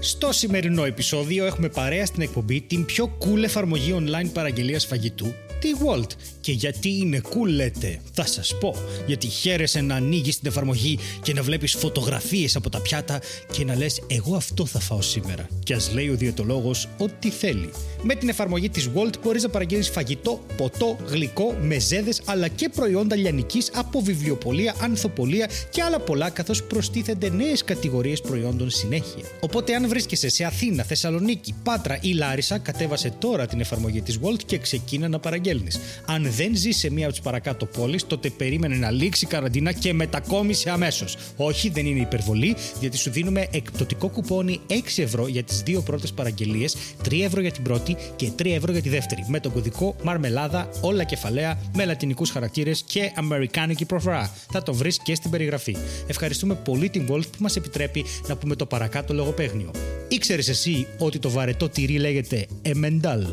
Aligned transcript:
Στο 0.00 0.32
σημερινό 0.32 0.84
επεισόδιο 0.84 1.46
έχουμε 1.46 1.68
παρέα 1.68 2.06
στην 2.06 2.22
εκπομπή 2.22 2.60
την 2.60 2.84
πιο 2.84 3.18
cool 3.18 3.42
εφαρμογή 3.42 3.94
online 3.98 4.30
παραγγελίας 4.32 4.86
φαγητού, 4.86 5.34
τη 5.60 5.68
Walt. 5.84 6.10
Και 6.40 6.52
γιατί 6.52 6.98
είναι 6.98 7.20
cool 7.24 7.48
λέτε, 7.48 8.00
θα 8.12 8.26
σας 8.26 8.58
πω. 8.60 8.74
Γιατί 9.06 9.26
χαίρεσαι 9.26 9.80
να 9.80 9.94
ανοίγεις 9.94 10.38
την 10.38 10.48
εφαρμογή 10.48 10.98
και 11.22 11.32
να 11.32 11.42
βλέπεις 11.42 11.74
φωτογραφίες 11.74 12.56
από 12.56 12.70
τα 12.70 12.80
πιάτα 12.80 13.20
και 13.52 13.64
να 13.64 13.76
λες 13.76 14.02
εγώ 14.06 14.36
αυτό 14.36 14.66
θα 14.66 14.80
φάω 14.80 15.02
σήμερα. 15.02 15.48
Και 15.62 15.74
ας 15.74 15.92
λέει 15.92 16.08
ο 16.08 16.14
διαιτολόγος 16.14 16.88
ό,τι 16.98 17.30
θέλει. 17.30 17.70
Με 18.02 18.14
την 18.14 18.28
εφαρμογή 18.28 18.70
της 18.70 18.88
Walt 18.94 19.20
μπορείς 19.22 19.42
να 19.42 19.48
παραγγείλεις 19.48 19.88
φαγητό, 19.88 20.40
ποτό, 20.56 20.96
γλυκό, 21.06 21.56
μεζέδες 21.62 22.22
αλλά 22.24 22.48
και 22.48 22.68
προϊόντα 22.68 23.16
λιανικής 23.16 23.70
από 23.74 24.00
βιβλιοπολία, 24.00 24.74
ανθοπολία 24.80 25.50
και 25.70 25.82
άλλα 25.82 25.98
πολλά 25.98 26.30
καθώς 26.30 26.62
προστίθενται 26.62 27.30
νέες 27.30 27.64
κατηγορίες 27.64 28.20
προϊόντων 28.20 28.70
συνέχεια. 28.70 29.24
Οπότε 29.40 29.74
αν 29.74 29.87
βρίσκεσαι 29.88 30.28
σε 30.28 30.44
Αθήνα, 30.44 30.82
Θεσσαλονίκη, 30.82 31.54
Πάτρα 31.62 31.98
ή 32.00 32.12
Λάρισα, 32.12 32.58
κατέβασε 32.58 33.10
τώρα 33.18 33.46
την 33.46 33.60
εφαρμογή 33.60 34.00
της 34.00 34.18
Walt 34.22 34.42
και 34.46 34.58
ξεκίνα 34.58 35.08
να 35.08 35.18
παραγγέλνεις. 35.18 35.80
Αν 36.06 36.30
δεν 36.30 36.56
ζεις 36.56 36.76
σε 36.76 36.90
μία 36.90 37.04
από 37.04 37.12
τις 37.12 37.22
παρακάτω 37.22 37.66
πόλεις, 37.66 38.06
τότε 38.06 38.30
περίμενε 38.30 38.76
να 38.76 38.90
λήξει 38.90 39.24
η 39.24 39.28
καραντίνα 39.28 39.72
και 39.72 39.92
μετακόμισε 39.92 40.70
αμέσως. 40.70 41.16
Όχι, 41.36 41.68
δεν 41.68 41.86
είναι 41.86 42.00
υπερβολή, 42.00 42.56
γιατί 42.80 42.96
σου 42.96 43.10
δίνουμε 43.10 43.48
εκπτωτικό 43.50 44.08
κουπόνι 44.08 44.60
6 44.66 45.02
ευρώ 45.02 45.26
για 45.26 45.42
τις 45.42 45.62
δύο 45.62 45.80
πρώτες 45.80 46.12
παραγγελίες, 46.12 46.76
3 47.04 47.24
ευρώ 47.24 47.40
για 47.40 47.52
την 47.52 47.62
πρώτη 47.62 47.96
και 48.16 48.30
3 48.36 48.54
ευρώ 48.54 48.72
για 48.72 48.82
τη 48.82 48.88
δεύτερη. 48.88 49.24
Με 49.28 49.40
τον 49.40 49.52
κωδικό 49.52 49.96
Μαρμελάδα, 50.02 50.68
όλα 50.80 51.04
κεφαλαία, 51.04 51.60
με 51.74 51.84
λατινικούς 51.84 52.30
χαρακτήρες 52.30 52.82
και 52.86 53.12
αμερικάνικη 53.14 53.84
προφορά. 53.84 54.32
Θα 54.50 54.62
το 54.62 54.74
βρεις 54.74 54.98
και 55.02 55.14
στην 55.14 55.30
περιγραφή. 55.30 55.76
Ευχαριστούμε 56.06 56.54
πολύ 56.54 56.90
την 56.90 57.06
Volt 57.10 57.26
που 57.30 57.38
μας 57.38 57.56
επιτρέπει 57.56 58.04
να 58.28 58.36
πούμε 58.36 58.56
το 58.56 58.66
παρακάτω 58.66 59.14
λογοπαίγνιο. 59.14 59.70
Ήξερες 60.08 60.48
εσύ 60.48 60.86
ότι 60.98 61.18
το 61.18 61.30
βαρετό 61.30 61.68
τυρί 61.68 61.98
λέγεται 61.98 62.46
Εμεντάλ. 62.62 63.26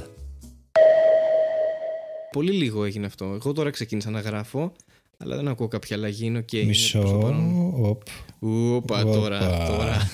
Πολύ 2.32 2.52
λίγο 2.52 2.84
έγινε 2.86 3.06
αυτό. 3.06 3.26
Εγώ 3.26 3.52
τώρα 3.54 3.70
ξεκίνησα 3.70 4.10
να 4.10 4.20
γράφω, 4.20 4.72
αλλά 5.18 5.36
δεν 5.36 5.48
ακούω 5.48 5.68
κάποια 5.68 5.96
αλλαγή. 5.96 6.26
Είναι 6.26 6.46
okay, 6.52 6.66
Μισό. 6.66 7.36
Οπ. 7.82 8.02
Ούπα, 8.40 9.04
τώρα. 9.04 9.40
τώρα. 9.68 10.12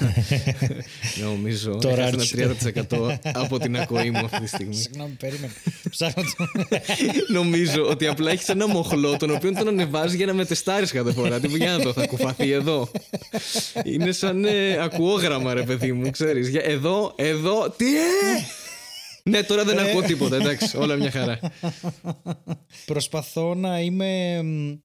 Νομίζω. 1.26 1.78
Τώρα 1.82 1.94
ένα 1.94 2.06
άρχισε. 2.06 2.56
30% 2.90 3.18
από 3.34 3.60
την 3.60 3.78
ακοή 3.78 4.12
μου 4.12 4.26
αυτή 4.26 4.42
τη 4.42 4.48
στιγμή. 4.48 4.76
Συγγνώμη, 4.84 5.16
περίμενε. 5.20 5.54
Ψάχνω 5.90 6.24
το. 6.38 6.48
Νομίζω 7.40 7.86
ότι 7.90 8.08
απλά 8.08 8.32
έχεις 8.32 8.50
ένα 8.50 8.68
μοχλό 8.68 9.18
τον 9.18 9.32
οποίο 9.32 9.54
τον 9.54 9.68
ανεβάζεις 9.68 10.14
για 10.18 10.26
να 10.26 10.34
με 10.34 10.46
τεστάρει 10.46 10.86
κάθε 10.86 11.12
φορά. 11.12 11.40
Τι 11.40 11.48
για 11.48 11.72
να 11.72 11.80
το 11.80 11.94
θα 11.94 12.08
κουφαθεί 12.08 12.52
εδώ. 12.52 12.92
Είναι 13.84 14.12
σαν 14.12 14.46
ε, 14.46 14.78
ακουόγραμμα, 14.82 15.54
ρε 15.54 15.64
παιδί 15.64 15.92
μου, 15.92 16.10
ξέρεις. 16.10 16.52
Εδώ, 16.56 17.14
εδώ, 17.16 17.70
τι 17.78 17.86
ε! 17.86 18.61
Ναι, 19.24 19.44
τώρα 19.44 19.64
δεν 19.64 19.80
ακούω 19.80 20.02
τίποτα, 20.02 20.36
εντάξει, 20.36 20.78
όλα 20.78 20.96
μια 20.96 21.12
χαρά. 21.12 21.40
Προσπαθώ 22.86 23.56
να 23.56 23.80
είμαι. 23.80 24.42
μ, 24.44 24.78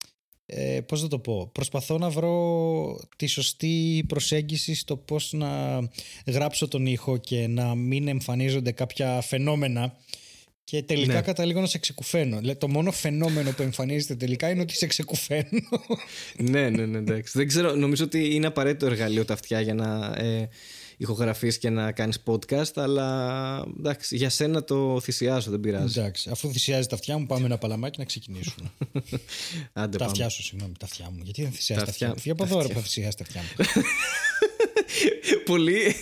Ε, 0.48 0.81
πώς 0.81 1.03
να 1.03 1.09
το 1.09 1.19
πω. 1.19 1.51
Προσπαθώ 1.55 1.98
να 1.98 2.11
βρω 2.11 2.98
τη 3.17 3.27
σωστή 3.27 4.05
προσέγγιση 4.09 4.75
στο 4.75 4.97
πώς 4.97 5.33
να 5.33 5.81
γράψω 6.27 6.69
τον 6.69 6.87
ήχο 6.87 7.17
και 7.17 7.47
να 7.47 7.75
μην 7.75 8.09
εμφανίζονται 8.09 8.73
κάποια 8.73 9.20
φαινόμενα 9.20 9.97
και 10.64 10.83
τελικά 10.83 11.14
Ναι. 11.14 11.20
καταλήγω 11.20 11.61
να 11.61 11.67
σε 11.67 11.79
ξεκουφαίνω. 11.79 12.39
Δηλαδή, 12.39 12.59
το 12.59 12.69
μόνο 12.69 12.91
φαινόμενο 12.92 13.51
που 13.51 13.62
εμφανίζεται 13.62 14.14
τελικά 14.14 14.51
είναι 14.51 14.61
ότι 14.61 14.75
σε 14.77 14.87
ξεκουφαίνω. 14.87 15.61
ναι, 16.39 16.70
ναι, 16.70 16.87
ναι, 16.87 16.98
εντάξει. 16.98 17.33
Δεν 17.39 17.47
ξέρω, 17.48 17.75
νομίζω 17.75 18.05
ότι 18.05 18.34
είναι 18.34 18.47
απαραίτητο 18.47 18.87
εργαλείο 18.87 19.25
τα 19.25 19.33
αυτιά 19.33 19.61
για 19.61 19.75
να 19.75 20.14
ε, 20.19 20.48
ηχογραφείς 20.97 21.58
και 21.58 21.70
να 21.70 21.92
κάνεις 21.92 22.22
podcast, 22.25 22.72
αλλά 22.75 23.64
εντάξει, 23.78 24.16
για 24.16 24.30
σένα 24.30 24.64
το 24.64 25.00
θυσιάζω, 25.02 25.50
δεν 25.50 25.61
πειράζει. 25.61 25.98
Εντάξει, 25.98 26.28
αφού 26.33 26.50
θυσιάζει 26.52 26.86
τα 26.86 26.94
αυτιά 26.94 27.19
μου, 27.19 27.27
πάμε 27.27 27.44
ένα 27.47 27.58
παλαμάκι 27.58 27.98
να 27.98 28.05
ξεκινήσουμε. 28.05 28.70
Άντε 29.73 29.90
τα 29.90 29.98
πάμε. 29.98 30.11
αυτιά 30.11 30.29
σου, 30.29 30.42
συγγνώμη, 30.42 30.73
τα 30.79 30.85
αυτιά 30.86 31.11
μου. 31.12 31.20
Γιατί 31.24 31.42
δεν 31.42 31.52
θυσιάζει 31.52 31.80
τα 31.80 31.86
Τα 31.86 31.90
αυτιά 31.92 32.06
μου; 32.06 32.12
αυτιά- 32.17 32.35
Φύγε 32.35 32.42
από 32.42 32.42
τα 32.42 32.48
εδώ, 32.48 32.58
ρε, 32.58 32.64
αυτιά. 32.64 32.80
που 32.80 32.86
θυσιάζει 32.86 33.17
τα 33.17 33.24
αυτιά 33.24 33.40
μου. 33.42 33.83
Πολύ. 35.45 35.95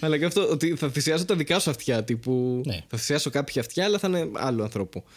αλλά 0.00 0.18
και 0.18 0.24
αυτό 0.24 0.48
ότι 0.50 0.74
θα 0.76 0.88
θυσιάσω 0.90 1.24
τα 1.24 1.36
δικά 1.36 1.58
σου 1.58 1.70
αυτιά. 1.70 2.04
Τύπου. 2.04 2.62
Ναι. 2.66 2.80
Θα 2.88 2.96
θυσιάσω 2.98 3.30
κάποια 3.30 3.60
αυτιά, 3.60 3.84
αλλά 3.84 3.98
θα 3.98 4.08
είναι 4.08 4.28
άλλου 4.34 4.62
ανθρώπου. 4.62 5.02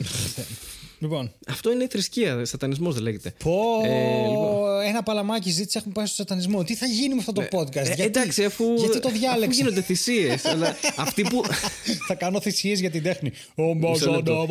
λοιπόν, 0.99 1.31
αυτό 1.47 1.71
είναι 1.71 1.83
η 1.83 1.87
θρησκεία. 1.87 2.45
Σατανισμός 2.45 2.93
δεν 2.93 3.03
λέγεται. 3.03 3.33
Πω, 3.43 3.81
Ε, 3.83 4.27
λοιπόν. 4.27 4.81
ένα 4.81 5.03
παλαμάκι 5.03 5.49
ζήτησε, 5.49 5.77
έχουν 5.77 5.91
πάει 5.91 6.05
στο 6.05 6.15
σατανισμό. 6.15 6.63
Τι 6.63 6.75
θα 6.75 6.85
γίνει 6.85 7.13
με 7.13 7.19
αυτό 7.19 7.31
το 7.31 7.41
podcast, 7.51 7.75
Ε, 7.75 7.83
γιατί, 7.83 8.01
εντάξει, 8.01 8.43
αφού, 8.43 8.73
γιατί 8.77 8.99
το 8.99 9.07
αφού 9.07 9.17
διάλεξα. 9.17 9.61
γίνονται 9.61 9.81
θυσίες. 9.81 10.45
αλλά 10.45 10.75
αυτοί 10.97 11.21
που. 11.21 11.41
θα 12.07 12.15
κάνω 12.15 12.41
θυσίες 12.41 12.79
για 12.79 12.89
την 12.89 13.03
τέχνη. 13.03 13.31
Μισό 13.79 14.11
λεπτό. 14.11 14.47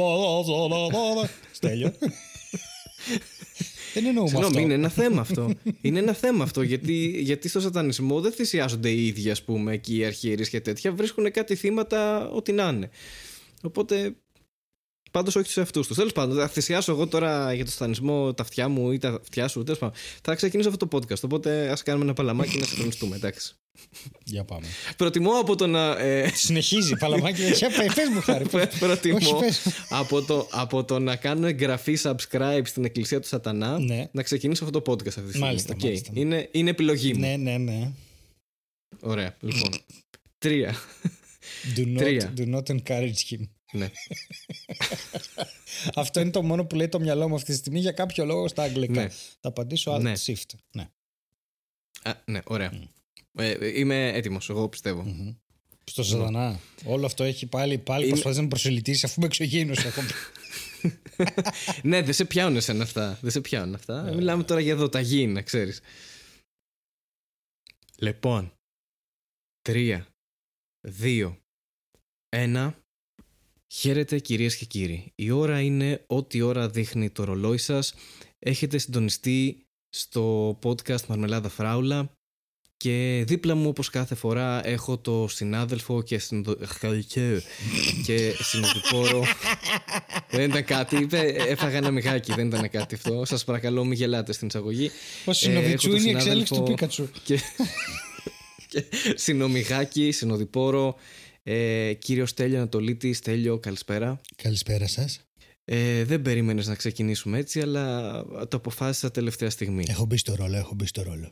Στέλιο. 1.53 1.93
Δεν 3.95 4.07
εννοούμε 4.07 4.29
Συγγνώμη, 4.29 4.55
αυτό. 4.55 4.61
είναι 4.61 4.75
ένα 4.75 4.89
θέμα 4.89 5.21
αυτό. 5.21 5.51
είναι 5.81 5.99
ένα 5.99 6.13
θέμα 6.13 6.45
αυτό. 6.45 6.63
Γιατί, 6.63 7.07
γιατί 7.21 7.49
στο 7.49 7.61
σατανισμό 7.61 8.21
δεν 8.21 8.33
θυσιάζονται 8.33 8.89
οι 8.91 9.07
ίδιοι, 9.07 9.31
ας 9.31 9.43
πούμε, 9.43 9.73
εκεί 9.73 9.97
οι 9.97 10.05
αρχιερείς 10.05 10.49
και 10.49 10.61
τέτοια. 10.61 10.93
Βρίσκουν 10.93 11.31
κάτι 11.31 11.55
θύματα, 11.55 12.29
ό,τι 12.31 12.53
να 12.53 12.69
είναι. 12.69 12.91
Οπότε. 13.63 14.15
Πάντως 15.15 15.37
όχι 15.37 15.53
του 15.55 15.61
εαυτού 15.61 15.81
τους. 15.87 15.97
Τέλος 15.97 16.13
πάντων, 16.13 16.37
θα 16.37 16.49
θυσιάσω 16.49 16.93
εγώ 16.93 17.07
τώρα 17.07 17.53
για 17.55 17.65
το 17.65 17.71
σατανισμό 17.71 18.35
τα 18.35 18.43
αυτιά 18.43 18.69
μου 18.69 18.91
ή 18.93 18.99
τα 18.99 19.09
αυτιά 19.09 19.49
σου. 19.49 19.63
Τέλος 19.63 19.79
πάντων, 19.79 19.95
θα 20.23 20.35
ξεκινήσω 20.35 20.69
αυτό 20.69 20.87
το 20.87 20.97
podcast. 20.99 21.21
Οπότε 21.25 21.69
ας 21.71 21.83
κάνουμε 21.83 22.05
ένα 22.05 22.13
παλαμάκι 22.15 22.59
να 22.59 22.65
συντονιστούμε, 22.65 23.17
εντάξει. 23.17 23.55
Για 24.25 24.45
πάμε. 24.45 24.67
Προτιμώ 24.97 25.33
από 25.39 25.57
το 25.57 25.67
να. 25.67 25.99
Ε, 25.99 26.31
Συνεχίζει, 26.35 26.97
παλαμάκι. 26.97 27.43
Για 27.59 27.69
πε- 27.71 27.95
πες 27.95 28.09
μου, 28.15 28.21
Χάρη. 28.21 28.49
πες. 28.49 28.69
προτιμώ 28.79 29.17
Όχι, 29.17 29.35
πες. 29.39 29.63
από, 29.89 30.23
το, 30.23 30.49
από 30.51 30.85
το 30.85 30.99
να 30.99 31.17
κάνω 31.17 31.47
εγγραφή 31.47 31.97
subscribe 32.03 32.63
στην 32.65 32.85
Εκκλησία 32.85 33.21
του 33.21 33.27
Σατανά 33.27 33.79
Ναι. 33.79 34.09
να 34.13 34.23
ξεκινήσω 34.23 34.65
αυτό 34.65 34.81
το 34.81 34.93
podcast 34.93 35.07
αυτή 35.09 35.21
τη 35.23 35.29
στιγμή. 35.29 35.47
Μάλιστα, 35.47 35.73
Οκ. 35.77 35.83
μάλιστα. 35.83 36.11
Είναι, 36.15 36.49
είναι 36.53 36.71
επιλογή 36.71 37.13
μου. 37.15 37.21
Ναι, 37.21 37.37
ναι, 37.37 37.57
ναι. 37.59 37.91
Ωραία, 39.01 39.37
λοιπόν. 39.41 39.71
Τρία. 40.39 40.75
Do 41.77 41.81
not, 41.81 41.97
Τρία. 41.97 42.33
do 42.37 42.55
not 42.55 42.63
encourage 42.77 43.23
him. 43.31 43.41
Ναι. 43.75 43.91
Αυτό 45.95 46.21
είναι 46.21 46.31
το 46.31 46.43
μόνο 46.43 46.65
που 46.65 46.75
λέει 46.77 46.89
το 46.89 47.01
μυαλό 47.01 47.29
μου 47.29 47.35
αυτή 47.35 47.53
τη 47.53 47.59
στιγμή 47.59 47.81
για 47.81 47.93
κάποιο 47.93 48.25
λόγο 48.25 48.49
στα 48.49 48.63
αγγλικά. 48.63 49.03
Ναι. 49.03 49.09
Θα 49.41 49.49
απαντήσω 49.49 49.95
alt 49.95 50.01
Ναι. 50.01 50.13
shift. 50.27 50.51
Ναι. 50.73 50.89
Α, 52.03 52.13
ναι, 52.25 52.41
ωραία. 52.45 52.73
Ε, 53.33 53.79
είμαι 53.79 54.09
έτοιμος, 54.09 54.49
εγώ 54.51 54.69
πιστεύω. 54.69 55.03
Μμμ. 55.03 55.35
Στο 55.85 56.03
σατανά. 56.03 56.61
Όλο 56.85 57.07
αυτό 57.07 57.25
έχει 57.25 57.47
πάλι, 57.47 57.79
πάλι 57.79 58.03
Είναι- 58.03 58.11
προσπαθείς 58.13 58.37
να 58.37 58.43
με 58.43 58.49
προσελητήσεις 58.49 59.05
αφού 59.05 59.15
είμαι 59.17 59.27
εξωγήινος 59.27 59.85
έχω. 59.85 60.01
ναι, 61.83 62.03
δεν 62.03 62.15
σε 62.15 62.25
πιάνουν 62.25 62.57
εσένα 62.57 62.83
αυτά. 62.83 63.19
Δεν 63.23 63.31
σε 63.31 63.41
πιάνουν 63.41 63.75
αυτά. 63.75 64.03
Μιλάμε 64.15 64.45
τώρα 64.45 64.61
για 64.61 64.77
δοταγή, 64.77 65.27
να 65.27 65.43
ξέρεις. 65.43 65.81
Λοιπόν. 67.97 68.53
Τρία. 69.63 70.07
Δύο. 70.81 71.39
Ένα. 72.29 72.84
Χαίρετε 73.77 74.19
κυρίες 74.19 74.57
και 74.57 74.65
κύριοι. 74.65 75.13
Η 75.15 75.31
ώρα 75.31 75.61
είναι 75.61 76.05
ό,τι 76.07 76.41
ώρα 76.41 76.69
δείχνει 76.69 77.11
το 77.11 77.25
ρολόι 77.25 77.59
σας. 77.59 77.95
Έχετε 78.39 78.79
συντονιστεί 78.79 79.67
στο 79.89 80.59
podcast 80.63 81.07
Μαρμελάδα 81.07 81.49
Φράουλα 81.49 82.11
και 82.77 83.25
δίπλα 83.27 83.55
μου 83.55 83.69
όπως 83.69 83.91
κάθε 83.91 84.15
φορά 84.15 84.67
έχω 84.67 84.99
το 84.99 85.27
συνάδελφο 85.29 86.03
και, 86.03 86.19
συνδο... 86.19 86.57
και 88.05 88.35
συνοδοιπόρο 88.41 89.25
δεν 90.31 90.51
ήταν 90.51 90.65
κάτι, 90.65 90.97
είπε, 90.97 91.19
έφαγα 91.49 91.77
ένα 91.77 91.91
μυγάκι, 91.91 92.35
δεν 92.35 92.47
ήταν 92.47 92.71
κάτι 92.71 92.95
αυτό. 92.95 93.25
Σας 93.25 93.45
παρακαλώ 93.45 93.85
μην 93.85 93.93
γελάτε 93.93 94.33
στην 94.33 94.47
εισαγωγή. 94.47 94.91
Ο 95.25 95.31
Ε, 95.31 95.35
Συνοβιτσού 95.35 95.89
έχω 95.89 95.97
το 95.97 96.03
είναι 96.03 96.11
η 96.11 96.15
εξέλιξη 96.15 96.53
του 96.53 96.55
συνάδελφο 96.55 96.63
Πίκατσου. 96.63 97.09
Και, 97.25 97.41
και 98.69 98.85
συνομιγάκι, 99.15 100.11
συνοδοιπόρο. 100.13 100.97
Ε, 101.55 101.93
κύριο 101.93 102.27
Στέλιο 102.27 102.57
Ανατολίτη, 102.57 103.13
Στέλιο, 103.13 103.59
καλησπέρα. 103.59 104.21
Καλησπέρα 104.37 104.87
σας. 104.87 105.21
Ε, 105.65 106.05
δεν 106.05 106.23
περίμενες 106.23 106.67
να 106.67 106.75
ξεκινήσουμε 106.75 107.39
έτσι, 107.39 107.61
αλλά 107.61 108.23
το 108.49 108.57
αποφάσισα 108.57 109.11
τελευταία 109.11 109.51
στιγμή. 109.51 109.85
Έχω 109.89 110.05
μπει 110.05 110.17
στο 110.17 110.35
ρόλο, 110.35 110.57
έχω 110.57 110.75
μπει 110.75 110.87
στο 110.87 111.03
ρόλο. 111.03 111.31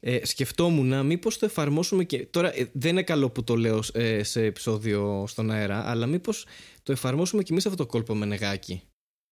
ε, 0.00 0.26
σκεφτόμουν 0.26 1.06
μήπως 1.06 1.38
το 1.38 1.46
εφαρμόσουμε 1.46 2.04
και. 2.04 2.26
Τώρα 2.26 2.56
ε, 2.58 2.70
δεν 2.72 2.90
είναι 2.90 3.02
καλό 3.02 3.30
που 3.30 3.44
το 3.44 3.56
λέω 3.56 3.82
ε, 3.92 4.22
σε 4.22 4.44
επεισόδιο 4.44 5.24
στον 5.26 5.50
αέρα, 5.50 5.88
αλλά 5.88 6.06
μήπως 6.06 6.46
το 6.82 6.92
εφαρμόσουμε 6.92 7.42
και 7.42 7.52
εμείς 7.52 7.66
αυτό 7.66 7.76
το 7.76 7.86
κόλπο 7.86 8.14
με 8.14 8.26
νεγάκι. 8.26 8.82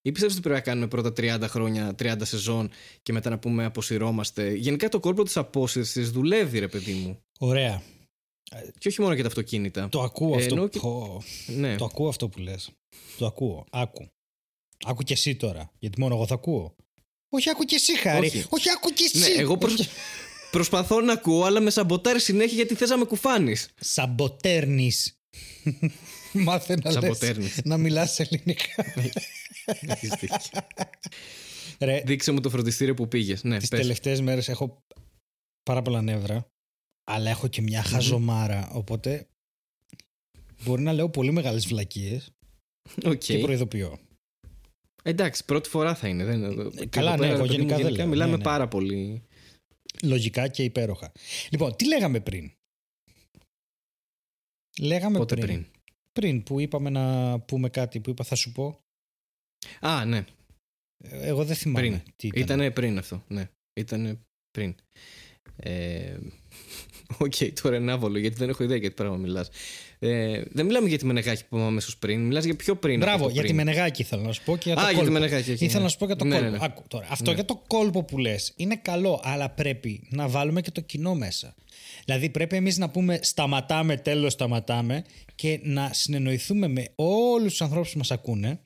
Ή 0.02 0.12
πιστεύεις 0.12 0.36
ότι 0.36 0.48
πρέπει 0.48 0.58
να 0.58 0.64
κάνουμε 0.64 0.88
πρώτα 0.88 1.12
30 1.16 1.48
χρόνια, 1.48 1.94
30 1.98 2.14
σεζόν 2.22 2.70
και 3.02 3.12
μετά 3.12 3.30
να 3.30 3.38
πούμε 3.38 3.64
αποσυρώμαστε; 3.64 4.52
Γενικά 4.52 4.88
το 4.88 5.00
κόλπο 5.00 5.22
της 5.22 5.36
απόσυρσης 5.36 6.10
δουλεύει, 6.10 6.58
ρε 6.58 6.68
παιδί 6.68 6.92
μου. 6.92 7.22
Ωραία. 7.38 7.82
Και 8.78 8.88
όχι 8.88 9.00
μόνο 9.00 9.14
για 9.14 9.22
τα 9.22 9.28
αυτοκίνητα. 9.28 9.88
Το 9.88 10.00
ακούω 10.00 10.38
ε, 10.38 10.44
αυτό. 10.44 10.68
Και... 10.68 10.80
Ναι. 11.52 11.76
Το 11.76 11.84
ακούω 11.84 12.08
αυτό 12.08 12.28
που 12.28 12.38
λες. 12.38 12.70
Το 13.18 13.26
ακούω. 13.26 13.64
Άκου. 13.70 14.08
Άκου 14.84 15.02
και 15.02 15.12
εσύ 15.12 15.36
τώρα. 15.36 15.72
Γιατί 15.78 16.00
μόνο 16.00 16.14
εγώ 16.14 16.26
θα 16.26 16.34
ακούω. 16.34 16.76
Όχι, 17.28 17.50
άκου 17.50 17.64
και 17.64 17.74
εσύ, 17.74 17.98
Χάρη. 17.98 18.26
Όχι, 18.26 18.46
όχι 18.48 18.70
άκου 18.70 18.90
και 18.90 19.10
ναι, 19.12 19.20
εσύ. 19.24 19.34
Ναι, 19.34 19.40
εγώ 19.40 19.56
προσ... 19.56 19.88
προσπαθώ 20.50 21.00
να 21.00 21.12
ακούω, 21.12 21.44
αλλά 21.44 21.60
με 21.60 21.70
σαμποτάρει 21.70 22.20
συνέχεια 22.20 22.54
γιατί 22.54 22.74
θε 22.74 22.86
να 22.86 22.96
με 22.96 23.04
κουφάνεις. 23.04 23.68
Σαμποτέρνεις. 23.80 25.18
Μάθε 26.32 26.76
να, 26.82 27.00
λες, 27.00 27.60
να 27.64 27.76
μιλάς 27.76 28.20
ελληνικά. 28.20 28.84
Ρε, 31.80 32.02
Δείξε 32.04 32.32
μου 32.32 32.40
το 32.40 32.50
φροντιστήριο 32.50 32.94
που 32.94 33.08
πήγες. 33.08 33.42
Ναι, 33.42 33.58
τις 33.58 33.68
τελευταίες 33.68 34.20
μέρες 34.20 34.48
έχω 34.48 34.84
πάρα 35.62 35.82
πολλά 35.82 36.02
νεύρα, 36.02 36.50
αλλά 37.10 37.30
έχω 37.30 37.48
και 37.48 37.62
μια 37.62 37.82
χαζομάρα, 37.82 38.70
οπότε 38.72 39.28
μπορεί 40.64 40.82
να 40.82 40.92
λέω 40.92 41.10
πολύ 41.10 41.30
μεγάλες 41.30 41.66
βλακίες 41.66 42.30
okay. 43.02 43.18
και 43.18 43.38
προειδοποιώ. 43.38 43.98
Εντάξει, 45.02 45.44
πρώτη 45.44 45.68
φορά 45.68 45.94
θα 45.94 46.08
είναι. 46.08 46.24
Δεν... 46.24 46.42
Ε, 46.76 46.86
καλά, 46.86 47.16
ναι, 47.16 47.26
εγώ 47.26 47.44
γενικά 47.44 47.76
δεν 47.76 47.92
λέω. 47.92 48.06
Μιλάμε 48.06 48.30
ναι, 48.30 48.36
ναι. 48.36 48.42
πάρα 48.42 48.68
πολύ. 48.68 49.22
Λογικά 50.02 50.48
και 50.48 50.64
υπέροχα. 50.64 51.12
Λοιπόν, 51.50 51.76
τι 51.76 51.86
λέγαμε 51.86 52.20
πριν; 52.20 52.52
Λέγαμε 54.80 55.18
Πότε 55.18 55.36
πριν. 55.36 55.66
πριν; 56.12 56.42
που 56.42 56.60
είπαμε 56.60 56.90
να 56.90 57.38
πούμε 57.40 57.68
κάτι 57.68 58.00
που 58.00 58.10
είπα 58.10 58.24
θα 58.24 58.34
σου 58.34 58.52
πω. 58.52 58.80
Α, 59.80 60.04
ναι. 60.04 60.24
Εγώ 61.04 61.44
δεν 61.44 61.56
θυμάμαι 61.56 61.88
πριν. 61.88 62.00
τι 62.16 62.26
ήταν. 62.26 62.42
Ήτανε 62.42 62.70
πριν 62.70 62.98
αυτό, 62.98 63.24
ναι. 63.28 63.50
Ήτανε 63.80 64.20
πριν. 64.50 64.74
Ε, 65.56 66.16
OK, 67.18 67.32
okay, 67.38 67.52
τώρα 67.62 67.76
είναι 67.76 67.92
άβολο 67.92 68.18
γιατί 68.18 68.36
δεν 68.36 68.48
έχω 68.48 68.62
ιδέα 68.62 68.76
για 68.76 68.88
τι 68.88 68.94
πράγμα 68.94 69.16
μιλάς. 69.16 69.48
Ε, 69.98 70.42
δεν 70.50 70.66
μιλάμε 70.66 70.88
για 70.88 70.98
τη 70.98 71.06
Μενεγάκη 71.06 71.40
που 71.40 71.46
είπαμε 71.56 71.66
αμέσως 71.66 71.96
πριν, 71.96 72.26
μιλάς 72.26 72.44
για 72.44 72.56
πιο 72.56 72.76
πριν. 72.76 72.98
Μπράβο, 72.98 73.28
για 73.28 73.42
τη 73.42 73.52
Μενεγάκη 73.52 74.02
ήθελα 74.02 74.22
να 74.22 74.32
σου 74.32 74.42
πω 74.44 74.56
και 74.56 74.62
για 74.64 74.74
το 74.74 74.80
Α, 74.80 74.84
κόλπο. 74.84 75.00
για 75.00 75.06
τη 75.06 75.12
Μενεγάκη, 75.12 75.52
Ήθελα 75.52 75.72
ναι. 75.72 75.80
να 75.80 75.88
σου 75.88 75.98
πω 75.98 76.06
για 76.06 76.16
το 76.16 76.24
ναι, 76.24 76.34
κόλπο. 76.34 76.50
Ναι, 76.50 76.56
ναι. 76.56 76.64
Άκου, 76.64 76.82
τώρα. 76.88 77.06
Αυτό 77.10 77.30
ναι. 77.30 77.34
για 77.34 77.44
το 77.44 77.62
κόλπο 77.66 78.02
που 78.04 78.18
λες 78.18 78.52
είναι 78.56 78.76
καλό, 78.76 79.20
αλλά 79.24 79.50
πρέπει 79.50 80.06
να 80.10 80.28
βάλουμε 80.28 80.60
και 80.60 80.70
το 80.70 80.80
κοινό 80.80 81.14
μέσα. 81.14 81.54
Δηλαδή 82.04 82.30
πρέπει 82.30 82.56
εμείς 82.56 82.78
να 82.78 82.90
πούμε 82.90 83.18
σταματάμε, 83.22 83.96
τέλος 83.96 84.32
σταματάμε 84.32 85.04
και 85.34 85.60
να 85.62 85.90
συνεννοηθούμε 85.92 86.68
με 86.68 86.84
όλους 86.94 87.50
τους 87.50 87.62
ανθρώπους 87.62 87.92
που 87.92 87.98
μας 87.98 88.10
ακούνε 88.10 88.60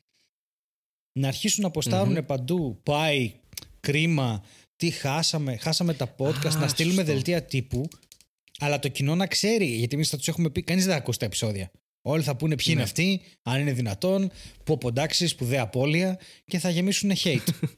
να 1.19 1.29
αρχίσουν 1.29 1.63
να 1.63 1.69
αποστάρουν 1.69 2.27
παντού. 2.27 2.81
Πάει, 2.83 3.33
κρίμα, 3.81 4.45
τι 4.83 4.91
χάσαμε, 4.91 5.57
χάσαμε 5.57 5.95
τα 5.95 6.15
podcast, 6.19 6.57
να 6.59 6.69
στείλουμε 6.69 7.03
δελτία 7.03 7.43
τύπου. 7.43 7.89
Αλλά 8.59 8.79
το 8.79 8.89
κοινό 8.89 9.15
να 9.15 9.27
ξέρει, 9.27 9.65
γιατί 9.65 9.95
εμείς 9.95 10.09
θα 10.09 10.17
τους 10.17 10.29
έχουμε 10.29 10.51
πει, 10.51 10.63
κανείς 10.63 10.85
δεν 10.85 10.93
θα 10.93 10.99
ακούσει 10.99 11.19
τα 11.19 11.25
επεισόδια. 11.25 11.71
Όλοι 12.03 12.23
θα 12.23 12.37
πούνε 12.37 12.55
ποιοι 12.55 12.67
είναι 12.69 12.77
ναι. 12.77 12.83
αυτοί, 12.83 13.21
αν 13.43 13.61
είναι 13.61 13.73
δυνατόν, 13.73 14.31
που 14.65 14.73
αποντάξει, 14.73 15.27
σπουδαία 15.27 15.63
απώλεια 15.63 16.19
και 16.45 16.59
θα 16.59 16.71
γεμίσουν 16.71 17.13
hate. 17.25 17.49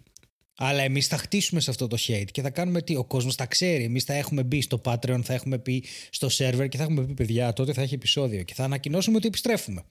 Αλλά 0.56 0.82
εμείς 0.82 1.06
θα 1.06 1.16
χτίσουμε 1.16 1.60
σε 1.60 1.70
αυτό 1.70 1.86
το 1.86 1.96
hate 2.06 2.28
και 2.30 2.42
θα 2.42 2.50
κάνουμε 2.50 2.82
τι. 2.82 2.96
Ο 2.96 3.04
κόσμος 3.04 3.36
τα 3.36 3.46
ξέρει. 3.46 3.84
Εμείς 3.84 4.04
θα 4.04 4.14
έχουμε 4.14 4.42
μπει 4.42 4.60
στο 4.60 4.80
Patreon, 4.84 5.20
θα 5.22 5.34
έχουμε 5.34 5.58
πει 5.58 5.84
στο 6.10 6.28
server 6.38 6.66
και 6.68 6.76
θα 6.76 6.82
έχουμε 6.82 7.04
πει 7.04 7.14
παιδιά, 7.14 7.52
τότε 7.52 7.72
θα 7.72 7.82
έχει 7.82 7.94
επεισόδιο 7.94 8.42
και 8.42 8.54
θα 8.54 8.64
ανακοινώσουμε 8.64 9.16
ότι 9.16 9.26
επιστρέφουμε. 9.26 9.84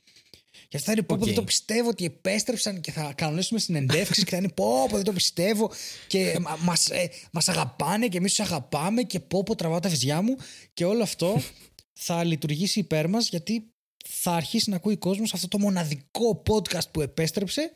Και 0.73 0.79
αυτά 0.79 0.91
είναι 0.91 1.01
πω, 1.01 1.15
okay. 1.15 1.19
δεν 1.19 1.33
το 1.33 1.43
πιστεύω 1.43 1.89
ότι 1.89 2.05
επέστρεψαν 2.05 2.81
και 2.81 2.91
θα 2.91 3.13
κανονίσουμε 3.17 3.59
συνεντεύξεις 3.59 4.23
και 4.23 4.29
θα 4.29 4.37
είναι 4.37 4.49
πω, 4.49 4.87
πω 4.89 4.95
δεν 4.95 5.05
το 5.05 5.13
πιστεύω 5.13 5.71
και 6.07 6.35
μα 6.59 6.73
ε, 6.89 7.07
μας 7.31 7.49
αγαπάνε 7.49 8.07
και 8.07 8.17
εμείς 8.17 8.35
τους 8.35 8.45
αγαπάμε 8.45 9.03
και 9.03 9.19
πω, 9.19 9.43
πω 9.43 9.55
τραβάω 9.55 9.79
τα 9.79 9.89
βυζιά 9.89 10.21
μου 10.21 10.35
και 10.73 10.85
όλο 10.85 11.03
αυτό 11.03 11.41
θα 12.05 12.23
λειτουργήσει 12.23 12.79
υπέρ 12.79 13.09
μας 13.09 13.29
γιατί 13.29 13.71
θα 14.07 14.31
αρχίσει 14.31 14.69
να 14.69 14.75
ακούει 14.75 14.93
ο 14.93 14.97
κόσμος 14.97 15.33
αυτό 15.33 15.47
το 15.47 15.59
μοναδικό 15.59 16.43
podcast 16.49 16.91
που 16.91 17.01
επέστρεψε 17.01 17.73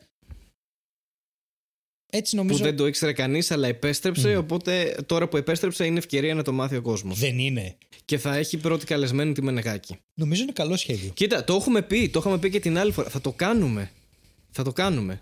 έτσι 2.11 2.35
νομίζω... 2.35 2.57
Που 2.57 2.63
δεν 2.63 2.75
το 2.75 2.87
ήξερε 2.87 3.13
κανείς, 3.13 3.51
αλλά 3.51 3.67
επέστρεψε. 3.67 4.35
Mm. 4.35 4.39
Οπότε 4.39 4.95
τώρα 5.05 5.27
που 5.27 5.37
επέστρεψε 5.37 5.85
είναι 5.85 5.97
ευκαιρία 5.97 6.35
να 6.35 6.43
το 6.43 6.51
μάθει 6.53 6.75
ο 6.75 6.81
κόσμος. 6.81 7.19
Δεν 7.19 7.39
είναι. 7.39 7.77
Και 8.07 8.17
θα 8.17 8.35
έχει 8.35 8.57
πρώτη 8.57 8.85
καλεσμένη 8.85 9.33
τη 9.33 9.41
Μενεγάκη. 9.41 9.97
Νομίζω 10.13 10.41
είναι 10.41 10.51
καλό 10.51 10.77
σχέδιο. 10.77 11.11
Κοίτα, 11.13 11.43
το 11.43 11.55
έχουμε 11.55 11.81
πει. 11.81 12.09
Το 12.09 12.19
είχαμε 12.19 12.37
πει 12.37 12.49
και 12.49 12.59
την 12.59 12.77
άλλη 12.77 12.91
φορά. 12.91 13.09
Θα 13.09 13.21
το 13.21 13.31
κάνουμε. 13.31 13.91
Θα 14.49 14.63
το 14.63 14.73
κάνουμε. 14.73 15.21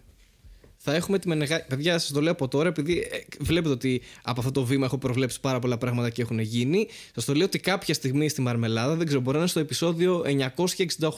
Θα 0.78 0.94
έχουμε 0.96 1.20
τη 1.20 1.28
Μενεγάκη. 1.28 1.68
Παιδιά, 1.68 2.00
σας 2.00 2.12
το 2.12 2.22
λέω 2.22 2.32
από 2.32 2.48
τώρα, 2.48 2.68
επειδή 2.68 2.98
ε, 2.98 3.20
βλέπετε 3.40 3.74
ότι 3.74 4.02
από 4.22 4.40
αυτό 4.40 4.52
το 4.52 4.64
βήμα 4.64 4.86
έχω 4.86 4.98
προβλέψει 4.98 5.40
πάρα 5.40 5.60
πολλά 5.60 5.78
πράγματα 5.78 6.10
και 6.10 6.22
έχουν 6.22 6.40
γίνει. 6.40 6.88
Σας 7.16 7.26
το 7.26 7.34
λέω 7.34 7.46
ότι 7.46 7.60
κάποια 7.60 7.94
στιγμή 7.94 8.30
στη 8.30 8.42
Μαρμελάδα, 8.42 8.96
δεν 8.96 9.06
ξέρω, 9.06 9.22
μπορεί 9.22 9.34
να 9.34 9.40
είναι 9.40 9.50
στο 9.50 9.60
επεισόδιο 9.60 10.24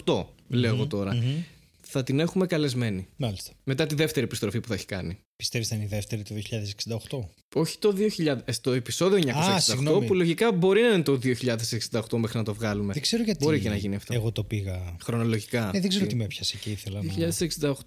968, 0.06 0.26
λέω 0.48 0.74
εγώ 0.74 0.88
τώρα 0.88 1.18
θα 1.90 2.04
την 2.04 2.20
έχουμε 2.20 2.46
καλεσμένη. 2.46 3.08
Μάλιστα. 3.16 3.52
Μετά 3.64 3.86
τη 3.86 3.96
δεύτερη 3.96 4.26
επιστροφή 4.26 4.60
που 4.60 4.68
θα 4.68 4.74
έχει 4.74 4.86
κάνει. 4.86 5.20
Πιστεύεις 5.38 5.68
θα 5.68 5.76
είναι 5.76 5.84
η 5.84 5.88
δεύτερη 5.88 6.24
το 6.24 6.36
2068. 7.10 7.20
Όχι 7.56 7.78
το 7.78 7.96
2000. 8.18 8.38
Ε, 8.46 8.52
στο 8.52 8.72
επεισόδιο 8.72 9.34
968 9.98 10.06
που 10.06 10.14
λογικά 10.14 10.52
μπορεί 10.52 10.82
να 10.82 10.88
είναι 10.88 11.04
το 11.04 11.20
2068 11.92 12.18
μέχρι 12.18 12.38
να 12.38 12.44
το 12.44 12.54
βγάλουμε. 12.54 12.94
Δεν 12.94 13.02
ξέρω 13.02 13.24
γιατί. 13.24 13.44
Μπορεί 13.44 13.60
και 13.60 13.70
να 13.70 13.76
γίνει 13.76 13.96
αυτό. 13.96 14.14
Εγώ 14.14 14.32
το 14.32 14.44
πήγα. 14.44 14.96
Χρονολογικά. 15.04 15.72
Ε, 15.74 15.80
δεν 15.80 15.90
ξέρω 15.90 16.06
τι 16.06 16.16
με 16.16 16.24
έπιασε 16.24 16.58
και 16.58 16.70
ήθελα 16.70 17.02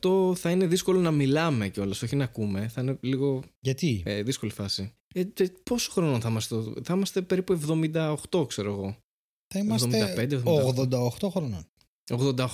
2068 0.02 0.36
θα 0.36 0.50
είναι 0.50 0.66
δύσκολο 0.66 1.00
να 1.00 1.10
μιλάμε 1.10 1.68
κιόλας, 1.68 2.02
όχι 2.02 2.16
να 2.16 2.24
ακούμε. 2.24 2.68
Θα 2.68 2.80
είναι 2.80 2.98
λίγο. 3.00 3.42
Γιατί; 3.60 4.02
Ε, 4.04 4.22
δύσκολη 4.22 4.52
φάση. 4.52 4.92
Ε, 5.14 5.24
πόσο 5.62 5.90
χρόνο 5.90 6.20
θα 6.20 6.28
είμαστε, 6.28 6.56
θα 6.82 6.94
είμαστε 6.94 7.22
περίπου 7.22 7.60
78, 8.32 8.46
ξέρω 8.48 8.72
εγώ. 8.72 8.96
Θα 9.54 9.58
είμαστε 9.58 10.14
75, 10.16 10.42
88 10.44 11.28
χρονών. 11.30 11.66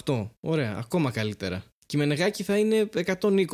88. 0.04 0.28
Ωραία, 0.40 0.76
ακόμα 0.78 1.10
καλύτερα. 1.10 1.64
Και 1.86 1.96
η 1.96 1.98
Μενεγάκη 1.98 2.42
θα 2.42 2.58
είναι 2.58 2.88
120. 2.94 3.46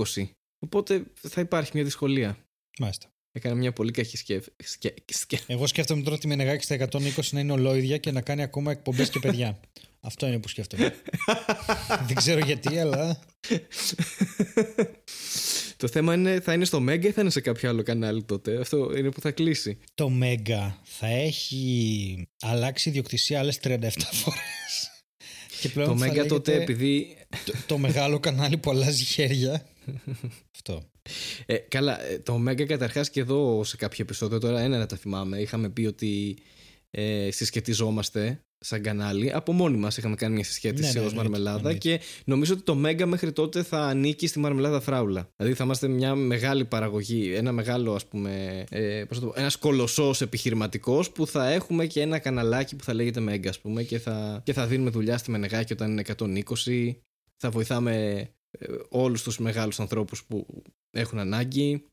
Οπότε 0.63 1.03
θα 1.15 1.41
υπάρχει 1.41 1.71
μια 1.75 1.85
δυσκολία. 1.85 2.39
Μάλιστα. 2.79 3.13
Έκανα 3.33 3.55
μια 3.55 3.73
πολύ 3.73 3.91
κακή 3.91 4.17
σκέφ... 4.17 4.47
Εγώ 5.47 5.67
σκέφτομαι 5.67 6.03
τώρα 6.03 6.19
τη 6.19 6.27
Μενεγάκη 6.27 6.65
στα 6.65 6.89
120 6.91 7.29
να 7.31 7.41
είναι 7.41 7.53
ολόιδια 7.53 7.99
και 7.99 8.11
να 8.11 8.21
κάνει 8.21 8.43
ακόμα 8.43 8.71
εκπομπές 8.71 9.11
και 9.11 9.19
παιδιά. 9.19 9.61
Αυτό 10.01 10.27
είναι 10.27 10.39
που 10.39 10.49
σκέφτομαι. 10.49 10.95
Δεν 12.07 12.17
ξέρω 12.17 12.45
γιατί, 12.45 12.79
αλλά. 12.79 13.19
Το 15.77 15.89
θέμα 15.89 16.15
είναι 16.15 16.41
θα 16.41 16.53
είναι 16.53 16.65
στο 16.65 16.81
Μέγκα 16.81 17.09
ή 17.09 17.13
θα 17.13 17.21
είναι 17.21 17.31
σε 17.31 17.41
κάποιο 17.41 17.69
άλλο 17.69 17.83
κανάλι 17.83 18.23
τότε; 18.23 18.61
Αυτό 18.61 18.93
είναι 18.97 19.11
που 19.11 19.21
θα 19.21 19.31
κλείσει. 19.31 19.79
Το 19.95 20.09
Μέγκα 20.09 20.81
θα 20.85 21.07
έχει 21.07 22.27
αλλάξει 22.41 22.89
ιδιοκτησία 22.89 23.39
άλλες 23.39 23.61
37 23.63 23.91
φορές 24.11 24.93
το 25.71 25.95
Μέγκα 25.95 26.27
τότε 26.27 26.55
επειδή... 26.55 27.17
Το, 27.67 27.79
μεγάλο 27.79 28.21
κανάλι 28.21 28.59
που 28.59 28.71
αλλάζει 28.71 29.05
χέρια. 29.05 29.67
Αυτό. 30.55 30.83
Ε, 31.47 31.57
καλά, 31.57 32.03
ε, 32.03 32.19
το 32.19 32.39
Μέγκα 32.39 32.67
καταρχάς 32.67 33.11
και 33.11 33.21
εδώ 33.21 33.65
σε 33.65 33.77
κάποιο 33.77 34.05
επεισόδιο, 34.05 34.39
τώρα 34.39 34.61
ένα 34.61 34.79
να 34.79 34.87
τα 34.87 34.97
θυμάμαι, 34.97 35.39
είχαμε 35.39 35.69
πει 35.69 35.87
ότι 35.87 36.37
ε, 36.91 37.29
συσχετιζόμαστε 37.31 38.43
σαν 38.59 38.83
κανάλι. 38.83 39.33
Από 39.33 39.53
μόνοι 39.53 39.77
μας 39.77 39.97
είχαμε 39.97 40.15
κάνει 40.15 40.35
μια 40.35 40.45
συσχέτιση 40.45 40.93
Ναι, 40.93 41.01
ναι, 41.01 41.07
ως 41.07 41.13
εννοείται, 41.13 41.31
μαρμελάδα 41.31 41.57
εννοείται. 41.59 41.79
και 41.79 42.01
νομίζω 42.25 42.53
ότι 42.55 42.63
το 42.63 42.75
Μέγκα 42.75 43.07
μέχρι 43.07 43.33
τότε 43.33 43.63
θα 43.63 43.79
ανήκει 43.79 44.27
στη 44.27 44.39
μαρμελάδα 44.39 44.81
φράουλα. 44.81 45.29
Δηλαδή 45.37 45.55
θα 45.57 45.65
είμαστε 45.65 45.89
μια 45.89 46.15
μεγάλη 46.15 46.65
παραγωγή, 46.65 47.33
ένα 47.35 47.53
μεγάλο 47.53 47.95
ας 47.95 48.07
πούμε, 48.07 48.65
ε, 48.71 49.05
πώς 49.09 49.21
το 49.21 49.27
πω, 49.27 49.33
ένας 49.37 49.57
κολοσσός 49.57 50.21
επιχειρηματικός 50.21 51.11
που 51.11 51.27
θα 51.27 51.51
έχουμε 51.51 51.87
και 51.87 52.01
ένα 52.01 52.19
καναλάκι 52.19 52.77
που 52.77 52.85
θα 52.85 52.95
λέγεται 52.95 53.21
Μέγκα 53.21 53.49
ας 53.49 53.61
πούμε 53.61 53.83
και 53.83 53.99
θα, 53.99 54.43
και 54.45 54.53
θα 54.53 54.67
δίνουμε 54.67 54.91
δουλειά 54.91 55.19
στη 55.19 55.31
Μενεγάκη 55.31 55.73
όταν 55.73 55.91
είναι 55.91 56.03
120, 56.17 56.95
θα 57.37 57.51
βοηθάμε 57.51 58.11
ε, 58.11 58.25
όλους 58.89 59.23
τους 59.23 59.39
μεγάλους 59.39 59.81
ανθρώπους 59.81 60.25
που 60.25 60.63
έχουν 60.91 61.19
ανάγκη 61.19 61.87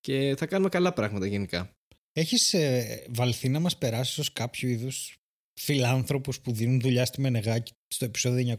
και 0.00 0.34
θα 0.38 0.46
κάνουμε 0.46 0.68
καλά 0.68 0.92
πράγματα 0.92 1.26
γενικά. 1.26 1.72
Έχεις 2.12 2.54
ε, 2.54 3.06
βαλθεί 3.08 3.48
να 3.48 3.60
μας 3.60 3.78
περάσεις 3.78 4.18
ως 4.18 4.32
κάποιο 4.32 4.68
είδους 4.68 5.16
φιλάνθρωπους 5.60 6.40
που 6.40 6.52
δίνουν 6.52 6.80
δουλειά 6.80 7.04
στη 7.04 7.20
Μενεγάκη 7.20 7.72
στο 7.94 8.04
επεισόδιο 8.04 8.56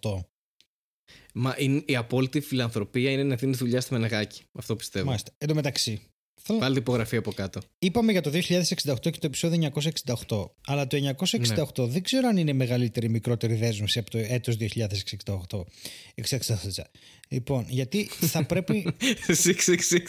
968. 0.00 0.20
Μα 1.34 1.56
η, 1.58 1.82
η 1.86 1.96
απόλυτη 1.96 2.40
φιλανθρωπία 2.40 3.10
είναι 3.10 3.22
να 3.22 3.36
δίνεις 3.36 3.58
δουλειά 3.58 3.80
στη 3.80 3.92
Μενεγάκη. 3.92 4.42
Αυτό 4.52 4.76
πιστεύω. 4.76 5.06
Μάλιστα. 5.06 5.32
Εν 5.38 5.48
τω 5.48 5.54
μεταξύ, 5.54 6.02
θέλω... 6.44 6.58
Βάλτε 6.58 6.78
υπογραφή 6.78 7.16
από 7.16 7.32
κάτω. 7.32 7.60
είπαμε 7.78 8.12
για 8.12 8.20
το 8.20 8.30
2068 8.32 8.40
και 9.00 9.10
το 9.10 9.26
επεισόδιο 9.26 9.70
968. 10.28 10.44
Αλλά 10.66 10.86
το 10.86 11.14
968 11.76 11.88
δεν 11.88 12.02
ξέρω 12.02 12.28
αν 12.28 12.36
είναι 12.36 12.52
μεγαλύτερη 12.52 13.06
ή 13.06 13.08
μικρότερη 13.08 13.54
δέσμευση 13.54 13.98
από 13.98 14.10
το 14.10 14.18
έτος 14.18 14.56
2068. 14.58 15.64
668. 16.14 16.82
Λοιπόν, 17.28 17.64
γιατί 17.68 18.04
θα 18.04 18.44
πρέπει, 18.46 18.86
666 19.26 19.32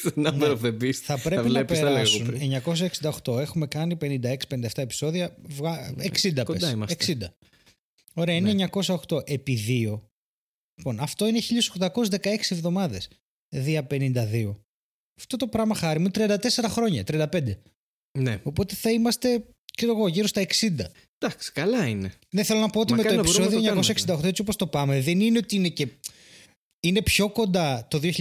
the 0.03 0.27
number 0.27 0.33
Ναι. 0.33 0.47
of 0.47 0.59
the 0.61 0.81
beast. 0.81 0.91
θα 0.93 1.17
πρέπει 1.19 1.35
να 1.35 1.41
βλέπεις, 1.49 1.77
τα 1.79 1.83
λέγω 1.83 1.95
περάσουν 1.95 2.25
πριν. 2.25 2.41
968. 3.25 3.39
Έχουμε 3.39 3.67
κάνει 3.67 3.95
56-57 3.95 4.81
επεισόδια. 4.81 5.35
βγα- 5.49 5.93
60 5.97 6.43
κοντά 6.43 6.59
πες. 6.59 6.71
είμαστε. 6.71 6.93
60. 6.93 7.33
Ωραία, 8.13 8.35
είναι 8.35 8.53
Ναι. 8.53 8.63
908 8.71 9.21
επί 9.25 9.55
2. 9.67 10.01
Λοιπόν, 10.77 10.99
αυτό 10.99 11.27
είναι 11.27 11.39
1816 11.39 12.51
εβδομάδες. 12.55 13.09
Δια 13.49 13.83
52. 13.83 14.59
Αυτό 15.17 15.38
το 15.38 15.48
πράγμα 15.48 15.75
χάρη 15.75 16.00
μου 16.00 16.08
34 16.13 16.36
χρόνια, 16.67 17.03
35. 17.08 17.55
Ναι. 18.20 18.39
Οπότε 18.43 18.75
θα 18.75 18.91
είμαστε, 18.91 19.46
ξέρω 19.77 19.91
εγώ, 19.91 20.08
γύρω 20.08 20.27
στα 20.27 20.41
60. 20.41 20.46
Εντάξει, 21.17 21.51
καλά 21.51 21.88
είναι. 21.88 22.13
Δεν 22.29 22.46
θέλω 22.46 22.60
να 22.60 22.70
πω 22.70 22.79
ότι 22.79 22.91
με 22.93 22.98
το 22.98 23.03
Μακάρι 23.03 23.22
να 23.22 23.24
μπορούμε 23.24 23.46
επεισόδιο 23.46 23.72
να 23.72 23.82
το 23.82 23.93
κάνουμε 24.05 24.22
968 24.24 24.27
έτσι 24.27 24.41
όπως 24.41 24.55
το 24.55 24.67
πάμε 24.67 25.01
δεν 25.01 25.20
είναι 25.20 25.38
ότι 25.38 25.55
είναι 25.55 25.70
και... 25.70 25.88
Είναι 26.79 27.01
πιο 27.01 27.29
κοντά 27.29 27.88
το 27.89 28.00
2068 28.03 28.12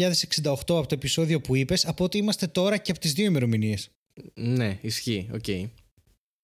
από 0.45 0.65
το 0.65 0.87
επεισόδιο 0.91 1.41
που 1.41 1.57
είπες 1.57 1.87
από 1.87 2.05
ότι 2.05 2.19
είμαστε 2.19 2.47
τώρα 2.47 2.77
και 2.77 2.91
από 2.91 3.01
τις 3.01 3.13
δύο 3.13 3.25
ημερομηνίες. 3.25 3.91
Ναι, 4.35 4.79
ισχύει. 4.81 5.29
Οκ. 5.33 5.45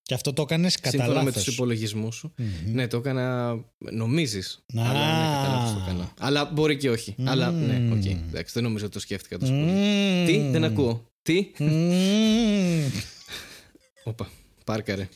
Και 0.09 0.15
αυτό 0.15 0.33
το 0.33 0.43
έκανες 0.43 0.77
κατά 0.77 0.91
Σύμφωνα 0.91 1.19
με 1.19 1.25
λάθος. 1.25 1.45
τους 1.45 1.55
υπολογισμούς 1.55 2.17
σου. 2.17 2.33
Μμμ. 2.37 2.49
Ναι, 2.75 2.87
το 2.87 2.97
έκανα. 2.97 3.57
Νομίζεις. 3.79 4.65
Α. 4.79 4.83
Αλλά 4.89 4.93
ναι, 4.93 5.35
κατά 5.37 5.49
λάθος 5.57 5.73
το 5.73 5.81
έκανα. 5.87 6.13
Αλλά 6.19 6.45
μπορεί 6.45 6.77
και 6.77 6.91
όχι. 6.91 7.15
Αλλά 7.25 7.51
ναι, 7.51 7.93
οκ. 7.93 8.05
Εντάξει, 8.05 8.53
δεν 8.55 8.63
νομίζω 8.63 8.85
ότι 8.85 8.95
το 8.95 9.01
σκέφτηκα 9.01 9.39
τόσο 9.39 9.53
πολύ. 9.53 9.65
Μμμ. 9.65 10.27
Τι, 10.27 10.39
δεν 10.51 10.65
ακούω. 10.65 11.11
Τι; 11.23 11.51
Μμμ. 11.59 12.83
Όπα, 14.05 14.29
πάρκαρε. 14.65 15.09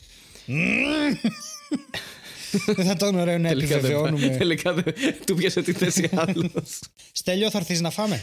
Δεν 2.65 2.85
θα 2.85 2.91
ήταν 2.91 3.15
ωραίο 3.15 3.37
να 3.37 3.47
Τελικά 3.47 3.67
δεν 3.67 3.77
επιβεβαιώνουμε. 3.77 4.27
Τελικά 4.37 4.73
δεν. 4.73 4.83
Του 5.25 5.35
πιάσε 5.35 5.61
τη 5.61 5.73
θέση 5.73 6.09
άλλος. 6.15 6.79
Στέλιο, 7.11 7.49
θα 7.49 7.57
έρθεις 7.57 7.81
να 7.81 7.89
φάμε; 7.89 8.21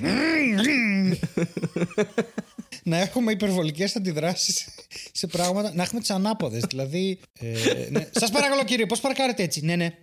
να 2.83 2.97
έχουμε 2.97 3.33
υπερβολικές 3.33 3.97
αντιδράσεις 3.97 4.69
σε 5.13 5.27
πράγματα. 5.27 5.73
Να 5.75 5.83
έχουμε 5.83 6.01
τι 6.01 6.15
ανάποδε. 6.15 6.61
Δηλαδή. 6.69 7.19
Ε, 7.41 7.89
ναι. 7.91 8.09
Σας 8.11 8.31
παρακαλώ, 8.31 8.65
κύριε, 8.65 8.87
πώς 8.87 9.01
παρκάρετε 9.01 9.43
έτσι; 9.43 9.61
Ναι, 9.65 9.77
ναι. 9.77 9.95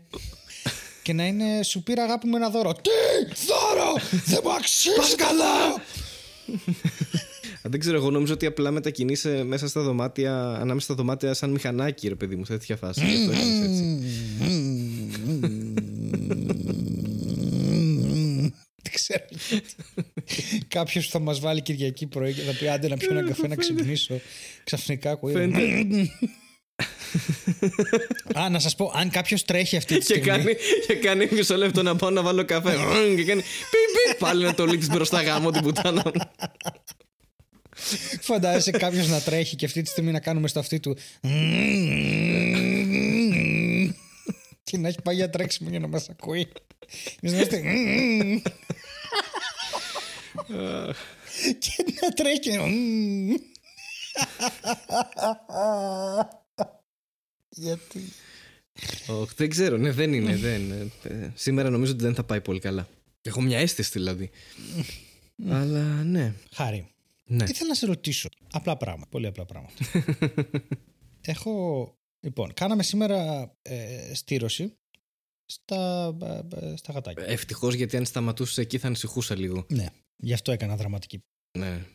Και 1.01 1.13
να 1.13 1.25
είναι 1.25 1.63
σου 1.63 1.83
πήρα 1.83 2.03
αγάπη 2.03 2.27
μου 2.27 2.35
ένα 2.35 2.49
δώρο. 2.49 2.73
Τι! 2.73 2.89
Δώρο! 3.47 3.93
Δεν 4.25 4.39
μου 4.43 4.51
αξίζει 4.51 5.15
καλά! 5.15 5.81
Δεν 7.69 7.79
ξέρω, 7.79 7.97
εγώ 7.97 8.11
νομίζω 8.11 8.33
ότι 8.33 8.45
απλά 8.45 8.71
μετακινείσαι 8.71 9.43
μέσα 9.43 9.67
στα 9.67 9.81
δωμάτια, 9.81 10.47
ανάμεσα 10.47 10.85
στα 10.85 10.95
δωμάτια 10.95 11.33
σαν 11.33 11.49
μηχανάκι, 11.49 12.07
ρε 12.07 12.15
παιδί 12.15 12.35
μου, 12.35 12.45
σε 12.45 12.51
τέτοια 12.51 12.75
φάση. 12.75 13.05
Γι' 13.05 13.15
αυτό 13.15 13.31
έκανες 13.31 13.69
έτσι. 13.69 13.99
Δεν 18.81 18.93
ξέρω. 18.93 19.23
Κάποιος 20.67 21.07
θα 21.07 21.19
μας 21.19 21.39
βάλει 21.39 21.61
Κυριακή 21.61 22.07
πρωί 22.07 22.33
και 22.33 22.41
θα 22.41 22.53
πει 22.53 22.69
άντε 22.69 22.87
να 22.87 22.97
πιω 22.97 23.07
ένα 23.11 23.27
καφέ 23.27 23.47
να 23.47 23.55
ξυπνήσω. 23.55 24.19
Ξαφνικά 24.63 25.11
ακούει. 25.11 25.33
Φαίνεται. 25.33 26.09
Α, 28.33 28.49
να 28.49 28.59
σας 28.59 28.75
πω, 28.75 28.91
αν 28.95 29.09
κάποιος 29.09 29.45
τρέχει 29.45 29.77
αυτή 29.77 29.93
τη 29.93 29.99
και, 29.99 30.03
στιγμή. 30.03 30.25
κάνει, 30.25 30.55
και 30.87 30.95
κάνει 30.95 31.27
μισό 31.31 31.57
λεπτό 31.57 31.83
να 31.83 31.95
πάω 31.95 32.09
να 32.09 32.21
βάλω 32.21 32.45
καφέ. 32.45 32.75
και 33.15 33.23
κάνει 33.23 33.41
πι, 33.41 34.11
πι, 34.11 34.17
πάλι 34.19 34.43
να 34.43 34.53
το 34.53 34.65
λύτης 34.65 34.89
μπροστά 34.89 35.21
γάμο 35.21 35.51
την 35.51 35.61
πουτάνα 35.61 36.03
μου. 36.05 36.21
Φαντάζεσαι 38.21 38.71
κάποιος 38.71 39.07
να 39.07 39.21
τρέχει 39.21 39.55
και 39.55 39.65
αυτή 39.65 39.81
τη 39.81 39.89
στιγμή 39.89 40.11
να 40.11 40.19
κάνουμε 40.19 40.47
στο 40.47 40.59
αυτί 40.59 40.79
του. 40.79 40.97
και 44.63 44.77
να 44.77 44.87
έχει 44.87 45.01
πάει 45.03 45.15
για 45.15 45.29
τρέξιμο 45.29 45.69
για 45.69 45.79
να 45.79 45.87
μας 45.87 46.09
ακούει. 46.09 46.47
Εμείς 47.21 47.31
να 47.51 47.57
είμαστε. 47.57 47.61
και 51.59 51.83
να 52.01 52.09
τρέχει. 52.13 52.39
και- 52.39 52.59
Γιατί; 57.49 57.99
Ωχ, 59.07 59.33
δεν 59.35 59.49
ξέρω, 59.49 59.77
ναι, 59.77 59.91
δεν 59.91 60.13
είναι. 60.13 60.35
Δεν, 60.35 60.71
ε, 61.03 61.31
σήμερα 61.35 61.69
νομίζω 61.69 61.91
ότι 61.91 62.03
δεν 62.03 62.15
θα 62.15 62.23
πάει 62.23 62.41
πολύ 62.41 62.59
καλά. 62.59 62.87
Έχω 63.21 63.41
μια 63.41 63.59
αίσθηση 63.59 63.89
δηλαδή. 63.93 64.29
Αλλά 65.49 65.79
ναι. 66.03 66.33
Χάρη, 66.53 66.87
ναι. 67.27 67.43
ήθελα 67.43 67.67
να 67.67 67.75
σε 67.75 67.85
ρωτήσω 67.85 68.29
απλά 68.51 68.77
πράγματα. 68.77 69.09
Πολύ 69.09 69.27
απλά 69.27 69.45
πράγματα. 69.45 69.73
Έχω. 71.21 71.91
Λοιπόν, 72.19 72.53
κάναμε 72.53 72.83
σήμερα 72.83 73.51
ε, 73.61 74.13
στήρωση 74.13 74.77
στα, 75.45 76.13
ε, 76.21 76.65
ε, 76.65 76.75
στα 76.75 76.93
γατάκια. 76.93 77.25
Ευτυχώς 77.25 77.73
γιατί 77.73 77.97
αν 77.97 78.05
σταματούσες 78.05 78.57
εκεί 78.57 78.77
θα 78.77 78.87
ανησυχούσα 78.87 79.35
λίγο. 79.35 79.65
Ναι, 79.69 79.85
γι' 80.15 80.33
αυτό 80.33 80.51
έκανα 80.51 80.75
δραματική. 80.75 81.23
Ναι. 81.57 81.85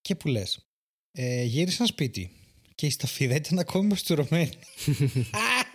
Και 0.00 0.14
που 0.14 0.28
λες, 0.28 0.66
ε, 1.12 1.42
γύρισαν 1.42 1.86
σπίτι 1.86 2.30
και 2.74 2.86
η 2.86 2.90
σταφίδα 2.90 3.34
ήταν 3.34 3.58
ακόμη 3.58 3.86
μαστουρωμένη. 3.86 4.58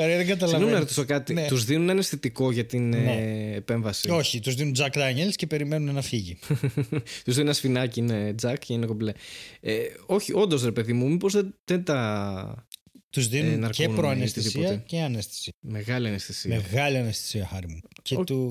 Ωραία, 0.00 0.16
δεν 0.16 0.26
Συγγνώμη 0.26 0.40
να 0.40 0.46
καταλαβαίνω. 0.46 0.78
ρωτήσω 0.78 1.04
κάτι. 1.04 1.34
Ναι. 1.34 1.46
Τους 1.46 1.64
δίνουν 1.64 1.88
αναισθητικό 1.88 2.52
για 2.52 2.66
την 2.66 2.88
Ναι. 2.88 3.12
ε, 3.12 3.54
επέμβαση; 3.56 4.10
Όχι, 4.10 4.40
τους 4.40 4.54
δίνουν 4.54 4.74
Jack 4.78 4.90
Daniels 4.92 5.32
και 5.34 5.46
περιμένουν 5.46 5.94
να 5.94 6.02
φύγει. 6.02 6.38
Τους 7.24 7.34
δίνουν 7.34 7.40
ένα 7.40 7.52
σφινάκι, 7.52 8.00
είναι 8.00 8.34
τζακ 8.34 8.58
και 8.64 8.72
είναι 8.72 8.86
κομπλέ. 8.86 9.12
Ε, 9.60 9.80
όχι, 10.06 10.32
όντως 10.34 10.62
ρε 10.64 10.72
παιδί 10.72 10.92
μου, 10.92 11.08
μήπως 11.10 11.32
δεν, 11.32 11.54
δεν 11.64 11.84
τα. 11.84 12.66
Τους 13.10 13.28
δίνουν 13.28 13.50
και 13.50 13.56
ναρκώνουν 13.56 13.92
ή 13.92 13.96
προαναισθησία 13.96 14.50
οτιδήποτε. 14.60 14.82
και 14.86 15.00
αναισθησία. 15.00 15.52
Μεγάλη 15.60 16.08
αναισθησία. 16.08 16.54
Μεγάλη 16.56 16.96
αναισθησία, 16.96 17.46
Χάρη 17.46 17.68
μου. 17.68 17.80
Και, 18.02 18.16
Οκ. 18.16 18.24
του... 18.26 18.46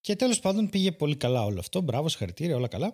και 0.00 0.16
τέλος 0.16 0.40
πάντων 0.40 0.70
πήγε 0.70 0.92
πολύ 0.92 1.16
καλά 1.16 1.44
όλο 1.44 1.58
αυτό. 1.58 1.80
Μπράβο, 1.80 2.08
συγχαρητήρια, 2.08 2.56
όλα 2.56 2.68
καλά. 2.68 2.92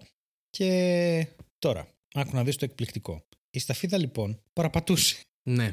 Και 0.51 1.27
τώρα, 1.59 1.89
άκου 2.15 2.31
να 2.37 2.45
δεις 2.45 2.57
το 2.57 2.65
εκπληκτικό. 2.65 3.25
Η 3.51 3.59
σταφίδα 3.59 3.99
λοιπόν 3.99 4.43
παραπατούσε. 4.53 5.17
Ναι. 5.43 5.73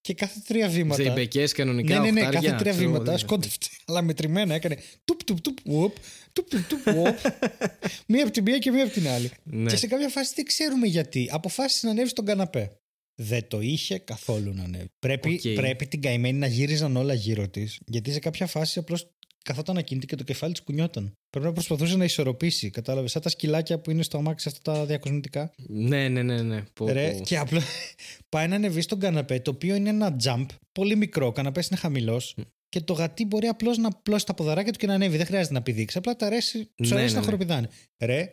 Και 0.00 0.14
κάθε 0.14 0.40
τρία 0.46 0.68
βήματα. 0.68 1.02
Ζεϊμπεκιά 1.02 1.44
κανονικά. 1.44 1.94
Ναι, 1.98 2.04
ναι, 2.04 2.10
ναι, 2.10 2.20
οχτάρια, 2.26 2.40
κάθε 2.50 2.62
τρία 2.62 2.72
ξέρω, 2.72 2.86
βήματα 2.86 3.10
δεν- 3.10 3.18
σκόνταφτε. 3.18 3.66
Αλλά 3.86 4.02
μετρημένα 4.02 4.54
έκανε 4.54 4.76
τουπ, 5.04 5.24
τουπ, 5.24 5.40
τουπ, 5.40 5.58
ουπ, 5.64 5.96
τουπ, 6.32 6.48
τουπ, 6.50 6.68
τουπ, 6.68 6.86
ουπ. 6.86 7.18
Μία 8.12 8.22
από 8.22 8.32
τη 8.32 8.42
μία 8.42 8.58
και 8.58 8.70
μία 8.70 8.84
από 8.84 8.92
την 8.92 9.08
άλλη. 9.08 9.30
Ναι. 9.44 9.70
Και 9.70 9.76
σε 9.76 9.86
κάποια 9.86 10.08
φάση 10.08 10.32
δεν 10.36 10.44
ξέρουμε 10.44 10.86
γιατί. 10.86 11.28
Αποφάσισε 11.32 11.86
να 11.86 11.92
ανέβει 11.92 12.08
στον 12.08 12.24
καναπέ. 12.24 12.70
Δεν 13.14 13.48
το 13.48 13.60
είχε 13.60 13.98
καθόλου 13.98 14.52
να 14.54 14.62
ανέβει. 14.64 14.90
Πρέπει, 14.98 15.40
Οκ. 15.46 15.54
πρέπει 15.54 15.86
την 15.86 16.00
καημένη 16.00 16.38
να 16.38 16.46
γύριζαν 16.46 16.96
όλα 16.96 17.14
γύρω 17.14 17.48
της. 17.48 17.78
Γιατί 17.86 18.12
σε 18.12 18.18
κάποια 18.18 18.46
φάση 18.46 18.78
απλώς 18.78 19.10
καθόταν 19.44 19.76
ακίνητη 19.76 20.06
και 20.06 20.16
το 20.16 20.24
κεφάλι 20.24 20.52
της 20.52 20.62
κουνιόταν. 20.62 21.12
Πρέπει 21.30 21.46
να 21.46 21.52
προσπαθούσε 21.52 21.96
να 21.96 22.04
ισορροπήσει. 22.04 22.70
Κατάλαβες. 22.70 23.10
Σαν 23.10 23.22
τα 23.22 23.28
σκυλάκια 23.28 23.78
που 23.78 23.90
είναι 23.90 24.02
στο 24.02 24.18
αμάξι 24.18 24.48
αυτά 24.48 24.72
τα 24.72 24.84
διακοσμητικά. 24.84 25.52
Ναι, 25.66 26.08
ναι, 26.08 26.22
ναι. 26.22 26.42
ναι. 26.42 26.62
Πω, 26.72 26.86
Ρε, 26.86 27.10
πω. 27.10 27.24
και 27.24 27.38
απλά 27.38 27.60
πάει 28.28 28.48
να 28.48 28.54
ανεβεί 28.54 28.80
στον 28.80 28.98
καναπέ, 28.98 29.40
το 29.40 29.50
οποίο 29.50 29.74
είναι 29.74 29.88
ένα 29.88 30.16
jump, 30.24 30.46
πολύ 30.72 30.96
μικρό. 30.96 31.26
Ο 31.26 31.32
καναπές 31.32 31.66
είναι 31.68 31.78
χαμηλός. 31.78 32.34
Και 32.68 32.80
το 32.80 32.92
γατί 32.92 33.24
μπορεί 33.24 33.46
απλώς 33.46 33.78
να 33.78 33.90
πλώσει 33.90 34.26
τα 34.26 34.34
ποδαράκια 34.34 34.72
του 34.72 34.78
και 34.78 34.86
να 34.86 34.94
ανέβει. 34.94 35.16
Δεν 35.16 35.26
χρειάζεται 35.26 35.54
να 35.54 35.62
πηδήξει. 35.62 35.98
Απλά 35.98 36.16
τα 36.16 36.26
αρέσει, 36.26 36.70
τους 36.74 36.90
Ναι, 36.90 36.96
αρέσει 36.96 37.08
ναι, 37.14 37.14
να 37.14 37.26
ναι. 37.26 37.32
χοροπηδάνε. 37.32 37.68
Ρε, 37.98 38.32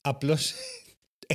απλώς. 0.00 0.52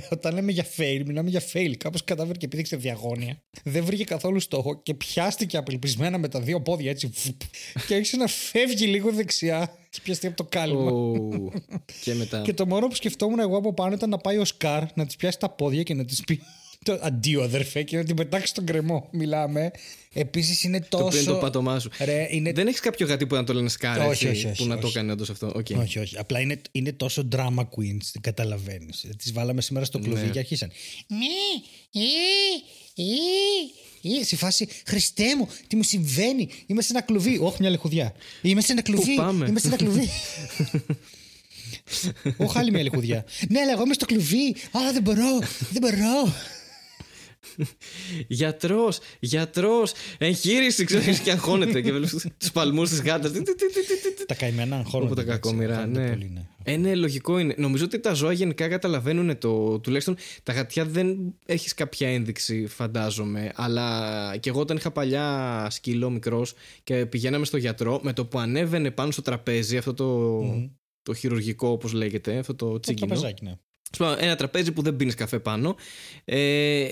Όταν 0.10 0.34
λέμε 0.34 0.52
για 0.52 0.66
fail, 0.78 1.02
μιλάμε 1.06 1.30
για 1.30 1.42
fail. 1.54 1.74
Κάπως 1.78 2.04
κατάφερε 2.04 2.38
και 2.38 2.48
πήδηξε 2.48 2.76
διαγώνια. 2.76 3.42
Δεν 3.64 3.84
βρήκε 3.86 4.04
καθόλου 4.04 4.40
στόχο 4.40 4.82
και 4.82 4.94
πιάστηκε 4.94 5.58
απελπισμένα 5.58 6.18
με 6.18 6.28
τα 6.28 6.40
δύο 6.40 6.62
πόδια 6.62 6.90
έτσι. 6.90 7.10
φουπ, 7.14 7.42
και 7.88 7.94
άρχισε 7.94 8.18
να 8.18 8.28
φεύγει 8.28 8.86
λίγο 8.86 9.12
δεξιά. 9.12 9.78
Και 9.90 10.00
πιαστεί 10.04 10.28
από 10.28 10.36
το 10.36 10.44
κάλυμα. 10.44 10.92
Ου, 10.92 11.52
και 12.02 12.14
μετά. 12.14 12.42
Και 12.42 12.54
το 12.54 12.66
μόνο 12.66 12.88
που 12.88 12.96
σκεφτόμουν 12.96 13.40
εγώ 13.40 13.58
από 13.58 13.74
πάνω 13.74 13.94
ήταν 13.94 14.10
να 14.10 14.18
πάει 14.18 14.38
ο 14.38 14.46
Σκάρ 14.46 14.84
να 14.94 15.06
της 15.06 15.16
πιάσει 15.16 15.40
τα 15.40 15.50
πόδια 15.50 15.84
και 15.84 15.94
να 15.94 16.06
της 16.06 16.24
πει 16.24 16.42
το 16.86 17.00
αντίο 17.02 17.44
αδερφέ 17.44 17.84
και 17.84 17.98
να 17.98 18.04
την 18.04 18.16
πετάξεις 18.16 18.50
στον 18.50 18.66
κρεμό. 18.66 19.10
Μιλάμε. 19.12 19.72
Επίσης 20.14 20.64
είναι 20.64 20.80
τόσο. 20.80 21.04
Το 21.04 21.08
οποίο 21.08 21.20
είναι 21.20 21.30
το 21.32 21.38
πάτωμά 21.38 21.80
σου. 21.80 21.90
Ρε, 22.00 22.28
είναι... 22.30 22.52
Δεν 22.52 22.68
έχεις 22.68 22.80
κάποιο 22.80 23.08
γατί 23.08 23.28
που 23.28 23.36
να 23.36 23.44
το 23.44 23.54
λένε 23.54 23.70
σκάρα 23.70 24.06
Όχι, 24.06 24.28
έτσι, 24.28 24.38
όχι, 24.38 24.48
όχι, 24.48 24.62
που 24.62 24.68
να 24.68 24.74
όχι. 24.74 24.82
το 24.84 24.88
έκανε 24.88 25.12
όντως 25.12 25.30
αυτό. 25.30 25.52
Okay. 25.56 25.76
Όχι, 25.76 26.00
όχι. 26.00 26.18
Απλά 26.18 26.40
είναι, 26.40 26.62
είναι 26.72 26.92
τόσο 26.92 27.28
drama 27.36 27.60
queens, 27.60 28.06
δεν 28.14 28.22
καταλαβαίνεις. 28.22 29.06
Τις 29.18 29.32
βάλαμε 29.34 29.62
σήμερα 29.62 29.86
στο 29.86 30.00
κλουβί 30.00 30.26
Ναι. 30.26 30.32
και 30.32 30.40
αρχίσαν. 30.40 30.72
Ναι, 31.08 31.18
ε, 31.92 32.06
ε, 34.12 34.20
ε. 34.20 34.24
Σε 34.24 34.36
φάση, 34.36 34.68
Χριστέ 34.86 35.36
μου, 35.38 35.48
τι 35.68 35.76
μου 35.76 35.84
συμβαίνει; 35.84 36.50
Είμαι 36.66 36.82
σε 36.82 36.88
ένα 36.92 37.02
κλουβί. 37.02 37.40
Όχι, 37.42 37.58
μια 37.60 37.70
λεχουδιά. 37.70 38.14
Είμαι 38.42 38.62
σε 38.62 38.72
ένα 38.72 38.82
κλουβί. 38.82 39.16
πάμε; 39.16 39.46
Είμαι 39.48 39.60
σε 39.60 39.68
ένα 39.68 39.76
κλουβί. 39.76 40.10
Όχι, 42.38 42.58
άλλη 42.58 42.72
μια 42.72 42.84
λεχουδιά. 42.84 43.26
Ναι, 43.50 43.60
αλλά 43.60 43.72
εγώ 43.72 43.84
είμαι 43.84 43.94
στο 43.94 44.06
κλουβί. 44.06 44.56
Α, 44.72 44.80
δεν 44.94 45.02
μπορώ. 45.02 45.40
Δεν 45.72 45.82
μπορώ. 45.82 46.34
Γιατρός, 48.28 49.00
γιατρός, 49.20 49.92
εγχείρηση, 50.18 50.84
ξέρεις 50.84 51.20
και 51.20 51.32
αγχώνεται. 51.32 51.82
και 51.82 51.92
βλέπεις 51.92 52.28
τους 52.38 52.52
παλμούς 52.52 52.90
της 52.90 53.02
γάτας. 53.02 53.32
Τα 54.26 54.36
καημένα 54.36 54.78
αγχώνονται. 54.78 55.12
Όπω 55.12 55.16
τα 55.16 55.22
εντάξει, 55.22 55.40
κακόμοιρα, 55.42 55.76
φαίνεται 55.76 56.00
ναι. 56.00 56.10
πολύ, 56.10 56.32
ναι. 56.34 56.42
Ε, 56.68 56.78
ναι, 56.78 56.96
λογικό 56.96 57.40
είναι. 57.40 57.56
Νομίζω 57.58 57.86
ότι 57.86 58.00
τα 58.00 58.14
ζώα 58.14 58.32
γενικά 58.32 58.68
καταλαβαίνουν 58.68 59.38
το. 59.38 59.80
Τουλάχιστον 59.80 60.16
τα 60.44 60.54
γατιά 60.54 60.86
δεν 60.86 61.18
έχεις 61.46 61.74
κάποια 61.74 62.10
ένδειξη, 62.10 62.68
φαντάζομαι. 62.68 63.52
Αλλά 63.56 64.38
και 64.40 64.50
εγώ 64.50 64.60
όταν 64.60 64.78
είχα 64.78 64.92
παλιά 64.92 65.68
σκύλο 65.70 66.10
μικρός 66.10 66.54
και 66.84 67.06
πηγαίναμε 67.06 67.46
στο 67.46 67.58
γιατρό, 67.58 68.00
με 68.04 68.14
το 68.14 68.26
που 68.26 68.40
ανέβαινε 68.40 68.92
πάνω 68.92 69.12
στο 69.12 69.22
τραπέζι, 69.22 69.78
αυτό 69.78 69.94
το, 69.94 70.42
το 71.04 71.14
χειρουργικό, 71.14 71.68
όπως 71.68 71.94
λέγεται, 71.94 72.38
αυτό 72.38 72.56
το 72.56 72.72
Το 72.72 72.80
τσίγκινο. 72.80 73.08
τραπεζάκι, 73.08 73.44
ναι. 73.44 73.54
Ας 73.92 73.98
πούμε, 73.98 74.16
ένα 74.20 74.36
τραπέζι 74.36 74.72
που 74.72 74.82
δεν 74.82 74.96
πίνεις 74.96 75.16
καφέ 75.16 75.40
πάνω. 75.40 75.76
Ε, 76.26 76.88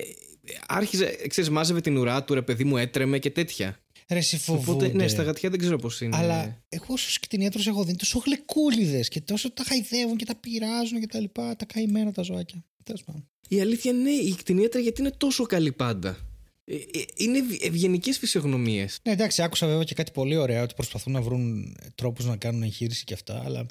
άρχιζε, 0.68 1.18
ξέρεις, 1.28 1.50
μάζευε 1.50 1.82
την 1.82 1.98
ουρά 1.98 2.24
του, 2.24 2.34
ρε 2.34 2.42
παιδί 2.42 2.64
μου, 2.64 2.78
έτρεμε 2.78 3.20
και 3.20 3.30
τέτοια. 3.30 3.78
Ρε, 4.10 4.18
εσύ 4.18 4.36
Οπότε, 4.36 4.64
φοβούνται. 4.64 4.88
ναι, 4.94 5.08
στα 5.08 5.24
γατιά 5.24 5.50
δεν 5.50 5.60
ξέρω 5.60 5.78
πώς 5.78 6.02
είναι. 6.02 6.18
Αλλά 6.18 6.64
εγώ 6.70 6.86
όσο 6.88 7.20
κτηνίατρος 7.22 7.68
έχω 7.68 7.84
δει 7.84 7.90
είναι 7.90 7.98
τόσο 7.98 8.22
γλυκούλιδες 8.26 9.08
και 9.08 9.22
τόσο 9.22 9.52
τα 9.52 9.64
χαϊδεύουν 9.64 10.18
και 10.18 10.26
τα 10.26 10.36
πειράζουν 10.36 11.00
και 11.00 11.08
τα 11.08 11.20
λοιπά. 11.20 11.56
Τα 11.56 11.66
καημένα 11.66 12.12
τα 12.12 12.22
ζωάκια. 12.22 12.66
Τέλος 12.84 13.04
πάντων. 13.04 13.28
Η 13.48 13.62
αλήθεια 13.62 13.92
είναι, 13.92 14.10
η 14.10 14.36
κτηνίατρα 14.36 14.80
γιατί 14.80 15.02
είναι 15.02 15.12
τόσο 15.18 15.44
καλή 15.44 15.72
πάντα; 15.72 16.18
Ε, 16.66 16.76
ε, 16.76 17.04
είναι 17.16 17.40
ευγενικές 17.62 18.18
φυσιογνωμίες. 18.18 19.00
Ναι, 19.04 19.12
εντάξει, 19.12 19.42
άκουσα 19.42 19.68
βέβαια 19.68 19.84
και 19.84 19.94
κάτι 19.94 20.12
πολύ 20.12 20.36
ωραίο 20.36 20.64
ότι 20.64 20.74
προσπαθούν 20.74 21.14
να 21.14 21.22
βρουν 21.22 21.76
τρόπους 21.96 22.26
να 22.26 22.38
κάνουν 22.38 22.64
εγχείρηση 22.64 23.04
και 23.04 23.14
αυτά, 23.14 23.42
αλλά. 23.46 23.66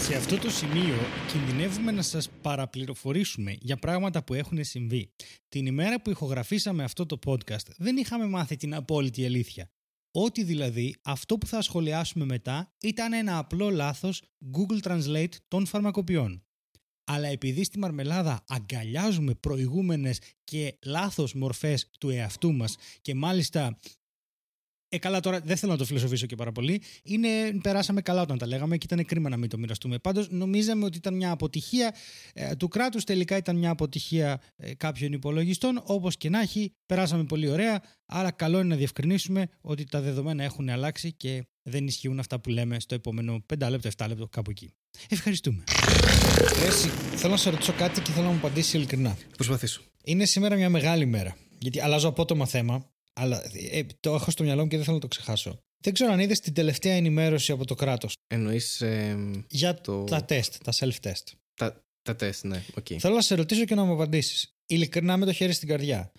Σε 0.00 0.14
αυτό 0.14 0.38
το 0.38 0.50
σημείο 0.50 0.96
κινδυνεύουμε 1.32 1.92
να 1.92 2.02
σας 2.02 2.28
παραπληροφορήσουμε 2.42 3.56
για 3.60 3.76
πράγματα 3.76 4.24
που 4.24 4.34
έχουν 4.34 4.64
συμβεί. 4.64 5.10
Την 5.48 5.66
ημέρα 5.66 6.00
που 6.00 6.10
ηχογραφήσαμε 6.10 6.84
αυτό 6.84 7.06
το 7.06 7.18
podcast 7.26 7.66
δεν 7.76 7.96
είχαμε 7.96 8.26
μάθει 8.26 8.56
την 8.56 8.74
απόλυτη 8.74 9.24
αλήθεια. 9.24 9.70
Ότι 10.10 10.42
δηλαδή 10.42 10.94
αυτό 11.02 11.38
που 11.38 11.46
θα 11.46 11.62
σχολιάσουμε 11.62 12.24
μετά 12.24 12.74
ήταν 12.80 13.12
ένα 13.12 13.38
απλό 13.38 13.70
λάθος 13.70 14.22
Google 14.52 14.90
Translate 14.90 15.32
των 15.48 15.66
φαρμακοποιών. 15.66 16.45
Αλλά 17.06 17.28
επειδή 17.28 17.64
στη 17.64 17.78
Μαρμελάδα 17.78 18.44
αγκαλιάζουμε 18.48 19.34
προηγούμενες 19.34 20.20
και 20.44 20.78
λάθος 20.84 21.34
μορφές 21.34 21.90
του 22.00 22.10
εαυτού 22.10 22.52
μας 22.52 22.76
και 23.00 23.14
μάλιστα 23.14 23.78
ε, 24.88 24.98
καλά, 24.98 25.20
τώρα 25.20 25.40
δεν 25.40 25.56
θέλω 25.56 25.72
να 25.72 25.78
το 25.78 25.84
φιλοσοφήσω 25.84 26.26
και 26.26 26.36
πάρα 26.36 26.52
πολύ. 26.52 26.82
Είναι, 27.02 27.28
περάσαμε 27.62 28.00
καλά 28.00 28.22
όταν 28.22 28.38
τα 28.38 28.46
λέγαμε 28.46 28.76
και 28.76 28.86
ήταν 28.92 29.04
κρίμα 29.04 29.28
να 29.28 29.36
μην 29.36 29.48
το 29.48 29.58
μοιραστούμε. 29.58 29.98
Πάντως, 29.98 30.30
νομίζαμε 30.30 30.84
ότι 30.84 30.96
ήταν 30.96 31.14
μια 31.14 31.30
αποτυχία 31.30 31.94
ε, 32.32 32.54
του 32.54 32.68
κράτους. 32.68 33.04
Τελικά 33.04 33.36
ήταν 33.36 33.56
μια 33.56 33.70
αποτυχία 33.70 34.40
ε, 34.56 34.74
κάποιων 34.74 35.12
υπολογιστών. 35.12 35.82
Όπως 35.84 36.16
και 36.16 36.28
να 36.28 36.40
έχει, 36.40 36.72
περάσαμε 36.86 37.24
πολύ 37.24 37.48
ωραία. 37.48 37.82
Άρα, 38.06 38.30
καλό 38.30 38.58
είναι 38.58 38.68
να 38.68 38.76
διευκρινίσουμε 38.76 39.48
ότι 39.60 39.84
τα 39.84 40.00
δεδομένα 40.00 40.44
έχουν 40.44 40.68
αλλάξει 40.68 41.12
και 41.12 41.46
δεν 41.68 41.86
ισχύουν 41.86 42.18
αυτά 42.18 42.38
που 42.40 42.50
λέμε 42.50 42.80
στο 42.80 42.94
επόμενο 42.94 43.44
5 43.58 43.68
λεπτό, 43.70 43.88
7 43.96 44.06
λεπτό, 44.08 44.28
κάπου 44.28 44.50
εκεί. 44.50 44.72
Ευχαριστούμε. 45.08 45.64
Ρέση, 46.62 46.88
θέλω 47.16 47.32
να 47.32 47.38
σε 47.38 47.50
ρωτήσω 47.50 47.72
κάτι 47.72 48.00
και 48.00 48.10
θέλω 48.10 48.24
να 48.26 48.30
μου 48.32 48.36
απαντήσει 48.38 48.76
ειλικρινά. 48.76 49.16
Προσπαθήσω. 49.36 49.80
Είναι 50.04 50.24
σήμερα 50.24 50.56
μια 50.56 50.68
μεγάλη 50.70 51.06
μέρα. 51.06 51.36
Γιατί 51.58 51.80
αλλάζω 51.80 52.08
απότομα 52.08 52.46
θέμα, 52.46 52.90
αλλά 53.12 53.42
ε, 53.70 53.82
το 54.00 54.14
έχω 54.14 54.30
στο 54.30 54.42
μυαλό 54.42 54.62
μου 54.62 54.68
και 54.68 54.76
δεν 54.76 54.84
θέλω 54.84 54.96
να 54.96 55.02
το 55.02 55.08
ξεχάσω. 55.08 55.58
Δεν 55.84 55.92
ξέρω 55.94 56.12
αν 56.12 56.20
είδες 56.20 56.40
την 56.40 56.52
τελευταία 56.52 56.94
ενημέρωση 56.94 57.52
από 57.52 57.64
το 57.64 57.74
κράτος 57.74 58.14
Εννοείς 58.26 58.82
για 59.48 59.74
Το- 59.74 60.04
τα 60.04 60.24
τεστ, 60.24 60.54
τα 60.64 60.72
self-test. 60.78 61.32
τα, 61.54 61.84
τα 62.02 62.16
τεστ, 62.16 62.44
ναι. 62.44 62.62
οκ. 62.74 62.86
Θέλω 62.98 63.14
να 63.14 63.20
σε 63.20 63.34
ρωτήσω 63.34 63.64
και 63.64 63.74
να 63.74 63.84
μου 63.84 63.92
απαντήσεις. 63.92 64.54
Ειλικρινά 64.66 65.16
με 65.16 65.24
το 65.26 65.32
χέρι 65.32 65.52
στην 65.52 65.68
καρδιά. 65.68 66.12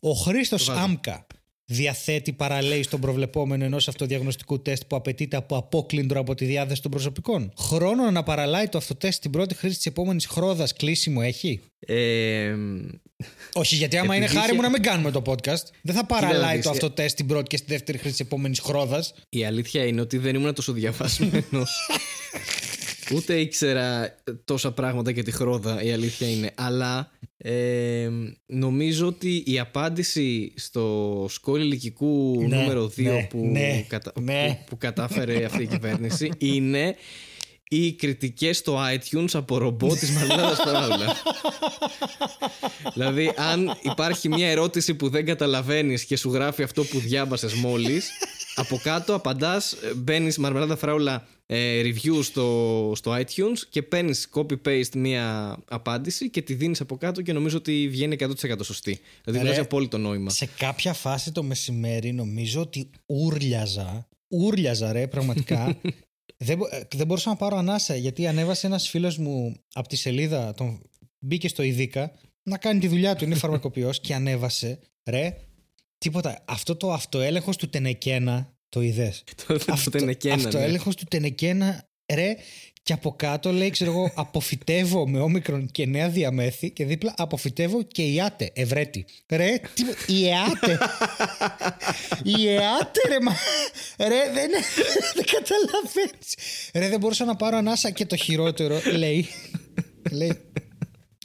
Ο 0.00 0.10
Χρήστος 0.12 0.64
Το 0.64 0.72
βάζω. 0.72 0.84
Άμκα 0.84 1.26
διαθέτει 1.72 2.32
παραλέει 2.32 2.82
στον 2.82 3.00
προβλεπόμενο 3.00 3.64
ενός 3.64 3.88
αυτοδιαγνωστικού 3.88 4.62
τεστ 4.62 4.82
που 4.86 4.96
απαιτείται 4.96 5.36
από 5.36 5.56
απόκλυντρο 5.56 6.20
από 6.20 6.34
τη 6.34 6.44
διάθεση 6.44 6.82
των 6.82 6.90
προσωπικών. 6.90 7.52
Χρόνο 7.58 8.10
να 8.10 8.22
παραλάει 8.22 8.68
το 8.68 8.78
αυτοτεστ 8.78 9.16
στην 9.18 9.30
πρώτη 9.30 9.54
χρήση 9.54 9.76
της 9.76 9.86
επόμενης 9.86 10.26
χρόδα 10.26 10.68
κλείσιμο 10.76 11.20
έχει; 11.24 11.60
Ε, 11.86 12.54
Όχι, 13.52 13.74
γιατί 13.76 13.96
άμα 13.96 14.14
Επειδή 14.14 14.30
είναι 14.30 14.40
χάρη 14.40 14.46
είχε- 14.46 14.54
μου 14.56 14.62
να 14.62 14.70
μην 14.70 14.82
κάνουμε 14.82 15.10
το 15.10 15.22
podcast, 15.26 15.64
δεν 15.82 15.94
θα 15.94 16.00
να 16.00 16.06
παραλάει 16.06 16.54
δεις, 16.56 16.64
το 16.64 16.68
ε- 16.70 16.72
αυτοτεστ 16.72 17.10
στην 17.10 17.26
πρώτη 17.26 17.46
και 17.48 17.56
στη 17.56 17.66
δεύτερη 17.68 17.98
χρήση 17.98 18.16
της 18.16 18.26
επόμενης 18.26 18.58
χρόδα. 18.60 19.04
η 19.28 19.44
αλήθεια 19.44 19.84
είναι 19.86 20.00
ότι 20.00 20.18
δεν 20.18 20.34
ήμουν 20.34 20.54
τόσο 20.54 20.72
διαβασμένο. 20.72 21.42
Ούτε 23.14 23.40
ήξερα 23.40 24.14
τόσα 24.44 24.72
πράγματα 24.72 25.10
για 25.10 25.22
τη 25.24 25.30
χρόδα, 25.30 25.82
η 25.82 25.92
αλήθεια 25.92 26.30
είναι. 26.30 26.50
Αλλά 26.54 27.10
ε, 27.36 28.08
νομίζω 28.46 29.06
ότι 29.06 29.42
η 29.46 29.58
απάντηση 29.58 30.52
στο 30.56 31.26
σκόρ 31.30 31.58
ηλικικού 31.60 32.44
Ναι, 32.48 32.56
νούμερο 32.56 32.84
2 32.84 32.90
ναι, 33.02 33.26
που, 33.30 33.46
ναι, 33.46 33.84
κατα- 33.88 34.12
ναι. 34.20 34.46
που, 34.48 34.64
που 34.68 34.76
κατάφερε 34.78 35.44
αυτή 35.44 35.62
η 35.62 35.66
κυβέρνηση 35.66 36.30
είναι 36.38 36.96
οι 37.72 37.92
κριτικές 37.92 38.56
στο 38.56 38.78
iTunes 38.94 39.28
από 39.32 39.58
ρομπό 39.58 39.94
της 39.94 40.10
Μαριλάδας 40.10 40.58
Φράουλα. 40.58 41.16
δηλαδή, 42.94 43.32
αν 43.36 43.78
υπάρχει 43.82 44.28
μια 44.28 44.48
ερώτηση 44.48 44.94
που 44.94 45.08
δεν 45.08 45.24
καταλαβαίνεις 45.26 46.04
και 46.04 46.16
σου 46.16 46.32
γράφει 46.32 46.62
αυτό 46.62 46.84
που 46.84 46.98
διάβασες 46.98 47.52
μόλις, 47.54 48.10
από 48.60 48.76
κάτω 48.82 49.14
απαντάς, 49.14 49.76
μπαίνεις 49.96 50.38
Μαρμελάδα 50.38 50.76
Φράουλα 50.76 51.26
ε, 51.46 51.80
review 51.84 52.22
στο, 52.22 52.92
στο 52.96 53.16
iTunes 53.16 53.58
και 53.70 53.82
παίρνεις 53.82 54.28
copy-paste 54.34 54.94
μια 54.96 55.56
απάντηση 55.68 56.30
και 56.30 56.42
τη 56.42 56.54
δίνεις 56.54 56.80
από 56.80 56.96
κάτω 56.96 57.22
και 57.22 57.32
νομίζω 57.32 57.56
ότι 57.56 57.88
βγαίνει 57.88 58.16
100% 58.20 58.30
σωστή. 58.62 59.00
Δηλαδή 59.24 59.38
Ρε, 59.42 59.44
βγάζει 59.44 59.60
απόλυτο 59.60 59.98
νόημα. 59.98 60.30
Σε 60.30 60.48
κάποια 60.58 60.92
φάση 60.92 61.32
το 61.32 61.42
μεσημέρι 61.42 62.12
νομίζω 62.12 62.60
ότι 62.60 62.90
ούρλιαζα. 63.06 64.08
Ούρλιαζα, 64.28 64.92
ρε, 64.92 65.06
πραγματικά. 65.06 65.76
δεν, 66.46 66.56
μπο- 66.56 66.68
ε, 66.70 66.88
δεν 66.94 67.06
μπορούσα 67.06 67.28
να 67.28 67.36
πάρω 67.36 67.56
ανάσα 67.56 67.96
γιατί 67.96 68.26
ανέβασε 68.26 68.66
ένας 68.66 68.88
φίλος 68.88 69.18
μου 69.18 69.56
από 69.72 69.88
τη 69.88 69.96
σελίδα, 69.96 70.54
τον, 70.54 70.80
μπήκε 71.18 71.48
στο 71.48 71.62
Ειδίκα 71.62 72.12
να 72.42 72.58
κάνει 72.58 72.80
τη 72.80 72.88
δουλειά 72.88 73.16
του, 73.16 73.24
είναι 73.24 73.34
φαρμακοποιός 73.34 74.00
και 74.00 74.14
ανέβασε, 74.14 74.78
ρε, 75.10 75.36
τίποτα. 76.00 76.44
Αυτό 76.44 76.76
το 76.76 76.92
αυτοέλεγχος 76.92 77.56
του 77.56 77.68
Τενεκένα, 77.68 78.54
το 78.68 78.80
είδες; 78.80 79.24
Αυτό 79.68 79.98
είναι 79.98 80.14
και 80.14 80.28
ένα. 80.28 80.36
ναι. 80.36 80.46
αυτοέλεγχος 80.46 80.94
του 80.94 81.04
Τενεκένα, 81.04 81.88
ρε, 82.12 82.36
και 82.82 82.92
από 82.92 83.12
κάτω 83.16 83.52
λέει, 83.52 83.70
ξέρω 83.70 83.90
εγώ, 83.90 84.12
αποφυτεύω 84.24 85.08
με 85.08 85.20
όμικρον 85.20 85.66
και 85.70 85.86
νέα 85.86 86.08
διαμέθη 86.08 86.70
και 86.70 86.84
δίπλα 86.84 87.14
αποφυτεύω 87.16 87.82
και 87.82 88.02
η 88.02 88.20
ΆΤΕ, 88.20 88.50
ευρέτη. 88.54 89.04
Ρε, 89.28 89.60
τι, 89.74 90.14
η 90.14 90.28
ΕΑΤΕ. 90.28 90.78
η 92.38 92.48
ΕΑΤΕ, 92.48 93.00
ρε, 93.08 93.20
μα, 93.20 93.36
ρε, 93.98 94.32
δεν, 94.32 94.50
δεν 95.14 95.24
καταλαβαίνεις. 95.24 96.34
Ρε, 96.74 96.88
δεν 96.88 96.98
μπορούσα 97.00 97.24
να 97.24 97.36
πάρω 97.36 97.56
ανάσα 97.56 97.90
και 97.90 98.06
το 98.06 98.16
χειρότερο, 98.16 98.80
λέει, 98.96 99.26
λέει, 100.10 100.32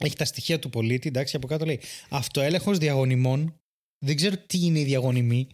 έχει 0.04 0.16
τα 0.16 0.24
στοιχεία 0.24 0.58
του 0.58 0.70
πολίτη, 0.70 1.08
εντάξει, 1.08 1.36
από 1.36 1.46
κάτω 1.46 1.64
λέει, 1.64 1.80
αυτοέλεγχος 2.08 2.78
διαγωνιμών, 2.78 3.60
δεν 4.06 4.16
ξέρω 4.16 4.34
τι 4.46 4.58
είναι 4.64 4.78
η 4.78 4.84
διαγωνιμή 4.84 5.46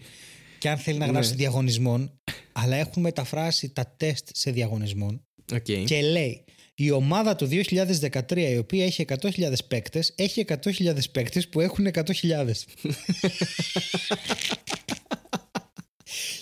και 0.59 0.69
αν 0.69 0.79
θέλει 0.79 0.99
να 0.99 1.07
Ναι. 1.07 1.13
γράψει 1.13 1.35
διαγωνισμών, 1.35 2.21
αλλά 2.53 2.77
έχουν 2.77 3.03
μεταφράσει 3.03 3.69
τα 3.69 3.95
τεστ 3.97 4.29
σε 4.33 4.51
διαγωνισμών 4.51 5.25
Οκ. 5.53 5.63
και 5.63 6.03
λέει 6.03 6.45
η 6.75 6.91
ομάδα 6.91 7.37
του 7.37 7.49
2013 7.51 8.37
η 8.37 8.57
οποία 8.59 8.85
έχει 8.85 9.05
100.000 9.09 9.53
παίκτες 9.69 10.13
έχει 10.17 10.45
100.000 10.49 10.95
παίκτες 11.13 11.49
που 11.49 11.61
έχουν 11.61 11.87
100.000 11.95 12.03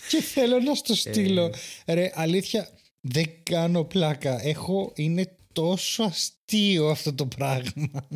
και 0.08 0.20
θέλω 0.22 0.58
να 0.60 0.74
στο 0.74 0.94
στείλω 0.94 1.54
ρε 1.86 2.10
αλήθεια 2.14 2.68
δεν 3.00 3.26
κάνω 3.42 3.84
πλάκα 3.84 4.46
έχω 4.46 4.92
είναι 4.96 5.36
τόσο 5.52 6.02
αστείο 6.02 6.88
αυτό 6.88 7.12
το 7.14 7.26
πράγμα 7.26 8.08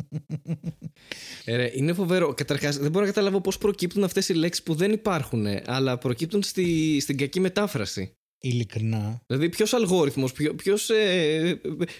Ε, 1.45 1.55
ρε, 1.55 1.71
είναι 1.73 1.93
φοβερό. 1.93 2.33
Καταρχάς, 2.33 2.77
δεν 2.77 2.91
μπορώ 2.91 3.05
να 3.05 3.11
καταλάβω 3.11 3.41
πώς 3.41 3.57
προκύπτουν 3.57 4.03
αυτές 4.03 4.29
οι 4.29 4.33
λέξεις 4.33 4.63
που 4.63 4.75
δεν 4.75 4.91
υπάρχουν, 4.91 5.45
αλλά 5.65 5.97
προκύπτουν 5.97 6.43
στη, 6.43 6.99
στην 6.99 7.17
κακή 7.17 7.39
μετάφραση. 7.39 8.15
Ειλικρινά. 8.39 9.21
Δηλαδή, 9.27 9.49
ποιος 9.49 9.73
αλγόριθμος, 9.73 10.33
ποιο 10.33 10.75
ε, 10.95 11.53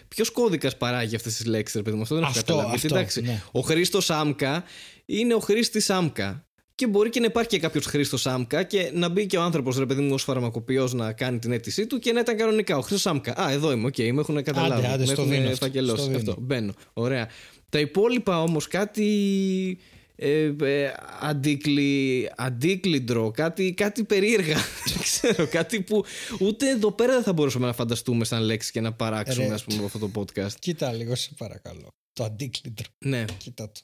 ποιος 0.07 0.29
κώδικας 0.31 0.77
παράγει 0.77 1.15
αυτές 1.15 1.35
τις 1.35 1.45
λέξεις, 1.45 1.81
παιδί 1.81 1.95
μου; 1.95 2.01
Αυτό 2.01 2.15
δεν 2.15 2.23
έχω 2.23 2.33
Αυτό, 2.39 2.53
καταλάβει. 2.53 2.75
αυτό, 2.75 2.95
εντάξει, 2.95 3.21
ναι. 3.21 3.41
ο 3.51 3.59
Χρήστος 3.59 4.09
Άμκα 4.09 4.63
είναι 5.05 5.33
ο 5.33 5.39
χρήστης 5.39 5.89
ΑΜΚΑ. 5.89 6.47
Και 6.75 6.87
μπορεί 6.87 7.09
και 7.09 7.19
να 7.19 7.25
υπάρχει 7.25 7.49
και 7.49 7.59
κάποιος 7.59 7.85
Χρήστος 7.85 8.27
ΑΜΚΑ 8.27 8.63
και 8.63 8.91
να 8.93 9.09
μπει 9.09 9.25
και 9.25 9.37
ο 9.37 9.41
άνθρωπος, 9.41 9.77
ρε 9.77 9.85
παιδί 9.85 10.01
μου, 10.01 10.13
ως 10.13 10.23
φαρμακοποιός 10.23 10.93
να 10.93 11.13
κάνει 11.13 11.39
την 11.39 11.51
αίτησή 11.51 11.87
του 11.87 11.99
και 11.99 12.11
να 12.11 12.19
ήταν 12.19 12.37
κανονικά. 12.37 12.77
Ο 12.77 12.81
Χρήστος 12.81 13.11
ΑΜΚΑ. 13.11 13.39
Α, 13.41 13.51
εδώ 13.51 13.71
είμαι, 13.71 13.87
οκ, 13.87 13.97
με 13.97 14.19
έχουν 14.19 14.43
καταλάβει. 14.43 14.85
Άντε, 14.85 14.87
άντε, 14.87 14.97
με 14.97 15.05
στο 15.05 15.21
έχουν 15.21 15.33
δίνω 15.33 15.49
αυτό, 15.49 15.65
φακελώσει. 15.65 16.03
στο 16.03 16.05
δίνω. 16.05 16.17
Αυτό, 16.17 16.35
μπαίνω. 16.41 16.73
Ωραία. 16.93 17.29
Τα 17.69 17.79
υπόλοιπα 17.79 18.41
όμως 18.41 18.67
κάτι. 18.67 19.77
Ε, 20.17 20.53
ε, 20.61 20.93
αντίκλι, 21.21 22.29
αντίκλιντρο, 22.35 23.31
κάτι, 23.31 23.73
κάτι 23.73 24.03
περίεργα. 24.03 24.55
Δεν 24.85 24.99
ξέρω, 25.01 25.47
κάτι 25.47 25.81
που 25.81 26.03
ούτε 26.39 26.69
εδώ 26.69 26.91
πέρα 26.91 27.13
δεν 27.13 27.23
θα 27.23 27.33
μπορούσαμε 27.33 27.65
να 27.65 27.73
φανταστούμε 27.73 28.25
σαν 28.25 28.43
λέξη 28.43 28.71
και 28.71 28.81
να 28.81 28.93
παράξουμε, 28.93 29.47
Ρε. 29.47 29.53
ας 29.53 29.63
πούμε, 29.63 29.85
αυτό 29.85 29.99
το 29.99 30.11
podcast. 30.15 30.51
Κοίτα 30.59 30.91
λίγο, 30.93 31.15
σε 31.15 31.29
παρακαλώ. 31.37 31.87
Το 32.13 32.23
αντίκλητρο. 32.23 32.85
Ναι. 32.97 33.25
Κοίτα 33.37 33.71
το. 33.71 33.79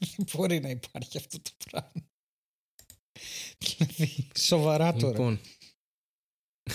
Δεν 0.00 0.26
μπορεί 0.32 0.60
να 0.60 0.68
υπάρχει 0.68 1.16
αυτό 1.18 1.38
το 1.42 1.50
πράγμα. 1.70 1.92
Δηλαδή, 3.58 4.26
σοβαρά 4.38 4.92
τώρα. 4.92 5.12
Λοιπόν, 5.12 5.40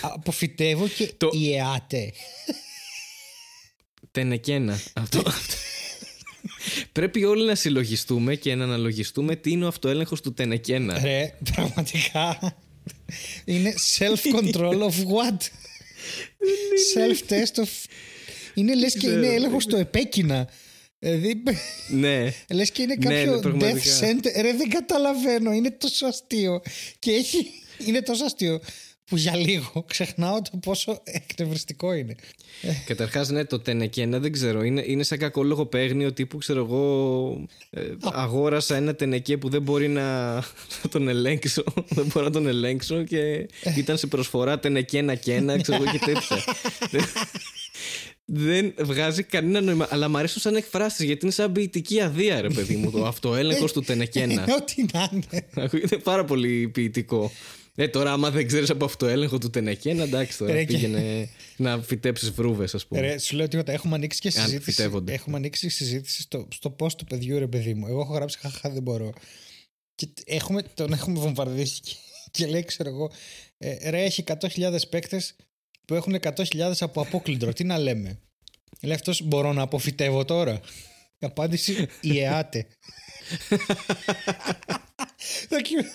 Αποφυτεύω 0.02 0.88
και 0.88 1.08
Το- 1.08 1.30
η 1.34 1.54
ΕΑΤΕ. 1.56 2.14
τενεκένα. 4.12 4.80
Αυτό. 4.94 5.24
Πρέπει 6.92 7.24
όλοι 7.24 7.46
να 7.46 7.56
συλλογιστούμε 7.56 8.36
και 8.36 8.56
να 8.56 8.64
αναλογιστούμε 8.64 9.36
τι 9.36 9.52
είναι 9.52 9.66
ο 9.66 9.68
αυτοέλεγχος 9.68 10.22
του 10.22 10.34
τενεκένα. 10.34 11.00
Ρε, 11.00 11.38
πραγματικά. 11.54 12.56
Είναι 13.46 13.74
self-control 13.98 14.80
of 14.82 14.94
what? 15.06 15.38
Self-test 16.96 17.64
of... 17.64 17.70
Είναι 18.54 18.76
λες 18.76 18.92
και 18.94 18.98
Ξέρω, 18.98 19.14
είναι 19.18 19.28
δεν 19.28 19.36
έλεγχος 19.36 19.64
στο 19.64 19.78
επέκεινα. 19.78 20.50
Δηλαδή, 21.04 21.44
ναι. 21.88 22.34
λες 22.58 22.72
και 22.72 22.82
είναι 22.82 22.96
Ναι, 23.00 23.10
ναι, 23.10 23.16
κάποιο 23.16 23.38
death 23.38 23.42
πραγματικά. 23.42 24.00
center. 24.00 24.42
Ρε, 24.42 24.54
δεν 24.54 24.70
καταλαβαίνω. 24.70 25.52
Είναι 25.52 25.72
τόσο 25.72 26.06
αστείο. 26.06 26.62
Και 27.00 27.12
έχει... 27.12 27.46
Είναι 27.86 28.02
τόσο 28.02 28.26
αστείο 28.26 28.60
που 29.06 29.18
για 29.18 29.36
λίγο 29.36 29.84
ξεχνάω 29.88 30.42
το 30.42 30.58
πόσο 30.58 31.02
εκνευριστικό 31.04 31.94
είναι. 31.94 32.16
Καταρχάς, 32.86 33.30
ναι, 33.30 33.46
το 33.46 33.60
τενεκένα 33.60 34.20
δεν 34.20 34.32
ξέρω. 34.32 34.64
Είναι, 34.64 34.84
είναι 34.88 35.04
σαν 35.04 35.18
κακόλογο 35.18 35.66
παίγνιο 35.66 36.14
τύπου, 36.14 36.38
ξέρω 36.38 36.60
εγώ. 36.60 37.46
ε, 37.70 37.82
αγόρασα 38.02 38.76
ένα 38.76 38.96
τενεκέ 38.96 39.38
που 39.38 39.50
δεν 39.50 39.62
μπορεί 39.62 39.88
να, 39.88 40.34
να 40.36 40.90
τον 40.90 41.08
ελέγξω. 41.08 41.64
δεν 41.96 42.06
μπορώ 42.06 42.26
να 42.26 42.32
τον 42.32 42.48
ελέγξω 42.48 43.04
και 43.04 43.48
ήταν 43.78 43.98
σε 43.98 44.08
προσφορά 44.08 44.60
τενεκένα 44.60 45.16
και 45.16 45.34
ένα, 45.34 45.62
ξέρω 45.62 45.84
εγώ 45.84 45.92
και 45.92 46.00
τέτοια. 46.06 46.44
Δεν- 48.26 48.74
δεν 48.76 48.86
βγάζει 48.86 49.24
κανένα 49.24 49.62
νόημα. 49.62 49.88
Αλλά 49.90 50.10
μου 50.10 50.18
αρέσουν 50.18 50.42
σαν 50.42 50.56
εκφράσεις 50.56 51.06
γιατί 51.06 51.26
είναι 51.26 51.34
σαν 51.34 51.52
ποιητική 51.52 52.02
αδεία, 52.02 52.42
ρε 52.42 52.48
παιδί 52.50 52.76
μου. 52.76 52.92
Το 52.92 53.06
αυτοέλεγχος 53.06 53.72
του 53.74 53.82
τενεκένα. 53.82 54.34
Είναι 54.34 54.54
ό,τι 54.54 54.86
να 54.94 55.10
είναι. 55.14 55.48
Ακούγεται 55.56 55.98
πάρα 55.98 56.26
πολύ 56.26 56.70
ποιητικό. 56.70 57.32
Ε, 57.76 57.88
τώρα, 57.88 58.12
άμα 58.12 58.32
δεν 58.32 58.48
ξέρεις 58.48 58.70
από 58.70 58.86
αυτοέλεγχο 58.86 59.38
του 59.38 59.50
τενεκένα, 59.50 60.04
εντάξει 60.04 60.38
τώρα. 60.38 60.54
Ρε, 60.54 60.64
και- 60.64 60.74
πήγαινε 60.74 61.30
να 61.58 61.82
φυτέψεις 61.82 62.32
βρούβες, 62.32 62.74
ας 62.76 62.86
πούμε. 62.88 63.02
Ρε, 63.02 63.18
σου 63.18 63.36
λέω 63.36 63.48
τίποτα. 63.48 63.72
Έχουμε 63.72 63.96
ανοίξει 63.96 64.20
και 64.20 64.28
Αν 64.28 64.34
συζήτηση. 64.46 64.72
φυτεύονται. 64.72 65.14
Έχουμε 65.14 65.38
ανοίξει 65.38 65.70
συζήτηση 65.70 66.22
στο, 66.22 66.48
στο 66.54 66.76
post 66.80 66.92
του 66.98 67.06
παιδιού, 67.06 67.40
ρε 67.40 67.48
παιδί 67.48 67.74
μου. 67.74 67.88
Εγώ 67.88 68.02
έχω 68.02 68.14
γράψει 68.14 68.38
χαχά, 68.40 68.70
δεν 68.70 68.82
μπορώ. 68.82 69.14
Και 69.96 70.06
τ- 70.06 70.22
έχουμε, 70.26 70.62
τον 70.74 70.94
έχουμε 70.94 71.20
βομβαρδίσει 71.20 71.80
και, 71.82 71.94
και 72.32 72.46
λέει, 72.46 72.64
ξέρω 72.64 72.90
εγώ, 72.90 73.12
ε, 73.58 73.90
ρε, 73.90 74.04
έχει 74.04 74.24
100.000 74.28 74.76
παίκτες 74.90 75.36
που 75.86 75.94
έχουν 75.94 76.16
100.000 76.22 76.72
από 76.80 77.02
απόκλυντρο. 77.02 77.54
Τι 77.54 77.64
να 77.64 77.78
λέμε; 77.78 78.20
Λέει 78.82 78.94
αυτός, 78.96 79.22
μπορώ 79.24 79.54
να 79.54 79.62
αποφυτεύω 79.62 80.26
τώρα. 80.26 80.52
Η 81.20 81.26
απάντηση, 81.26 81.88
η 82.02 82.20
ΕΑΤΕ. 82.20 82.68
Δοκι- 85.50 85.86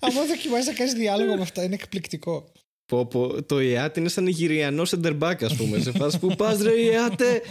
Αν 0.00 0.12
δοκιμάζεις 0.28 0.66
να 0.66 0.72
κάνεις 0.72 0.92
διάλογο 0.92 1.36
με 1.36 1.42
αυτά, 1.42 1.62
είναι 1.62 1.74
εκπληκτικό. 1.74 2.52
Πω, 2.86 3.06
πω, 3.06 3.42
το 3.42 3.60
ΙΑΤ 3.60 3.96
είναι 3.96 4.08
σαν 4.08 4.26
Ιγυριανό 4.26 4.84
σεντερμπάκ, 4.84 5.42
ας 5.42 5.54
πούμε. 5.56 5.78
σε 5.80 5.92
φάση 5.92 6.18
που 6.18 6.36
πας, 6.36 6.60
ρε 6.60 6.72
ΙΑΤΕ. 6.80 7.42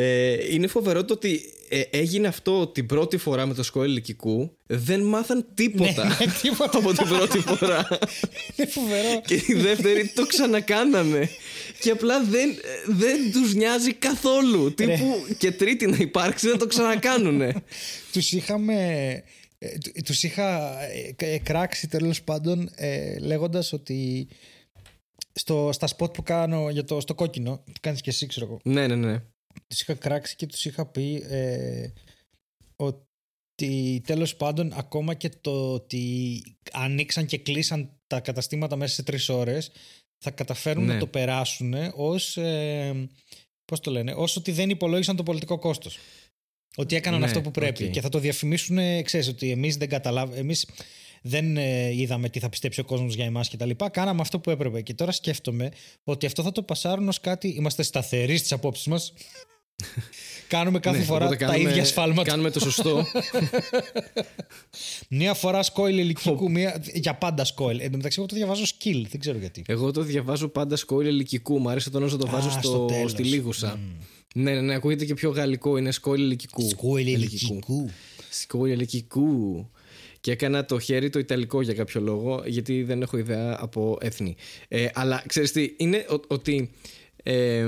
Ε, 0.00 0.54
είναι 0.54 0.66
φοβερό 0.66 1.04
το 1.04 1.12
ότι 1.14 1.40
ε, 1.68 1.80
έγινε 1.90 2.28
αυτό 2.28 2.66
την 2.66 2.86
πρώτη 2.86 3.16
φορά 3.16 3.46
με 3.46 3.54
το 3.54 3.62
σχόλιο 3.62 3.90
ηλικικού. 3.90 4.56
Δεν 4.66 5.00
μάθαν 5.02 5.46
τίποτα 5.54 6.04
Ναι, 6.04 6.16
ναι, 6.26 6.32
τίποτα. 6.42 6.78
από 6.78 6.92
την 6.92 7.06
πρώτη 7.08 7.38
φορά. 7.38 7.88
Είναι 8.56 8.68
φοβερό. 8.68 9.20
και 9.26 9.34
η 9.46 9.54
δεύτερη 9.54 10.12
το 10.14 10.26
ξανακάνανε. 10.26 11.28
Και 11.80 11.90
απλά 11.90 12.24
δεν, 12.24 12.50
δεν 12.86 13.32
τους 13.32 13.54
νοιάζει 13.54 13.92
καθόλου. 13.94 14.74
Τύπου 14.74 15.14
και 15.38 15.52
τρίτη 15.52 15.86
να 15.86 15.96
υπάρξει 15.96 16.46
να 16.46 16.56
το 16.56 16.66
ξανακάνουνε. 16.66 17.54
τους 18.12 18.32
είχαμε 18.32 18.74
ε, 19.58 19.68
του- 19.78 19.92
τους 20.04 20.22
είχα 20.22 20.78
ε, 20.82 21.14
ε, 21.16 21.38
κράξει 21.38 21.88
τέλος 21.88 22.22
πάντων 22.22 22.70
ε, 22.74 23.18
λέγοντας 23.18 23.72
ότι 23.72 24.28
στο, 25.32 25.70
στα 25.72 25.86
σποτ 25.86 26.14
που 26.14 26.22
κάνω 26.22 26.70
για 26.70 26.84
το, 26.84 27.00
στο 27.00 27.14
κόκκινο 27.14 27.62
που 27.66 27.72
κάνεις 27.80 28.00
και 28.00 28.10
εσύ 28.10 28.26
ξέρω 28.26 28.46
εγώ 28.46 28.60
ναι, 28.64 28.86
ναι, 28.86 28.94
ναι. 28.94 29.22
Τους 29.66 29.80
είχα 29.80 29.94
κράξει 29.94 30.36
και 30.36 30.46
τους 30.46 30.64
είχα 30.64 30.86
πει 30.86 31.22
ε, 31.28 31.88
ότι 32.76 34.02
τέλος 34.06 34.36
πάντων 34.36 34.72
ακόμα 34.74 35.14
και 35.14 35.28
το 35.40 35.72
ότι 35.72 36.42
ανοίξαν 36.72 37.26
και 37.26 37.38
κλείσαν 37.38 37.90
τα 38.06 38.20
καταστήματα 38.20 38.76
μέσα 38.76 38.94
σε 38.94 39.02
τρεις 39.02 39.28
ώρες 39.28 39.70
θα 40.24 40.30
καταφέρουν 40.30 40.84
Ναι. 40.84 40.92
να 40.92 40.98
το 40.98 41.06
περάσουν 41.06 41.74
ως 41.94 42.36
ε, 42.36 43.08
πώς 43.64 43.80
το 43.80 43.90
λένε 43.90 44.12
ως 44.12 44.36
ότι 44.36 44.52
δεν 44.52 44.70
υπολόγισαν 44.70 45.16
το 45.16 45.22
πολιτικό 45.22 45.58
κόστος 45.58 45.98
ότι 46.76 46.96
έκαναν 46.96 47.20
Ναι, 47.20 47.26
αυτό 47.26 47.40
που 47.40 47.50
πρέπει 47.50 47.84
οκ. 47.84 47.90
και 47.90 48.00
θα 48.00 48.08
το 48.08 48.18
διαφημίσουν 48.18 49.02
ξέρεις 49.02 49.28
ότι 49.28 49.50
εμείς 49.50 49.76
δεν 49.76 49.88
καταλάβαμε 49.88 50.38
εμείς 50.38 50.66
δεν 51.28 51.56
ε, 51.56 51.92
είδαμε 51.94 52.28
τι 52.28 52.38
θα 52.38 52.48
πιστέψει 52.48 52.80
ο 52.80 52.84
κόσμος 52.84 53.14
για 53.14 53.24
εμάς 53.24 53.48
και 53.48 53.56
τα 53.56 53.66
λοιπά 53.66 53.88
κάναμε 53.88 54.20
αυτό 54.20 54.38
που 54.38 54.50
έπρεπε 54.50 54.80
και 54.80 54.94
τώρα 54.94 55.12
σκέφτομαι 55.12 55.68
ότι 56.04 56.26
αυτό 56.26 56.42
θα 56.42 56.52
το 56.52 56.62
πασάρουν 56.62 57.08
ως 57.08 57.20
κάτι 57.20 57.48
είμαστε 57.48 57.82
σταθεροί 57.82 58.36
στις 58.36 58.52
απόψεις 58.52 58.86
μας 58.86 59.12
Κάνουμε 60.48 60.78
κάθε 60.78 60.98
Ναι, 60.98 61.04
φορά 61.04 61.24
οπότε 61.24 61.44
τα 61.44 61.50
κάνουμε- 61.50 61.70
ίδια 61.70 61.84
σφάλματα. 61.84 62.30
Κάνουμε 62.30 62.50
το 62.50 62.60
σωστό. 62.60 63.06
Μία 65.08 65.34
φορά 65.34 65.62
σκόιλ 65.62 65.98
ηλικικού, 65.98 66.50
μία... 66.50 66.82
για 66.94 67.14
πάντα 67.14 67.44
σκόιλ. 67.44 67.78
Εν 67.80 67.90
τω 67.90 67.96
μεταξύ, 67.96 68.18
εγώ 68.18 68.28
το 68.28 68.36
διαβάζω 68.36 68.64
skill, 68.64 69.02
δεν 69.08 69.20
ξέρω 69.20 69.38
γιατί. 69.38 69.62
Εγώ 69.66 69.90
το 69.90 70.02
διαβάζω 70.02 70.48
πάντα 70.48 70.76
σχόλια 70.76 71.10
ηλικικού. 71.10 71.58
Μου 71.58 71.68
αρέσει 71.68 71.90
το 71.90 71.98
να 72.00 72.16
το 72.16 72.26
βάζω 72.26 72.48
Α, 72.48 72.50
στο, 72.50 72.60
στο 72.62 72.84
τέλος. 72.84 73.10
στη 73.10 73.22
λίγουσα. 73.22 73.78
Ναι, 74.34 74.52
ναι, 74.54 74.60
ναι, 74.60 74.74
ακούγεται 74.74 75.04
και 75.04 75.14
πιο 75.14 75.30
γαλλικό. 75.30 75.76
Είναι 75.76 75.90
σχόλια 75.90 76.24
ηλικικού. 76.24 76.68
Σκόιλ 76.68 77.06
ηλικικού. 77.06 77.90
Σχόλια 78.30 78.74
ηλικικού. 78.74 79.70
Και 80.20 80.30
έκανα 80.30 80.64
το 80.64 80.78
χέρι 80.78 81.10
το 81.10 81.18
ιταλικό 81.18 81.60
για 81.62 81.74
κάποιο 81.74 82.00
λόγο, 82.00 82.42
γιατί 82.46 82.82
δεν 82.82 83.02
έχω 83.02 83.16
ιδέα 83.18 83.56
από 83.60 83.98
έθνη. 84.00 84.36
Ε, 84.68 84.86
αλλά 84.94 85.22
ξέρεις 85.26 85.52
τι, 85.52 85.74
είναι 85.76 86.06
ο- 86.10 86.20
ότι 86.26 86.70
ε, 87.22 87.66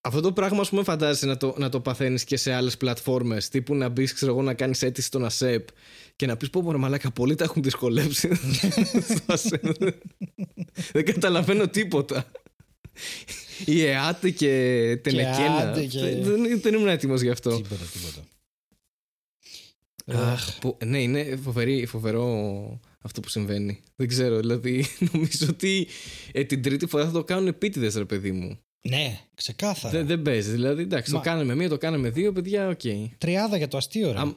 αυτό 0.00 0.20
το 0.20 0.32
πράγμα, 0.32 0.60
ας 0.60 0.68
πούμε, 0.68 0.82
φαντάζεσαι 0.82 1.26
να 1.26 1.36
το, 1.36 1.54
να 1.58 1.68
το 1.68 1.80
παθαίνεις 1.80 2.24
και 2.24 2.36
σε 2.36 2.52
άλλες 2.52 2.76
πλατφόρμες, 2.76 3.48
τύπου 3.48 3.74
να 3.74 3.88
μπεις, 3.88 4.12
ξέρω 4.12 4.32
εγώ, 4.32 4.42
να 4.42 4.54
κάνεις 4.54 4.82
αίτηση 4.82 5.06
στον 5.06 5.24
ΑΣΕΠ 5.24 5.68
και 6.16 6.26
να 6.26 6.36
πεις 6.36 6.50
πω 6.50 6.62
πω 6.62 6.72
ρε 6.72 6.78
μαλάκα, 6.78 7.10
πολλοί 7.10 7.34
τα 7.34 7.44
έχουν 7.44 7.62
δυσκολέψει. 7.62 8.34
στο 9.02 9.22
ΑΣΕΠ. 9.32 9.64
δεν 10.92 11.04
καταλαβαίνω 11.04 11.68
τίποτα. 11.68 12.30
Η 13.64 13.84
ΕΑΤ 13.84 14.26
και 14.26 14.46
τενεκένα. 15.02 15.56
άντε 15.56 15.84
και- 15.84 15.98
Δεν, 16.20 16.60
δεν 16.60 16.74
ήμουν 16.74 16.88
έτοιμος 16.88 17.20
γι' 17.20 17.30
αυτό. 17.30 17.50
Τίποτα, 17.56 17.84
τίποτα. 17.92 18.26
Αχ, 20.16 20.58
που- 20.58 20.76
ναι, 20.84 21.02
είναι 21.02 21.36
φοβερή, 21.36 21.86
φοβερό 21.86 22.80
αυτό 23.00 23.20
που 23.20 23.28
συμβαίνει. 23.28 23.80
Δεν 23.96 24.08
ξέρω, 24.08 24.36
δηλαδή 24.38 24.84
νομίζω 25.12 25.46
ότι 25.50 25.86
ε, 26.32 26.44
την 26.44 26.62
τρίτη 26.62 26.86
φορά 26.86 27.04
θα 27.04 27.10
το 27.10 27.24
κάνουν 27.24 27.46
επίτηδες 27.46 27.94
ρε 27.94 28.04
παιδί 28.04 28.32
μου. 28.32 28.58
Ναι, 28.88 29.20
ξεκάθαρα. 29.34 29.94
Δεν, 29.98 30.06
δεν 30.06 30.22
παίζει, 30.22 30.50
δηλαδή 30.50 30.82
εντάξει, 30.82 31.12
Μα- 31.12 31.18
το 31.18 31.24
κάναμε 31.24 31.54
μία, 31.54 31.68
το 31.68 31.78
κάναμε 31.78 32.10
δύο, 32.10 32.32
παιδιά, 32.32 32.68
οκ. 32.68 32.80
Τριάδα 33.18 33.56
για 33.56 33.68
το 33.68 33.76
αστείο, 33.76 34.12
ρε. 34.12 34.18
Αμ- 34.18 34.34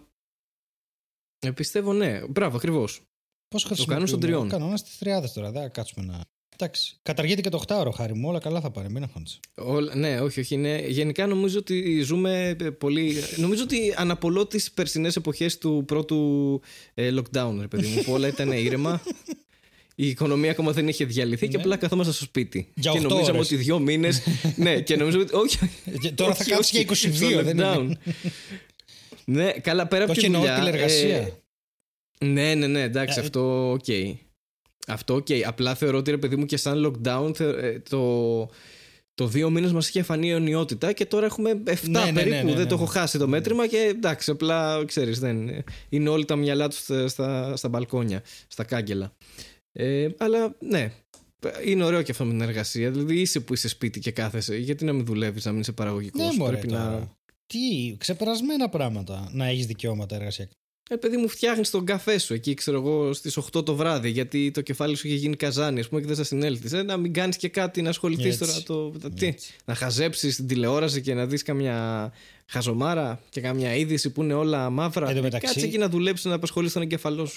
Ε, 1.40 1.52
πιστεύω 1.52 1.94
ναι, 1.94 2.28
μπράβο, 2.28 2.58
ακριβώς. 2.58 3.02
Πώς, 3.48 3.86
κανόνας 3.86 4.08
των 4.08 4.20
τριών. 4.20 4.50
Κανόνα 4.50 4.78
στις 4.78 4.98
τριάδες 4.98 5.32
τώρα. 5.34 5.52
Δεν 5.52 5.62
θα 5.62 5.68
κάτσουμε 5.68 6.06
να. 6.06 6.22
Εντάξει. 6.58 6.96
Καταργείται 7.04 7.42
και 7.42 7.50
το 7.50 7.64
8ωρο, 7.68 7.92
Χάρη 7.96 8.14
μου. 8.14 8.30
Όλα 8.30 8.40
καλά 8.40 8.62
θα 8.62 8.72
πάνε. 8.72 8.90
Μην 8.90 9.04
αγχώνεσαι. 9.04 9.40
Ναι, 9.96 10.20
όχι, 10.20 10.40
όχι. 10.40 10.58
Ναι. 10.58 10.78
Γενικά 10.88 11.28
νομίζω 11.28 11.58
ότι 11.60 12.02
ζούμε 12.02 12.56
ε, 12.62 12.70
πολύ. 12.70 13.16
Νομίζω 13.36 13.64
ότι 13.64 13.94
αναπολώ 13.98 14.46
τις 14.48 14.72
περσινές 14.72 15.16
εποχές 15.16 15.58
του 15.58 15.84
πρώτου 15.88 16.62
ε, 16.94 17.12
lockdown, 17.16 17.56
ρε 17.60 17.68
παιδί 17.68 17.88
μου, 17.88 18.02
που 18.04 18.12
όλα 18.12 18.28
ήταν 18.28 18.52
ήρεμα. 18.52 19.02
Η 19.96 20.08
οικονομία 20.08 20.52
ακόμα 20.52 20.72
δεν 20.72 20.88
είχε 20.88 21.06
διαλυθεί 21.06 21.48
και 21.48 21.58
Ναι. 21.58 21.64
απλά 21.64 21.78
καθόμαστε 21.78 22.14
στο 22.14 22.24
σπίτι. 22.24 22.72
Για 22.76 22.92
και 22.92 22.98
οκτώ 22.98 23.10
νομίζαμε 23.10 23.38
ώρες. 23.38 23.52
ότι 23.52 23.62
δύο 23.62 23.80
μήνες. 23.80 24.22
ναι, 24.56 24.82
και 24.82 24.96
νομίζω 24.96 25.20
ότι. 25.20 25.36
Όχι. 25.36 25.58
Και 26.02 26.12
τώρα 26.12 26.34
θα 26.34 26.42
όχι, 26.44 26.52
κάτσεις 26.52 26.74
όχι, 26.76 27.10
για 27.10 27.30
22, 27.30 27.32
στο 27.34 27.44
δεν 27.44 27.58
lockdown. 27.60 27.80
είναι. 27.84 27.98
ναι, 29.26 29.52
καλά, 29.52 29.88
πέρα 29.88 30.04
από 30.04 30.12
Όχι 30.12 30.20
τη 30.20 30.26
εννοώ 30.26 30.42
δουλειά. 30.42 30.58
τηλεργασία. 30.58 31.16
ε, 31.18 32.26
ναι, 32.26 32.54
ναι, 32.56 32.68
ναι, 32.68 32.82
εντάξει, 32.82 33.20
Ε, 33.20 33.22
αυτό 33.22 33.72
οκ. 33.72 33.86
Αυτό 34.88 35.20
και 35.20 35.44
απλά 35.46 35.76
θεωρώ 35.76 35.98
ότι 35.98 36.12
ρε 36.12 36.18
παιδί 36.18 36.36
μου 36.36 36.46
και 36.46 36.58
σαν 36.58 36.86
lockdown 36.86 37.40
ε, 37.40 37.80
το, 37.80 38.50
το 39.14 39.28
δύο 39.28 39.50
μήνες 39.50 39.72
μας 39.72 39.90
είχε 39.90 40.04
φανεί 40.04 40.30
αιωνιότητα 40.30 40.94
και 40.94 41.06
τώρα 41.06 41.26
έχουμε 41.26 41.52
7 41.52 41.78
ναι, 41.84 42.06
ναι, 42.06 42.12
περίπου. 42.14 42.46
Ναι, 42.46 42.54
δεν 42.54 42.68
το 42.68 42.76
έχω 42.76 42.86
χάσει 42.86 43.18
το 43.18 43.28
μέτρημα 43.28 43.68
και 43.68 43.78
εντάξει, 43.78 44.32
απλά 44.32 44.86
ξέρεις, 44.86 45.20
δεν 45.20 45.64
είναι 45.90 46.10
όλοι 46.10 46.26
τα 46.26 46.36
μυαλά 46.36 46.68
τους 46.68 46.80
στα, 46.80 47.08
στα, 47.08 47.56
στα 47.56 47.70
μπαλκόνια, 47.70 48.24
στα 48.48 48.64
κάγκελα. 48.64 49.14
Ε, 49.72 50.08
αλλά 50.18 50.56
ναι, 50.60 50.92
είναι 51.66 51.84
ωραίο 51.84 52.02
και 52.02 52.12
αυτό 52.12 52.26
με 52.26 52.32
την 52.32 52.42
εργασία. 52.42 52.92
Δηλαδή 52.92 53.20
είσαι 53.20 53.40
που 53.40 53.54
είσαι 53.54 53.68
σπίτι 53.68 54.00
και 54.00 54.12
κάθεσαι. 54.12 54.58
Γιατί 54.58 54.86
να 54.86 54.94
μην 54.94 55.06
δουλεύεις, 55.06 55.46
να 55.46 55.52
μην 55.52 55.62
είσαι 55.62 55.72
παραγωγικός; 55.72 56.38
Ναι, 56.38 56.48
πρέπει 56.48 56.68
να. 56.68 57.10
Τι, 57.46 57.96
ξεπερασμένα 57.98 58.70
πράγματα 58.70 59.30
να 59.34 59.46
έχεις 59.46 59.66
δικαιώματα 59.66 60.16
εργασιακά. 60.16 60.54
Ε, 60.92 60.96
παιδί 60.96 61.18
μου, 61.18 61.28
φτιάχνεις 61.28 61.70
τον 61.70 61.86
καφέ 61.86 62.18
σου 62.18 62.34
εκεί, 62.34 62.54
ξέρω 62.54 62.78
εγώ, 62.78 63.14
στις 63.14 63.38
8 63.38 63.66
το 63.66 63.76
βράδυ, 63.76 64.10
γιατί 64.10 64.52
το 64.52 64.62
κεφάλι 64.62 64.96
σου 64.96 65.08
είχε 65.08 65.16
γίνει 65.16 65.36
καζάνι, 65.36 65.80
ας 65.80 65.88
πούμε, 65.88 66.02
και 66.02 66.08
δεν 66.08 66.16
θα 66.16 66.24
συνέλθεις. 66.24 66.74
Ε, 66.74 66.84
να 66.84 66.98
μην 66.98 67.14
κάνεις 67.14 67.38
και 67.38 67.50
κάτι, 67.50 67.82
να 67.82 67.90
ασχοληθείς 67.90 68.38
τώρα. 68.38 68.52
Το, 68.66 68.94
τι, 69.16 69.34
να 69.66 69.76
χαζέψεις 69.76 70.36
την 70.36 70.48
τηλεόραση 70.48 71.02
και 71.02 71.14
να 71.14 71.26
δεις 71.26 71.44
καμιά 71.44 72.12
χαζομάρα 72.46 73.22
και 73.30 73.42
καμιά 73.42 73.76
είδηση 73.76 74.10
που 74.10 74.24
είναι 74.24 74.34
όλα 74.34 74.70
μαύρα. 74.70 75.10
Ε, 75.10 75.22
μεταξύ... 75.22 75.48
Κάτσε 75.48 75.66
εκεί 75.66 75.78
να 75.78 75.90
δουλέψεις 75.90 76.26
να 76.26 76.36
απασχολείς 76.36 76.74
τον 76.74 76.82
εγκεφαλό 76.82 77.26
σου. 77.26 77.34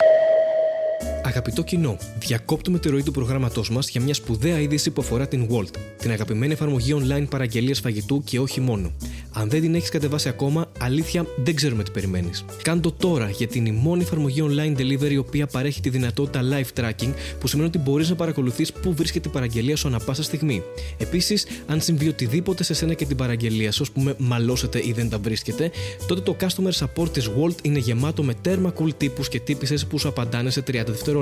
Αγαπητό 1.27 1.63
κοινό, 1.63 1.97
διακόπτουμε 2.19 2.79
τη 2.79 2.89
ροή 2.89 3.03
του 3.03 3.11
προγράμματός 3.11 3.71
μας 3.71 3.89
για 3.89 4.01
μια 4.01 4.15
σπουδαία 4.15 4.61
είδηση 4.61 4.91
που 4.91 5.01
αφορά 5.01 5.29
την 5.29 5.49
Walt, 5.51 5.77
την 5.99 6.11
αγαπημένη 6.11 6.53
εφαρμογή 6.53 6.95
online 6.99 7.27
παραγγελίας 7.29 7.81
φαγητού 7.81 8.23
και 8.25 8.41
όχι 8.41 8.61
μόνο. 8.61 8.93
Αν 9.33 9.49
δεν 9.49 9.61
την 9.61 9.75
έχεις 9.75 9.89
κατεβάσει 9.89 10.29
ακόμα, 10.29 10.71
αλήθεια 10.79 11.27
δεν 11.37 11.55
ξέρουμε 11.55 11.83
τι 11.83 11.91
περιμένεις. 11.91 12.45
Κάντο 12.63 12.93
τώρα 12.93 13.31
γιατί 13.31 13.59
είναι 13.59 13.69
η 13.69 13.73
μόνη 13.73 14.03
εφαρμογή 14.03 14.45
online 14.49 14.77
delivery 14.79 15.11
η 15.11 15.17
οποία 15.17 15.47
παρέχει 15.47 15.81
τη 15.81 15.89
δυνατότητα 15.89 16.41
live 16.43 16.81
tracking, 16.81 17.13
που 17.41 17.47
σημαίνει 17.47 17.69
ότι 17.69 17.79
μπορείς 17.79 18.09
να 18.09 18.15
παρακολουθείς 18.15 18.73
πού 18.73 18.95
βρίσκεται 18.95 19.29
η 19.29 19.31
παραγγελία 19.31 19.77
σου 19.77 19.89
ανα 19.89 19.99
πάσα 19.99 20.23
στιγμή. 20.23 20.63
Επίσης, 20.99 21.47
αν 21.67 21.81
συμβεί 21.81 22.09
οτιδήποτε 22.09 22.63
σε 22.63 22.75
σένα 22.75 22.95
και 22.95 23.05
την 23.05 23.17
παραγγελία 23.17 23.73
σου, 23.73 23.83
ας 23.83 23.91
πούμε 23.91 24.15
μαλώσετε 24.19 24.81
ή 24.87 24.93
δεν 24.93 25.09
τα 25.09 25.19
βρίσκεται, 25.19 25.71
τότε 26.07 26.21
το 26.21 26.37
customer 26.41 26.87
support 26.87 27.09
της 27.13 27.29
Walt 27.29 27.57
είναι 27.63 27.79
γεμάτο 27.79 28.23
με 28.23 28.35
τέρμα 28.35 28.73
cool 28.79 28.91
τύπους 28.97 29.29
και 29.29 29.41
τύπησες 29.41 29.87
που 29.87 29.99
σου 29.99 30.09
απαντάνε 30.09 30.51
σε 30.51 30.61
30 30.61 30.73
δευτερόλεπτα. 30.73 31.13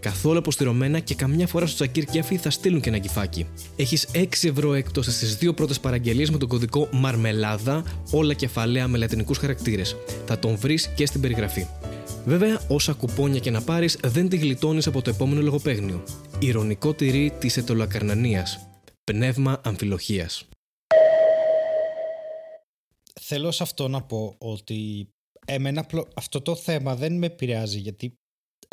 Καθόλου 0.00 0.38
αποστηρωμένα 0.38 0.98
και 0.98 1.14
καμιά 1.14 1.46
φορά 1.46 1.66
στο 1.66 1.74
τσακίρ 1.74 2.04
κέφι 2.04 2.36
θα 2.36 2.50
στείλουν 2.50 2.80
και 2.80 2.88
ένα 2.88 2.98
κυφάκι. 2.98 3.46
Έχεις 3.76 4.08
6 4.12 4.48
ευρώ 4.48 4.74
έκπτωση 4.74 5.10
στις 5.10 5.36
δύο 5.36 5.54
πρώτες 5.54 5.80
παραγγελίες 5.80 6.30
με 6.30 6.38
τον 6.38 6.48
κωδικό 6.48 6.88
Μαρμελάδα, 6.92 7.84
όλα 8.10 8.34
κεφαλαία 8.34 8.88
με 8.88 8.98
λατινικούς 8.98 9.38
χαρακτήρες. 9.38 9.96
Θα 10.26 10.38
τον 10.38 10.56
βρεις 10.56 10.88
και 10.88 11.06
στην 11.06 11.20
περιγραφή. 11.20 11.66
Βέβαια, 12.24 12.60
όσα 12.68 12.92
κουπόνια 12.92 13.38
και 13.38 13.50
να 13.50 13.62
πάρεις, 13.62 13.98
δεν 14.04 14.28
τη 14.28 14.36
γλιτώνεις 14.36 14.86
από 14.86 15.02
το 15.02 15.10
επόμενο 15.10 15.40
λογοπαίγνιο. 15.40 16.02
Ηρωνικό 16.38 16.94
τυρί 16.94 17.32
της 17.38 17.56
ετολακαρνανίας. 17.56 18.68
Πνεύμα 19.04 19.60
αμφιλοχίας. 19.64 20.48
Θέλω 23.20 23.50
σε 23.50 23.62
αυτό 23.62 23.88
να 23.88 24.02
πω 24.02 24.34
ότι 24.38 25.08
εμένα 25.46 25.86
αυτό 26.14 26.40
το 26.40 26.56
θέμα 26.56 26.96
δεν 26.96 27.18
με 27.18 27.26
επηρεάζει 27.26 27.78
γιατί 27.78 28.16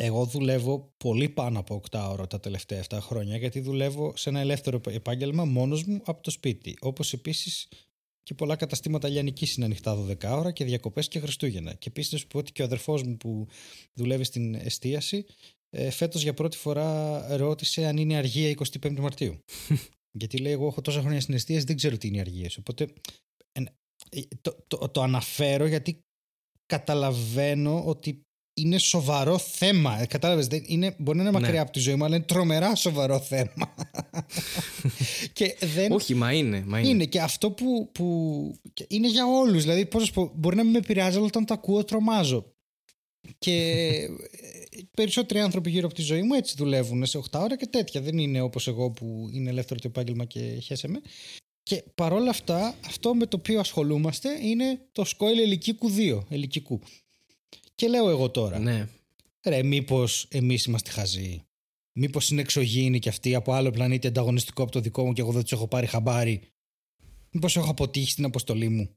εγώ 0.02 0.24
δουλεύω 0.24 0.94
πολύ 0.96 1.28
πάνω 1.28 1.58
από 1.58 1.82
8 1.90 2.08
ώρα 2.10 2.26
τα 2.26 2.40
τελευταία 2.40 2.84
7 2.88 2.98
χρόνια 3.00 3.36
γιατί 3.36 3.60
δουλεύω 3.60 4.16
σε 4.16 4.28
ένα 4.28 4.40
ελεύθερο 4.40 4.80
επάγγελμα 4.88 5.44
μόνος 5.44 5.84
μου 5.84 6.00
από 6.04 6.22
το 6.22 6.30
σπίτι. 6.30 6.76
Όπως 6.80 7.12
επίσης 7.12 7.68
και 8.22 8.34
πολλά 8.34 8.56
καταστήματα 8.56 9.08
λιανικής 9.08 9.56
είναι 9.56 9.64
ανοιχτά 9.64 10.06
12 10.06 10.24
ώρα 10.24 10.52
και 10.52 10.64
διακοπές 10.64 11.08
και 11.08 11.20
Χριστούγεννα. 11.20 11.74
Και 11.74 11.88
επίσης 11.88 12.12
να 12.12 12.18
σου 12.18 12.26
πω 12.26 12.38
ότι 12.38 12.52
και 12.52 12.62
ο 12.62 12.64
αδερφός 12.64 13.02
μου 13.02 13.16
που 13.16 13.46
δουλεύει 13.92 14.24
στην 14.24 14.54
εστίαση 14.54 15.26
ε, 15.70 15.90
φέτος 15.90 16.22
για 16.22 16.34
πρώτη 16.34 16.56
φορά 16.56 17.26
ρώτησε 17.36 17.86
αν 17.86 17.96
είναι 17.96 18.16
αργία 18.16 18.54
25 18.80 18.98
Μαρτίου. 18.98 19.44
γιατί 20.20 20.38
λέει 20.38 20.52
εγώ 20.52 20.66
έχω 20.66 20.80
τόσα 20.80 21.00
χρόνια 21.00 21.20
στην 21.20 21.34
εστίαση 21.34 21.66
δεν 21.66 21.76
ξέρω 21.76 21.96
τι 21.96 22.08
είναι 22.08 22.20
αργίες. 22.20 22.56
Οπότε 22.56 22.92
ε, 23.52 23.62
το, 24.40 24.64
το, 24.66 24.88
το 24.88 25.02
αναφέρω 25.02 25.66
γιατί 25.66 26.00
καταλαβαίνω 26.66 27.84
ότι 27.84 28.24
είναι 28.54 28.78
σοβαρό 28.78 29.38
θέμα. 29.38 30.00
Ε, 30.00 30.06
κατάλαβες, 30.06 30.46
δεν 30.46 30.62
είναι, 30.66 30.94
μπορεί 30.98 31.16
να 31.16 31.22
είναι 31.22 31.32
μακριά 31.32 31.52
ναι. 31.52 31.60
από 31.60 31.70
τη 31.70 31.78
ζωή 31.78 31.94
μου, 31.94 32.04
αλλά 32.04 32.16
είναι 32.16 32.24
τρομερά 32.24 32.74
σοβαρό 32.74 33.20
θέμα. 33.20 33.74
και 35.32 35.56
δεν... 35.60 35.92
Όχι, 35.92 36.14
μα 36.14 36.32
είναι, 36.32 36.64
μα 36.66 36.78
είναι. 36.78 36.88
Είναι 36.88 37.04
και 37.04 37.20
αυτό 37.20 37.50
που, 37.50 37.90
που 37.92 38.06
είναι 38.88 39.08
για 39.08 39.26
όλους. 39.26 39.62
Δηλαδή, 39.62 39.86
πώς 39.86 40.10
πω, 40.10 40.30
μπορεί 40.34 40.56
να 40.56 40.62
μην 40.62 40.72
με 40.72 40.78
επηρεάζει, 40.78 41.16
αλλά 41.16 41.26
όταν 41.26 41.44
το 41.44 41.54
ακούω 41.54 41.84
τρομάζω. 41.84 42.54
Και 43.38 43.52
ε, 44.70 44.78
περισσότεροι 44.96 45.40
άνθρωποι 45.40 45.70
γύρω 45.70 45.86
από 45.86 45.94
τη 45.94 46.02
ζωή 46.02 46.22
μου 46.22 46.34
έτσι 46.34 46.54
δουλεύουν 46.56 47.06
σε 47.06 47.18
8 47.30 47.40
ώρα 47.40 47.56
και 47.56 47.66
τέτοια. 47.66 48.00
Δεν 48.00 48.18
είναι 48.18 48.40
όπως 48.40 48.68
εγώ 48.68 48.90
που 48.90 49.28
είναι 49.32 49.50
ελεύθερο 49.50 49.80
το 49.80 49.88
επάγγελμα 49.88 50.24
και 50.24 50.40
χέσαι 50.40 51.00
Και 51.62 51.84
παρόλα 51.94 52.30
αυτά, 52.30 52.74
αυτό 52.86 53.14
με 53.14 53.26
το 53.26 53.36
οποίο 53.36 53.60
ασχολούμαστε 53.60 54.46
είναι 54.46 54.80
το 54.92 55.04
σκόιλ 55.04 55.38
ελικίκου 55.38 55.90
2, 55.96 56.20
ελικικού. 56.28 56.80
Και 57.80 57.88
λέω 57.88 58.08
εγώ 58.10 58.30
τώρα. 58.30 58.58
Ναι. 58.58 58.88
Ρε, 59.46 59.62
μήπως 59.62 60.26
εμείς 60.30 60.64
είμαστε 60.64 60.90
χαζοί; 60.90 61.42
Μήπως 61.92 62.30
είναι 62.30 62.40
εξωγήινοι 62.40 62.98
κι 62.98 63.08
αυτοί 63.08 63.34
από 63.34 63.52
άλλο 63.52 63.70
πλανήτη 63.70 64.06
ανταγωνιστικό 64.06 64.62
από 64.62 64.70
το 64.70 64.80
δικό 64.80 65.06
μου 65.06 65.12
και 65.12 65.20
εγώ 65.20 65.32
δεν 65.32 65.42
τους 65.42 65.52
έχω 65.52 65.68
πάρει 65.68 65.86
χαμπάρι; 65.86 66.40
Μήπως 67.30 67.56
έχω 67.56 67.70
αποτύχει 67.70 68.10
στην 68.10 68.24
αποστολή 68.24 68.68
μου; 68.68 68.90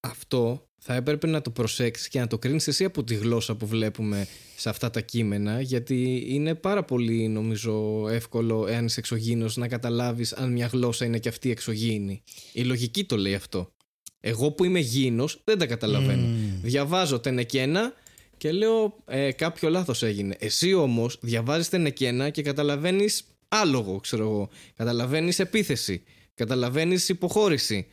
Αυτό 0.00 0.68
θα 0.78 0.94
έπρεπε 0.94 1.26
να 1.26 1.40
το 1.40 1.50
προσέξεις 1.50 2.08
και 2.08 2.20
να 2.20 2.26
το 2.26 2.38
κρίνεις 2.38 2.68
εσύ 2.68 2.84
από 2.84 3.04
τη 3.04 3.14
γλώσσα 3.14 3.56
που 3.56 3.66
βλέπουμε 3.66 4.26
σε 4.56 4.68
αυτά 4.68 4.90
τα 4.90 5.00
κείμενα, 5.00 5.60
γιατί 5.60 6.24
είναι 6.28 6.54
πάρα 6.54 6.84
πολύ 6.84 7.28
νομίζω 7.28 8.06
εύκολο, 8.08 8.66
εάν 8.66 8.84
είσαι 8.84 9.00
εξωγήινος, 9.00 9.56
να 9.56 9.68
καταλάβεις 9.68 10.32
αν 10.32 10.52
μια 10.52 10.66
γλώσσα 10.66 11.04
είναι 11.04 11.18
και 11.18 11.28
αυτή 11.28 11.50
εξωγήινη. 11.50 12.22
Η 12.52 12.62
λογική 12.62 13.04
το 13.04 13.16
λέει 13.16 13.34
αυτό. 13.34 13.72
Εγώ 14.20 14.52
που 14.52 14.64
είμαι 14.64 14.78
γήινος 14.78 15.40
δεν 15.44 15.58
τα 15.58 15.66
καταλαβαίνω. 15.66 16.26
Mm. 16.26 16.60
Διαβάζω 16.62 17.20
τενεκένα 17.20 17.94
και 18.42 18.52
λέω 18.52 18.96
ε, 19.06 19.32
κάποιο 19.32 19.68
λάθος 19.70 20.02
έγινε. 20.02 20.36
Εσύ 20.38 20.74
όμως 20.74 21.18
διαβάζεις 21.20 21.68
την 21.68 21.86
εκένα 21.86 22.30
και 22.30 22.42
καταλαβαίνεις 22.42 23.24
άλογο, 23.48 24.00
ξέρω 24.00 24.22
εγώ. 24.22 24.48
Καταλαβαίνεις 24.76 25.38
επίθεση. 25.38 26.02
Καταλαβαίνεις 26.34 27.08
υποχώρηση. 27.08 27.86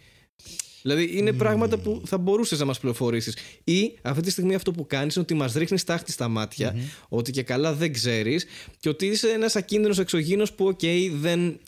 Δηλαδή 0.82 1.18
είναι 1.18 1.34
πράγματα 1.34 1.78
που 1.78 2.02
θα 2.06 2.18
μπορούσες 2.18 2.60
να 2.60 2.66
μας 2.66 2.80
πληροφορήσεις. 2.80 3.38
Ή 3.64 3.98
αυτή 4.02 4.22
τη 4.22 4.32
στιγμή 4.32 4.56
αυτό 4.56 4.72
που 4.72 4.86
κάνεις 4.88 5.16
είναι 5.16 5.24
ότι 5.24 5.34
μας 5.34 5.54
ρίχνεις 5.54 5.84
στάχτη 5.84 6.12
στα 6.12 6.28
μάτια 6.28 6.76
ότι 7.10 7.32
και 7.32 7.44
καλά 7.44 7.74
δεν 7.74 7.94
ξέρεις 7.94 8.46
και 8.80 8.90
ότι 8.90 9.06
είσαι 9.06 9.30
ένας 9.30 9.56
ακίνδυνος 9.56 10.00
εξωγήινο 10.00 10.46
που, 10.56 10.66
οκ, 10.66 10.80
δεν, 11.12 11.60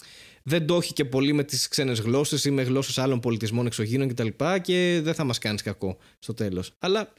δεν 0.43 0.65
το 0.65 0.75
έχει 0.75 0.93
και 0.93 1.05
πολύ 1.05 1.33
με 1.33 1.43
τις 1.43 1.67
ξένες 1.67 1.99
γλώσσες 1.99 2.45
ή 2.45 2.51
με 2.51 2.61
γλώσσες 2.61 2.97
άλλων 2.97 3.19
πολιτισμών 3.19 3.65
εξωγήινων 3.65 4.07
κτλ. 4.07 4.27
Και, 4.27 4.59
και 4.63 4.99
δεν 5.03 5.13
θα 5.13 5.23
μας 5.23 5.37
κάνεις 5.37 5.61
κακό 5.61 5.97
στο 6.19 6.33
τέλος. 6.33 6.73
Αλλά 6.79 7.13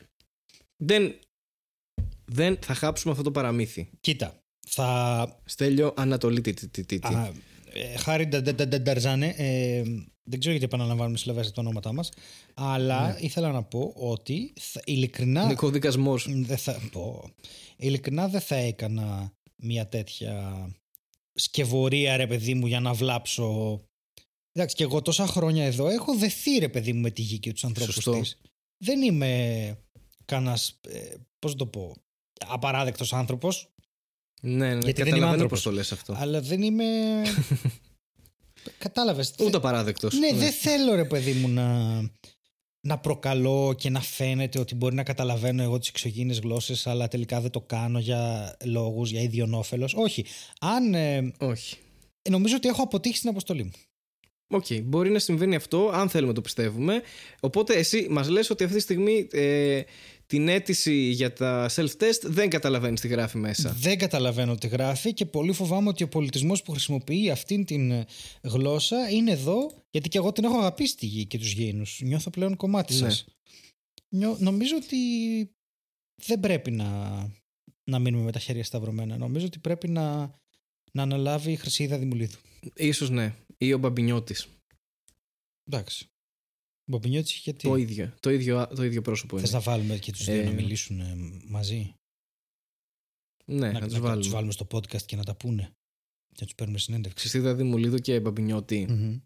δεν 0.76 1.14
δεν 2.32 2.58
θα 2.60 2.74
χάψουμε 2.74 3.12
αυτό 3.12 3.24
το 3.24 3.30
παραμύθι. 3.30 3.90
Κοίτα, 4.00 4.42
θα... 4.68 5.40
Στέλιο 5.44 5.94
Ανατολή 5.96 6.40
τι, 6.40 6.68
τι, 6.68 6.84
τι, 6.84 6.98
ε, 7.74 7.96
Χάρη 7.96 8.26
Νταρζάνε, 8.26 9.34
ε, 9.36 9.82
δεν 10.24 10.38
ξέρω 10.38 10.56
γιατί 10.56 10.64
επαναλαμβάνουμε 10.64 11.16
συλλαβές 11.16 11.52
τα 11.52 11.60
ονόματά 11.60 11.92
μας, 11.92 12.12
αλλά 12.54 13.06
ναι. 13.06 13.16
ήθελα 13.20 13.52
να 13.52 13.62
πω 13.62 13.92
ότι 13.96 14.52
θα, 14.60 14.80
ειλικρινά... 14.84 15.42
Είναι 15.42 15.54
κωδικασμός. 15.54 16.26
Δεν 16.30 16.56
θα, 16.56 16.88
πω, 16.92 17.30
ειλικρινά 17.76 18.28
δεν 18.28 18.40
θα 18.40 18.54
έκανα 18.54 19.32
μια 19.56 19.88
τέτοια 19.88 20.66
σκευωρία 21.34 22.16
ρε 22.16 22.26
παιδί 22.26 22.54
μου 22.54 22.66
για 22.66 22.80
να 22.80 22.92
βλάψω... 22.92 23.80
Εντάξει 24.52 24.76
και 24.76 24.82
εγώ 24.82 25.02
τόσα 25.02 25.26
χρόνια 25.26 25.64
εδώ 25.64 25.88
έχω 25.88 26.14
δεθεί 26.14 26.58
ρε 26.58 26.68
παιδί 26.68 26.92
μου 26.92 27.00
με 27.00 27.10
τη 27.10 27.22
γη 27.22 27.38
και 27.38 27.52
τους 27.52 27.64
ανθρώπους 27.64 28.04
της. 28.04 28.40
Δεν 28.84 29.02
είμαι 29.02 29.78
κανένας, 30.24 30.80
ε, 30.88 31.14
πώς 31.38 31.54
το 31.54 31.66
πω, 31.66 31.96
απαράδεκτος 32.48 33.12
άνθρωπος. 33.12 33.72
Ναι, 34.42 34.74
ναι, 34.74 34.78
γιατί 34.84 35.02
δεν 35.02 35.14
είμαι 35.14 35.26
άνθρωπος. 35.26 35.62
το 35.62 35.72
λες 35.72 35.92
αυτό. 35.92 36.14
Αλλά 36.18 36.40
δεν 36.40 36.62
είμαι... 36.62 36.84
Κατάλαβες. 38.78 39.34
Ούτε 39.38 39.56
απαράδεκτος. 39.56 40.18
Ναι, 40.18 40.30
ναι, 40.30 40.38
δεν 40.38 40.52
θέλω 40.52 40.94
ρε 40.94 41.04
παιδί 41.04 41.32
μου 41.32 41.48
να, 41.48 42.00
να 42.80 42.98
προκαλώ 42.98 43.74
και 43.78 43.90
να 43.90 44.00
φαίνεται 44.00 44.58
ότι 44.58 44.74
μπορεί 44.74 44.94
να 44.94 45.02
καταλαβαίνω 45.02 45.62
εγώ 45.62 45.78
τις 45.78 45.88
εξωγήινες 45.88 46.38
γλώσσες 46.38 46.86
αλλά 46.86 47.08
τελικά 47.08 47.40
δεν 47.40 47.50
το 47.50 47.60
κάνω 47.60 47.98
για 47.98 48.56
λόγους, 48.64 49.10
για 49.10 49.20
ίδιον 49.20 49.49
όφελος. 49.49 49.94
Όχι. 49.94 50.24
Αν... 50.60 50.94
Ε, 50.94 51.32
Όχι. 51.38 51.76
Νομίζω 52.30 52.56
ότι 52.56 52.68
έχω 52.68 52.82
αποτύχει 52.82 53.16
στην 53.16 53.30
αποστολή 53.30 53.62
μου. 53.62 53.72
Οκ, 54.54 54.64
okay, 54.68 54.82
μπορεί 54.82 55.10
να 55.10 55.18
συμβαίνει 55.18 55.54
αυτό, 55.54 55.90
αν 55.94 56.08
θέλουμε 56.08 56.32
το 56.32 56.40
πιστεύουμε. 56.40 57.02
Οπότε 57.40 57.74
εσύ 57.74 58.06
μας 58.10 58.28
λες 58.28 58.50
ότι 58.50 58.64
αυτή 58.64 58.76
τη 58.76 58.82
στιγμή 58.82 59.28
ε, 59.32 59.82
την 60.26 60.48
αίτηση 60.48 60.94
για 60.94 61.32
τα 61.32 61.70
self-test 61.74 62.20
δεν 62.22 62.50
καταλαβαίνει 62.50 62.98
τι 62.98 63.08
γράφει 63.08 63.38
μέσα. 63.38 63.72
Δεν 63.72 63.98
καταλαβαίνω 63.98 64.54
τι 64.54 64.68
γράφει 64.68 65.12
και 65.12 65.26
πολύ 65.26 65.52
φοβάμαι 65.52 65.88
ότι 65.88 66.02
ο 66.02 66.08
πολιτισμός 66.08 66.62
που 66.62 66.70
χρησιμοποιεί 66.70 67.30
αυτήν 67.30 67.64
την 67.64 67.90
ε, 67.90 68.06
γλώσσα 68.42 69.10
είναι 69.10 69.30
εδώ, 69.30 69.84
γιατί 69.90 70.08
και 70.08 70.18
εγώ 70.18 70.32
την 70.32 70.44
έχω 70.44 70.58
αγαπήσει 70.58 70.96
τη 70.96 71.06
γη 71.06 71.26
και 71.26 71.38
τους 71.38 71.52
γήινους. 71.52 72.00
Νιώθω 72.02 72.30
πλέον 72.30 72.56
κομμάτι 72.56 72.92
ναι. 72.92 72.98
σας. 72.98 73.24
Νομίζω 74.38 74.76
ότι 74.76 74.96
δεν 76.26 76.40
πρέπει 76.40 76.70
να, 76.70 77.10
να 77.90 77.98
μείνουμε 77.98 78.24
με 78.24 78.32
τα 78.32 78.38
χέρια 78.38 78.64
σταυρωμένα. 78.64 79.16
Νομίζω 79.16 79.46
ότι 79.46 79.58
πρέπει 79.58 79.88
να 79.88 80.40
να 80.92 81.02
αναλάβει 81.02 81.52
η 81.52 81.56
Χρυσίδα 81.56 81.98
Δημουλίδου. 81.98 82.38
Ίσως 82.76 83.10
ναι. 83.10 83.34
Ή 83.58 83.72
ο 83.72 83.78
Μπαμπινιώτης. 83.78 84.46
Εντάξει. 85.64 86.11
Ο 86.84 86.92
Μπαμπινιώτης 86.92 87.34
γιατί. 87.34 87.68
Το 87.68 87.76
ίδιο. 87.76 88.14
Το 88.20 88.30
ίδιο, 88.30 88.66
το 88.74 88.84
ίδιο 88.84 89.02
πρόσωπο 89.02 89.38
Θες 89.38 89.48
είναι. 89.48 89.58
να 89.58 89.64
βάλουμε 89.64 89.98
και 89.98 90.12
τους 90.12 90.24
δύο 90.24 90.34
Ε, 90.40 90.44
να 90.44 90.50
μιλήσουν 90.50 91.00
ε, 91.00 91.14
μαζί; 91.48 91.94
Ναι, 93.44 93.72
να, 93.72 93.72
να, 93.72 93.80
τους 93.80 93.92
να 93.92 94.00
βάλουμε. 94.00 94.22
τους 94.22 94.30
βάλουμε 94.30 94.52
στο 94.52 94.66
podcast 94.70 95.02
και 95.02 95.16
να 95.16 95.24
τα 95.24 95.34
πούνε. 95.36 95.62
Και 96.28 96.38
να 96.40 96.46
τους 96.46 96.54
παίρνουμε 96.54 96.78
συνέντευξη. 96.78 97.16
Ξυστίδα 97.18 97.54
Δημουλίδου 97.54 97.98
και 97.98 98.20
Μπαμπινιώτη. 98.20 98.86
Μμμ. 98.88 99.18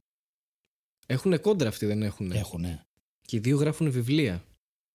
Έχουν 1.07 1.41
κόντρα 1.41 1.69
αυτοί, 1.69 1.87
δεν 1.87 2.03
έχουν. 2.03 2.33
Έχουνε. 2.33 2.87
Και 3.21 3.37
οι 3.37 3.41
δύο 3.41 3.57
γράφουν 3.57 3.91
βιβλία. 3.91 4.45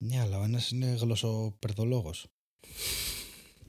Ναι, 0.03 0.19
αλλά 0.19 0.39
ο 0.39 0.43
ένας 0.43 0.69
είναι 0.71 0.85
γλωσσοπερδολόγος. 0.85 2.25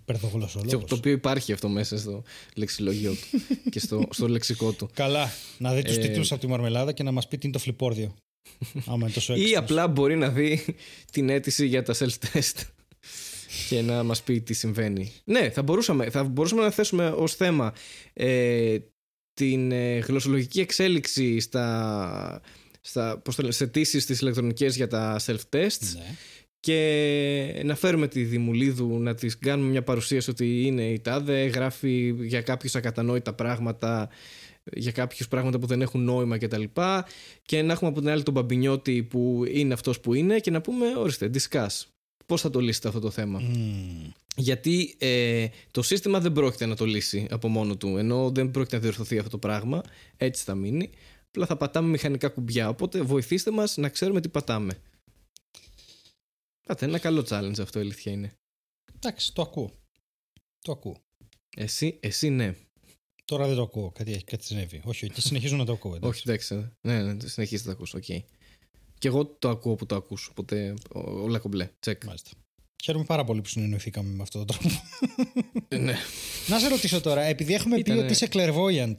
Και 0.04 0.12
Περδογλωσσολόγος. 0.12 0.88
το 0.88 0.94
οποίο 0.94 1.12
υπάρχει 1.12 1.52
αυτό 1.52 1.68
μέσα 1.68 1.98
στο 1.98 2.22
λεξιλογείο 2.56 3.14
του 3.14 3.38
και 3.72 3.78
στο, 3.78 4.06
στο 4.10 4.28
λεξικό 4.28 4.72
του. 4.72 4.90
Καλά. 4.94 5.30
Να 5.58 5.74
δει 5.74 5.82
τους 5.82 5.96
Ε, 5.96 6.00
τίτλους 6.00 6.32
από 6.32 6.40
τη 6.40 6.46
Μαρμελάδα 6.46 6.92
και 6.92 7.02
να 7.02 7.12
μας 7.12 7.28
πει 7.28 7.38
τι 7.38 7.46
είναι 7.46 7.56
το 7.56 7.62
φλιπόρδιο. 7.62 8.14
Άμα 8.86 8.96
είναι 9.00 9.10
τόσο 9.10 9.34
Ή 9.34 9.40
έξυπνος. 9.40 9.62
απλά 9.62 9.88
μπορεί 9.88 10.16
να 10.16 10.28
δει 10.28 10.64
την 11.12 11.28
αίτηση 11.28 11.66
για 11.66 11.82
τα 11.82 11.94
self-test 11.94 12.60
και 13.68 13.80
να 13.82 14.02
μας 14.02 14.22
πει 14.22 14.40
τι 14.40 14.54
συμβαίνει. 14.54 15.12
Ναι, 15.24 15.50
θα 15.50 15.62
μπορούσαμε, 15.62 16.10
θα 16.10 16.24
μπορούσαμε 16.24 16.62
να 16.62 16.70
θέσουμε 16.70 17.08
ως 17.16 17.34
θέμα 17.34 17.72
ε, 18.12 18.78
την 19.34 19.72
ε, 19.72 19.98
γλωσσολογική 19.98 20.60
εξέλιξη 20.60 21.40
στα, 21.40 22.40
στα 22.80 23.18
πώς 23.18 23.34
το 23.36 23.42
λένε, 23.42 23.54
σε 23.54 23.64
αιτήσεις 23.64 24.06
τις 24.06 24.20
ηλεκτρονικές 24.20 24.76
για 24.76 24.86
τα 24.86 25.20
self-tests 25.26 25.92
Ναι. 25.94 26.14
και 26.60 27.60
να 27.64 27.74
φέρουμε 27.74 28.08
τη 28.08 28.24
Δημουλίδου 28.24 28.98
να 28.98 29.14
της 29.14 29.38
κάνουμε 29.38 29.70
μια 29.70 29.82
παρουσίαση 29.82 30.30
ότι 30.30 30.66
είναι 30.66 30.84
η 30.90 31.00
τάδε, 31.00 31.44
γράφει 31.44 32.14
για 32.20 32.40
κάποιους 32.42 32.74
ακατανόητα 32.74 33.32
πράγματα 33.32 34.08
για 34.72 34.92
κάποιους 34.92 35.28
πράγματα 35.28 35.58
που 35.58 35.66
δεν 35.66 35.82
έχουν 35.82 36.04
νόημα 36.04 36.38
και 36.38 36.48
τα 36.48 36.58
λοιπά. 36.58 37.06
Και 37.42 37.62
να 37.62 37.72
έχουμε 37.72 37.90
από 37.90 38.00
την 38.00 38.08
άλλη 38.08 38.22
τον 38.22 38.34
Μπαμπινιώτη 38.34 39.02
που 39.02 39.44
είναι 39.48 39.72
αυτός 39.74 40.00
που 40.00 40.14
είναι 40.14 40.38
και 40.38 40.50
να 40.50 40.60
πούμε 40.60 40.96
ορίστε, 40.96 41.30
discuss. 41.34 41.82
Πώς 42.26 42.40
θα 42.40 42.50
το 42.50 42.60
λύσετε 42.60 42.88
αυτό 42.88 43.00
το 43.00 43.10
θέμα; 43.10 43.40
Μμμ. 43.40 44.10
γιατί 44.36 44.94
ε, 44.98 45.46
το 45.70 45.82
σύστημα 45.82 46.20
δεν 46.20 46.32
πρόκειται 46.32 46.66
να 46.66 46.76
το 46.76 46.84
λύσει 46.84 47.26
από 47.30 47.48
μόνο 47.48 47.76
του 47.76 47.96
ενώ 47.96 48.30
δεν 48.30 48.50
πρόκειται 48.50 48.76
να 48.76 48.82
διορθωθεί 48.82 49.18
αυτό 49.18 49.30
το 49.30 49.38
πράγμα. 49.38 49.82
Έτσι 50.16 50.44
θα 50.44 50.54
μείνει. 50.54 50.90
Απλά 51.28 51.46
θα 51.46 51.56
πατάμε 51.56 51.88
μηχανικά 51.88 52.28
κουμπιά 52.28 52.68
οπότε 52.68 53.02
βοηθήστε 53.02 53.50
μας 53.50 53.76
να 53.76 53.88
ξέρουμε 53.88 54.20
τι 54.20 54.28
πατάμε. 54.28 54.78
Πάτε, 56.66 56.84
ένα 56.84 56.98
καλό 56.98 57.26
challenge 57.28 57.60
αυτό 57.60 57.78
η 57.78 57.82
αλήθεια 57.82 58.12
είναι. 58.12 58.32
Εντάξει, 58.94 59.34
το 59.34 59.42
ακούω. 59.42 59.70
Το 60.60 60.72
ακούω. 60.72 60.96
εσύ, 61.56 61.98
εσύ 62.00 62.30
ναι 62.30 62.54
Τώρα 63.32 63.46
δεν 63.46 63.56
το 63.56 63.62
ακούω. 63.62 63.90
Κάτι, 63.90 64.12
έχει- 64.12 64.24
κάτι 64.24 64.44
συνέβη. 64.44 64.80
Όχι, 64.84 65.08
και 65.10 65.20
συνεχίζω 65.20 65.56
να 65.56 65.64
το 65.64 65.72
ακούω. 65.72 65.94
εντάξει. 65.94 66.08
όχι 66.28 66.30
εντάξει 66.30 66.70
ναι, 66.80 67.02
ναι 67.02 67.16
συνεχίστε 67.28 67.68
να 67.68 67.74
το 67.74 67.80
ακούς 67.82 67.94
οκ. 67.94 68.04
και 68.98 69.08
εγώ 69.08 69.26
το 69.26 69.48
ακούω 69.48 69.74
που 69.74 69.86
το 69.86 69.94
ακούς 69.94 70.28
οπότε 70.30 70.74
ο- 70.94 71.00
όλα 71.22 71.38
κομπλέ 71.38 71.68
τσεκ 71.80 72.04
Μάλιστα. 72.04 72.30
Χαίρομαι 72.84 73.04
πάρα 73.04 73.24
πολύ 73.24 73.40
που 73.40 73.48
συνεννοηθήκαμε 73.48 74.08
με 74.14 74.22
αυτόν 74.22 74.46
τον 74.46 74.56
τρόπο. 74.56 74.74
Ε, 75.68 75.76
ναι. 75.76 75.94
να 76.48 76.58
σε 76.58 76.68
ρωτήσω 76.68 77.00
τώρα, 77.00 77.22
επειδή 77.22 77.54
έχουμε 77.54 77.76
Ήτανε- 77.76 77.98
πει 78.00 78.04
ότι 78.04 78.12
είσαι 78.12 78.28
clairvoyant, 78.32 78.94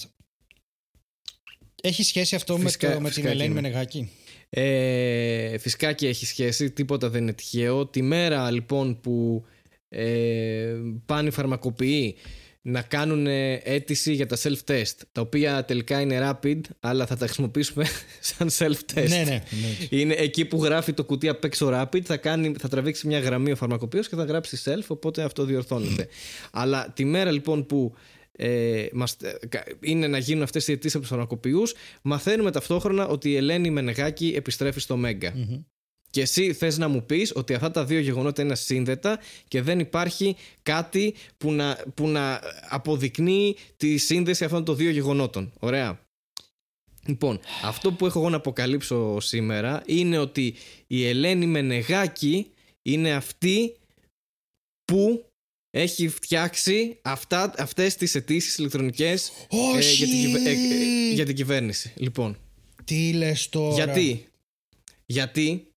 έχει 1.84 2.04
σχέση 2.04 2.36
αυτό 2.36 2.58
Φυσικά- 2.58 2.88
με, 2.88 2.93
το, 2.96 3.00
με 3.02 3.06
την 3.10 3.13
φυσικά 3.13 3.28
και 3.28 3.34
Ελένη 3.43 3.54
ναι. 3.54 3.62
Μενεγάκη; 3.62 4.10
Ε, 4.50 5.58
φυσικά 5.58 5.93
και 5.93 6.08
έχει 6.08 6.26
σχέση, 6.26 6.72
τίποτα 6.72 7.10
δεν 7.10 7.22
είναι 7.22 7.34
τυχαίο. 7.34 7.88
Τη 7.88 8.02
μέρα 8.02 8.52
λοιπόν 8.52 9.00
που 9.02 9.46
ε, 9.89 10.76
πάνε 11.06 11.28
οι 11.28 11.32
φαρμακοποιοί 11.32 12.15
να 12.65 12.82
κάνουν 12.82 13.28
αίτηση 13.63 14.13
για 14.13 14.26
τα 14.26 14.38
self-test, 14.43 14.95
τα 15.12 15.21
οποία 15.21 15.65
τελικά 15.65 16.02
είναι 16.02 16.30
rapid, 16.43 16.60
αλλά 16.80 17.06
θα 17.06 17.17
τα 17.17 17.26
χρησιμοποιήσουμε 17.26 17.86
σαν 18.38 18.49
self-test. 18.58 19.08
Ναι, 19.08 19.23
ναι. 19.23 19.23
ναι. 19.23 19.43
Είναι 19.89 20.13
εκεί 20.13 20.45
που 20.45 20.63
γράφει 20.63 20.93
το 20.93 21.04
κουτί 21.04 21.28
απ' 21.30 21.43
έξω 21.43 21.69
rapid, 21.73 22.02
θα, 22.02 22.17
κάνει, 22.17 22.54
θα 22.60 22.67
τραβήξει 22.67 23.08
μια 23.08 23.19
γραμμή 23.19 23.52
ο 23.52 23.56
φαρμακοποιός 23.56 24.10
και 24.10 24.15
θα 24.15 24.23
γράψει 24.23 24.58
self, 24.65 24.84
οπότε 24.88 25.23
αυτό 25.23 25.45
διορθώνεται. 25.45 26.08
Αλλά 26.52 26.91
τη 26.95 27.06
μέρα 27.06 27.32
λοιπόν 27.32 27.65
που 27.65 27.93
ε, 28.32 28.86
μας, 28.93 29.17
ε, 29.21 29.47
κα- 29.47 29.63
είναι 29.80 30.08
να 30.08 30.17
γίνουν 30.17 30.43
αυτές 30.43 30.67
οι 30.67 30.71
αιτήσεις 30.71 30.93
από 30.93 31.02
τους 31.02 31.10
φαρμακοποιούς, 31.12 31.73
μαθαίνουμε 32.02 32.52
ταυτόχρονα 32.52 33.08
ότι 33.08 33.30
η 33.30 33.36
Ελένη 33.36 33.69
Μενεγάκη 33.69 34.34
επιστρέφει 34.36 34.80
στο 34.80 34.97
Μέγκα. 34.97 35.32
Μμμ. 35.36 35.62
Και 36.13 36.21
εσύ 36.21 36.54
θες 36.54 36.78
να 36.78 36.88
μου 36.88 37.06
πεις 37.06 37.32
ότι 37.36 37.54
αυτά 37.54 37.71
τα 37.71 37.86
δύο 37.86 37.99
γεγονότα 37.99 38.41
είναι 38.41 38.56
σύνδετα 38.56 39.19
και 39.47 39.62
δεν 39.62 39.80
υπάρχει 39.80 40.36
κάτι 40.63 41.13
που 41.38 41.52
να, 41.52 41.84
που 41.93 42.08
να 42.08 42.41
αποδεικνύει 42.69 43.56
τη 43.78 43.97
σύνδεση 43.97 44.43
αυτών 44.43 44.63
των 44.65 44.76
δύο 44.76 44.89
γεγονότων. 44.89 45.54
Ωραία. 45.60 45.99
Λοιπόν, 47.06 47.39
αυτό 47.63 47.93
που 47.93 48.06
έχω 48.06 48.19
εγώ 48.19 48.30
να 48.30 48.36
αποκαλύψω 48.36 49.19
σήμερα 49.19 49.84
είναι 49.86 50.17
ότι 50.17 50.56
η 50.88 51.08
Ελένη 51.08 51.45
Μενεγάκη 51.45 52.47
είναι 52.82 53.13
αυτή 53.13 53.76
που 54.86 55.26
έχει 55.69 56.08
φτιάξει 56.08 56.99
αυτά, 57.02 57.54
αυτές 57.58 57.95
τις 57.95 58.15
αιτήσεις 58.15 58.58
ηλεκτρονικές 58.58 59.28
ε, 59.49 59.58
Όχι! 59.78 59.95
για, 59.95 60.08
την, 60.08 60.26
κυβε- 60.26 60.47
ε, 60.47 60.52
ε, 60.52 61.13
για 61.13 61.26
την 61.26 61.36
κυβέρνηση. 61.36 61.93
Λοιπόν, 61.95 62.38
Τι 62.84 63.13
λες 63.13 63.49
τώρα; 63.49 63.73
γιατί, 63.73 64.26
γιατί 65.06 65.67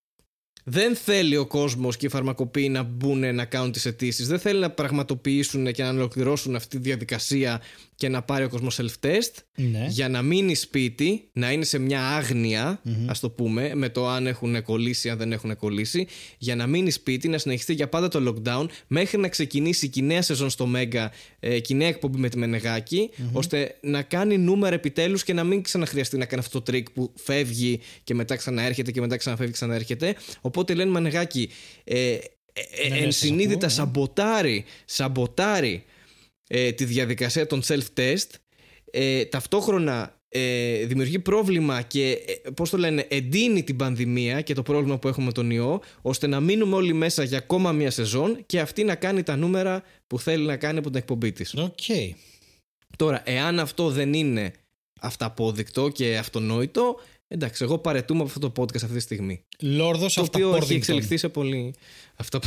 δεν 0.68 0.96
θέλει 0.96 1.36
ο 1.36 1.46
κόσμος 1.46 1.96
και 1.96 2.06
οι 2.06 2.08
φαρμακοποιοί 2.08 2.68
να 2.70 2.82
μπουν 2.82 3.34
να 3.34 3.44
κάνουν 3.44 3.72
τις 3.72 3.86
αιτήσεις. 3.86 4.26
Δεν 4.26 4.38
θέλει 4.38 4.60
να 4.60 4.70
πραγματοποιήσουν 4.70 5.72
και 5.72 5.82
να 5.82 5.88
ολοκληρώσουν 5.88 6.56
αυτή 6.56 6.76
τη 6.76 6.82
διαδικασία 6.82 7.62
και 7.96 8.08
να 8.08 8.22
πάρει 8.22 8.44
ο 8.44 8.48
κόσμος 8.48 8.80
self-test 8.80 9.32
Ναι. 9.54 9.86
για 9.88 10.08
να 10.08 10.22
μείνει 10.22 10.54
σπίτι, 10.54 11.28
να 11.32 11.52
είναι 11.52 11.64
σε 11.64 11.78
μια 11.78 12.08
άγνοια, 12.08 12.80
Μμμ. 12.82 13.10
ας 13.10 13.20
το 13.20 13.30
πούμε, 13.30 13.74
με 13.74 13.88
το 13.88 14.08
αν 14.08 14.26
έχουν 14.26 14.62
κολλήσει, 14.62 15.10
αν 15.10 15.18
δεν 15.18 15.32
έχουν 15.32 15.56
κολλήσει, 15.56 16.06
για 16.38 16.56
να 16.56 16.66
μείνει 16.66 16.90
σπίτι, 16.90 17.28
να 17.28 17.38
συνεχιστεί 17.38 17.74
για 17.74 17.88
πάντα 17.88 18.08
το 18.08 18.34
lockdown, 18.34 18.66
μέχρι 18.86 19.18
να 19.18 19.28
ξεκινήσει 19.28 19.88
και 19.88 20.00
η 20.00 20.02
νέα 20.02 20.22
σεζόν 20.22 20.50
στο 20.50 20.66
Mega, 20.66 21.12
ε, 21.40 21.58
και 21.60 21.72
η 21.72 21.76
νέα 21.76 21.88
εκπομπή 21.88 22.18
με 22.18 22.28
τη 22.28 22.38
Μενεγάκη 22.38 23.10
ώστε 23.32 23.76
να 23.80 24.02
κάνει 24.02 24.38
νούμερα 24.38 24.74
επιτέλους 24.74 25.24
και 25.24 25.32
να 25.32 25.44
μην 25.44 25.62
ξαναχρειαστεί 25.62 26.16
να 26.16 26.24
κάνει 26.24 26.42
αυτό 26.46 26.58
το 26.58 26.64
τρικ 26.64 26.90
που 26.90 27.12
φεύγει 27.14 27.80
και 28.04 28.14
μετά 28.14 28.36
ξαναέρχεται 28.36 28.90
και 28.90 29.00
μετά 29.00 29.16
ξαναφεύγει 29.16 29.50
και 29.52 29.56
ξαναέρχεται. 29.58 30.14
Οπότε 30.40 30.74
Ελένη 30.74 30.90
Μενεγάκη, 30.90 31.48
ε, 31.84 31.98
ε, 31.98 32.18
ε, 32.84 32.88
Ναι, 32.88 32.94
ναι, 32.94 32.94
σας 32.96 33.04
ενσυνείδητα 33.04 33.52
ακούω, 33.54 33.68
ναι. 33.68 33.72
σαμποτάρει, 33.74 34.64
σαμποτάρει 34.84 35.84
ε, 36.46 36.72
τη 36.72 36.84
διαδικασία 36.84 37.46
των 37.46 37.62
self-test 37.66 38.28
ε, 38.90 39.24
ταυτόχρονα 39.24 40.20
ε, 40.28 40.84
δημιουργεί 40.84 41.18
πρόβλημα 41.18 41.82
και 41.82 42.10
ε, 42.44 42.50
πώς 42.50 42.70
το 42.70 42.76
λένε 42.76 43.06
εντείνει 43.10 43.62
την 43.64 43.76
πανδημία 43.76 44.40
και 44.40 44.54
το 44.54 44.62
πρόβλημα 44.62 44.98
που 44.98 45.08
έχουμε 45.08 45.26
με 45.26 45.32
τον 45.32 45.50
ιό 45.50 45.80
ώστε 46.02 46.26
να 46.26 46.40
μείνουμε 46.40 46.74
όλοι 46.76 46.92
μέσα 46.92 47.22
για 47.22 47.38
ακόμα 47.38 47.72
μία 47.72 47.90
σεζόν 47.90 48.42
και 48.46 48.60
αυτή 48.60 48.84
να 48.84 48.94
κάνει 48.94 49.22
τα 49.22 49.36
νούμερα 49.36 49.82
που 50.06 50.18
θέλει 50.18 50.46
να 50.46 50.56
κάνει 50.56 50.78
από 50.78 50.88
την 50.88 50.98
εκπομπή 50.98 51.32
της. 51.32 51.54
Οκ. 51.54 51.78
Τώρα, 52.96 53.22
εάν 53.24 53.58
αυτό 53.58 53.90
δεν 53.90 54.12
είναι 54.12 54.52
αυταπόδεικτο 55.00 55.88
και 55.88 56.16
αυτονόητο 56.16 57.00
εντάξει, 57.28 57.64
εγώ 57.64 57.78
παρετούμε 57.78 58.20
από 58.20 58.28
αυτό 58.28 58.50
το 58.50 58.62
podcast 58.62 58.82
αυτή 58.82 58.94
τη 58.94 59.00
στιγμή. 59.00 59.40
Λόρδος 59.60 60.14
Το 60.14 60.20
οποίο 60.20 60.38
έχει 60.40 60.48
Αυταπόρδινγκτον. 60.48 60.76
εξελιχθεί 60.76 61.16
σε 61.16 61.28
πολύ... 61.28 61.74
Αυτό... 62.16 62.40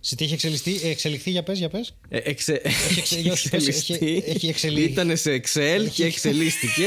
Σε 0.00 0.14
τι 0.16 0.24
έχει 0.24 0.32
εξελιχθεί, 0.32 0.74
ε, 0.82 0.90
εξελιχθεί 0.90 1.30
για 1.30 1.42
πες, 1.42 1.58
για 1.58 1.68
πες. 1.68 1.94
Ε, 2.08 2.18
εξε... 2.24 2.60
Έχει 2.64 2.98
εξε- 2.98 3.30
όχι, 3.30 3.48
πες, 3.48 3.68
έχει- 3.68 3.92
εξελιχθεί. 3.92 4.30
έχει 4.30 4.48
εξελιχθεί. 4.48 4.90
Ήταν 4.90 5.16
σε 5.16 5.34
Excel 5.44 5.88
και 5.94 6.04
εξελίστηκε. 6.04 6.84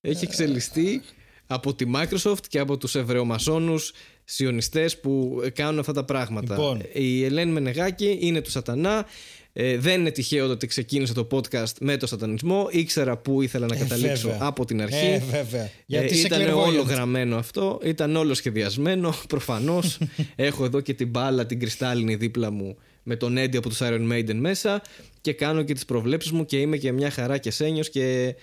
έχει 0.00 0.24
εξελιστεί 0.28 1.02
από 1.46 1.74
τη 1.74 1.84
Microsoft 1.94 2.46
και 2.48 2.58
από 2.58 2.76
τους 2.78 2.94
ευρεομασόνους 2.94 3.92
σιωνιστές 4.24 5.00
που 5.00 5.40
κάνουν 5.54 5.78
αυτά 5.78 5.92
τα 5.92 6.04
πράγματα. 6.04 6.54
Λοιπόν. 6.54 6.82
Η 6.92 7.24
Ελένη 7.24 7.50
Μενεγάκη 7.52 8.18
είναι 8.20 8.40
του 8.40 8.50
σατανά. 8.50 9.06
Ε, 9.54 9.78
δεν 9.78 10.00
είναι 10.00 10.10
τυχαίο 10.10 10.50
ότι 10.50 10.66
ξεκίνησε 10.66 11.12
το 11.12 11.26
podcast 11.30 11.72
με 11.80 11.96
το 11.96 12.06
σατανισμό. 12.06 12.68
Ήξερα 12.70 13.16
που 13.16 13.42
ήθελα 13.42 13.66
να 13.66 13.74
Ε, 13.74 13.78
καταλήξω 13.78 14.28
βέβαια. 14.28 14.46
από 14.46 14.64
την 14.64 14.82
αρχή. 14.82 15.06
Ε, 15.06 15.18
βέβαια. 15.18 15.70
Γιατί 15.86 16.06
Ε, 16.06 16.16
είσαι 16.16 16.26
ήταν 16.26 16.40
clairvoyant. 16.42 16.66
όλο 16.66 16.82
γραμμένο 16.82 17.36
αυτό, 17.36 17.80
ήταν 17.84 18.16
όλο 18.16 18.34
σχεδιασμένο, 18.34 19.14
προφανώς. 19.28 19.98
Έχω 20.36 20.64
εδώ 20.64 20.80
και 20.80 20.94
την 20.94 21.08
μπάλα, 21.08 21.46
την 21.46 21.60
κρυστάλλινη 21.60 22.14
δίπλα 22.14 22.50
μου 22.50 22.76
με 23.02 23.16
τον 23.16 23.36
Eddie 23.38 23.56
από 23.56 23.68
τους 23.68 23.78
Iron 23.82 24.12
Maiden 24.12 24.34
μέσα 24.34 24.82
και 25.20 25.32
κάνω 25.32 25.62
και 25.62 25.72
τις 25.74 25.84
προβλέψεις 25.84 26.30
μου 26.30 26.44
και 26.44 26.56
είμαι 26.60 26.76
και 26.76 26.92
μια 26.92 27.10
χαρά 27.10 27.38
και 27.38 27.50
σένιος 27.50 27.90
και, 27.90 28.34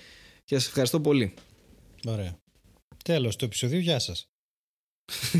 και 0.44 0.56
σας 0.56 0.68
ευχαριστώ 0.68 1.00
πολύ. 1.00 1.34
Ωραία. 2.08 2.38
Τέλος 3.04 3.36
του 3.36 3.46
επεισοδίου, 3.46 3.80
γεια 3.80 4.00
σας. 4.00 4.30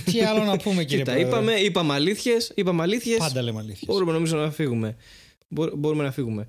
Τι 0.06 0.22
άλλο 0.22 0.44
να 0.44 0.58
πούμε 0.58 0.84
κύριε 0.86 1.04
Κοίτα, 1.04 1.12
Πρόεδρε; 1.12 1.30
είπαμε, 1.32 1.54
είπαμε 1.54 1.94
αλήθειες, 1.94 2.52
είπαμε 2.56 2.82
αλήθειες, 2.82 3.18
Πάντα 3.18 3.42
λέμε 3.42 3.60
αλήθειες. 3.60 3.86
μπορούμε 3.86 4.12
νομίζω 4.12 4.38
να 4.38 4.52
φύγουμε. 4.52 4.96
Μπορ- 5.50 5.76
μπορούμε 5.76 6.04
να 6.04 6.12
φύγουμε. 6.12 6.46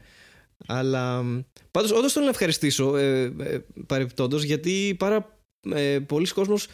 Αλλά 0.66 1.22
μ, 1.22 1.40
πάντως 1.70 1.92
όντως 1.92 2.12
θέλω 2.12 2.24
να 2.24 2.30
ευχαριστήσω 2.30 2.96
ε, 2.96 3.22
ε, 3.22 3.58
παρεπιπτόντως 3.86 4.42
γιατί 4.42 4.94
πάρα 4.98 5.38
ε, 5.74 5.98
πολλοί 5.98 6.26
κόσμος 6.26 6.66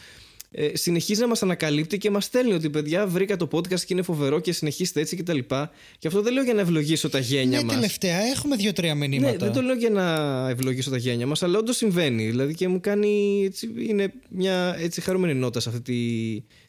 ε, 0.51 0.77
συνεχίζει 0.77 1.21
να 1.21 1.27
μας 1.27 1.43
ανακαλύπτει 1.43 1.99
και 1.99 2.11
μας 2.11 2.25
στέλνει 2.25 2.53
ότι 2.53 2.71
παιδιά 2.71 3.07
βρήκα 3.07 3.37
το 3.37 3.49
podcast 3.53 3.81
και 3.81 3.87
είναι 3.93 4.03
φοβερό 4.03 4.41
και 4.41 4.53
συνεχίστε 4.53 5.01
έτσι 5.01 5.17
κτλ. 5.17 5.39
Και, 5.39 5.69
και 5.99 6.07
αυτό 6.09 6.23
δεν 6.23 6.33
λέω 6.33 6.43
για 6.43 6.55
να 6.55 6.61
ευλογήσω 6.61 7.09
τα 7.09 7.19
γένια 7.19 7.59
Ναι, 7.59 7.65
μας. 7.65 7.75
τελευταία 7.75 8.19
έχουμε 8.21 8.57
δύο-τρία 8.57 8.95
Ναι, 8.95 9.07
μηνύματα. 9.09 9.37
δεν 9.45 9.53
το 9.53 9.61
λέω 9.61 9.75
για 9.75 9.91
να 9.91 10.05
ευλογήσω 10.49 10.91
τα 10.91 10.97
γένια 10.97 11.27
μας, 11.27 11.43
αλλά 11.43 11.59
όντως 11.59 11.77
συμβαίνει. 11.77 12.27
Δηλαδή 12.31 12.55
και 12.55 12.69
μου 12.69 12.81
κάνει. 12.81 13.43
Έτσι, 13.45 13.71
είναι 13.89 14.13
μια 14.31 14.77
έτσι 14.79 15.01
χαρούμενη 15.01 15.35
νότα 15.35 15.61
σε 15.61 15.69
αυτή 15.69 15.81
τη, 15.81 15.95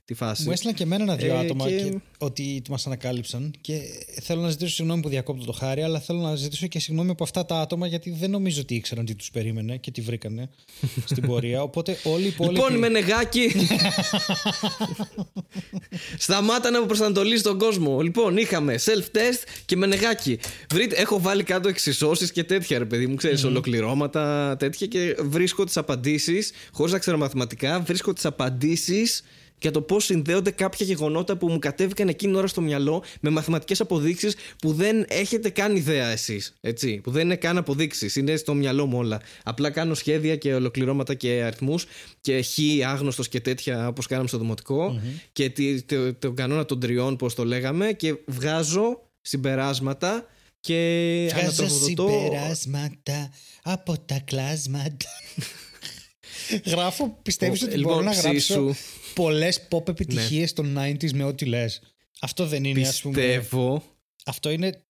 τη 0.07 0.13
φάση. 0.13 0.43
Μου 0.43 0.51
έστειλαν 0.51 0.75
και 0.75 0.83
εμένα 0.83 1.03
ένα-δύο 1.03 1.33
Ε, 1.35 1.39
άτομα 1.39 1.67
και- 1.69 1.75
και... 1.75 1.97
ότι 2.17 2.61
μας 2.69 2.85
ανακάλυψαν 2.85 3.53
και 3.61 3.79
θέλω 4.21 4.41
να 4.41 4.49
ζητήσω 4.49 4.73
συγγνώμη 4.73 5.01
που 5.01 5.09
διακόπτω 5.09 5.45
το 5.45 5.51
χάρη, 5.51 5.81
αλλά 5.81 5.99
θέλω 5.99 6.19
να 6.19 6.35
ζητήσω 6.35 6.67
και 6.67 6.79
συγγνώμη 6.79 7.09
από 7.09 7.23
αυτά 7.23 7.45
τα 7.45 7.59
άτομα 7.59 7.87
γιατί 7.87 8.09
δεν 8.11 8.29
νομίζω 8.29 8.61
ότι 8.61 8.75
ήξεραν 8.75 9.05
τι 9.05 9.15
τους 9.15 9.31
περίμενε 9.31 9.77
και 9.77 9.91
τι 9.91 10.01
βρήκανε 10.01 10.49
στην 11.05 11.25
πορεία. 11.27 11.61
Οπότε 11.61 11.97
όλοι 12.03 12.23
οι 12.23 12.27
υπόλοιποι. 12.27 12.55
Λοιπόν, 12.55 12.77
με 12.77 12.89
νεγάκι. 12.89 13.51
Σταμάτα 16.17 16.69
να 16.69 16.85
προσανατολίσει 16.85 17.43
τον 17.43 17.57
κόσμο. 17.57 18.01
Λοιπόν, 18.01 18.37
είχαμε 18.37 18.75
self-test 18.85 19.43
και 19.65 19.75
με 19.75 19.85
νεγάκι. 19.85 20.39
Βρείτε, 20.71 20.95
έχω 20.95 21.19
βάλει 21.21 21.43
κάτω 21.43 21.69
εξισώσεις 21.69 22.31
και 22.31 22.43
τέτοια, 22.43 22.77
ρε 22.77 22.85
παιδί 22.85 23.07
μου, 23.07 23.15
ξέρεις, 23.15 23.43
ολοκληρώματα 23.43 24.55
τέτοια 24.59 24.87
και 24.87 25.15
βρίσκω 25.21 25.63
τις 25.63 25.77
απαντήσεις, 25.77 26.51
χωρίς 26.71 26.91
να 26.93 26.99
ξέρω 26.99 27.17
μαθηματικά, 27.17 27.79
βρίσκω 27.79 28.13
τις 28.13 28.25
απαντήσεις 28.25 29.23
για 29.61 29.71
το 29.71 29.81
πώς 29.81 30.03
συνδέονται 30.05 30.51
κάποια 30.51 30.85
γεγονότα 30.85 31.37
που 31.37 31.47
μου 31.49 31.59
κατέβηκαν 31.59 32.07
εκείνη 32.07 32.31
την 32.31 32.39
ώρα 32.39 32.47
στο 32.47 32.61
μυαλό 32.61 33.03
με 33.21 33.29
μαθηματικές 33.29 33.79
αποδείξεις 33.79 34.35
που 34.61 34.73
δεν 34.73 35.05
έχετε 35.09 35.49
καν 35.49 35.75
ιδέα 35.75 36.07
εσείς. 36.07 36.53
Έτσι. 36.61 36.99
Που 37.03 37.11
δεν 37.11 37.21
είναι 37.25 37.35
καν 37.35 37.57
αποδείξεις. 37.57 38.15
Είναι 38.15 38.35
στο 38.35 38.53
μυαλό 38.53 38.85
μου 38.85 38.97
όλα. 38.97 39.21
Απλά 39.43 39.69
κάνω 39.69 39.93
σχέδια 39.93 40.35
και 40.35 40.53
ολοκληρώματα 40.53 41.13
και 41.13 41.43
αριθμούς 41.43 41.85
και 42.21 42.41
χ 42.41 42.57
άγνωστος 42.87 43.27
και 43.29 43.39
τέτοια 43.39 43.87
όπως 43.87 44.07
κάναμε 44.07 44.27
στο 44.27 44.37
δημοτικο 44.37 45.01
και 45.31 45.49
τη, 45.49 45.81
το, 45.81 46.13
τον 46.13 46.35
κανόνα 46.35 46.65
των 46.65 46.79
τριών, 46.79 47.15
πώς 47.15 47.35
το 47.35 47.45
λέγαμε, 47.45 47.91
και 47.93 48.15
βγάζω 48.25 49.01
συμπεράσματα 49.21 50.25
και 50.59 50.75
Βγάζω 51.31 51.45
ανατροφοδοτώ. 51.45 52.09
συμπεράσματα 52.23 53.31
από 53.63 53.97
τα 54.05 54.19
κλάσματα. 54.25 55.09
Γράφω, 56.65 57.17
πιστεύεις 57.21 57.61
Ο- 57.61 57.65
ότι 57.65 57.77
λοιπόν, 57.77 57.93
μπορώ 57.93 58.05
να 58.05 58.11
γράψω; 58.11 58.75
Ψήσου. 59.17 59.29
πολλές 59.29 59.67
pop 59.71 59.87
επιτυχίες 59.87 60.53
των 60.53 60.77
90s 60.79 61.11
με 61.11 61.23
ό,τι 61.23 61.45
λες. 61.45 61.81
Αυτό 62.21 62.45
δεν 62.47 62.63
είναι 62.63 62.87
ας 62.87 63.01
πούμε... 63.01 63.15
Πιστεύω. 63.21 63.83
Αυτό 64.25 64.49
είναι 64.49 64.81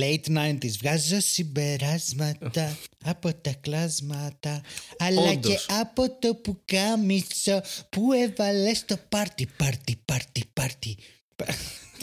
late 0.00 0.36
90s. 0.36 0.70
Βγάζω 0.78 1.20
συμπεράσματα 1.20 2.78
από 3.04 3.34
τα 3.34 3.52
κλάσματα 3.60 4.62
αλλά 4.98 5.20
Όντως. 5.20 5.66
και 5.66 5.72
από 5.72 6.10
το 6.18 6.34
πουκάμισο 6.34 7.62
που 7.90 8.12
έβαλε 8.12 8.74
στο 8.74 8.96
πάρτι, 9.08 9.48
πάρτι, 9.56 10.02
πάρτι, 10.04 10.44
πάρτι. 10.52 10.96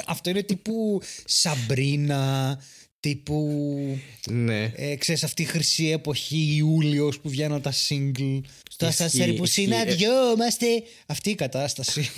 Αυτό 0.05 0.30
είναι 0.30 0.43
τύπου 0.43 1.01
Σαμπρίνα, 1.26 2.59
τύπου 3.06 3.99
Ναι. 4.30 4.72
ε, 4.76 4.95
ξέρεις 4.95 5.24
αυτή 5.24 5.41
η 5.41 5.45
χρυσή 5.45 5.89
εποχή 5.89 6.56
Ιούλιος 6.58 7.20
που 7.20 7.30
βγαίνουν 7.30 7.62
τα 7.62 7.72
single 7.72 8.41
στο 8.70 8.88
Ισχύει, 8.88 9.03
ασανσέρ 9.03 9.34
που 9.34 9.43
ισχύει. 9.43 9.62
συναντιόμαστε 9.62 10.66
αυτή 11.06 11.30
η 11.30 11.36
κατάσταση 11.36 12.10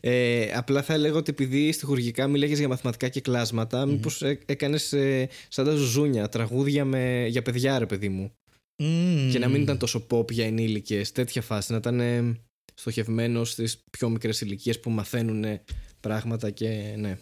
Ε, 0.00 0.50
απλά 0.54 0.82
θα 0.82 0.92
έλεγα 0.92 1.16
ότι 1.16 1.30
επειδή 1.30 1.72
στοιχουργικά 1.72 2.26
μιλάγες 2.26 2.58
για 2.58 2.68
μαθηματικά 2.68 3.08
και 3.08 3.20
κλάσματα, 3.20 3.82
mm. 3.82 3.86
μήπως 3.86 4.22
ε, 4.22 4.38
έκανες 4.46 4.92
ε, 4.92 5.28
σαν 5.48 5.64
τα 5.64 5.74
ζουζούνια, 5.74 6.28
τραγούδια 6.28 6.84
με, 6.84 7.26
για 7.28 7.42
παιδιά 7.42 7.78
ρε 7.78 7.86
παιδί 7.86 8.08
μου. 8.08 8.32
Μμμ. 8.78 9.30
Και 9.32 9.38
να 9.38 9.48
μην 9.48 9.62
ήταν 9.62 9.78
τόσο 9.78 10.06
pop 10.10 10.30
για 10.30 10.46
ενήλικες, 10.46 11.12
τέτοια 11.12 11.42
φάση, 11.42 11.72
να 11.72 11.78
ήταν 11.78 12.00
ε, 12.00 12.40
στοχευμένος 12.74 13.50
στις 13.50 13.82
πιο 13.90 14.08
μικρές 14.08 14.40
ηλικίες 14.40 14.80
που 14.80 14.90
μαθαίνουν 14.90 15.44
ε, 15.44 15.62
πράγματα 16.00 16.50
και 16.50 16.94
ναι. 16.96 17.18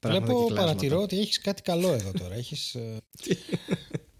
Πράγματα 0.00 0.26
Βλέπω, 0.26 0.40
και 0.40 0.52
κλάσματα. 0.54 0.72
παρατηρώ 0.72 1.02
ότι 1.02 1.18
έχεις 1.18 1.40
κάτι 1.40 1.62
καλό 1.62 1.92
εδώ 1.92 2.10
τώρα. 2.18 2.34
Έχεις... 2.34 2.76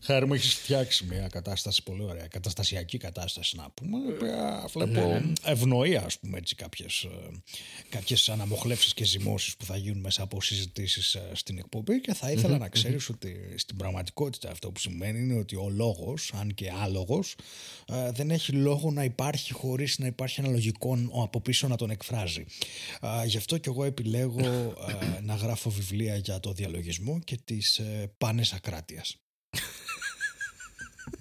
ε, 0.09 0.12
Χάρη 0.12 0.26
μου 0.26 0.34
έχεις 0.34 0.54
φτιάξει 0.54 1.04
μια 1.04 1.28
κατάσταση 1.28 1.82
πολύ 1.82 2.02
ωραία, 2.02 2.26
καταστασιακή 2.26 2.98
κατάσταση 2.98 3.56
να 3.56 3.70
πούμε. 3.70 3.98
η 3.98 4.12
οποία 4.12 4.68
Βλέπω 4.72 5.20
ευνοεί 5.44 5.96
ας 5.96 6.18
πούμε 6.18 6.38
έτσι 6.38 6.54
κάποιες, 6.54 7.02
ε, 7.02 7.42
κάποιες 7.88 8.28
αναμοχλεύσεις 8.28 8.94
και 8.94 9.04
ζυμώσεις 9.04 9.56
που 9.56 9.64
θα 9.64 9.76
γίνουν 9.76 10.00
μέσα 10.00 10.22
από 10.22 10.42
συζητήσεις 10.42 11.14
ε, 11.14 11.30
στην 11.32 11.59
εκπομπή 11.59 12.00
και 12.00 12.14
θα 12.14 12.30
ήθελα 12.30 12.59
να 12.59 12.68
ξέρεις 12.68 13.09
ότι 13.09 13.54
στην 13.56 13.76
πραγματικότητα 13.76 14.50
αυτό 14.50 14.70
που 14.70 14.80
σημαίνει 14.80 15.18
είναι 15.18 15.38
ότι 15.38 15.56
ο 15.56 15.68
λόγος, 15.70 16.32
αν 16.34 16.54
και 16.54 16.70
άλογος, 16.82 17.34
ε, 17.88 18.11
δεν 18.12 18.30
έχει 18.30 18.52
λόγο 18.52 18.90
να 18.90 19.04
υπάρχει 19.04 19.52
χωρίς 19.52 19.98
να 19.98 20.06
υπάρχει 20.06 20.40
ένα 20.40 20.48
λογικό 20.48 20.98
ο 21.11 21.22
από 21.22 21.40
πίσω 21.40 21.68
να 21.68 21.76
τον 21.76 21.90
εκφράζει. 21.90 22.44
Α, 23.06 23.24
γι' 23.24 23.36
αυτό 23.36 23.59
και 23.59 23.68
εγώ 23.68 23.84
επιλέγω 23.84 24.40
ε, 24.40 25.20
να 25.20 25.34
γράφω 25.34 25.70
βιβλία 25.70 26.16
για 26.16 26.40
το 26.40 26.52
διαλογισμό 26.52 27.18
και 27.24 27.38
τις 27.44 27.78
ε, 27.78 28.12
πάνες 28.18 28.52
ακράτειας. 28.52 29.16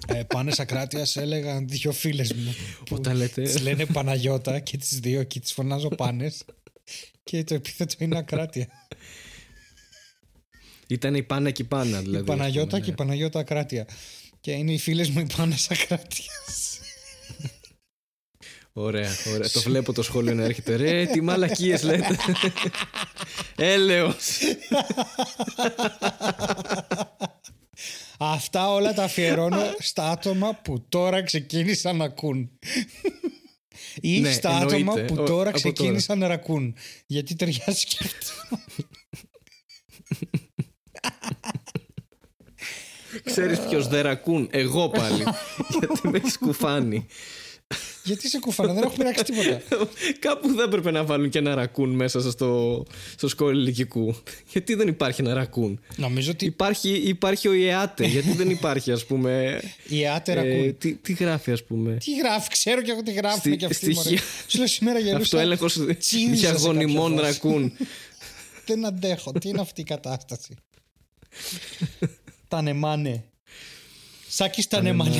Ε, 0.07 0.23
πάνες 0.23 0.59
ακράτειας 0.59 1.15
έλεγαν 1.15 1.67
δύο 1.67 1.91
φίλες 1.91 2.33
μου 2.33 2.55
που 2.85 2.95
Όταν 2.95 3.15
λέτε- 3.15 3.45
τις 3.45 3.59
λένε 3.61 3.85
Παναγιώτα 3.85 4.59
και 4.59 4.77
τις 4.77 4.99
δύο 4.99 5.23
και 5.23 5.39
τις 5.39 5.53
φωνάζω 5.53 5.87
πάνες 5.87 6.43
και 7.23 7.43
το 7.43 7.53
επίθετο 7.53 7.95
είναι 7.97 8.17
ακράτεια. 8.17 8.67
Ήταν 10.87 11.15
η 11.15 11.23
Πάνα 11.23 11.51
και 11.51 11.61
η 11.61 11.65
Πάνα 11.65 11.99
δηλαδή. 12.01 12.23
η 12.23 12.27
Παναγιώτα 12.27 12.63
ας 12.65 12.69
πούμε, 12.71 12.83
και 12.85 12.89
η 12.89 12.93
Παναγιώτα 12.93 13.39
ακράτεια. 13.39 13.87
Και 14.41 14.51
είναι 14.51 14.71
οι 14.73 14.77
φίλες 14.77 15.09
μου 15.09 15.19
οι 15.19 15.27
πάνες 15.37 15.71
ακράτειας. 15.71 16.79
Ωραία, 18.73 19.11
ωραία. 19.35 19.49
το 19.49 19.61
βλέπω 19.61 19.93
το 19.93 20.01
σχόλιο 20.01 20.33
να 20.33 20.43
έρχεται. 20.43 20.75
Ρε, 20.75 21.05
τι 21.05 21.21
μαλακίες 21.21 21.83
λέτε. 21.83 22.17
Έλεος. 23.55 24.15
Αυτά 28.17 28.69
όλα 28.73 28.93
τα 28.93 29.03
αφιερώνω 29.03 29.61
στα 29.79 30.09
άτομα 30.09 30.53
που 30.63 30.85
τώρα 30.89 31.23
ξεκίνησαν 31.23 31.95
να 31.97 32.05
ακούν. 32.05 32.49
Ή 34.01 34.19
Ναι, 34.19 34.31
στα 34.31 34.49
εννοείται. 34.51 34.75
άτομα 34.75 34.93
που 35.05 35.15
Ο- 35.21 35.25
τώρα 35.25 35.49
από 35.49 35.57
ξεκίνησαν 35.57 36.17
να 36.19 36.27
ρακούν. 36.27 36.75
Γιατί 37.05 37.35
ταιριάζει 37.35 37.85
και 37.85 37.97
αυτό. 38.01 38.59
Ξέρεις 43.23 43.59
ποιος 43.59 43.87
δεν 43.87 44.01
ρακούν; 44.01 44.47
Εγώ 44.51 44.89
πάλι. 44.89 45.23
Γιατί 45.79 46.07
με 46.07 46.17
έχεις 46.17 46.37
κουφάνει. 46.37 47.05
Γιατί 48.03 48.29
σε 48.29 48.39
κουφάνα, 48.39 48.73
δεν 48.73 48.83
έχω 48.83 48.93
πειράξει 48.97 49.23
τίποτα. 49.23 49.61
Κάπου 50.19 50.47
δεν 50.53 50.65
έπρεπε 50.65 50.91
να 50.91 51.03
βάλουν 51.05 51.29
και 51.29 51.37
ένα 51.37 51.55
ρακούν 51.55 51.89
μέσα 51.89 52.31
στο, 52.31 52.83
στο 53.15 53.27
σκόλ 53.27 53.57
ηλικικού. 53.57 54.15
Γιατί 54.51 54.73
δεν 54.73 54.87
υπάρχει 54.87 55.21
ένα 55.21 55.33
ρακούν. 55.33 55.79
Νομίζω 55.95 56.31
ότι 56.31 56.45
Υπάρχει, 56.45 56.89
υπάρχει 56.89 57.47
ο 57.47 57.53
ΙΕΑΤΕ. 57.53 58.05
Γιατί 58.05 58.31
δεν 58.31 58.49
υπάρχει, 58.49 58.91
ας 58.91 59.05
πούμε. 59.05 59.61
οι 59.89 60.07
άτερα 60.07 60.41
ε, 60.41 60.51
ακούν. 60.59 60.77
τι, 60.77 60.93
τι 60.93 61.13
γράφει, 61.13 61.51
ας 61.51 61.63
πούμε; 61.63 61.97
Τι 62.03 62.15
γράφει, 62.15 62.49
ξέρω 62.49 62.81
και 62.81 62.91
εγώ 62.91 63.03
τι 63.03 63.11
γράφουν 63.13 63.39
Στη- 63.39 63.55
και 63.57 63.65
αυτοί. 63.65 63.85
μωρέ. 63.93 63.99
στοιχεία. 63.99 64.21
Σου 64.47 64.57
λέω 64.57 64.67
σήμερα 64.67 64.99
γελούσα. 64.99 65.17
Αυτοέλεγχος 65.21 65.79
τσίνιζα 65.99 66.47
σε 66.47 66.53
διαγωνιμών 66.53 67.15
κάποια 67.15 67.25
φάση. 67.27 67.39
ρακούν. 67.43 67.73
Δεν 68.65 68.85
αντέχω. 68.85 69.31
Τι 69.31 69.49
είναι 69.49 69.61
αυτή 69.61 69.81
η 69.81 69.83
κατάσταση; 69.83 70.53
τα 72.47 72.61
νεμάνε. 72.61 73.23
Σάκης 74.27 74.67
τα 74.67 74.81
νεμάνε. 74.81 75.11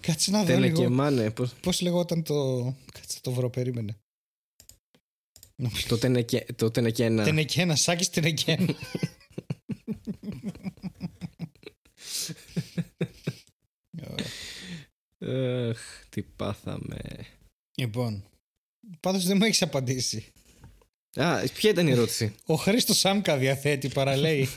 Κάτσε 0.00 0.30
να 0.30 0.38
δω 0.40 0.44
Τένε 0.46 0.68
και 0.70 0.80
λίγο. 0.82 0.90
μάνε. 0.90 1.30
πώς- 1.30 1.54
Πώς 1.54 1.80
λεγόταν 1.80 2.22
το... 2.22 2.62
Κάτσε 2.92 3.14
να 3.14 3.20
το 3.20 3.32
βρω, 3.32 3.50
περίμενε. 3.50 3.96
Το 5.88 5.98
τένε 5.98 6.22
και- 6.22 6.46
Το 6.56 6.70
τένε 6.70 6.90
και 6.90 7.04
ένα. 7.04 7.24
Τενεκένα, 7.24 7.76
Σάκης 7.76 8.10
Τενεκένα. 8.10 8.74
Αχ, 15.20 16.06
τι 16.08 16.22
πάθαμε. 16.22 17.26
λοιπόν, 17.78 18.24
πάντως 19.00 19.24
δεν 19.24 19.36
μου 19.36 19.44
έχεις 19.44 19.62
απαντήσει. 19.62 20.32
Α, 21.16 21.40
ποια 21.54 21.70
ήταν 21.70 21.86
η 21.86 21.90
ερώτηση; 21.90 22.34
Ο 22.46 22.54
Χρήστος 22.54 22.98
Σάμκα 22.98 23.36
διαθέτει 23.36 23.88
παραλέει 23.88 24.48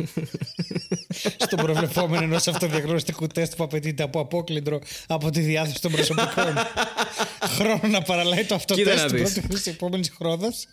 στον 1.46 1.60
προβλεπόμενο 1.60 2.24
ενός 2.24 2.48
αυτοδιαγνωστικού 2.48 3.28
τεστ 3.28 3.56
που 3.56 3.64
απαιτείται 3.64 4.04
από 4.04 4.20
απόκλυντρο 4.20 4.80
από 5.08 5.30
τη 5.30 5.40
διάθεση 5.40 5.82
των 5.82 5.92
προσωπικών. 5.92 6.54
Χρόνο 7.58 7.82
να 7.88 8.02
παραλέει 8.02 8.46
το 8.46 8.58
Κοίτα 8.66 8.96
να 8.96 9.04
αυτοτεστ 9.04 9.06
την 9.08 9.18
δεις. 9.18 9.32
πρώτη 9.34 9.48
χρήση 9.48 9.64
της 9.64 9.74
επόμενης 9.74 10.10
χρόνος. 10.10 10.66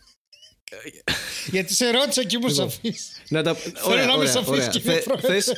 Γιατί 1.51 1.75
σε 1.75 1.91
ρώτησα 1.91 2.25
και 2.25 2.39
μου 2.39 2.49
σαφής. 2.49 3.11
Να 3.29 3.43
τα... 3.43 3.55
Θέλω 3.55 4.05
να 4.05 4.13
είμαι 4.13 4.27
σαφής, 4.27 4.69
κύριε 4.69 4.99
Πρόεδρε. 5.01 5.33
Θες... 5.33 5.53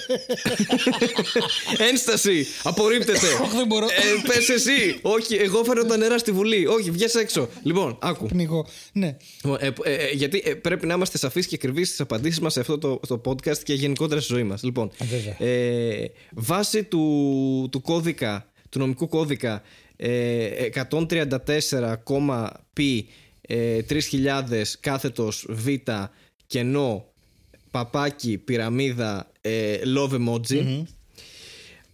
Ένσταση! 1.91 2.47
Απορρίπτεται! 2.63 3.27
Όχι, 3.45 3.57
δεν 3.57 3.67
μπορώ. 3.67 3.87
ε, 3.87 4.23
πες 4.27 4.49
εσύ! 4.49 4.99
Όχι, 5.03 5.35
εγώ 5.35 5.65
φέρω 5.65 5.85
τα 5.85 5.97
νερά 5.97 6.19
στη 6.19 6.33
Βουλή. 6.33 6.67
Όχι, 6.67 6.91
βγες 6.91 7.15
έξω. 7.15 7.49
Λοιπόν, 7.63 7.99
άκου. 8.01 8.27
Πνιγώ. 8.27 8.67
Ναι. 8.93 9.17
Λοιπόν, 9.43 9.59
ε, 9.61 9.73
ε, 9.83 9.95
ε, 9.95 10.11
γιατί 10.13 10.43
ε, 10.45 10.55
πρέπει 10.55 10.87
να 10.87 10.95
είμαστε 10.95 11.19
σαφείς 11.19 11.47
και 11.47 11.55
ακριβείς 11.55 11.87
στις 11.87 12.01
απαντήσεις 12.01 12.41
μας 12.41 12.53
σε 12.53 12.61
αυτό 12.61 12.79
το, 12.79 13.01
το 13.09 13.21
podcast 13.25 13.59
και 13.59 13.75
γενικότερα 13.75 14.21
στη 14.21 14.33
ζωή 14.33 14.43
μας. 14.43 14.63
Λοιπόν, 14.63 14.91
βέβαια. 14.99 15.49
ε, 15.51 16.11
βάσει 16.31 16.85
του, 16.85 17.69
του 17.73 17.81
κώδικα, 17.81 18.47
του 18.69 18.79
νομικού 18.79 19.09
κώδικα 19.09 19.63
ε, 19.97 20.49
134,π 20.91 22.79
ε, 23.53 23.81
3000 23.89 24.63
κάθετος 24.81 25.47
β 25.49 25.67
κενό 26.47 27.05
παπάκι 27.71 28.39
πυραμίδα 28.39 29.31
ε, 29.41 29.77
love 29.97 30.11
emoji 30.13 30.83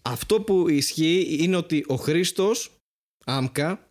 αυτό 0.02 0.40
που 0.40 0.68
ισχύει 0.68 1.36
είναι 1.40 1.56
ότι 1.56 1.84
ο 1.86 1.94
Χρήστος 1.96 2.70
Άμκα 3.24 3.90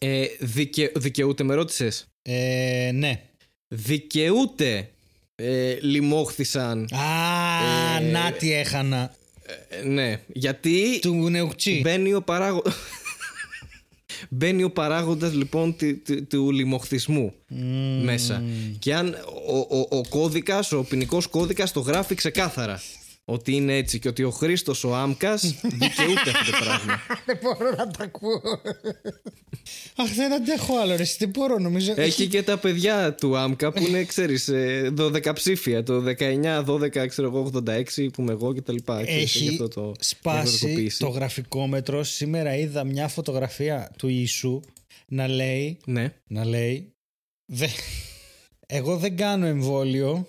ε, 0.00 0.26
δικαι, 0.40 0.92
δικαιούται 0.96 1.42
με 1.42 1.54
ρώτησες; 1.54 2.06
Ε, 2.22 2.90
ναι. 2.94 3.20
δικαιούται 3.68 4.90
ε, 5.34 5.78
λιμόχθησαν 5.80 6.88
Α, 6.94 7.96
Ε, 7.96 8.10
να 8.10 8.32
τι 8.32 8.52
έχανα. 8.52 9.14
ε, 9.68 9.82
ναι 9.82 10.20
γιατί 10.32 10.98
Του 11.00 11.30
νεουκτσί. 11.30 11.80
Μπαίνει 11.82 12.14
ο 12.14 12.22
παράγω... 12.22 12.62
Μπαίνει 14.30 14.62
ο 14.62 14.70
παράγοντας 14.70 15.34
λοιπόν 15.34 15.76
του, 15.76 16.02
του, 16.02 16.26
του 16.26 16.50
λιμοχθισμού 16.50 17.32
μέσα. 18.02 18.42
Και 18.78 18.94
αν 18.94 19.16
ο, 19.46 19.58
ο, 19.58 19.86
ο 19.90 20.00
κώδικας, 20.08 20.72
ο 20.72 20.82
ποινικός 20.82 21.26
κώδικας 21.26 21.72
το 21.72 21.80
γράφει 21.80 22.14
ξεκάθαρα 22.14 22.80
ότι 23.24 23.52
είναι 23.54 23.76
έτσι 23.76 23.98
και 23.98 24.08
ότι 24.08 24.22
ο 24.22 24.30
Χρήστος 24.30 24.84
ο 24.84 24.94
Άμκας 24.94 25.42
δικαιούται 25.62 26.30
αυτό 26.34 26.50
το 26.50 26.56
πράγμα. 26.64 27.00
Δεν 27.26 27.38
μπορώ 27.42 27.70
να 27.70 27.90
τα 27.90 28.04
ακούω. 28.04 28.40
Αχ, 29.96 30.14
δεν 30.14 30.32
αντέχω 30.32 30.78
άλλο, 30.78 30.96
ρε. 30.96 31.04
Δεν 31.18 31.28
μπορώ, 31.28 31.58
νομίζω. 31.58 31.92
Έχει 31.96 32.26
και 32.26 32.42
τα 32.42 32.58
παιδιά 32.58 33.14
του 33.14 33.36
Άμκα 33.36 33.72
που 33.72 33.82
είναι, 33.86 34.04
ξέρεις, 34.04 34.48
ε, 34.48 34.92
12 34.98 35.32
ψήφια. 35.34 35.82
Το 35.82 36.02
19, 36.18 36.64
12, 36.66 37.06
ξέρω 37.06 37.28
εγώ, 37.28 37.50
86 37.66 38.10
που 38.12 38.20
είμαι 38.22 38.32
εγώ 38.32 38.52
και 38.54 38.60
τα 38.62 38.72
λοιπά. 38.72 39.02
Ξέρεις, 39.02 39.22
Έχει 39.34 39.48
αυτό 39.48 39.68
το, 39.68 39.92
η 40.00 40.04
σπάσει 40.04 40.38
γραφειοκοποίηση. 40.56 40.98
το 40.98 41.08
γραφικό 41.08 41.66
μέτρο. 41.66 42.02
Σήμερα 42.04 42.56
είδα 42.56 42.84
μια 42.84 43.08
φωτογραφία 43.08 43.90
του 43.98 44.08
Ιησού 44.08 44.60
να 45.08 45.28
λέει. 45.28 45.78
Ναι. 45.86 46.12
Να 46.26 46.44
λέει. 46.44 46.92
«Δε- 47.52 47.66
Εγώ 48.66 48.96
δεν 48.96 49.16
κάνω 49.16 49.46
εμβόλιο 49.46 50.28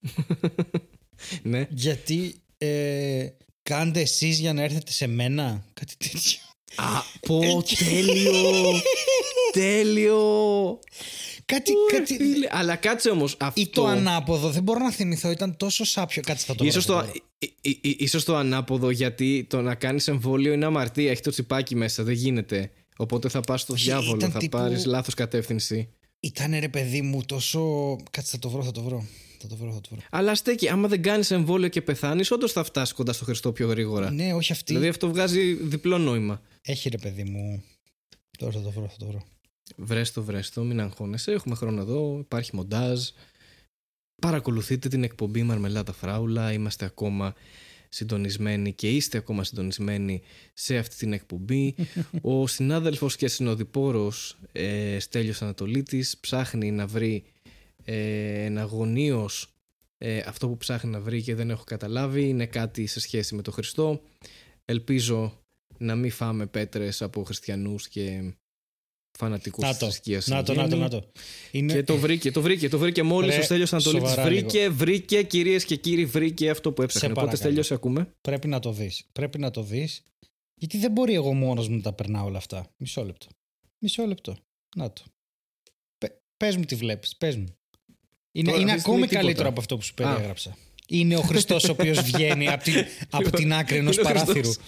ναι. 1.42 1.66
γιατί 1.70 2.34
ε, 2.58 3.26
κάντε 3.62 4.00
εσείς 4.00 4.38
για 4.38 4.52
να 4.52 4.62
έρθετε 4.62 4.92
σε 4.92 5.06
μένα. 5.06 5.64
Κάτι 5.72 5.94
τέτοιο. 5.96 6.38
Α, 6.76 7.02
πω, 7.20 7.62
τέλειο! 7.88 8.42
τέλειο! 9.52 10.78
Κάτι, 11.46 11.72
Ωρε, 11.76 11.98
κάτι, 11.98 12.14
φίλε. 12.16 12.46
Αλλά 12.50 12.76
κάτσε 12.76 13.10
όμως 13.10 13.36
αυτό. 13.40 13.60
ή 13.60 13.66
το 13.68 13.86
ανάποδο, 13.86 14.50
δεν 14.50 14.62
μπορώ 14.62 14.78
να 14.78 14.90
θυμηθώ, 14.92 15.30
ήταν 15.30 15.56
τόσο 15.56 15.84
σάπιο. 15.84 16.22
Κάτσε 16.26 16.44
θα 16.46 16.54
το 16.54 16.64
Ίσως 16.64 16.84
βρω, 16.84 16.94
το, 16.94 17.00
θα 17.00 17.06
το 17.06 17.12
βρω. 17.12 17.24
ί- 17.38 17.54
ί- 17.60 17.78
ί- 17.86 18.00
ίσως 18.00 18.24
το 18.24 18.36
ανάποδο 18.36 18.90
γιατί 18.90 19.46
το 19.50 19.60
να 19.60 19.74
κάνεις 19.74 20.08
εμβόλιο 20.08 20.52
είναι 20.52 20.64
αμαρτία, 20.64 21.10
έχει 21.10 21.20
το 21.20 21.30
τσιπάκι 21.30 21.74
μέσα, 21.76 22.02
δεν 22.02 22.14
γίνεται. 22.14 22.70
Οπότε 22.96 23.28
θα 23.28 23.40
πας 23.40 23.60
στο 23.60 23.72
Όχι, 23.72 23.84
διάβολο, 23.84 24.16
ήταν 24.16 24.30
θα 24.30 24.38
τύπου- 24.38 24.60
πάρεις 24.60 24.84
λάθος 24.84 25.14
κατεύθυνση. 25.14 25.88
Ήτανε 26.20 26.58
ρε 26.58 26.68
παιδί 26.68 27.02
μου 27.02 27.22
τόσο... 27.26 27.60
Κάτσε 28.10 28.30
θα 28.30 28.38
το 28.38 28.48
βρω, 28.50 28.62
θα 28.62 28.70
το 28.70 28.82
βρω. 28.82 29.06
Θα 29.48 29.50
το 29.50 29.56
βρω, 29.56 29.72
θα 29.72 29.80
το 29.80 29.88
βρω. 29.90 30.00
Αλλά 30.10 30.34
στέκει, 30.34 30.68
άμα 30.68 30.88
δεν 30.88 31.02
κάνεις 31.02 31.30
εμβόλιο 31.30 31.68
και 31.68 31.82
πεθάνεις, 31.82 32.30
όντως 32.30 32.52
θα 32.52 32.64
φτάσεις 32.64 32.94
κοντά 32.94 33.12
στο 33.12 33.24
Χριστό 33.24 33.52
πιο 33.52 33.68
γρήγορα. 33.68 34.10
Ναι, 34.10 34.34
όχι 34.34 34.52
αυτή. 34.52 34.72
Δηλαδή 34.72 34.88
αυτό 34.88 35.08
βγάζει 35.08 35.52
διπλό 35.52 35.98
νόημα. 35.98 36.42
Έχει 36.62 36.88
ρε 36.88 36.98
παιδί 36.98 37.24
μου. 37.24 37.62
Τώρα 38.38 38.52
θα 38.52 38.60
το 38.60 38.70
βρω, 38.70 38.88
θα 38.88 38.96
το 38.98 39.06
βρω. 39.06 39.24
Βρες 39.76 40.12
το, 40.12 40.22
βρες 40.22 40.50
το, 40.50 40.62
μην 40.62 40.80
αγχώνεσαι. 40.80 41.32
Έχουμε 41.32 41.54
χρόνο 41.54 41.80
εδώ, 41.80 42.18
υπάρχει 42.18 42.56
μοντάζ. 42.56 43.08
Παρακολουθείτε 44.22 44.88
την 44.88 45.02
εκπομπή 45.02 45.42
Μαρμελάδα 45.42 45.92
Φράουλα. 45.92 46.52
Είμαστε 46.52 46.84
ακόμα 46.84 47.34
συντονισμένοι 47.88 48.72
και 48.72 48.90
είστε 48.90 49.18
ακόμα 49.18 49.44
συντονισμένοι 49.44 50.22
σε 50.54 50.76
αυτή 50.76 50.96
την 50.96 51.12
εκπομπή. 51.12 51.74
Ο 52.22 52.46
συνάδελφος 52.46 53.16
και 53.16 53.28
συνοδοιπόρος 53.28 54.38
ε, 54.52 54.98
Στέλιος 54.98 55.42
Ανατολίτης 55.42 56.18
ψάχνει 56.18 56.70
να 56.70 56.86
βρει 56.86 57.24
ε, 57.84 58.44
εναγωνίως 58.44 59.54
ε, 59.98 60.18
αυτό 60.18 60.48
που 60.48 60.56
ψάχνει 60.56 60.90
να 60.90 61.00
βρει 61.00 61.22
και 61.22 61.34
δεν 61.34 61.50
έχω 61.50 61.64
καταλάβει 61.64 62.28
είναι 62.28 62.46
κάτι 62.46 62.86
σε 62.86 63.00
σχέση 63.00 63.34
με 63.34 63.42
τον 63.42 63.52
Χριστό. 63.52 64.00
Ελπίζω 64.64 65.38
να 65.78 65.94
μην 65.94 66.10
φάμε 66.10 66.46
πέτρες 66.46 67.02
από 67.02 67.24
χριστιανούς 67.24 67.88
και 67.88 68.34
φανατικούς 69.18 69.64
Να 69.64 69.70
της 69.70 69.78
το, 69.78 69.86
θρησκείας 69.86 70.26
να 70.26 70.42
το, 70.42 70.52
εν 70.52 70.58
να 70.58 70.64
το, 70.64 70.68
γέννη. 70.68 70.82
να 70.82 70.88
το. 70.88 71.10
Είναι... 71.50 71.72
Και 71.72 71.82
το 71.82 71.96
βρήκε, 71.96 72.30
το 72.30 72.40
βρήκε, 72.40 72.68
το 72.68 72.78
βρήκε 72.78 73.02
μόλις 73.02 73.34
Ρε, 73.34 73.40
ο 73.40 73.42
Στέλιος 73.42 73.72
Ανατολίτης 73.72 74.08
σοβαρά 74.08 74.28
βρήκε, 74.28 74.68
βρήκε 74.68 75.22
κυρίες 75.22 75.64
και 75.64 75.76
κύριοι, 75.76 76.04
βρήκε 76.04 76.50
αυτό 76.50 76.72
που 76.72 76.82
έψαχνε. 76.82 77.08
Οπότε 77.08 77.20
παρακαλώ. 77.20 77.44
Στέλιος, 77.44 77.66
σε 77.66 77.74
ακούμε. 77.74 78.14
Πρέπει 78.20 78.48
να 78.48 78.58
το 78.58 78.72
δεις. 78.72 79.04
Πρέπει 79.12 79.38
να 79.38 79.50
το 79.50 79.62
δεις. 79.62 80.02
Γιατί 80.54 80.78
δεν 80.78 80.92
μπορεί 80.92 81.14
εγώ 81.14 81.32
μόνος 81.32 81.68
μου 81.68 81.76
να 81.76 81.82
τα 81.82 81.92
περνάω 81.92 82.26
όλα 82.26 82.38
αυτά. 82.38 82.66
Μισό 82.76 83.04
λεπτό. 83.04 83.26
Μισό 83.78 84.06
λεπτό. 84.06 84.36
Να 84.76 84.92
το. 84.92 85.02
Πε, 85.98 86.20
πες 86.36 86.56
μου 86.56 86.64
τι 86.64 86.74
βλέπεις. 86.74 87.16
Πες 87.16 87.36
μου. 87.36 87.56
Είναι, 88.36 88.50
Τώρα, 88.50 88.60
είναι 88.62 88.72
αυτή 88.72 88.74
τη 88.74 88.80
στιγμή 88.80 88.96
ακόμη 88.96 89.00
τίποτα. 89.06 89.20
καλύτερο 89.20 89.48
από 89.48 89.60
αυτό 89.60 89.76
που 89.76 89.82
σου 89.82 89.94
περιέγραψα. 89.94 90.56
Είναι 90.88 91.16
ο 91.16 91.20
Χριστός 91.20 91.64
ο 91.64 91.70
οποίος 91.72 92.00
βγαίνει 92.00 92.48
από 92.48 92.64
την, 92.64 92.74
από 93.10 93.30
την 93.30 93.52
άκρη 93.52 93.76
ενός 93.76 93.96
Είναι 93.96 94.08
ο 94.08 94.12
παράθυρου. 94.12 94.32
Χριστός. 94.42 94.64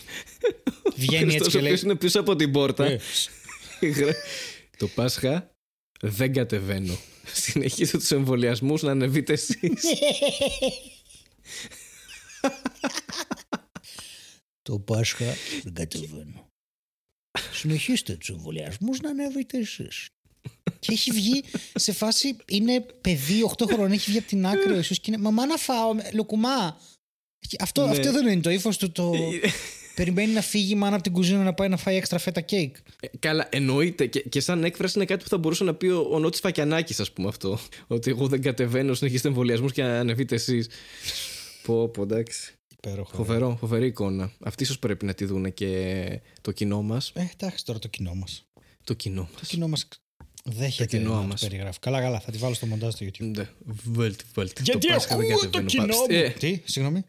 Βγαίνει 0.97 1.23
έτσι 1.23 1.29
Χριστός 1.31 1.53
και 1.53 1.57
ο 1.59 1.61
λέει... 1.61 1.71
οποίος 1.71 1.83
είναι 1.83 1.95
πίσω 1.95 2.21
από 2.21 2.37
την 2.37 2.53
πόρτα. 2.53 2.85
«Ε, 2.85 3.01
το 4.77 4.89
Πάσχα 4.89 5.51
δεν 6.01 6.33
κατεβαίνω. 6.33 6.97
Συνεχίστε 7.33 7.99
τους 7.99 8.11
εμβολιασμούς 8.11 8.83
να 8.83 8.91
ανεβείτε 8.91 9.33
εσείς. 9.33 9.85
Το 14.63 14.79
Πάσχα 14.79 15.35
δεν 15.63 15.73
κατεβαίνω. 15.73 16.49
Συνεχίστε 17.53 18.17
τους 18.17 18.29
εμβολιασμούς 18.29 19.01
να 19.01 19.11
ανέβετε 19.11 19.59
εσείς. 19.59 20.07
Και 20.79 20.93
έχει 20.93 21.11
βγει 21.11 21.43
σε 21.75 21.93
φάση. 21.93 22.37
Είναι 22.49 22.87
παιδί 23.01 23.43
8 23.59 23.67
χρόνων, 23.73 23.93
έχει 23.93 24.11
βγει 24.11 24.19
από 24.19 24.29
την 24.29 24.47
άκρη 24.47 24.73
ο 24.73 24.77
Ιησούς 24.77 25.01
και 25.01 25.11
είναι. 25.11 25.23
Μαμά 25.23 25.47
να 25.47 25.57
φάω, 25.57 25.95
με- 25.95 26.11
λουκουμά. 26.13 26.77
Έχει- 27.45 27.57
Αυτό, 27.61 27.85
Ναι. 27.85 27.91
αυτό 27.91 28.13
δεν 28.13 28.27
είναι 28.27 28.41
το 28.41 28.51
ύφος 28.51 28.77
του. 28.79 28.93
Το... 28.93 29.13
Περιμένει 29.95 30.33
να 30.33 30.41
φύγει 30.41 30.73
η 30.73 30.75
μάνα 30.75 30.95
από 30.95 31.03
την 31.03 31.13
κουζίνα 31.13 31.43
να 31.43 31.55
πάει 31.55 31.69
να 31.69 31.77
φάει 31.77 31.97
έξτρα 31.97 32.19
φέτα 32.19 32.41
κέικ. 32.41 32.77
Ε, 33.01 33.07
Καλά, 33.19 33.49
εννοείται. 33.51 34.07
Και, 34.07 34.21
και 34.21 34.41
σαν 34.41 34.65
έκφραση 34.65 34.93
είναι 34.97 35.05
κάτι 35.07 35.23
που 35.23 35.29
θα 35.29 35.39
μπορούσε 35.39 35.65
να 35.65 35.75
πει 35.75 35.87
ο, 35.87 36.09
ο 36.11 36.19
Νότης 36.19 36.41
Φακιανάκης, 36.41 37.01
ας 37.01 37.13
πούμε 37.13 37.29
αυτό. 37.29 37.59
Ότι 37.87 38.11
εγώ 38.11 38.27
δεν 38.29 38.43
κατεβαίνω, 38.43 38.95
συνεχίστε 38.95 39.29
εμβολιασμούς 39.29 39.73
και 39.73 39.83
ανεβείτε 39.83 40.35
εσείς. 40.35 40.69
πω, 41.63 41.89
πω, 41.89 42.03
εντάξει. 42.03 42.55
Υπέροχο. 42.77 43.17
Φοβερό, 43.17 43.57
φοβερή 43.61 43.87
εικόνα. 43.87 44.33
Αυτή 44.45 44.63
ίσως 44.63 44.79
πρέπει 44.79 45.05
να 45.05 45.15
τη 45.15 45.25
δούνε 45.25 45.51
και 45.51 46.21
το 46.41 46.53
κοινό 46.53 46.83
μας. 46.83 47.11
Ε, 47.15 47.27
εντάξει 47.39 47.65
τώρα 47.65 47.79
το 47.79 47.89
κοινό 47.89 48.15
μας. 48.15 48.47
Το 48.85 48.95
κοινό 48.95 49.23
Το 49.23 49.29
μας. 49.41 49.49
κοινό 49.49 49.69
μας 49.69 49.89
δέχεται 50.49 50.97
κοινό 50.99 51.15
να 51.15 51.21
το 51.21 51.27
μας. 51.27 51.41
περιγράφει. 51.41 51.79
Καλά, 51.79 52.01
καλά, 52.01 52.21
θα 52.21 52.31
τη 52.33 52.39
βάλω 52.39 52.55
στο 52.55 52.67
μοντάζ 52.67 52.93
στο 52.95 53.07
YouTube. 53.07 53.31
Ναι, 53.37 53.49
βάλτε, 53.85 54.25
βάλτε. 54.35 54.63
Γιατί 54.65 54.87
το 54.87 54.93
Πάσχα 54.95 55.17
δεν 55.17 55.25
ακούω 55.33 55.39
το 55.41 55.45
κατεβαίνω. 55.51 55.69
κοινό 55.69 55.87
Πάψτε. 55.87 56.15
μου. 56.19 56.25
Ε, 56.25 56.29
Τι, 56.31 56.61
συγγνώμη. 56.65 57.05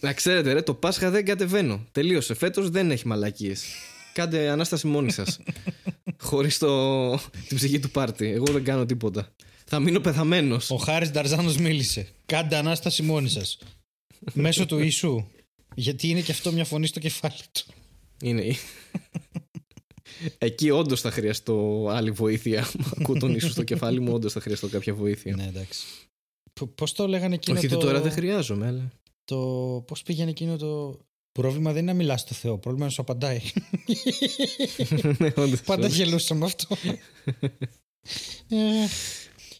να 0.00 0.12
ξέρετε, 0.12 0.52
ρε, 0.52 0.62
το 0.62 0.74
Πάσχα 0.74 1.10
δεν 1.10 1.24
κατεβαίνω. 1.24 1.86
Τελείωσε. 1.92 2.34
Φέτος 2.34 2.70
δεν 2.70 2.90
έχει 2.90 3.06
μαλακίες. 3.06 3.64
Κάντε 4.12 4.48
ανάσταση 4.48 4.86
μόνοι 4.86 5.10
σας. 5.12 5.38
Χωρίς 6.20 6.58
το... 6.58 7.14
την 7.48 7.56
ψυχή 7.56 7.78
του 7.78 7.90
πάρτι. 7.90 8.26
Εγώ 8.30 8.44
δεν 8.44 8.64
κάνω 8.64 8.86
τίποτα. 8.86 9.34
Θα 9.64 9.78
μείνω 9.80 10.00
πεθαμένος. 10.00 10.70
Ο 10.70 10.76
Χάρης 10.76 11.10
Νταρζάνος 11.10 11.56
μίλησε. 11.56 12.08
Κάντε 12.26 12.56
ανάσταση 12.56 13.02
μόνοι 13.02 13.28
σας. 13.28 13.58
Μέσω 14.32 14.66
του 14.66 14.78
Ιησού. 14.78 15.24
Γιατί 15.74 16.08
είναι 16.08 16.20
και 16.20 16.32
αυτό 16.32 16.52
μια 16.52 16.64
φωνή 16.64 16.86
στο 16.86 17.00
κεφάλι 17.00 17.34
του. 17.52 17.72
Είναι. 18.22 18.54
Εκεί 20.38 20.70
όντως 20.70 21.00
θα 21.00 21.10
χρειαστώ 21.10 21.86
άλλη 21.90 22.10
βοήθεια. 22.10 22.66
Ακούω 23.00 23.16
τον 23.18 23.34
ίσο 23.34 23.50
στο 23.50 23.62
κεφάλι 23.62 24.00
μου, 24.00 24.12
όντως 24.12 24.32
θα 24.32 24.40
χρειαστώ 24.40 24.68
κάποια 24.68 24.94
βοήθεια. 24.94 25.36
ναι, 25.36 25.46
εντάξει. 25.46 25.86
Πώς 26.74 26.92
το 26.92 27.06
λέγανε 27.08 27.34
εκείνο 27.34 27.58
Όχι 27.58 27.68
το... 27.68 27.76
ότι 27.76 27.84
τώρα 27.84 28.00
δεν 28.00 28.12
χρειάζομαι, 28.12 28.66
αλλά. 28.66 28.92
το... 29.24 29.36
Πώς 29.86 30.02
πήγαινε 30.02 30.30
εκείνο 30.30 30.56
το... 30.56 30.98
Πρόβλημα 31.32 31.72
δεν 31.72 31.82
είναι 31.82 31.92
να 31.92 31.98
μιλάς 31.98 32.20
στο 32.20 32.34
Θεό, 32.34 32.58
πρόβλημα 32.58 32.86
είναι 32.86 32.94
να 32.96 33.04
σου 33.04 33.12
απαντάει. 33.12 33.40
Ναι, 35.18 35.32
όντως. 35.36 35.60
Πάντα 35.70 35.86
γελούσα 35.86 36.34
με 36.34 36.44
αυτό. 36.44 36.76
Ε, 38.48 38.56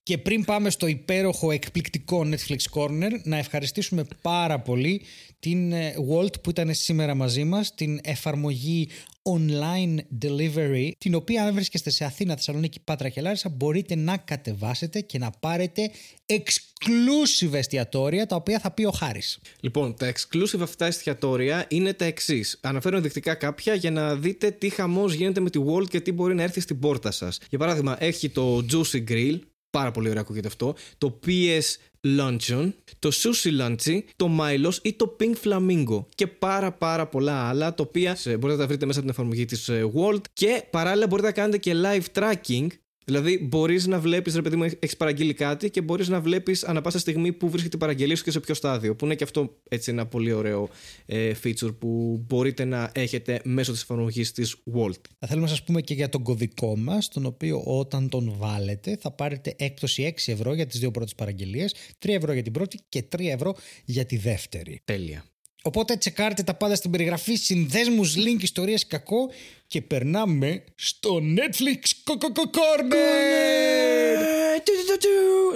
Και 0.02 0.18
πριν 0.18 0.44
πάμε 0.44 0.70
στο 0.70 0.86
υπέροχο 0.86 1.50
εκπληκτικό 1.50 2.26
Netflix 2.30 2.58
Corner, 2.74 3.10
να 3.24 3.36
ευχαριστήσουμε 3.36 4.04
πάρα 4.22 4.60
πολύ 4.60 5.02
την 5.42 5.72
ε, 5.72 5.94
Walt 6.10 6.42
που 6.42 6.50
ήταν 6.50 6.74
σήμερα 6.74 7.14
μαζί 7.14 7.44
μας, 7.44 7.74
την 7.74 8.00
εφαρμογή 8.02 8.88
online 9.22 9.98
delivery, 10.24 10.90
την 10.98 11.14
οποία 11.14 11.44
αν 11.44 11.54
βρίσκεστε 11.54 11.90
σε 11.90 12.04
Αθήνα, 12.04 12.34
Θεσσαλονίκη, 12.34 12.80
Πάτρα 12.80 13.08
και 13.08 13.20
Λάρισα, 13.20 13.48
μπορείτε 13.48 13.94
να 13.94 14.16
κατεβάσετε 14.16 15.00
και 15.00 15.18
να 15.18 15.30
πάρετε 15.40 15.90
exclusive 16.26 17.52
εστιατόρια, 17.52 18.26
τα 18.26 18.36
οποία 18.36 18.58
θα 18.58 18.70
πει 18.70 18.84
ο 18.84 18.90
Χάρης. 18.90 19.38
Λοιπόν, 19.60 19.94
τα 19.96 20.12
exclusive 20.12 20.60
αυτά 20.60 20.86
εστιατόρια 20.86 21.66
είναι 21.68 21.92
τα 21.92 22.04
εξής. 22.04 22.58
Αναφέρω 22.62 22.96
ενδεικτικά 22.96 23.34
κάποια 23.34 23.74
για 23.74 23.90
να 23.90 24.14
δείτε 24.16 24.50
τι 24.50 24.68
χαμός 24.68 25.14
γίνεται 25.14 25.40
με 25.40 25.50
τη 25.50 25.60
Walt 25.66 25.88
και 25.88 26.00
τι 26.00 26.12
μπορεί 26.12 26.34
να 26.34 26.42
έρθει 26.42 26.60
στην 26.60 26.78
πόρτα 26.78 27.10
σας. 27.10 27.38
Για 27.50 27.58
παράδειγμα, 27.58 27.96
έχει 28.00 28.28
το 28.28 28.64
Juicy 28.72 29.04
Grill. 29.08 29.38
Πάρα 29.70 29.90
πολύ 29.90 30.08
ωραία 30.08 30.22
ακούγεται 30.22 30.46
αυτό. 30.46 30.74
Το 30.98 31.18
PS 31.26 31.62
Luncheon, 32.06 32.72
το 32.98 33.10
Sushi 33.12 33.60
Lunchy, 33.60 34.00
το 34.16 34.38
Milos 34.40 34.74
ή 34.82 34.92
το 34.92 35.16
Pink 35.20 35.34
Flamingo. 35.44 36.04
Και 36.14 36.26
πάρα 36.26 36.72
πάρα 36.72 37.06
πολλά 37.06 37.48
άλλα 37.48 37.74
τα 37.74 37.84
οποία 37.86 38.18
ε, 38.24 38.30
μπορείτε 38.30 38.52
να 38.52 38.56
τα 38.56 38.66
βρείτε 38.66 38.86
μέσα 38.86 38.98
από 38.98 39.08
την 39.08 39.18
εφαρμογή 39.18 39.44
της 39.44 39.68
ε, 39.68 39.90
Walt. 39.94 40.20
Και 40.32 40.64
παράλληλα 40.70 41.06
μπορείτε 41.06 41.26
να 41.26 41.34
κάνετε 41.34 41.58
και 41.58 41.74
live 41.74 42.20
tracking 42.20 42.66
Δηλαδή, 43.04 43.38
μπορείς 43.42 43.86
να 43.86 44.00
βλέπεις, 44.00 44.34
ρε 44.34 44.42
παιδί 44.42 44.56
μου, 44.56 44.62
έχεις 44.62 44.96
παραγγείλει 44.96 45.34
κάτι 45.34 45.70
και 45.70 45.80
μπορείς 45.80 46.08
να 46.08 46.20
βλέπεις 46.20 46.64
ανά 46.64 46.80
πάσα 46.80 46.98
στιγμή 46.98 47.32
που 47.32 47.48
βρίσκεται 47.48 47.76
η 47.76 47.78
παραγγελία 47.78 48.16
σου 48.16 48.24
και 48.24 48.30
σε 48.30 48.40
ποιο 48.40 48.54
στάδιο. 48.54 48.96
Που 48.96 49.04
είναι 49.04 49.14
και 49.14 49.24
αυτό 49.24 49.56
έτσι 49.68 49.90
ένα 49.90 50.06
πολύ 50.06 50.32
ωραίο 50.32 50.68
ε, 51.06 51.32
feature 51.44 51.74
που 51.78 52.22
μπορείτε 52.26 52.64
να 52.64 52.90
έχετε 52.94 53.40
μέσω 53.44 53.72
της 53.72 53.82
εφαρμογής 53.82 54.32
της 54.32 54.56
Walt. 54.74 55.00
Θα 55.18 55.26
θέλουμε 55.26 55.46
να 55.46 55.50
σας 55.52 55.62
πούμε 55.64 55.80
και 55.80 55.94
για 55.94 56.08
τον 56.08 56.22
κωδικό 56.22 56.76
μας, 56.76 57.08
τον 57.08 57.26
οποίο 57.26 57.62
όταν 57.64 58.08
τον 58.08 58.34
βάλετε 58.38 58.96
θα 59.00 59.10
πάρετε 59.10 59.54
έκπτωση 59.58 60.14
6 60.26 60.32
ευρώ 60.32 60.54
για 60.54 60.66
τις 60.66 60.78
δύο 60.80 60.90
πρώτες 60.90 61.14
παραγγελίες, 61.14 61.74
3 61.98 62.14
ευρώ 62.14 62.32
για 62.32 62.42
την 62.42 62.52
πρώτη 62.52 62.78
και 62.88 63.02
3 63.02 63.28
ευρώ 63.28 63.54
για 63.84 64.04
τη 64.06 64.16
δεύτερη. 64.16 64.80
Τέλεια. 64.84 65.24
Οπότε 65.62 65.96
τσεκάρτε 65.96 66.42
τα 66.42 66.54
πάντα 66.54 66.74
στην 66.74 66.90
περιγραφή, 66.90 67.34
συνδέσμους, 67.34 68.14
link, 68.16 68.42
ιστορίες, 68.42 68.86
κακό 68.86 69.30
και 69.66 69.82
περνάμε 69.82 70.64
στο 70.74 71.20
Netflix 71.36 72.12
Corner! 72.52 72.94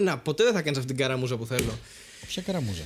Να, 0.02 0.18
ποτέ 0.18 0.44
δεν 0.44 0.52
θα 0.52 0.62
κάνεις 0.62 0.78
αυτή 0.78 0.92
την 0.92 1.02
καραμούζα 1.02 1.36
που 1.36 1.46
θέλω. 1.46 1.78
Ποια 2.26 2.42
καραμούζα; 2.42 2.82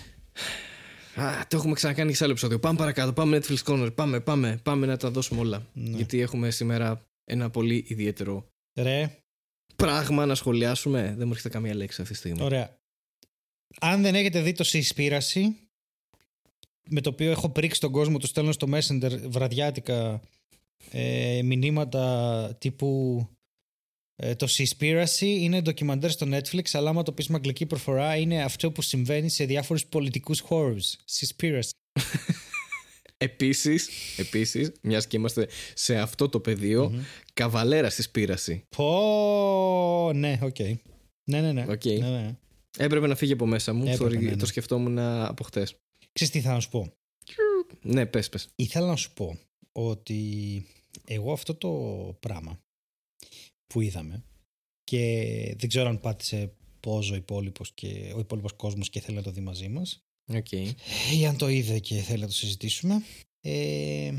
Α, 1.14 1.46
το 1.48 1.56
έχουμε 1.56 1.74
ξανακάνει 1.74 2.14
σε 2.14 2.22
άλλο 2.24 2.32
επεισόδιο. 2.32 2.58
Πάμε 2.58 2.78
παρακάτω, 2.78 3.12
πάμε 3.12 3.38
Netflix 3.38 3.62
Corner, 3.64 3.94
πάμε, 3.94 4.20
πάμε, 4.20 4.60
πάμε 4.62 4.86
να 4.86 4.96
τα 4.96 5.10
δώσουμε 5.10 5.40
όλα. 5.40 5.66
Ναι. 5.72 5.96
Γιατί 5.96 6.20
έχουμε 6.20 6.50
σήμερα 6.50 7.00
ένα 7.24 7.50
πολύ 7.50 7.84
ιδιαίτερο 7.88 8.48
Ρε. 8.78 9.16
πράγμα 9.76 10.26
να 10.26 10.34
σχολιάσουμε. 10.34 11.14
Δεν 11.16 11.26
μου 11.26 11.32
έρχεται 11.32 11.48
καμία 11.48 11.74
λέξη 11.74 12.00
αυτή 12.00 12.12
τη 12.12 12.18
στιγμή. 12.18 12.42
Ωραία. 12.42 12.78
Αν 13.80 14.02
δεν 14.02 14.14
έχετε 14.14 14.40
δει 14.40 14.52
το 14.52 14.64
Συσπήραση, 14.64 15.56
με 16.90 17.00
το 17.00 17.08
οποίο 17.10 17.30
έχω 17.30 17.48
πρίξει 17.48 17.80
τον 17.80 17.92
κόσμο, 17.92 18.18
του 18.18 18.26
στέλνω 18.26 18.52
στο 18.52 18.68
Messenger 18.72 19.18
βραδιάτικα 19.28 20.20
ε, 20.90 21.40
μηνύματα 21.44 22.56
τύπου 22.58 23.26
ε, 24.16 24.34
το 24.34 24.46
Seaspiracy 24.50 25.20
είναι 25.20 25.60
ντοκιμαντέρ 25.60 26.10
στο 26.10 26.26
Netflix, 26.30 26.62
αλλά 26.72 26.90
άμα 26.90 27.02
το 27.02 27.12
πεις 27.12 27.28
με 27.28 27.36
αγγλική 27.36 27.66
προφορά 27.66 28.16
είναι 28.16 28.42
αυτό 28.42 28.70
που 28.70 28.82
συμβαίνει 28.82 29.28
σε 29.28 29.44
διάφορους 29.44 29.86
πολιτικούς 29.86 30.40
χώρους. 30.40 30.96
Seaspiracy. 31.10 31.70
Επίσης, 33.22 33.88
επίσης, 34.16 34.72
μιας 34.82 35.06
και 35.06 35.16
είμαστε 35.16 35.48
σε 35.74 35.98
αυτό 35.98 36.28
το 36.28 36.40
πεδίο, 36.40 36.92
mm-hmm. 36.94 37.04
καβαλέρα 37.34 37.90
στη 37.90 38.02
σπήραση. 38.02 38.64
Πω, 38.76 40.10
ναι, 40.14 40.38
οκ. 40.42 40.54
Okay. 40.58 40.74
Ναι, 41.30 41.40
ναι, 41.40 41.52
ναι. 41.52 41.64
Okay. 41.68 41.98
ναι, 41.98 42.08
ναι. 42.08 42.36
Έπρεπε 42.78 43.06
να 43.06 43.14
φύγει 43.14 43.32
από 43.32 43.46
μέσα 43.46 43.72
μου, 43.72 43.84
Έπρεπε, 43.86 44.14
ναι, 44.14 44.30
ναι. 44.30 44.36
το 44.36 44.46
σκεφτόμουν 44.46 44.98
από 44.98 45.44
χτες. 45.44 45.74
Ξέρεις 46.12 46.32
τι 46.32 46.40
θα 46.40 46.52
να 46.52 46.60
σου 46.60 46.70
πω; 46.70 46.92
Ναι, 47.82 48.06
πες, 48.06 48.28
πες. 48.28 48.48
Ήθελα 48.56 48.86
να 48.86 48.96
σου 48.96 49.12
πω 49.12 49.38
ότι 49.72 50.66
εγώ 51.04 51.32
αυτό 51.32 51.54
το 51.54 51.70
πράγμα 52.20 52.60
που 53.66 53.80
είδαμε 53.80 54.24
και 54.84 55.54
δεν 55.58 55.68
ξέρω 55.68 55.88
αν 55.88 56.00
πάτησε 56.00 56.54
πόζο 56.80 57.12
ο 57.12 57.16
υπόλοιπος 57.16 57.72
και 57.74 58.12
ο 58.14 58.18
υπόλοιπος 58.18 58.52
κόσμος 58.52 58.90
και 58.90 59.00
θέλει 59.00 59.16
να 59.16 59.22
το 59.22 59.30
δει 59.30 59.40
μαζί 59.40 59.68
μας. 59.68 60.04
Okay. 60.32 60.72
Ή 61.18 61.26
αν 61.26 61.36
το 61.36 61.48
είδε 61.48 61.78
και 61.78 61.94
θέλει 61.94 62.20
να 62.20 62.26
το 62.26 62.32
συζητήσουμε. 62.32 63.02
Ε, 63.40 64.18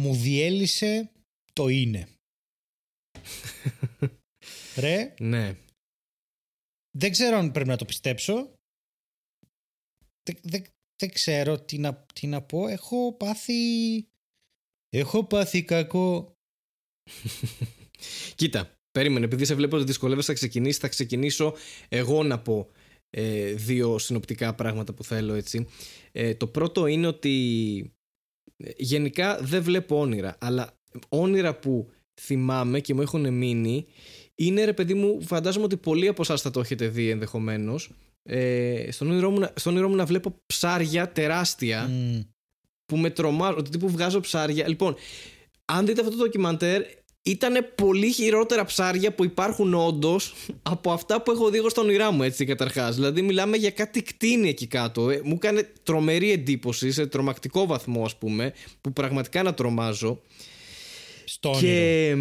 μου 0.00 0.14
διέλυσε 0.14 1.10
το 1.52 1.68
είναι. 1.68 2.08
Ρε. 4.76 5.14
Ναι. 5.20 5.56
Δεν 6.96 7.10
ξέρω 7.10 7.36
αν 7.36 7.52
πρέπει 7.52 7.68
να 7.68 7.76
το 7.76 7.84
πιστέψω 7.84 8.54
δεν, 10.24 10.64
δεν, 10.96 11.12
ξέρω 11.12 11.60
τι 11.60 11.78
να, 11.78 12.04
τι 12.12 12.26
να 12.26 12.42
πω. 12.42 12.68
Έχω 12.68 13.12
πάθει... 13.12 13.52
Έχω 14.88 15.24
πάθει 15.24 15.62
κακό. 15.62 16.36
Κοίτα, 18.34 18.78
περίμενε. 18.90 19.24
Επειδή 19.24 19.44
σε 19.44 19.54
βλέπω 19.54 19.76
ότι 19.76 19.84
δυσκολεύεσαι 19.84 20.30
να 20.30 20.36
ξεκινήσεις, 20.36 20.78
θα 20.78 20.88
ξεκινήσω 20.88 21.54
εγώ 21.88 22.22
να 22.22 22.38
πω 22.38 22.70
ε, 23.10 23.52
δύο 23.52 23.98
συνοπτικά 23.98 24.54
πράγματα 24.54 24.92
που 24.92 25.04
θέλω 25.04 25.34
έτσι. 25.34 25.66
Ε, 26.12 26.34
το 26.34 26.46
πρώτο 26.46 26.86
είναι 26.86 27.06
ότι 27.06 27.94
ε, 28.56 28.70
γενικά 28.76 29.38
δεν 29.40 29.62
βλέπω 29.62 30.00
όνειρα, 30.00 30.36
αλλά 30.40 30.78
όνειρα 31.08 31.58
που 31.58 31.90
θυμάμαι 32.20 32.80
και 32.80 32.94
μου 32.94 33.02
έχουν 33.02 33.34
μείνει 33.34 33.86
είναι 34.34 34.64
ρε 34.64 34.72
παιδί 34.72 34.94
μου, 34.94 35.22
φαντάζομαι 35.22 35.64
ότι 35.64 35.76
πολλοί 35.76 36.08
από 36.08 36.22
εσάς 36.22 36.42
θα 36.42 36.50
το 36.50 36.60
έχετε 36.60 36.88
δει 36.88 37.10
ενδεχομένως 37.10 37.90
ε, 38.28 38.88
στον, 38.90 39.10
όνειρό 39.10 39.30
μου, 39.30 39.46
στον 39.54 39.72
όνειρό 39.72 39.88
μου 39.88 39.96
να 39.96 40.04
βλέπω 40.04 40.34
ψάρια 40.46 41.12
τεράστια 41.12 41.90
που 42.86 42.96
με 42.96 43.10
τρομάζουν, 43.10 43.58
ότι 43.58 43.70
τύπου 43.70 43.88
βγάζω 43.88 44.20
ψάρια. 44.20 44.68
Λοιπόν, 44.68 44.94
αν 45.64 45.86
δείτε 45.86 46.00
αυτό 46.00 46.16
το 46.16 46.22
ντοκιμαντέρ, 46.22 46.82
ήταν 47.22 47.72
πολύ 47.74 48.12
χειρότερα 48.12 48.64
ψάρια 48.64 49.14
που 49.14 49.24
υπάρχουν 49.24 49.74
όντως 49.74 50.34
από 50.62 50.92
αυτά 50.92 51.22
που 51.22 51.30
έχω 51.30 51.50
δει 51.50 51.58
εγώ 51.58 51.68
στον 51.68 51.84
όνειρά 51.84 52.10
μου, 52.10 52.22
έτσι 52.22 52.44
καταρχάς. 52.44 52.94
Δηλαδή, 52.94 53.22
μιλάμε 53.22 53.56
για 53.56 53.70
κάτι 53.70 54.02
κτίνη 54.02 54.48
εκεί 54.48 54.66
κάτω. 54.66 55.10
Ε, 55.10 55.20
μου 55.24 55.34
έκανε 55.34 55.72
τρομερή 55.82 56.30
εντύπωση, 56.32 56.92
σε 56.92 57.06
τρομακτικό 57.06 57.66
βαθμό, 57.66 58.04
ας 58.04 58.16
πούμε, 58.16 58.52
που 58.80 58.92
πραγματικά 58.92 59.42
να 59.42 59.54
τρομάζω. 59.54 60.20
Στο 61.24 61.56
και, 61.60 62.16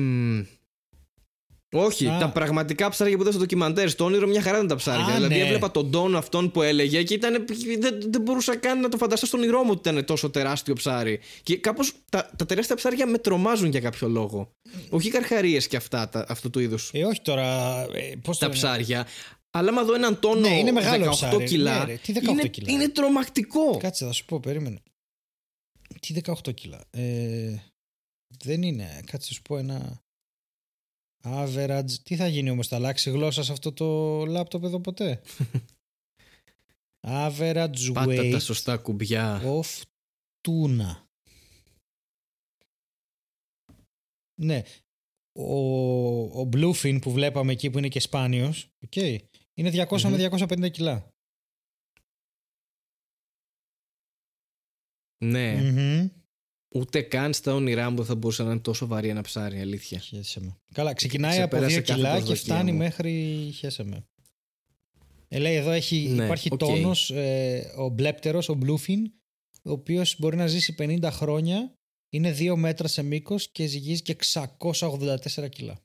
όχι, 1.74 2.06
τα 2.20 2.30
πραγματικά 2.30 2.90
ψάρια 2.90 3.16
που 3.16 3.22
είδα 3.22 3.32
στο 3.32 3.40
ντοκιμαντέρ. 3.40 3.90
Στο 3.90 4.04
όνειρο 4.04 4.28
μια 4.28 4.42
χαρά 4.42 4.56
ήταν 4.56 4.68
τα 4.68 4.76
ψάρια. 4.76 5.14
δηλαδή 5.16 5.36
ναι. 5.36 5.42
έβλεπα 5.42 5.72
τον 5.72 5.92
τόνο 5.92 6.18
αυτόν 6.18 6.52
που 6.52 6.62
έλεγε 6.62 7.04
και 7.04 7.14
ήταν, 7.14 7.46
δεν, 7.80 7.98
δεν 8.10 8.22
μπορούσα 8.22 8.56
καν 8.56 8.80
να 8.80 8.90
το 8.90 8.98
φανταστώ 8.98 9.26
στον 9.26 9.40
όνειρό 9.40 9.64
μου 9.64 9.70
ότι 9.72 9.90
ήταν 9.90 10.06
τόσο 10.06 10.30
τεράστιο 10.30 10.74
ψάρι. 10.74 11.20
Και 11.44 11.58
κάπως 11.58 11.94
τα, 12.10 12.30
τα 12.36 12.46
τεράστια 12.46 12.76
ψάρια 12.76 13.06
με 13.06 13.18
τρομάζουν 13.18 13.70
για 13.70 13.80
κάποιο 13.80 14.08
λόγο. 14.08 14.52
Όχι 14.90 15.10
καρχαρίες 15.10 15.68
και 15.68 15.78
αυτά, 15.78 16.10
τα, 16.10 16.26
αυτού 16.28 16.50
του 16.50 16.60
είδους. 16.60 16.90
Ε, 16.94 17.06
όχι 17.06 17.22
τώρα. 17.22 17.82
Ε, 17.94 18.16
πώς 18.22 18.38
τα 18.38 18.50
ψάρια. 18.50 19.08
Αλλά 19.56 19.70
άμα 19.70 19.84
δω 19.84 19.94
έναν 19.94 20.20
τόνο 20.20 20.40
ναι, 20.40 20.58
είναι 20.58 20.72
μεγάλο 20.72 21.06
18 21.06 21.12
ψάρι. 21.12 21.44
κιλά. 21.44 21.86
Ναι, 21.86 21.96
τι 21.98 22.14
18 22.16 22.28
είναι, 22.28 22.48
κιλά. 22.48 22.72
είναι 22.72 22.90
τρομακτικό. 22.90 23.78
Κάτσε, 23.78 24.06
θα 24.06 24.12
σου 24.12 24.26
πω, 24.26 24.40
περίμενε. 24.40 24.82
Τι 26.00 26.14
18 26.26 26.54
κιλά. 26.54 26.84
Ε, 26.90 27.56
δεν 28.44 28.62
είναι. 28.62 29.00
Κάτσε, 29.06 29.28
θα 29.28 29.34
σου 29.34 29.42
πω 29.42 29.58
ένα. 29.58 30.03
Average. 31.26 31.92
Τι 32.04 32.16
θα 32.16 32.28
γίνει 32.28 32.50
όμως, 32.50 32.68
θα 32.68 32.76
αλλάξει 32.76 33.10
γλώσσα 33.10 33.44
σε 33.44 33.52
αυτό 33.52 33.74
το 33.74 33.86
λάπτοπ 34.26 34.64
εδώ 34.64 34.80
ποτέ; 34.80 35.22
Average 37.08 37.92
Πάτα 37.94 38.12
weight 38.12 38.32
τα 38.32 38.40
σωστά 38.40 38.78
κουμπιά. 38.78 39.42
of 39.44 39.82
tuna. 40.48 41.06
Ναι. 44.42 44.64
Ο, 45.40 46.42
ο 46.42 46.50
bluefin 46.54 47.02
που 47.02 47.12
βλέπαμε 47.12 47.52
εκεί 47.52 47.70
που 47.70 47.78
είναι 47.78 47.88
και 47.88 48.00
σπάνιος, 48.00 48.70
okay, 48.90 49.18
είναι 49.54 49.86
200 49.90 50.02
με 50.02 50.30
250 50.30 50.72
κιλά. 50.72 51.08
Ναι. 55.26 56.12
Ούτε 56.74 57.02
καν 57.02 57.34
στα 57.34 57.54
όνειρά 57.54 57.90
μου 57.90 58.06
θα 58.06 58.16
μπορούσε 58.16 58.44
να 58.44 58.52
είναι 58.52 58.60
τόσο 58.60 58.88
βαρύ 58.88 59.08
ένα 59.08 59.22
ψάρι, 59.22 59.60
αλήθεια. 59.60 60.00
Χαίσε 60.00 60.40
με. 60.40 60.58
Καλά, 60.74 60.94
ξεκινάει 60.94 61.42
από 61.42 61.58
2 61.58 61.82
κιλά 61.84 62.22
και 62.22 62.36
φτάνει 62.36 62.72
μου. 62.72 62.78
μέχρι. 62.78 63.12
Χαίσε 63.56 63.84
με. 63.84 64.08
Ε, 65.28 65.40
λέει 65.40 65.56
εδώ 65.56 65.72
έχει, 65.72 65.96
ναι, 65.96 66.24
υπάρχει 66.24 66.50
okay. 66.52 66.58
τόνος, 66.58 67.10
ε, 67.12 67.74
ο 67.78 67.90
μπλέπτερος, 67.90 68.50
ο 68.50 68.58
bluefin, 68.66 69.00
ο 69.64 69.72
οποίος 69.72 70.16
μπορεί 70.20 70.36
να 70.36 70.48
ζήσει 70.48 70.76
50 70.80 71.10
χρόνια, 71.12 71.74
είναι 72.10 72.36
2 72.40 72.56
μέτρα 72.56 72.88
σε 72.88 73.04
μήκος 73.04 73.52
και 73.52 73.66
ζυγίζει 73.66 74.02
και 74.02 74.16
684 74.60 75.50
κιλά. 75.50 75.82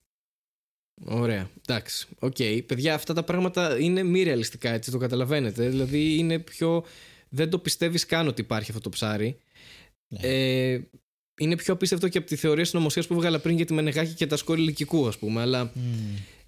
Ωραία, 1.05 1.51
εντάξει, 1.67 2.07
οκ. 2.19 2.37
Okay. 2.39 2.61
Παιδιά, 2.67 2.95
αυτά 2.95 3.15
τα 3.15 3.23
πράγματα 3.23 3.79
είναι 3.79 4.03
μη 4.03 4.23
ρεαλιστικά, 4.23 4.71
έτσι 4.71 4.91
το 4.91 4.99
καταλαβαίνετε. 4.99 5.69
Δηλαδή 5.69 6.19
είναι 6.19 6.39
πιο... 6.39 6.85
Δεν 7.29 7.51
το 7.51 7.59
πιστεύεις 7.59 8.07
καν 8.07 8.29
ότι 8.29 8.41
υπάρχει 8.41 8.71
αυτό 8.71 8.83
το 8.83 8.89
ψάρι. 8.89 9.39
Ναι. 10.09 10.19
Ε, 10.23 10.81
είναι 11.39 11.57
πιο 11.57 11.75
απίστευτο 11.75 12.09
και 12.09 12.19
από 12.19 12.27
τη 12.27 12.37
θεωρία 12.37 12.65
συνωμοσία 12.65 13.03
που 13.09 13.15
έβγαλα 13.15 13.39
πριν 13.39 13.57
για 13.57 13.65
τη 13.65 13.73
Μενεγάκη 13.73 14.15
και 14.15 14.27
τα 14.27 14.37
σκόρη 14.37 14.61
ηλικικού, 14.61 15.09
ας 15.09 15.19
πούμε. 15.19 15.41
Αλλά. 15.41 15.73
Mm. 15.75 15.79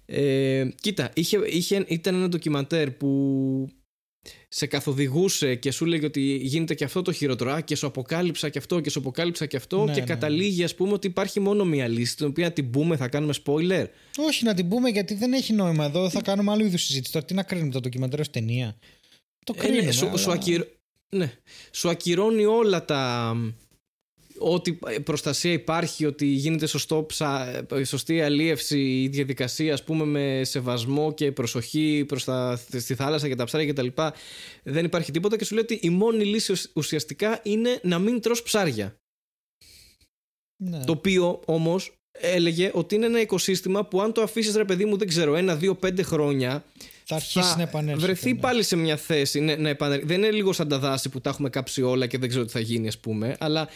Ε, 0.05 0.69
κοίτα, 0.81 1.11
είχε, 1.15 1.39
είχε, 1.45 1.85
ήταν 1.87 2.15
ένα 2.15 2.27
ντοκιμαντέρ 2.27 2.91
που 2.91 3.69
σε 4.47 4.65
καθοδηγούσε 4.65 5.55
και 5.55 5.71
σου 5.71 5.85
λέγει 5.85 6.05
ότι 6.05 6.21
γίνεται 6.35 6.75
και 6.75 6.83
αυτό 6.83 7.01
το 7.01 7.11
χειρότερο. 7.11 7.61
και 7.61 7.75
σου 7.75 7.87
αποκάλυψα 7.87 8.49
και 8.49 8.57
αυτό 8.57 8.79
και 8.79 8.89
σου 8.89 8.99
αποκάλυψα 8.99 9.45
και 9.45 9.57
αυτό. 9.57 9.85
Ναι, 9.85 9.93
και 9.93 9.99
ναι, 9.99 10.05
καταλήγει, 10.05 10.63
ας 10.63 10.75
πούμε, 10.75 10.93
ότι 10.93 11.07
υπάρχει 11.07 11.39
μόνο 11.39 11.65
μία 11.65 11.87
λύση, 11.87 12.15
την 12.15 12.25
οποία 12.25 12.51
την 12.51 12.69
πούμε, 12.69 12.95
θα 12.95 13.07
κάνουμε 13.07 13.33
spoiler. 13.45 13.85
Όχι, 14.17 14.43
να 14.43 14.53
την 14.53 14.67
πούμε 14.67 14.89
γιατί 14.89 15.13
δεν 15.13 15.33
έχει 15.33 15.53
νόημα 15.53 15.85
εδώ. 15.85 16.09
Θα 16.09 16.21
κάνουμε 16.21 16.51
άλλο 16.51 16.65
είδους 16.65 16.83
συζήτηση. 16.83 17.11
Τώρα 17.11 17.25
τι 17.25 17.33
να 17.33 17.43
κρίνουμε 17.43 17.71
το 17.71 17.79
ντοκιμαντέρ 17.79 18.19
ως 18.19 18.29
ταινία; 18.29 18.77
Το 19.45 19.53
κρίνουμε. 19.53 19.81
Ε, 19.81 19.85
ναι, 19.85 19.91
σου, 19.91 20.07
αλλά... 20.07 20.17
σου, 20.17 20.31
ακυρ... 20.31 20.65
ναι. 21.15 21.33
σου 21.71 21.89
ακυρώνει 21.89 22.45
όλα 22.45 22.85
τα 22.85 23.35
ότι 24.41 24.79
προστασία 25.03 25.51
υπάρχει, 25.51 26.05
ότι 26.05 26.25
γίνεται 26.25 26.65
σωστό 26.65 27.03
ψα, 27.03 27.65
σωστή 27.83 28.21
αλίευση 28.21 28.79
η 28.79 29.07
διαδικασία 29.07 29.73
ας 29.73 29.83
πούμε 29.83 30.05
με 30.05 30.43
σεβασμό 30.43 31.13
και 31.13 31.31
προσοχή 31.31 32.05
προς 32.07 32.23
τα, 32.23 32.61
στη 32.77 32.95
θάλασσα 32.95 33.27
και 33.27 33.35
τα 33.35 33.43
ψάρια 33.43 33.73
κτλ. 33.73 33.87
Δεν 34.63 34.85
υπάρχει 34.85 35.11
τίποτα 35.11 35.37
και 35.37 35.45
σου 35.45 35.53
λέει 35.53 35.63
ότι 35.63 35.79
η 35.81 35.89
μόνη 35.89 36.25
λύση 36.25 36.53
ουσιαστικά 36.73 37.39
είναι 37.43 37.79
να 37.83 37.99
μην 37.99 38.21
τρως 38.21 38.43
ψάρια. 38.43 38.95
Ναι. 40.63 40.83
Το 40.85 40.91
οποίο 40.91 41.41
όμως 41.45 41.93
έλεγε 42.11 42.71
ότι 42.73 42.95
είναι 42.95 43.05
ένα 43.05 43.21
οικοσύστημα 43.21 43.85
που 43.85 44.01
αν 44.01 44.13
το 44.13 44.21
αφήσεις 44.21 44.55
ρε 44.55 44.65
παιδί 44.65 44.85
μου 44.85 44.97
δεν 44.97 45.07
ξέρω 45.07 45.35
ένα, 45.35 45.55
δύο, 45.55 45.75
πέντε 45.75 46.03
χρόνια 46.03 46.63
θα 47.19 47.39
αρχίσει 47.39 47.57
να 47.57 47.63
επανέλθει. 47.63 48.01
Βρεθεί 48.01 48.33
ναι. 48.33 48.39
πάλι 48.39 48.63
σε 48.63 48.75
μια 48.75 48.97
θέση 48.97 49.39
να, 49.39 49.57
να 49.57 49.75
Δεν 50.03 50.17
είναι 50.17 50.31
λίγο 50.31 50.53
σαν 50.53 50.67
τα 50.67 50.79
δάση 50.79 51.09
που 51.09 51.21
τα 51.21 51.29
έχουμε 51.29 51.49
κάψει 51.49 51.81
όλα 51.81 52.07
και 52.07 52.17
δεν 52.17 52.29
ξέρω 52.29 52.45
τι 52.45 52.51
θα 52.51 52.59
γίνει, 52.59 52.87
ας 52.87 52.97
πούμε. 52.97 53.35
Αλλά 53.39 53.67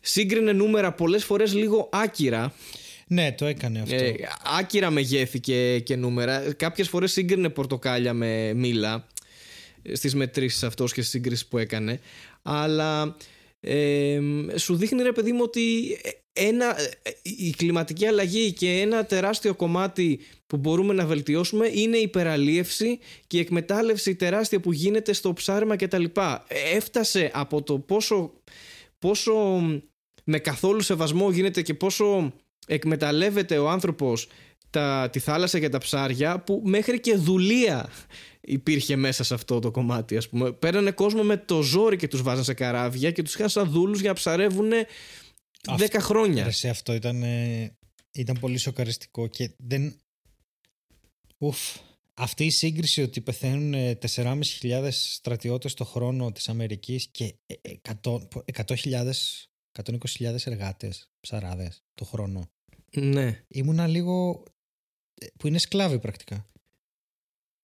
σύγκρινε 0.00 0.52
νούμερα 0.52 0.92
πολλές 0.92 1.24
φορές 1.24 1.54
λίγο 1.54 1.88
άκυρα. 1.92 2.52
Ναι, 3.06 3.32
το 3.32 3.46
έκανε 3.46 3.80
αυτό. 3.80 3.94
Ε, 3.94 4.14
άκυρα 4.58 4.90
μεγέθη 4.90 5.40
και, 5.40 5.78
και 5.78 5.96
νούμερα. 5.96 6.52
Κάποιες 6.56 6.88
φορές 6.88 7.12
σύγκρινε 7.12 7.48
πορτοκάλια 7.48 8.12
με 8.12 8.52
μήλα 8.54 9.06
ε, 9.82 9.94
στις 9.94 10.14
μετρήσεις 10.14 10.62
αυτός 10.62 10.92
και 10.92 11.00
στις 11.00 11.12
σύγκρισεις 11.12 11.46
που 11.46 11.58
έκανε. 11.58 12.00
Αλλά 12.42 13.16
ε, 13.60 14.20
σου 14.56 14.76
δείχνει 14.76 15.02
ρε 15.02 15.12
παιδί 15.12 15.32
μου 15.32 15.40
ότι 15.42 15.62
ένα, 16.32 16.76
η 17.22 17.50
κλιματική 17.50 18.06
αλλαγή 18.06 18.52
και 18.52 18.70
ένα 18.70 19.04
τεράστιο 19.04 19.54
κομμάτι 19.54 20.20
που 20.46 20.56
μπορούμε 20.56 20.94
να 20.94 21.06
βελτιώσουμε 21.06 21.70
είναι 21.72 21.96
η 21.96 22.02
υπεραλίευση 22.02 22.98
και 23.26 23.36
η 23.36 23.40
εκμετάλλευση 23.40 24.14
τεράστια 24.14 24.60
που 24.60 24.72
γίνεται 24.72 25.12
στο 25.12 25.32
ψάρεμα 25.32 25.76
κτλ. 25.76 26.04
Έφτασε 26.74 27.30
από 27.34 27.62
το 27.62 27.78
πόσο, 27.78 28.32
πόσο 28.98 29.32
με 30.24 30.38
καθόλου 30.38 30.80
σεβασμό 30.80 31.30
γίνεται 31.30 31.62
και 31.62 31.74
πόσο 31.74 32.32
εκμεταλλεύεται 32.66 33.58
ο 33.58 33.70
άνθρωπος 33.70 34.28
τα, 34.70 35.08
τη 35.12 35.18
θάλασσα 35.18 35.58
και 35.58 35.68
τα 35.68 35.78
ψάρια 35.78 36.40
που 36.40 36.62
μέχρι 36.64 37.00
και 37.00 37.14
δουλεία 37.14 37.88
υπήρχε 38.40 38.96
μέσα 38.96 39.24
σε 39.24 39.34
αυτό 39.34 39.58
το 39.58 39.70
κομμάτι 39.70 40.16
ας 40.16 40.28
πούμε. 40.28 40.52
Πέρανε 40.52 40.90
κόσμο 40.90 41.22
με 41.22 41.36
το 41.36 41.62
ζόρι 41.62 41.96
και 41.96 42.08
τους 42.08 42.22
βάζαν 42.22 42.44
σε 42.44 42.54
καράβια 42.54 43.10
και 43.10 43.22
τους 43.22 43.34
είχαν 43.34 43.48
σαν 43.48 43.70
δούλους 43.70 44.00
για 44.00 44.08
να 44.08 44.14
ψαρεύουν 44.14 44.70
10 45.68 45.96
χρόνια. 45.98 46.50
Σε 46.50 46.68
αυτό 46.68 46.92
ήταν, 46.92 47.22
ήταν 48.12 48.38
πολύ 48.40 48.58
σοκαριστικό 48.58 49.26
και 49.26 49.50
δεν... 49.56 50.00
Ουφ, 51.38 51.76
αυτή 52.14 52.44
η 52.44 52.50
σύγκριση 52.50 53.02
ότι 53.02 53.20
πεθαίνουν 53.20 53.98
4.500 54.14 54.88
στρατιώτες 54.90 55.74
το 55.74 55.84
χρόνο 55.84 56.32
της 56.32 56.48
Αμερικής 56.48 57.08
και 57.10 57.34
100.000 58.02 59.12
120.000 59.72 60.36
εργάτες, 60.44 61.10
ψαράδες 61.20 61.82
το 61.94 62.04
χρόνο. 62.04 62.50
Ναι. 62.92 63.44
Ήμουνα 63.48 63.86
λίγο... 63.86 64.44
Ε, 65.14 65.26
που 65.38 65.46
είναι 65.46 65.58
σκλάβοι 65.58 65.98
πρακτικά. 65.98 66.46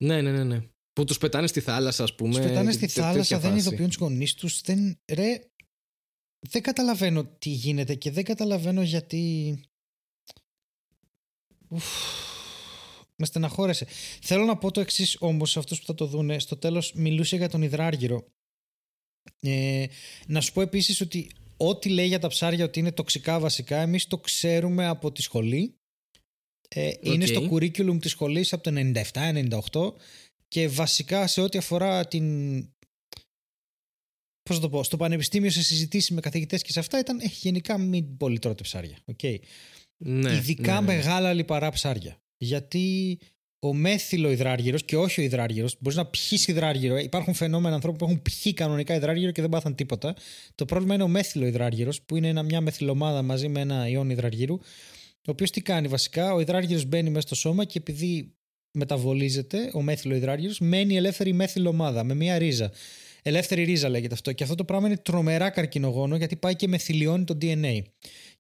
Ναι, 0.05 0.23
ναι, 0.23 0.33
ναι, 0.33 0.45
ναι. 0.45 0.63
Που 0.93 1.05
τους 1.05 1.19
πετάνε 1.19 1.47
στη 1.47 1.61
θάλασσα, 1.61 2.03
ας 2.03 2.15
πούμε. 2.15 2.35
Τους 2.35 2.41
πετάνε 2.41 2.73
στη 2.73 2.87
θάλασσα, 2.87 3.39
δεν 3.39 3.57
ειδοποιούν 3.57 3.89
τους 3.89 3.97
γονείς 3.97 4.35
τους. 4.35 4.61
Δεν... 4.61 4.99
Ρε, 5.13 5.51
δεν 6.41 6.63
καταλαβαίνω 6.63 7.25
τι 7.25 7.51
γίνεται 7.51 7.95
και 7.95 8.11
δεν 8.11 8.25
καταλαβαίνω 8.25 8.83
γιατί... 8.83 9.55
Ουφ, 11.69 11.85
με 13.17 13.27
στεναχώρεσε. 13.27 13.87
Θέλω 14.23 14.45
να 14.45 14.57
πω 14.57 14.71
το 14.71 14.81
εξής 14.81 15.17
όμως 15.21 15.51
σε 15.51 15.59
αυτούς 15.59 15.81
που 15.81 15.87
θα 15.87 15.95
το 15.95 16.07
δούνε. 16.07 16.39
Στο 16.39 16.57
τέλος, 16.57 16.93
μιλούσε 16.93 17.37
για 17.37 17.49
τον 17.49 17.63
υδράργυρο. 17.63 18.27
Ε, 19.41 19.87
να 20.27 20.41
σου 20.41 20.53
πω 20.53 20.61
επίσης 20.61 21.01
ότι 21.01 21.31
ό,τι 21.57 21.89
λέει 21.89 22.07
για 22.07 22.19
τα 22.19 22.29
ψάρια 22.29 22.65
ότι 22.65 22.79
είναι 22.79 22.93
τοξικά 22.93 23.41
βασικά, 23.41 23.77
εμείς 23.77 24.07
το 24.07 24.19
ξέρουμε 24.19 24.87
από 24.87 25.13
τη 25.13 25.23
σχολή. 25.23 25.79
Ε, 26.69 26.93
Είναι 27.01 27.27
στο 27.27 27.49
curriculum 27.51 28.01
της 28.01 28.11
σχολής 28.11 28.53
από 28.53 28.63
το 28.63 28.71
97-98 29.13 29.93
και 30.49 30.69
βασικά 30.69 31.27
σε 31.27 31.41
ό,τι 31.41 31.59
αφορά 31.59 32.07
την... 32.07 32.59
Πώς 34.47 34.61
το 34.61 34.69
πω, 34.69 34.83
στο 34.83 34.97
πανεπιστήμιο 34.97 35.51
σε 35.51 35.63
συζητήσεις 35.63 36.11
με 36.11 36.21
καθηγητές 36.21 36.63
και 36.63 36.73
σε 36.73 36.79
αυτά 36.79 36.99
ήταν 36.99 37.21
ε, 37.21 37.25
γενικά 37.41 37.79
μην 37.79 38.17
πολύ 38.17 38.39
τρώτε 38.39 38.63
ψάρια. 38.63 38.97
Okay. 39.17 39.37
Ναι, 39.97 40.33
Ειδικά 40.33 40.75
ναι, 40.75 40.81
ναι. 40.81 40.87
μεγάλα 40.87 41.33
λιπαρά 41.33 41.71
ψάρια. 41.71 42.17
Γιατί 42.37 43.19
ο 43.59 43.75
μέθυλο 43.75 44.31
υδράργυρος 44.31 44.85
και 44.85 44.97
όχι 44.97 45.21
ο 45.21 45.25
υδράργυρος. 45.25 45.77
Μπορείς 45.81 45.99
να 45.99 46.07
πιει 46.07 46.39
υδράργυρο. 46.47 46.97
Υπάρχουν 46.97 47.35
φαινόμενα 47.35 47.75
ανθρώπων 47.75 47.99
που 47.99 48.05
έχουν 48.05 48.23
πιει 48.23 48.53
κανονικά 48.53 48.95
υδράργυρο 48.95 49.31
και 49.31 49.41
δεν 49.41 49.51
πάθαν 49.51 49.75
τίποτα. 49.75 50.17
Το 50.55 50.65
πρόβλημα 50.65 50.95
είναι 50.95 51.03
ο 51.03 51.09
μέθυλο 51.09 51.47
υδράργυρος, 51.47 52.03
που 52.03 52.17
είναι 52.17 52.43
μια 52.43 52.61
μεθυλομάδα 52.61 53.23
μαζί 53.23 53.49
με 53.49 53.61
ένα 53.61 53.89
ιόν 53.89 54.11
υδραργύρου. 54.11 54.55
Ο 55.29 55.31
οποίος 55.31 55.51
τι 55.51 55.61
κάνει 55.61 55.89
βασικά, 55.89 56.35
ο 56.35 56.41
υδράργυρος 56.41 56.85
μπαίνει 56.85 57.11
μέσα 57.11 57.27
στο 57.27 57.35
σώμα 57.35 57.65
και 57.65 57.79
επειδή 57.79 58.35
μεταβολίζεται 58.71 59.71
ο 59.73 59.83
μέθυλο 59.83 60.15
υδράργυρος, 60.15 60.59
μένει 60.61 60.97
ελεύθερη 60.97 61.33
μεθυλομάδα 61.33 62.05
με 62.05 62.15
μια 62.15 62.39
ρίζα. 62.39 62.73
Ελεύθερη 63.29 63.65
ρίζα 63.65 63.89
λέγεται 63.89 64.15
αυτό. 64.15 64.33
Και 64.33 64.43
αυτό 64.43 64.55
το 64.55 64.65
πράγμα 64.65 64.87
είναι 64.87 64.97
τρομερά 64.97 65.51
καρκινογόνο 65.51 66.17
γιατί 66.17 66.37
πάει 66.37 66.57
και 66.57 66.69
μεθυλιώνει 66.69 67.25
το 67.25 67.39
DNA. 67.41 67.83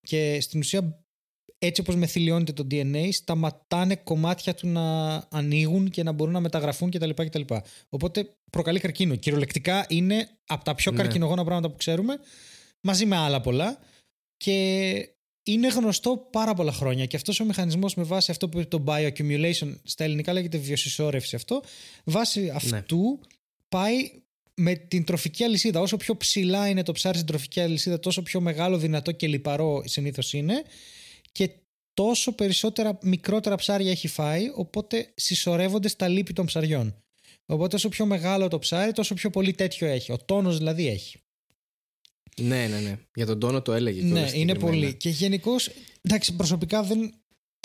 Και 0.00 0.40
στην 0.40 0.60
ουσία 0.60 1.04
έτσι 1.58 1.80
όπως 1.80 1.96
μεθυλιώνεται 1.96 2.52
το 2.52 2.66
DNA 2.70 3.08
σταματάνε 3.12 3.96
κομμάτια 3.96 4.54
του 4.54 4.68
να 4.68 5.14
ανοίγουν 5.30 5.90
και 5.90 6.02
να 6.02 6.12
μπορούν 6.12 6.32
να 6.32 6.40
μεταγραφούν 6.40 6.90
κτλ. 6.90 7.10
κτλ. 7.10 7.40
Οπότε 7.88 8.28
προκαλεί 8.50 8.80
καρκίνο. 8.80 9.16
Κυριολεκτικά 9.16 9.86
είναι 9.88 10.28
από 10.46 10.64
τα 10.64 10.74
πιο 10.74 10.92
ναι. 10.92 10.98
καρκινογόνα 10.98 11.44
πράγματα 11.44 11.70
που 11.70 11.76
ξέρουμε 11.76 12.18
μαζί 12.80 13.06
με 13.06 13.16
άλλα 13.16 13.40
πολλά 13.40 13.78
και 14.36 15.08
είναι 15.42 15.68
γνωστό 15.68 16.28
πάρα 16.32 16.54
πολλά 16.54 16.72
χρόνια 16.72 17.06
και 17.06 17.16
αυτός 17.16 17.40
ο 17.40 17.44
μηχανισμός 17.44 17.94
με 17.94 18.02
βάση 18.02 18.30
αυτό 18.30 18.48
που 18.48 18.68
το 18.68 18.84
bioaccumulation 18.86 19.78
στα 19.82 20.04
ελληνικά 20.04 20.32
λέγεται 20.32 20.58
βιοσυσσόρευση 20.58 21.36
αυτό 21.36 21.62
βάσει 22.04 22.40
ναι. 22.40 22.50
αυτού 22.50 23.20
πάει 23.68 24.10
με 24.56 24.74
την 24.74 25.04
τροφική 25.04 25.44
αλυσίδα. 25.44 25.80
Όσο 25.80 25.96
πιο 25.96 26.16
ψηλά 26.16 26.68
είναι 26.68 26.82
το 26.82 26.92
ψάρι 26.92 27.16
στην 27.16 27.28
τροφική 27.28 27.60
αλυσίδα, 27.60 28.00
τόσο 28.00 28.22
πιο 28.22 28.40
μεγάλο, 28.40 28.78
δυνατό 28.78 29.12
και 29.12 29.26
λιπαρό 29.26 29.82
συνήθως 29.86 30.32
είναι 30.32 30.62
και 31.32 31.50
τόσο 31.94 32.32
περισσότερα 32.32 32.98
μικρότερα 33.02 33.56
ψάρια 33.56 33.90
έχει 33.90 34.08
φάει, 34.08 34.50
οπότε 34.54 35.12
συσσωρεύονται 35.14 35.88
στα 35.88 36.08
λύπη 36.08 36.32
των 36.32 36.46
ψαριών. 36.46 37.02
Οπότε 37.46 37.76
όσο 37.76 37.88
πιο 37.88 38.06
μεγάλο 38.06 38.48
το 38.48 38.58
ψάρι, 38.58 38.92
τόσο 38.92 39.14
πιο 39.14 39.30
πολύ 39.30 39.52
τέτοιο 39.52 39.86
έχει. 39.86 40.12
Ο 40.12 40.16
τόνος 40.24 40.56
δηλαδή 40.56 40.88
έχει. 40.88 41.18
Ναι, 42.40 42.66
ναι, 42.66 42.80
ναι. 42.80 42.98
Για 43.14 43.26
τον 43.26 43.38
τόνο 43.38 43.62
το 43.62 43.72
έλεγε. 43.72 44.02
Ναι, 44.02 44.30
είναι 44.34 44.54
πολύ. 44.54 44.94
Και 44.94 45.08
γενικώς, 45.08 45.70
εντάξει, 46.02 46.36
προσωπικά 46.36 46.82
δεν, 46.82 47.14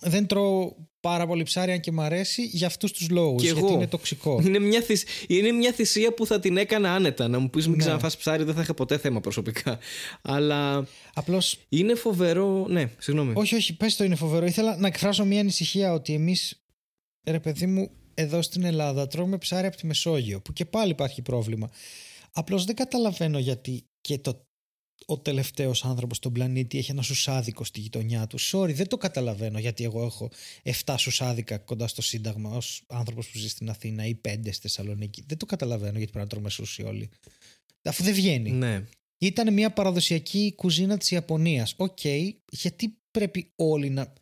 δεν 0.02 0.28
τρώω 0.28 0.76
πάρα 1.00 1.28
πολύ 1.28 1.44
ψάρι 1.44 1.72
αν 1.72 1.80
και 1.80 1.92
μ' 1.92 2.02
αρέσει 2.02 2.44
για 2.46 2.68
αυτούς 2.68 2.92
τους 2.92 3.10
λόγους. 3.10 3.44
Γιατί 3.44 3.74
είναι 3.74 3.88
τοξικό. 3.88 4.42
Είναι 4.44 4.60
μια, 4.60 4.82
θυσ... 4.82 5.04
είναι 5.28 5.52
μια 5.52 5.72
θυσία 5.72 6.14
που 6.14 6.26
θα 6.26 6.40
την 6.40 6.58
έκανα 6.58 6.94
άνετα. 6.94 7.28
Να 7.28 7.40
μου 7.40 7.50
πεις 7.50 7.68
μην 7.68 7.76
ναι. 7.76 7.84
ξαναφάς 7.84 8.18
ψάρι, 8.18 8.44
δεν 8.44 8.54
θα 8.54 8.62
είχα 8.62 8.74
ποτέ 8.74 8.98
θέμα 8.98 9.20
προσωπικά. 9.20 9.80
Αλλά. 10.22 10.88
Απλώ. 11.14 11.42
Είναι 11.70 11.96
φοβερό. 11.96 12.66
Ναι, 12.70 12.92
συγγνώμη. 12.98 13.34
Όχι, 13.36 13.56
όχι, 13.56 13.78
πες 13.78 13.96
το 13.96 14.04
είναι 14.04 14.16
φοβερό. 14.16 14.46
Ήθελα 14.46 14.78
να 14.78 14.88
εκφράσω 14.88 15.26
μια 15.26 15.40
ανησυχία 15.40 15.94
ότι 15.94 16.14
εμείς, 16.14 16.64
ρε 17.24 17.40
παιδί 17.40 17.66
μου, 17.66 17.92
εδώ 18.14 18.42
στην 18.42 18.64
Ελλάδα 18.64 19.08
τρώμε 19.08 19.38
ψάρι 19.38 19.68
από 19.68 19.78
τη 19.78 19.86
Μεσόγειο, 19.86 20.42
που 20.42 20.54
και 20.54 20.66
πάλι 20.66 20.92
υπάρχει 20.92 21.22
πρόβλημα. 21.22 21.70
Απλώς 22.34 22.66
δεν 22.66 22.76
καταλαβαίνω 22.76 23.40
γιατί 23.40 23.86
και 24.02 24.18
το 24.18 24.46
ο 25.06 25.20
τελευταίος 25.20 25.86
άνθρωπος 25.86 26.18
στον 26.18 26.34
πλανήτη 26.34 26.78
έχει 26.78 26.92
ένα 26.92 27.02
σουσάδικο 27.02 27.64
στη 27.64 27.80
γειτονιά 27.80 28.28
του. 28.28 28.40
Sorry, 28.40 28.74
δεν 28.74 28.88
το 28.88 28.98
καταλαβαίνω 28.98 29.60
γιατί 29.60 29.84
εγώ 29.84 30.06
έχω 30.06 30.30
7 30.86 30.96
σουσάδικα 30.98 31.58
κοντά 31.58 31.88
στο 31.88 32.02
Σύνταγμα 32.02 32.50
ως 32.50 32.84
άνθρωπος 32.88 33.30
που 33.30 33.38
ζει 33.38 33.50
στην 33.50 33.70
Αθήνα 33.70 34.06
ή 34.06 34.16
5 34.28 34.38
στη 34.44 34.62
Θεσσαλονίκη. 34.62 35.24
Δεν 35.28 35.38
το 35.38 35.46
καταλαβαίνω 35.46 35.98
γιατί 35.98 36.12
πρέπει 36.12 36.26
να 36.26 36.28
τρώμε 36.28 36.50
σούσι 36.50 36.84
όλοι. 36.84 37.10
Αφού 37.84 38.04
δεν 38.04 38.14
βγαίνει. 38.14 38.52
Ναι. 38.52 38.84
Ήταν 39.18 39.54
μια 39.54 39.72
παραδοσιακή 39.72 40.54
κουζίνα 40.56 40.98
της 40.98 41.12
Ιαπωνίας. 41.12 41.74
Οκ, 41.78 42.00
γιατί 42.52 42.98
πρέπει 43.12 43.52
όλοι 43.56 43.90
να. 43.90 44.14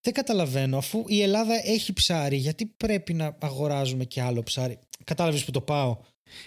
Δεν 0.00 0.14
καταλαβαίνω, 0.14 0.78
αφού 0.78 1.04
η 1.08 1.22
Ελλάδα 1.22 1.54
έχει 1.68 1.92
ψάρι, 1.92 2.36
γιατί 2.36 2.66
πρέπει 2.66 3.14
να 3.14 3.36
αγοράζουμε 3.40 4.04
και 4.04 4.20
άλλο 4.20 4.42
ψάρι; 4.42 4.78
Κατάλαβες 5.04 5.44
που 5.44 5.50
το 5.50 5.60
πάω; 5.60 5.98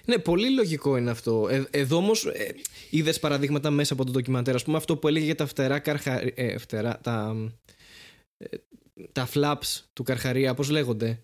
Ναι, 0.06 0.18
πολύ 0.18 0.50
λογικό 0.50 0.98
είναι 0.98 1.10
αυτό. 1.10 1.48
Ε, 1.50 1.64
εδώ 1.72 1.98
όμως 1.98 2.26
ε, 2.26 2.56
είδες 2.90 3.20
παραδείγματα 3.20 3.70
μέσα 3.70 3.94
από 3.94 4.06
το 4.06 4.12
ντοκιμαντέρ. 4.12 4.56
Α 4.56 4.60
πούμε 4.66 4.78
αυτό 4.78 4.98
που 4.98 5.08
έλεγε 5.08 5.26
για 5.26 5.36
τα 5.36 5.46
φτερά 5.46 5.80
καρχαρία. 5.80 6.34
Ε, 6.36 6.58
φτερά, 6.58 7.00
τα, 7.04 7.36
ε, 8.38 8.46
τα 9.12 9.30
flaps 9.34 9.84
του 9.94 10.04
καρχαρία, 10.04 10.54
πώς 10.54 10.70
λέγονται; 10.70 11.20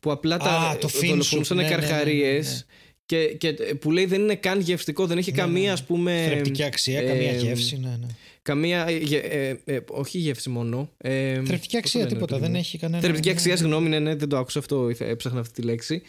Που 0.00 0.10
απλά 0.10 0.36
τα 0.36 0.78
δολοφονούσαν 0.80 1.56
ναι, 1.56 1.62
ναι, 1.62 1.68
καρχαρίες. 1.68 2.46
Ναι, 2.46 2.52
ναι, 2.52 2.64
και, 3.06 3.34
και 3.34 3.52
που 3.52 3.90
λέει 3.90 4.06
δεν 4.06 4.20
είναι 4.20 4.34
καν 4.34 4.60
γευστικό, 4.60 5.06
δεν 5.06 5.18
έχει 5.18 5.32
καμία 5.32 5.72
ας 5.72 5.84
πούμε. 5.84 6.26
Θρεπτική 6.28 6.62
αξία, 6.62 7.02
καμία 7.02 7.32
γεύση, 7.32 7.76
ναι, 7.76 7.96
ναι. 8.00 8.06
Καμία. 8.42 8.86
Ε, 8.88 9.60
ε, 9.64 9.80
όχι 9.88 10.18
γεύση 10.18 10.48
μόνο. 10.48 10.90
Ε, 10.96 11.42
Θρεπτική 11.44 11.76
αξία, 11.76 12.06
τίποτα. 12.06 12.38
Δεν 12.38 12.54
έχει 12.54 12.78
κανένα. 12.78 13.02
Θρεπτική 13.02 13.30
αξία, 13.30 13.56
συγγνώμη, 13.56 13.88
ναι, 13.88 13.98
ναι, 13.98 14.14
δεν 14.14 14.28
το 14.28 14.36
άκουσα 14.36 14.58
αυτό. 14.58 14.90
Έψαχνα 14.98 15.40
αυτή 15.40 15.60
τη 15.60 15.66
λέξη. 15.66 16.02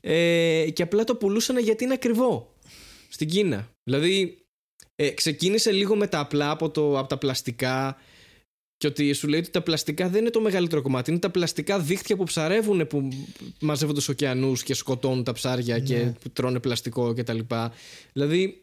Ε, 0.00 0.66
και 0.72 0.82
απλά 0.82 1.04
το 1.04 1.14
πουλούσαν 1.14 1.58
γιατί 1.58 1.84
είναι 1.84 1.92
ακριβό. 1.94 2.54
Στην 3.08 3.28
Κίνα. 3.28 3.68
Δηλαδή, 3.84 4.38
ε, 4.96 5.10
ξεκίνησε 5.10 5.72
λίγο 5.72 5.96
με 5.96 6.06
τα 6.06 6.18
απλά 6.18 6.50
από, 6.50 6.70
το, 6.70 6.98
από 6.98 7.08
τα 7.08 7.18
πλαστικά 7.18 7.96
και 8.76 8.86
ότι 8.86 9.12
σου 9.12 9.28
λέει 9.28 9.40
ότι 9.40 9.50
τα 9.50 9.62
πλαστικά 9.62 10.08
δεν 10.08 10.20
είναι 10.20 10.30
το 10.30 10.40
μεγαλύτερο 10.40 10.82
κομμάτι. 10.82 11.10
Είναι 11.10 11.18
τα 11.20 11.30
πλαστικά 11.30 11.78
δίχτυα 11.78 12.16
που 12.16 12.24
ψαρεύουν 12.24 12.86
που 12.86 13.08
μαζεύονται 13.60 14.00
στους 14.00 14.14
ωκεανούς 14.14 14.62
και 14.62 14.74
σκοτώνουν 14.74 15.24
τα 15.24 15.32
ψάρια 15.32 15.78
και 15.78 15.96
Ναι. 15.96 16.12
που 16.20 16.30
τρώνε 16.30 16.60
πλαστικό 16.60 17.14
κτλ. 17.14 17.38
Δηλαδή, 18.12 18.62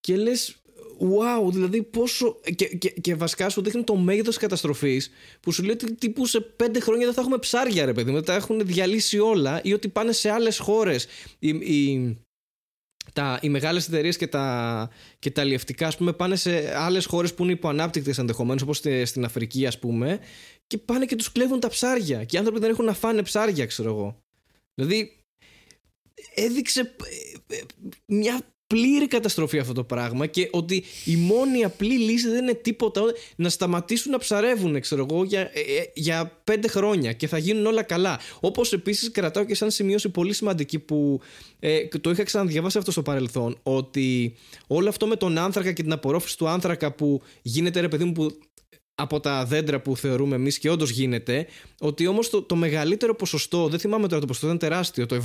και 0.00 0.16
λες, 0.16 0.56
wow, 1.00 1.52
δηλαδή 1.52 1.82
πόσο. 1.82 2.40
Και, 2.54 2.66
και, 2.66 2.90
και 2.90 3.14
βασικά 3.14 3.48
σου 3.48 3.62
δείχνει 3.62 3.84
το 3.84 3.96
μέγεθος 3.96 4.28
της 4.28 4.36
καταστροφής 4.36 5.10
που 5.40 5.52
σου 5.52 5.62
λέει 5.62 5.72
ότι 5.72 5.94
τύπου 5.94 6.26
σε 6.26 6.40
πέντε 6.40 6.80
χρόνια 6.80 7.04
δεν 7.04 7.14
θα 7.14 7.20
έχουμε 7.20 7.38
ψάρια, 7.38 7.84
ρε 7.84 7.92
παιδί 7.92 8.10
μου. 8.10 8.20
Τα 8.20 8.34
έχουν 8.34 8.60
διαλύσει 8.66 9.18
όλα 9.18 9.60
ή 9.62 9.72
ότι 9.72 9.88
πάνε 9.88 10.12
σε 10.12 10.30
άλλες 10.30 10.58
χώρες. 10.58 11.06
Οι, 11.38 11.48
οι, 11.48 12.18
τα, 13.12 13.38
οι 13.42 13.48
μεγάλες 13.48 13.86
εταιρείες 13.88 14.16
και 14.16 14.26
τα, 14.26 14.90
και 15.18 15.30
τα 15.30 15.40
αλλιευτικά 15.40 15.86
ας 15.86 15.96
πούμε, 15.96 16.12
πάνε 16.12 16.36
σε 16.36 16.76
άλλες 16.76 17.06
χώρες 17.06 17.34
που 17.34 17.42
είναι 17.42 17.52
υποανάπτυκτες 17.52 18.18
ενδεχομένως, 18.18 18.62
όπως 18.62 18.82
στην 19.04 19.24
Αφρική, 19.24 19.66
ας 19.66 19.78
πούμε, 19.78 20.20
και 20.66 20.78
πάνε 20.78 21.04
και 21.04 21.16
τους 21.16 21.32
κλέβουν 21.32 21.60
τα 21.60 21.68
ψάρια. 21.68 22.24
Και 22.24 22.36
οι 22.36 22.38
άνθρωποι 22.38 22.60
δεν 22.60 22.70
έχουν 22.70 22.84
να 22.84 22.94
φάνε 22.94 23.22
ψάρια, 23.22 23.66
ξέρω 23.66 23.88
εγώ. 23.88 24.22
Δηλαδή, 24.74 25.16
έδειξε 26.34 26.80
ε, 27.48 27.54
ε, 27.54 27.60
μια 28.06 28.53
πλήρη 28.66 29.06
καταστροφή 29.06 29.58
αυτό 29.58 29.72
το 29.72 29.84
πράγμα 29.84 30.26
και 30.26 30.48
ότι 30.52 30.84
η 31.04 31.16
μόνη 31.16 31.64
απλή 31.64 31.98
λύση 31.98 32.28
δεν 32.28 32.42
είναι 32.42 32.54
τίποτα 32.54 33.02
να 33.36 33.48
σταματήσουν 33.48 34.12
να 34.12 34.18
ψαρεύουν, 34.18 34.80
ξέρω 34.80 35.06
εγώ, 35.10 35.24
για, 35.24 35.40
ε, 35.40 35.60
ε, 35.60 35.90
για 35.94 36.40
πέντε 36.44 36.68
χρόνια 36.68 37.12
και 37.12 37.26
θα 37.26 37.38
γίνουν 37.38 37.66
όλα 37.66 37.82
καλά. 37.82 38.20
Όπως 38.40 38.72
επίσης 38.72 39.10
κρατάω 39.10 39.44
και 39.44 39.54
σαν 39.54 39.70
σημείωση 39.70 40.08
πολύ 40.08 40.32
σημαντική 40.32 40.78
που 40.78 41.20
ε, 41.58 41.88
το 42.00 42.10
είχα 42.10 42.22
ξαναδιαβάσει 42.22 42.78
αυτό 42.78 42.90
στο 42.90 43.02
παρελθόν, 43.02 43.58
ότι 43.62 44.34
όλο 44.66 44.88
αυτό 44.88 45.06
με 45.06 45.16
τον 45.16 45.38
άνθρακα 45.38 45.72
και 45.72 45.82
την 45.82 45.92
απορρόφηση 45.92 46.38
του 46.38 46.48
άνθρακα 46.48 46.92
που 46.92 47.22
γίνεται, 47.42 47.80
ρε 47.80 47.88
παιδί 47.88 48.04
μου, 48.04 48.12
που 48.12 48.38
από 48.94 49.20
τα 49.20 49.44
δέντρα 49.44 49.80
που 49.80 49.96
θεωρούμε 49.96 50.34
εμείς 50.36 50.58
και 50.58 50.70
όντως 50.70 50.90
γίνεται, 50.90 51.46
ότι 51.80 52.06
όμως 52.06 52.30
το, 52.30 52.42
το 52.42 52.56
μεγαλύτερο 52.56 53.14
ποσοστό, 53.14 53.68
δεν 53.68 53.78
θυμάμαι 53.78 54.08
τώρα 54.08 54.20
το 54.20 54.26
ποσοστό, 54.26 54.46
ήταν 54.46 54.58
τεράστιο, 54.58 55.06
το 55.06 55.22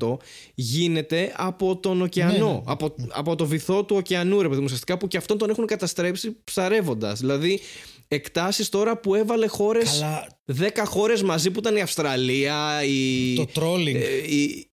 70-80% 0.00 0.16
γίνεται 0.54 1.32
από 1.36 1.76
τον 1.76 2.02
ωκεανό. 2.02 2.46
Ναι, 2.46 2.52
ναι. 2.52 2.60
Από, 2.64 2.94
από 3.08 3.34
το 3.36 3.46
βυθό 3.46 3.84
του 3.84 3.96
ωκεανού, 3.96 4.40
ρε 4.40 4.46
παιδί 4.48 4.58
μου, 4.58 4.64
ουσιαστικά 4.64 4.98
που 4.98 5.08
και 5.08 5.16
αυτόν 5.16 5.38
τον 5.38 5.50
έχουν 5.50 5.66
καταστρέψει 5.66 6.36
ψαρεύοντας. 6.44 7.20
Δηλαδή, 7.20 7.60
εκτάσεις 8.08 8.68
τώρα 8.68 8.98
που 8.98 9.14
έβαλε 9.14 9.46
χώρες. 9.46 9.90
Καλά, 9.90 10.38
10 10.60 10.82
χώρες 10.86 11.22
μαζί 11.22 11.50
που 11.50 11.58
ήταν 11.58 11.76
η 11.76 11.80
Αυστραλία, 11.80 12.84
η. 12.84 13.34
το 13.34 13.46
trolling. 13.54 13.94
ε, 13.94 14.34
η- 14.34 14.66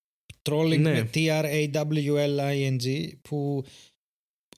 trolling 0.49 0.79
ναι. 0.79 0.91
με 0.91 1.09
T-R-A-W-L-I-N-G 1.13 3.09
που 3.21 3.63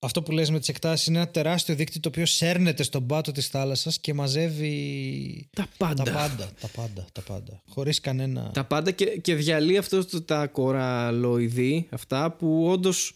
αυτό 0.04 0.22
που 0.22 0.32
λες 0.32 0.50
με 0.50 0.60
τις 0.60 0.68
εκτάσεις 0.68 1.08
είναι 1.08 1.18
ένα 1.18 1.28
τεράστιο 1.28 1.76
δίκτυο 1.76 2.00
το 2.00 2.10
οποίο 2.10 2.26
σέρνεται 2.26 2.84
στον 2.84 3.06
πάτο 3.06 3.32
της 3.32 3.48
θάλασσας 3.48 4.00
και 4.00 4.14
μαζεύει 4.14 5.50
τα 5.56 5.68
πάντα. 5.78 6.04
τα 6.04 6.12
πάντα, 6.12 6.52
τα 6.62 6.68
πάντα, 6.68 7.06
τα 7.12 7.22
πάντα. 7.22 7.62
Χωρίς 7.70 8.00
κανένα... 8.00 8.52
Τα 8.54 8.64
πάντα 8.64 8.92
και, 8.92 9.06
και 9.06 9.36
διαλύει 9.36 9.78
αυτός 9.78 10.08
το- 10.08 10.22
τα 10.22 10.48
κοραλοειδή, 10.48 11.88
αυτά 11.90 12.32
που 12.32 12.68
όντως 12.70 13.14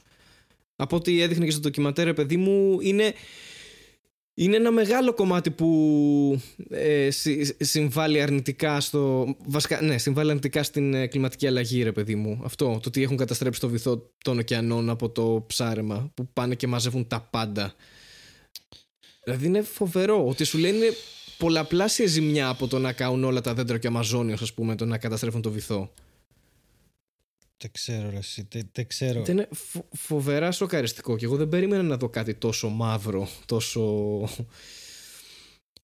από 0.75 0.95
ό,τι 0.95 1.21
έδειχνε 1.21 1.45
και 1.45 1.51
στο 1.51 1.59
ντοκιμαντέρ, 1.59 2.05
ρε 2.05 2.13
παιδί 2.13 2.37
μου, 2.37 2.79
είναι, 2.81 3.13
είναι 4.37 4.55
ένα 4.55 4.71
μεγάλο 4.71 5.13
κομμάτι 5.13 5.51
που 5.51 6.41
ε, 6.69 7.09
συ- 7.11 7.63
συμβάλλει 7.63 8.21
αρνητικά 8.21 8.79
στο. 8.79 9.35
Βασικά, 9.45 9.81
ναι, 9.81 9.97
συμβάλλει 9.97 10.29
αρνητικά 10.29 10.63
στην 10.63 10.93
ε, 10.93 11.07
κλιματική 11.07 11.47
αλλαγή, 11.47 11.83
ρε 11.83 11.91
παιδί 11.91 12.15
μου. 12.15 12.41
Αυτό, 12.43 12.65
το 12.65 12.81
ότι 12.87 13.03
έχουν 13.03 13.17
καταστρέψει 13.17 13.59
το 13.59 13.69
βυθό 13.69 14.11
των 14.23 14.37
ωκεανών 14.39 14.89
από 14.89 15.09
το 15.09 15.43
ψάρεμα, 15.47 16.11
που 16.13 16.27
πάνε 16.33 16.55
και 16.55 16.67
μαζεύουν 16.67 17.07
τα 17.07 17.27
πάντα. 17.31 17.73
Δηλαδή 19.23 19.45
είναι 19.45 19.61
φοβερό 19.61 20.27
ότι 20.27 20.43
σου 20.43 20.57
λένε 20.57 20.85
πολλαπλάσια 21.37 22.07
ζημιά 22.07 22.47
από 22.49 22.67
το 22.67 22.79
να 22.79 22.93
κάνουν 22.93 23.23
όλα 23.23 23.41
τα 23.41 23.53
δέντρα 23.53 23.77
και 23.77 23.87
αμαζόνιος 23.87 24.41
ας 24.41 24.53
πούμε 24.53 24.75
το 24.75 24.85
να 24.85 24.97
καταστρέφουν 24.97 25.41
το 25.41 25.51
βυθό. 25.51 25.91
Δεν 27.65 27.73
ξέρω 27.73 28.09
ρε 28.09 28.17
εσύ, 28.17 28.47
δεν, 28.51 28.69
δεν 28.71 28.87
ξέρω. 28.87 29.19
Ήταν 29.21 29.47
φο- 29.51 29.87
φοβερά 29.91 30.51
σοκαριστικό 30.51 31.17
και 31.17 31.25
εγώ 31.25 31.35
δεν 31.37 31.49
περίμενα 31.49 31.83
να 31.83 31.97
δω 31.97 32.09
κάτι 32.09 32.35
τόσο 32.35 32.69
μαύρο, 32.69 33.27
τόσο, 33.45 34.21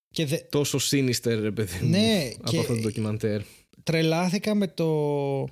Και 0.09 0.25
δε, 0.25 0.37
τόσο 0.37 0.79
sinister 0.91 1.37
ρε 1.39 1.51
παιδί 1.51 1.79
μου 1.83 1.89
Ναι, 1.89 2.31
από 2.37 2.49
και- 2.51 2.59
αυτό 2.59 2.73
το 2.73 2.79
ντοκιμαντέρ. 2.81 3.41
τρελάθηκα 3.83 4.55
με 4.55 4.67
το... 4.67 5.47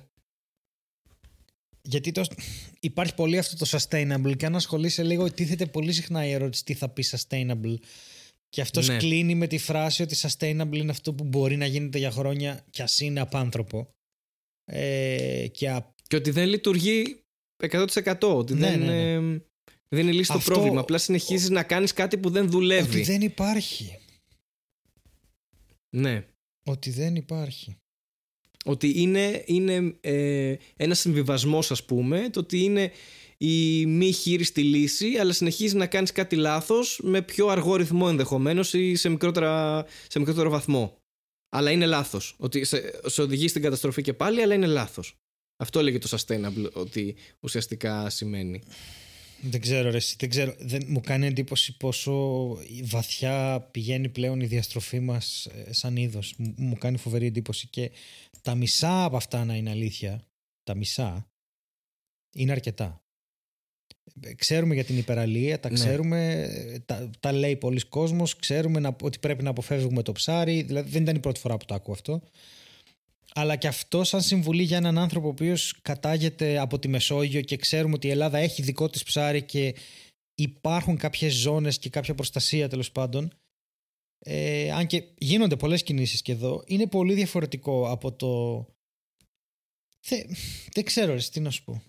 Γιατί 1.82 2.12
το... 2.12 2.24
υπάρχει 2.80 3.14
πολύ 3.14 3.38
αυτό 3.38 3.56
το 3.64 3.78
sustainable 3.78 4.36
και 4.36 4.46
αν 4.46 4.54
ασχολείσαι 4.54 5.02
λίγο 5.02 5.32
τίθεται 5.32 5.66
πολύ 5.66 5.92
συχνά 5.92 6.26
η 6.26 6.30
ερώτηση 6.32 6.64
τι 6.64 6.74
θα 6.74 6.88
πεις 6.88 7.14
sustainable; 7.28 7.74
Και 8.48 8.60
αυτός 8.60 8.88
Ναι. 8.88 8.96
κλείνει 8.96 9.34
με 9.34 9.46
τη 9.46 9.58
φράση 9.58 10.02
ότι 10.02 10.16
sustainable 10.20 10.76
είναι 10.76 10.90
αυτό 10.90 11.12
που 11.14 11.24
μπορεί 11.24 11.56
να 11.56 11.66
γίνεται 11.66 11.98
για 11.98 12.10
χρόνια 12.10 12.64
κι 12.70 12.82
ας 12.82 12.98
είναι 13.00 13.20
απάνθρωπο 13.20 13.88
ε, 14.72 15.46
και 15.50 15.70
α- 15.70 15.94
Και 16.10 16.16
ότι 16.16 16.30
δεν 16.30 16.48
λειτουργεί 16.48 17.20
100% 17.62 18.14
ότι 18.20 18.54
Ναι, 18.54 18.70
δεν, 18.70 18.78
ναι, 18.78 18.86
ναι. 18.86 19.12
ε, 19.12 19.42
δεν 19.88 20.00
είναι 20.02 20.12
λύση 20.12 20.32
Αυτό- 20.32 20.44
το 20.48 20.54
πρόβλημα. 20.54 20.80
Απλά 20.80 20.98
συνεχίζεις 20.98 21.50
να 21.50 21.62
κάνεις 21.62 21.92
κάτι 21.92 22.18
που 22.18 22.30
δεν 22.30 22.50
δουλεύει. 22.50 22.88
ότι 22.96 23.02
δεν 23.02 23.22
υπάρχει 23.22 23.98
Ναι. 25.96 26.26
ότι 26.64 26.90
δεν 26.90 27.16
υπάρχει 27.16 27.76
Ότι 28.64 28.92
είναι, 29.00 29.42
είναι 29.46 29.96
ε, 30.00 30.54
ένα 30.76 30.94
συμβιβασμός, 30.94 31.70
ας 31.70 31.84
πούμε, 31.84 32.28
το 32.30 32.40
ότι 32.40 32.58
είναι 32.64 32.92
η 33.38 33.86
μη 33.86 34.12
χείριστη 34.12 34.62
λύση, 34.62 35.16
αλλά 35.16 35.32
συνεχίζεις 35.32 35.74
να 35.74 35.86
κάνεις 35.86 36.12
κάτι 36.12 36.36
λάθος 36.36 37.00
με 37.02 37.22
πιο 37.22 37.48
αργό 37.48 37.76
ρυθμό 37.76 38.06
ενδεχομένως 38.08 38.72
ή 38.74 38.94
σε, 38.94 39.08
μικρότερα, 39.08 39.84
σε 40.08 40.18
μικρότερο 40.18 40.50
βαθμό. 40.50 40.96
Αλλά 41.48 41.70
είναι 41.70 41.86
λάθος. 41.86 42.34
Ότι 42.38 42.64
σε, 42.64 43.00
σε 43.06 43.22
οδηγεί 43.22 43.48
στην 43.48 43.62
καταστροφή 43.62 44.02
και 44.02 44.12
πάλι, 44.14 44.42
αλλά 44.42 44.54
είναι 44.54 44.66
λάθος. 44.66 45.14
Αυτό 45.60 45.82
λέγεται 45.82 46.08
το 46.08 46.18
sustainable, 46.26 46.72
ότι 46.72 47.14
ουσιαστικά 47.40 48.10
σημαίνει. 48.10 48.62
Δεν 49.42 49.60
ξέρω 49.60 49.90
ρε, 49.90 49.96
εσύ, 49.96 50.16
δεν 50.18 50.28
ξέρω. 50.28 50.54
Δεν, 50.58 50.82
μου 50.86 51.00
κάνει 51.00 51.26
εντύπωση 51.26 51.76
πόσο 51.76 52.12
βαθιά 52.82 53.68
πηγαίνει 53.70 54.08
πλέον 54.08 54.40
η 54.40 54.46
διαστροφή 54.46 55.00
μας 55.00 55.46
ε, 55.46 55.72
σαν 55.72 55.96
είδος. 55.96 56.34
Μου, 56.38 56.54
μου 56.56 56.76
κάνει 56.78 56.96
φοβερή 56.96 57.26
εντύπωση 57.26 57.66
και 57.66 57.90
τα 58.42 58.54
μισά 58.54 59.04
από 59.04 59.16
αυτά 59.16 59.44
να 59.44 59.54
είναι 59.54 59.70
αλήθεια, 59.70 60.26
τα 60.62 60.74
μισά, 60.74 61.30
είναι 62.34 62.52
αρκετά. 62.52 63.02
Ε, 64.20 64.34
Ξέρουμε 64.34 64.74
για 64.74 64.84
την 64.84 64.98
υπεραλία, 64.98 65.60
τα 65.60 65.68
Ναι. 65.68 65.74
ξέρουμε, 65.74 66.42
ε, 66.42 66.78
τα, 66.78 67.10
τα 67.20 67.32
λέει 67.32 67.56
πολλοί 67.56 67.80
κόσμος, 67.80 68.36
ξέρουμε 68.36 68.80
να, 68.80 68.96
ότι 69.02 69.18
πρέπει 69.18 69.42
να 69.42 69.50
αποφεύγουμε 69.50 70.02
το 70.02 70.12
ψάρι, 70.12 70.62
δηλαδή 70.62 70.90
δεν 70.90 71.02
ήταν 71.02 71.16
η 71.16 71.20
πρώτη 71.20 71.40
φορά 71.40 71.56
που 71.56 71.64
το 71.64 71.74
ακούω 71.74 71.94
αυτό. 71.94 72.22
Αλλά 73.34 73.56
και 73.56 73.68
αυτό 73.68 74.04
σαν 74.04 74.22
συμβουλή 74.22 74.62
για 74.62 74.76
έναν 74.76 74.98
άνθρωπο 74.98 75.26
ο 75.26 75.30
οποίος 75.30 75.80
κατάγεται 75.82 76.58
από 76.58 76.78
τη 76.78 76.88
Μεσόγειο 76.88 77.40
και 77.40 77.56
ξέρουμε 77.56 77.94
ότι 77.94 78.06
η 78.06 78.10
Ελλάδα 78.10 78.38
έχει 78.38 78.62
δικό 78.62 78.88
της 78.88 79.02
ψάρι 79.02 79.42
και 79.42 79.74
υπάρχουν 80.34 80.96
κάποιες 80.96 81.34
ζώνες 81.34 81.78
και 81.78 81.90
κάποια 81.90 82.14
προστασία 82.14 82.68
τέλος 82.68 82.92
πάντων. 82.92 83.32
Ε, 84.18 84.72
αν 84.72 84.86
και 84.86 85.04
γίνονται 85.18 85.56
πολλές 85.56 85.82
κινήσεις 85.82 86.22
και 86.22 86.32
εδώ, 86.32 86.62
είναι 86.66 86.86
πολύ 86.86 87.14
διαφορετικό 87.14 87.90
από 87.90 88.12
το... 88.12 88.64
Δεν, 90.08 90.36
δεν 90.72 90.84
ξέρω 90.84 91.12
ρε, 91.12 91.20
τι 91.32 91.40
να 91.40 91.50
σου 91.50 91.64
πω. 91.64 91.82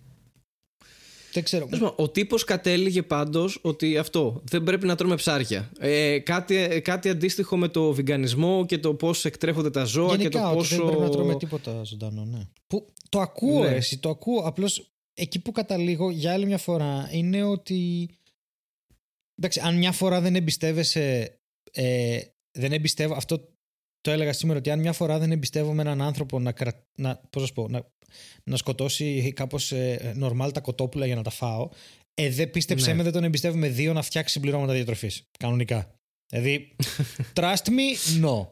Δεν 1.34 1.43
ξέρω. 1.43 1.65
Τέλος 1.65 1.79
πάντων, 1.79 1.95
Ο 2.05 2.09
τύπος 2.09 2.43
κατέληγε 2.43 3.03
πάντως 3.03 3.59
ότι 3.61 3.97
αυτό 3.97 4.41
δεν 4.43 4.63
πρέπει 4.63 4.86
να 4.86 4.95
τρώμε 4.95 5.15
ψάρια. 5.15 5.71
Ε, 5.79 6.19
κάτι, 6.19 6.55
ε, 6.55 6.79
κάτι 6.79 7.09
αντίστοιχο 7.09 7.57
με 7.57 7.67
το 7.67 7.93
βιγκανισμό 7.93 8.65
και 8.65 8.77
το 8.77 8.93
πώς 8.93 9.25
εκτρέφονται 9.25 9.69
τα 9.69 9.84
ζώα 9.84 10.09
Γενικά, 10.15 10.29
και 10.29 10.38
το 10.38 10.47
ότι 10.47 10.55
πόσο. 10.57 10.75
δεν 10.75 10.86
πρέπει 10.86 11.01
να 11.01 11.09
τρώμε 11.09 11.36
τίποτα 11.36 11.84
ζωντανό, 11.84 12.25
ναι. 12.25 12.39
Που, 12.67 12.86
το 13.09 13.19
ακούω, 13.19 13.59
Ναι. 13.63 13.69
ρε, 13.69 13.75
εσύ, 13.75 13.97
το 13.97 14.09
ακούω. 14.09 14.39
Απλώς 14.39 14.91
εκεί 15.13 15.39
που 15.41 15.51
καταλήγω 15.51 16.09
για 16.09 16.34
άλλη 16.34 16.45
μια 16.45 16.57
φορά 16.57 17.09
είναι 17.11 17.43
ότι. 17.43 18.09
Εντάξει, 19.36 19.59
αν 19.63 19.77
μια 19.77 19.91
φορά 19.91 20.21
δεν 20.21 20.36
εμπιστεύεσαι. 20.36 21.36
Ε, 21.71 22.19
δεν 22.51 22.71
εμπιστεύω. 22.71 23.13
Αυτό 23.15 23.51
το 24.02 24.12
έλεγα 24.12 24.34
σήμερα 24.34 24.60
ότι 24.60 24.70
αν 24.70 24.80
μια 24.80 24.93
φορά 24.93 25.20
δεν 25.20 25.32
εμπιστεύομαι 25.32 25.82
έναν 25.82 26.02
άνθρωπο 26.02 26.39
να, 26.39 26.52
κρα, 26.52 26.86
να, 26.95 27.22
πώς 27.30 27.41
να, 27.41 27.47
σου 27.47 27.54
πω, 27.54 27.68
να, 27.68 27.82
να 28.43 28.58
σκοτώσει 28.58 29.34
κάπως 29.36 29.72
ε, 29.72 30.14
νορμάλ 30.16 30.52
τα 30.52 30.60
κοτόπουλα 30.60 31.06
για 31.06 31.16
να 31.16 31.24
τα 31.24 31.30
φάω, 31.30 31.70
ε, 32.14 32.30
δεν 32.30 32.52
πίστεψέ 32.52 32.89
Ναι. 32.89 32.95
με, 32.95 33.04
δεν 33.04 33.12
τον 33.12 33.24
εμπιστεύομαι 33.24 33.68
δύο 33.68 33.93
να 33.93 34.02
φτιάξει 34.02 34.34
συμπληρώματα 34.34 34.74
διατροφής. 34.74 35.24
Κανονικά. 35.39 35.95
Δηλαδή, 36.32 36.76
trust 37.39 37.68
me, 37.68 38.22
no. 38.26 38.47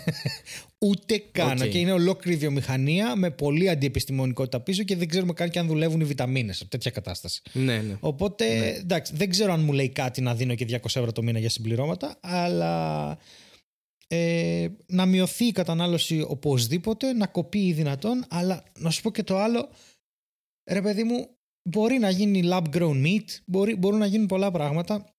Ούτε 0.88 1.22
καν. 1.32 1.60
Οκ. 1.62 1.68
Και 1.68 1.78
είναι 1.78 1.92
ολόκληρη 1.92 2.36
βιομηχανία 2.38 3.16
με 3.16 3.30
πολύ 3.30 3.68
αντιεπιστημονικότητα 3.68 4.60
πίσω 4.60 4.82
και 4.82 4.96
δεν 4.96 5.08
ξέρουμε 5.08 5.32
καν 5.32 5.50
και 5.50 5.58
αν 5.58 5.66
δουλεύουν 5.66 6.00
οι 6.00 6.04
βιταμίνες 6.04 6.56
σε 6.56 6.64
τέτοια 6.64 6.90
κατάσταση. 6.90 7.42
Ναι, 7.52 7.76
ναι. 7.76 7.96
Οπότε, 8.00 8.74
εντάξει, 8.78 9.12
δεν 9.16 9.30
ξέρω 9.30 9.52
αν 9.52 9.60
μου 9.60 9.72
λέει 9.72 9.88
κάτι 9.88 10.20
να 10.20 10.34
δίνω 10.34 10.54
και 10.54 10.66
200 10.70 10.76
ευρώ 10.84 11.12
το 11.12 11.22
μήνα 11.22 11.38
για 11.38 11.50
συμπληρώματα, 11.50 12.16
αλλά 12.20 13.18
ε, 14.06 14.68
να 14.86 15.06
μειωθεί 15.06 15.44
η 15.44 15.52
κατανάλωση 15.52 16.24
οπωσδήποτε, 16.28 17.12
να 17.12 17.26
κοπεί 17.26 17.66
ει 17.66 17.72
δυνατόν, 17.72 18.24
αλλά 18.28 18.64
να 18.78 18.90
σου 18.90 19.02
πω 19.02 19.10
και 19.10 19.22
το 19.22 19.38
άλλο, 19.38 19.68
ρε 20.70 20.82
παιδί 20.82 21.04
μου, 21.04 21.28
μπορεί 21.68 21.98
να 21.98 22.10
γίνει 22.10 22.42
lab 22.44 22.62
grown 22.72 23.06
meat, 23.06 23.24
μπορεί, 23.44 23.76
μπορούν 23.76 23.98
να 23.98 24.06
γίνουν 24.06 24.26
πολλά 24.26 24.50
πράγματα. 24.50 25.10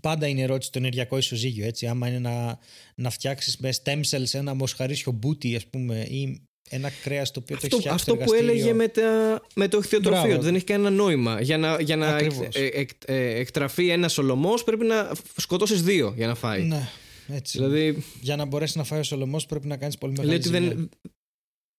Πάντα 0.00 0.26
είναι 0.26 0.42
ερώτηση 0.42 0.72
το 0.72 0.78
ενεργειακό 0.78 1.16
ισοζύγιο, 1.16 1.66
έτσι. 1.66 1.86
Άμα 1.86 2.08
είναι 2.08 2.18
να, 2.18 2.58
να 2.94 3.10
φτιάξεις 3.10 3.56
με 3.56 3.72
stem 3.82 4.00
cells 4.10 4.32
ένα 4.32 4.54
μοσχαρίσιο 4.54 5.12
μπούτι, 5.12 5.56
ας 5.56 5.66
πούμε, 5.66 6.00
ή 6.08 6.42
ένα 6.70 6.90
κρέας 7.02 7.30
το 7.30 7.40
οποίο 7.40 7.56
αυτό, 7.56 7.68
το 7.68 7.76
έχει 7.76 7.88
φτιάξει. 7.88 8.10
Αυτό 8.10 8.24
που 8.24 8.32
έλεγε 8.32 8.72
με, 8.72 8.88
τα, 8.88 9.40
με 9.54 9.68
το 9.68 9.78
ηχθειοτροφείο, 9.78 10.38
δεν 10.38 10.54
έχει 10.54 10.64
κανένα 10.64 10.90
νόημα. 10.90 11.40
Για 11.40 11.58
να, 11.58 11.80
για 11.80 11.96
να 11.96 12.16
εκ, 12.16 12.90
ε, 13.04 13.14
ε, 13.14 13.38
εκτραφεί 13.38 13.88
ένας 13.88 14.12
σολομό 14.12 14.54
πρέπει 14.54 14.84
να 14.84 15.10
σκοτώσεις 15.36 15.82
δύο 15.82 16.12
για 16.16 16.26
να 16.26 16.34
φάει. 16.34 16.62
Ναι, 16.62 16.88
έτσι. 17.32 17.58
Δηλαδή, 17.58 18.02
για 18.20 18.36
να 18.36 18.44
μπορέσει 18.44 18.78
να 18.78 18.84
φάει 18.84 19.00
ο 19.00 19.02
σολομός 19.02 19.46
πρέπει 19.46 19.66
να 19.66 19.76
κάνεις 19.76 19.98
πολύ 19.98 20.12
μεγάλη 20.12 20.42
ζημιά. 20.42 20.60
Δεν, 20.60 20.88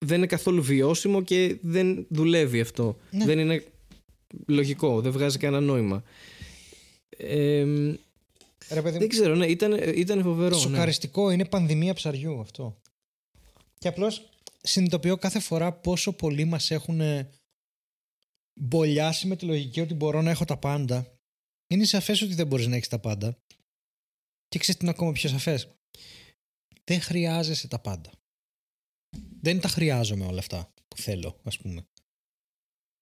δεν 0.05 0.17
είναι 0.17 0.27
καθόλου 0.27 0.63
βιώσιμο 0.63 1.21
και 1.21 1.57
δεν 1.61 2.05
δουλεύει 2.09 2.59
αυτό. 2.59 2.97
Ναι. 3.11 3.25
Δεν 3.25 3.39
είναι 3.39 3.63
λογικό, 4.47 5.01
δεν 5.01 5.11
βγάζει 5.11 5.37
κανένα 5.37 5.65
νόημα. 5.65 6.03
Ε, 7.17 7.65
Ρε, 8.69 8.81
παιδί, 8.81 8.97
δεν 8.97 9.09
ξέρω, 9.09 9.35
ναι, 9.35 9.45
ήταν, 9.45 9.73
ήταν 9.95 10.21
φοβερό. 10.21 10.55
Ναι. 10.55 10.61
Σοκαριστικό, 10.61 11.27
ναι. 11.27 11.33
είναι 11.33 11.45
πανδημία 11.45 11.93
ψαριού 11.93 12.39
αυτό. 12.39 12.77
Και 13.79 13.87
απλώς 13.87 14.29
συνειδητοποιώ 14.61 15.17
κάθε 15.17 15.39
φορά 15.39 15.71
πόσο 15.71 16.13
πολλοί 16.13 16.45
μας 16.45 16.71
έχουν 16.71 17.01
μπολιάσει 18.59 19.27
με 19.27 19.35
τη 19.35 19.45
λογική 19.45 19.81
ότι 19.81 19.93
μπορώ 19.93 20.21
να 20.21 20.29
έχω 20.29 20.45
τα 20.45 20.57
πάντα. 20.57 21.07
Είναι 21.67 21.85
σαφές 21.85 22.21
ότι 22.21 22.33
δεν 22.33 22.47
μπορείς 22.47 22.67
να 22.67 22.75
έχεις 22.75 22.87
τα 22.87 22.99
πάντα. 22.99 23.37
Και 24.53 24.59
ξέρεις 24.59 24.79
τι 24.79 24.85
είναι 24.85 24.95
ακόμα 24.95 25.11
πιο 25.11 25.29
σαφές; 25.29 25.67
Δεν 26.83 27.01
χρειάζεσαι 27.01 27.67
τα 27.67 27.79
πάντα. 27.79 28.11
Δεν 29.41 29.59
τα 29.59 29.67
χρειάζομαι 29.67 30.25
όλα 30.25 30.39
αυτά 30.39 30.73
που 30.87 30.97
θέλω, 30.97 31.39
ας 31.43 31.57
πούμε. 31.57 31.85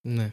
Ναι. 0.08 0.32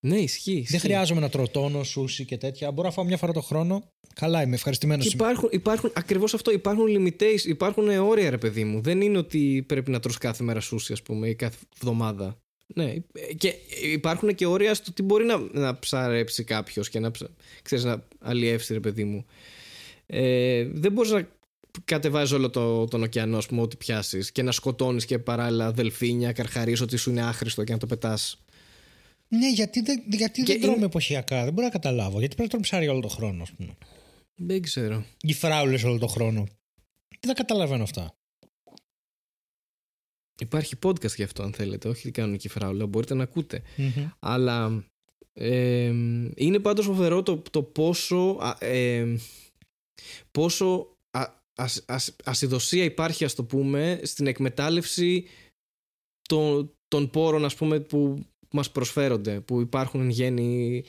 Ναι, 0.00 0.18
ισχύει. 0.18 0.66
Δεν 0.68 0.80
χρειάζομαι 0.80 1.20
να 1.20 1.28
τρώω 1.28 1.48
τόνο, 1.48 1.84
σούσι 1.84 2.24
και 2.24 2.36
τέτοια. 2.36 2.70
Μπορώ 2.70 2.88
να 2.88 2.94
φάω 2.94 3.04
μια 3.04 3.16
φορά 3.16 3.32
το 3.32 3.40
χρόνο. 3.40 3.92
Καλά, 4.14 4.42
είμαι 4.42 4.54
ευχαριστημένος. 4.54 5.06
Υπάρχουν, 5.06 5.48
υπάρχουν 5.52 5.92
ακριβώς 5.94 6.34
αυτό. 6.34 6.50
Υπάρχουν 6.50 6.84
limitations, 6.88 7.44
υπάρχουν 7.44 7.88
όρια, 7.88 8.30
ρε 8.30 8.38
παιδί 8.38 8.64
μου. 8.64 8.80
Δεν 8.80 9.00
είναι 9.00 9.18
ότι 9.18 9.64
πρέπει 9.68 9.90
να 9.90 10.00
τρως 10.00 10.18
κάθε 10.18 10.44
μέρα 10.44 10.60
σούσι, 10.60 10.92
ας 10.92 11.02
πούμε, 11.02 11.28
ή 11.28 11.34
κάθε 11.34 11.58
εβδομάδα. 11.76 12.42
Ναι, 12.74 12.94
και 13.36 13.54
υπάρχουν 13.82 14.34
και 14.34 14.46
όρια 14.46 14.74
στο 14.74 14.92
τι 14.92 15.02
μπορεί 15.02 15.24
να, 15.24 15.38
να 15.38 15.78
ψαρέψει 15.78 16.44
κάποιος 16.44 16.88
και 16.88 16.98
να, 16.98 17.10
ξέρεις, 17.62 17.84
να 17.84 18.06
αλλιεύσει, 18.18 18.72
ρε 18.72 18.80
παιδί 18.80 19.04
μου. 19.04 19.26
Ε, 20.10 20.64
δεν 20.72 20.92
μπορείς 20.92 21.10
να 21.10 21.28
κατεβάζεις 21.84 22.32
όλο 22.32 22.50
το, 22.50 22.84
τον 22.84 23.02
ωκεανό, 23.02 23.36
ας 23.36 23.46
πούμε, 23.46 23.60
ό,τι 23.60 23.76
πιάσεις 23.76 24.32
και 24.32 24.42
να 24.42 24.52
σκοτώνεις 24.52 25.04
και 25.04 25.18
παράλληλα 25.18 25.72
δελφίνια, 25.72 26.32
καρχαρίες, 26.32 26.80
ότι 26.80 26.96
σου 26.96 27.10
είναι 27.10 27.22
άχρηστο 27.22 27.64
και 27.64 27.72
να 27.72 27.78
το 27.78 27.86
πετάς 27.86 28.42
ναι, 29.28 29.50
γιατί 29.50 29.80
δεν, 29.80 30.02
γιατί 30.06 30.42
δεν 30.42 30.60
τρώμε 30.60 30.76
είναι... 30.76 30.84
εποχιακά. 30.84 31.44
Δεν 31.44 31.52
μπορώ 31.52 31.66
να 31.66 31.72
καταλάβω. 31.72 32.18
Γιατί 32.18 32.34
πρέπει 32.34 32.42
να 32.42 32.48
τρώμε 32.48 32.62
ψάρι 32.62 32.88
όλο 32.88 33.00
τον 33.00 33.10
χρόνο, 33.10 33.42
ας 33.42 33.52
πούμε. 33.52 33.76
Δεν 34.34 34.62
ξέρω. 34.62 35.04
Ή 35.20 35.32
φράουλες 35.32 35.82
όλο 35.82 35.98
τον 35.98 36.08
χρόνο. 36.08 36.46
Τι 37.08 37.26
δεν 37.26 37.34
καταλαβαίνω 37.34 37.82
αυτά; 37.82 38.14
Υπάρχει 40.40 40.76
podcast 40.82 41.14
γι' 41.14 41.22
αυτό, 41.22 41.42
αν 41.42 41.52
θέλετε. 41.52 41.88
Όχι 41.88 42.10
κανονική 42.10 42.48
φράουλα. 42.48 42.86
Μπορείτε 42.86 43.14
να 43.14 43.22
ακούτε. 43.22 43.62
Mm-hmm. 43.76 44.10
Αλλά 44.18 44.84
ε, 45.32 45.92
είναι 46.34 46.58
πάντως 46.58 46.84
φοβερό 46.84 47.22
το, 47.22 47.42
το 47.50 47.62
πόσο, 47.62 48.38
ε, 48.58 49.16
πόσο 50.30 50.96
α, 51.10 51.24
ας, 51.54 51.82
ας, 51.86 52.16
ασυδοσία 52.24 52.84
υπάρχει, 52.84 53.24
ας 53.24 53.34
το 53.34 53.44
πούμε, 53.44 54.00
στην 54.02 54.26
εκμετάλλευση 54.26 55.26
των, 56.28 56.72
των 56.88 57.10
πόρων, 57.10 57.44
ας 57.44 57.54
πούμε, 57.54 57.80
που 57.80 58.26
που 58.48 58.56
μας 58.56 58.70
προσφέρονται, 58.70 59.40
που 59.40 59.60
υπάρχουν 59.60 60.00
εν 60.00 60.08
γένει 60.08 60.84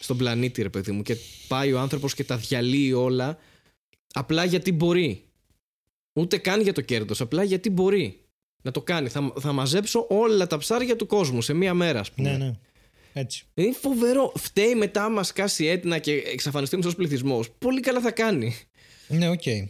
στον 0.00 0.16
πλανήτη, 0.16 0.62
ρε 0.62 0.68
παιδί 0.68 0.92
μου. 0.92 1.02
Και 1.02 1.16
πάει 1.48 1.72
ο 1.72 1.78
άνθρωπος 1.78 2.14
και 2.14 2.24
τα 2.24 2.36
διαλύει 2.36 2.92
όλα 2.96 3.38
απλά 4.12 4.44
γιατί 4.44 4.72
μπορεί. 4.72 5.24
Ούτε 6.18 6.38
καν 6.38 6.60
για 6.60 6.72
το 6.72 6.80
κέρδος, 6.80 7.20
απλά 7.20 7.42
γιατί 7.42 7.70
μπορεί 7.70 8.20
να 8.62 8.70
το 8.70 8.82
κάνει. 8.82 9.08
Θα, 9.08 9.32
θα 9.40 9.52
μαζέψω 9.52 10.06
όλα 10.08 10.46
τα 10.46 10.58
ψάρια 10.58 10.96
του 10.96 11.06
κόσμου 11.06 11.42
σε 11.42 11.52
μία 11.52 11.74
μέρα, 11.74 12.00
ας 12.00 12.12
πούμε. 12.12 12.30
Ναι, 12.30 12.44
ναι. 12.44 12.52
Έτσι. 13.12 13.44
Είναι 13.54 13.72
φοβερό. 13.72 14.32
Φταίει 14.36 14.74
μετά 14.74 15.08
μας 15.08 15.32
κάτσει 15.32 15.66
έτοινα 15.66 15.98
και 15.98 16.12
εξαφανιστεί 16.12 16.76
ο 16.86 16.92
πληθυσμός. 16.96 17.50
Πολύ 17.58 17.80
καλά 17.80 18.00
θα 18.00 18.10
κάνει. 18.10 18.56
Ναι, 19.08 19.28
OK. 19.28 19.40
Okay. 19.44 19.68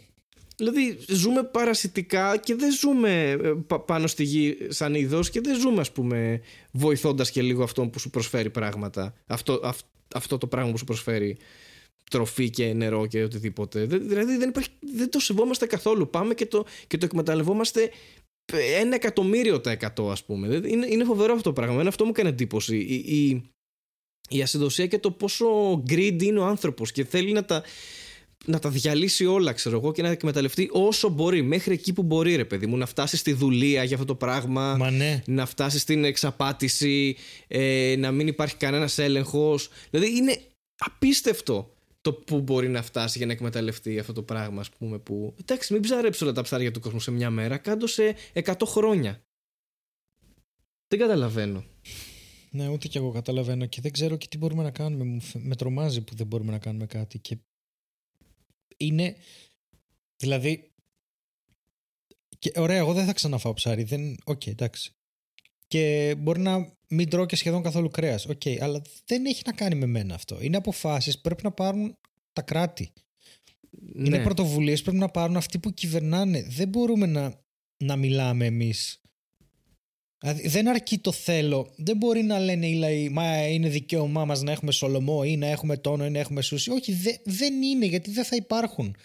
Δηλαδή 0.57 0.99
ζούμε 1.09 1.43
παρασιτικά 1.43 2.37
και 2.37 2.55
δεν 2.55 2.73
ζούμε 2.73 3.31
ε, 3.31 3.77
πάνω 3.87 4.07
στη 4.07 4.25
γη 4.25 4.57
σαν 4.69 4.95
είδος 4.95 5.31
και 5.31 5.41
δεν 5.41 5.61
ζούμε 5.61 5.81
ας 5.81 5.93
πούμε 5.93 6.41
βοηθώντας 6.73 7.31
και 7.31 7.43
λίγο 7.43 7.63
αυτόν 7.63 7.91
που 7.91 7.99
σου 7.99 8.11
προσφέρει 8.11 8.51
πράγματα. 8.51 9.15
Αυτό, 9.27 9.73
αυτό 10.15 10.39
το 10.39 10.47
πράγμα 10.47 10.71
που 10.71 10.79
σου 10.79 10.85
προσφέρει 10.85 11.37
τροφή 12.11 12.51
και 12.51 12.73
νερό 12.73 13.07
και 13.07 13.23
οτιδήποτε. 13.23 13.85
Δηλαδή 13.87 14.37
δεν, 14.37 14.49
υπάρχει, 14.49 14.69
δεν 14.81 15.11
το 15.11 15.19
σεβόμαστε 15.21 15.67
καθόλου. 15.67 16.11
Πάμε 16.11 16.35
και 16.35 16.47
το, 16.47 16.65
και 16.87 16.99
το 16.99 17.05
εκμεταλλευόμαστε 17.05 17.91
ένα 18.57 18.95
εκατομμύριο 18.95 19.61
τα 19.61 19.71
εκατό 19.71 20.11
ας 20.11 20.25
πούμε. 20.25 20.61
Είναι, 20.67 20.87
είναι 20.87 21.05
φοβερό 21.05 21.33
αυτό 21.33 21.53
το 21.53 21.53
πράγμα. 21.53 21.81
Ένα 21.81 21.89
αυτό 21.89 22.05
μου 22.05 22.11
έκανε 22.11 22.29
εντύπωση. 22.29 22.77
Η, 22.77 22.95
η, 22.95 23.43
η 24.29 24.43
ασυδοσία 24.43 24.87
και 24.87 24.99
το 24.99 25.11
πόσο 25.11 25.47
greedy 25.89 26.23
είναι 26.23 26.39
ο 26.39 26.45
άνθρωπος 26.45 26.93
και 26.93 27.05
θέλει 27.05 27.33
να 27.33 27.45
τα 27.45 27.63
να 28.45 28.59
τα 28.59 28.71
διαλύσει 28.71 29.27
όλα, 29.27 29.53
ξέρω 29.53 29.77
εγώ, 29.77 29.93
και 29.93 30.03
να 30.03 30.09
εκμεταλλευτεί 30.09 30.69
όσο 30.73 31.09
μπορεί, 31.09 31.43
μέχρι 31.43 31.75
εκεί 31.75 31.93
που 31.93 32.03
μπορεί, 32.03 32.37
ρε 32.37 32.45
παιδί 32.45 32.67
μου, 32.67 32.77
να 32.77 32.87
φτάσει 32.87 33.17
στη 33.17 33.33
δουλεία 33.33 33.85
για 33.85 33.95
αυτό 33.95 34.07
το 34.07 34.15
πράγμα, 34.15 34.77
Μα 34.79 34.91
ναι. 34.91 35.23
να 35.27 35.47
φτάσει 35.47 35.79
στην 35.79 36.05
εξαπάτηση, 36.05 37.17
ε, 37.49 37.95
να 37.99 38.11
μην 38.11 38.27
υπάρχει 38.27 38.57
κανένας 38.57 38.99
έλεγχος. 38.99 39.69
Δηλαδή 39.91 40.17
είναι 40.17 40.41
απίστευτο 40.79 41.72
το 42.03 42.13
που 42.13 42.41
μπορεί 42.41 42.69
να 42.69 42.83
φτάσει 42.83 43.19
για 43.19 43.27
να 43.27 43.33
εκμεταλλευτεί 43.33 43.99
αυτό 43.99 44.13
το 44.13 44.23
πράγμα, 44.23 44.61
ας 44.61 44.71
πούμε. 44.71 44.99
Που... 44.99 45.35
Εντάξει, 45.41 45.73
μην 45.73 45.83
ψαρέψεις 45.83 46.23
όλα 46.23 46.33
τα 46.33 46.43
ψάρια 46.43 46.71
του 46.71 46.81
κόσμου 46.81 47.01
σε 47.01 47.11
μια 47.11 47.31
μέρα, 47.31 47.59
κάντο 47.59 47.87
σε 47.87 48.17
100 48.33 48.55
χρόνια. 48.65 49.25
Δεν 50.89 50.99
καταλαβαίνω. 50.99 51.65
Ναι, 52.51 52.69
ούτε 52.69 52.89
κι 52.89 52.97
εγώ 52.97 53.11
καταλαβαίνω 53.11 53.67
και 53.67 53.81
δεν 53.81 53.93
ξέρω 53.93 54.17
και 54.17 54.27
τι 54.27 54.39
μπορούμε 54.39 54.63
να 54.63 54.71
κάνουμε. 54.71 55.21
Με 55.35 55.57
τρομάζει 55.57 56.05
που 56.05 56.15
δεν 56.15 56.27
μπορούμε 56.27 56.51
να 56.51 56.59
κάνουμε 56.59 56.87
κάτι 56.87 57.19
και 57.19 57.39
είναι. 58.77 59.17
Δηλαδή. 60.17 60.73
Και, 62.39 62.53
ωραία, 62.57 62.77
εγώ 62.77 62.93
δεν 62.93 63.07
θα 63.07 63.13
ξαναφάω 63.13 63.53
ψάρι. 63.53 63.83
Δεν... 63.83 64.17
OK, 64.25 64.41
okay, 64.41 64.51
εντάξει. 64.51 64.93
Και 65.67 66.15
μπορεί 66.19 66.41
να 66.41 66.77
μην 66.93 67.09
τρώω 67.09 67.27
και 67.27 67.37
σχεδόν 67.37 67.63
καθόλου 67.63 67.91
κρέας. 67.91 68.27
OK, 68.27 68.41
okay, 68.45 68.57
αλλά 68.61 68.83
δεν 69.05 69.27
έχει 69.27 69.43
να 69.47 69.53
κάνει 69.53 69.75
με 69.75 69.87
μένα 69.87 70.15
αυτό. 70.15 70.39
Είναι 70.41 70.57
αποφάσεις 70.57 71.19
πρέπει 71.19 71.43
να 71.43 71.51
πάρουν 71.51 71.97
τα 72.33 72.43
κράτη. 72.43 72.93
Ναι. 73.71 74.09
Είναι 74.09 74.23
πρωτοβουλίες 74.23 74.83
πρέπει 74.83 74.99
να 74.99 75.09
πάρουν 75.09 75.37
αυτοί 75.37 75.59
που 75.59 75.75
κυβερνάνε. 75.75 76.43
Δεν 76.43 76.69
μπορούμε 76.69 77.07
να, 77.07 77.41
να 77.77 77.97
μιλάμε 77.97 78.47
εμείς. 78.47 79.01
Δηλαδή, 80.19 80.49
δεν 80.49 80.69
αρκεί 80.69 80.99
το 80.99 81.13
θέλω. 81.13 81.73
Δεν 81.77 81.97
μπορεί 81.97 82.23
να 82.23 82.39
λένε 82.39 82.67
οι 82.67 82.75
λαοί, 82.75 83.09
μα 83.09 83.47
είναι 83.47 83.69
δικαίωμά 83.69 84.25
μας 84.25 84.43
να 84.43 84.53
έχουμε 84.53 84.73
σολομό 84.73 85.23
ή 85.25 85.37
να 85.37 85.47
έχουμε 85.47 85.77
τόνο 85.77 86.05
ή 86.07 86.11
να 86.11 86.19
έχουμε 86.19 86.43
σούσι. 86.43 86.71
Όχι, 86.71 86.93
δε, 86.93 87.13
δεν 87.25 87.63
είναι 87.63 87.87
γιατί 87.87 88.11
δεν 88.11 88.25
θα 88.25 88.37
υπάρχουν. 88.37 88.97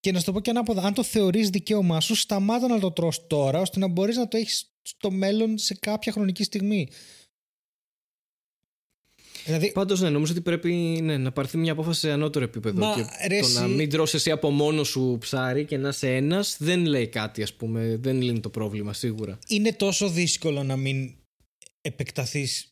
Και 0.00 0.12
να 0.12 0.18
σου 0.18 0.24
το 0.24 0.32
πω 0.32 0.40
και 0.40 0.50
ανάποδα, 0.50 0.82
αν 0.82 0.94
το 0.94 1.02
θεωρείς 1.02 1.50
δικαίωμά 1.50 2.00
σου, 2.00 2.14
σταμάτα 2.14 2.68
να 2.68 2.78
το 2.78 2.90
τρως 2.90 3.26
τώρα, 3.26 3.60
ώστε 3.60 3.78
να 3.78 3.88
μπορείς 3.88 4.16
να 4.16 4.28
το 4.28 4.36
έχεις 4.36 4.75
στο 4.86 5.10
μέλλον 5.10 5.58
σε 5.58 5.74
κάποια 5.74 6.12
χρονική 6.12 6.44
στιγμή. 6.44 6.88
Δηλαδή... 9.44 9.72
Πάντως, 9.72 10.00
ναι, 10.00 10.10
νομίζω 10.10 10.32
ότι 10.32 10.40
πρέπει 10.40 10.72
ναι, 11.02 11.16
να 11.16 11.32
πάρθει 11.32 11.56
μια 11.56 11.72
απόφαση 11.72 12.00
σε 12.00 12.10
ανώτερο 12.10 12.44
επίπεδο. 12.44 12.86
Μα, 12.86 12.94
και 12.94 13.26
ρε, 13.28 13.40
το 13.40 13.48
να 13.48 13.66
μην 13.66 13.90
τρώσει 13.90 14.16
εσύ 14.16 14.30
από 14.30 14.50
μόνο 14.50 14.84
σου 14.84 15.16
ψάρι 15.20 15.64
και 15.64 15.76
να 15.76 15.88
είσαι 15.88 16.16
ένας 16.16 16.56
δεν 16.58 16.86
λέει 16.86 17.08
κάτι, 17.08 17.42
ας 17.42 17.54
πούμε. 17.54 17.96
Δεν 17.96 18.20
λύνει 18.22 18.40
το 18.40 18.50
πρόβλημα, 18.50 18.92
σίγουρα. 18.92 19.38
Είναι 19.46 19.72
τόσο 19.72 20.08
δύσκολο 20.08 20.62
να 20.62 20.76
μην 20.76 21.14
επεκταθείς 21.80 22.68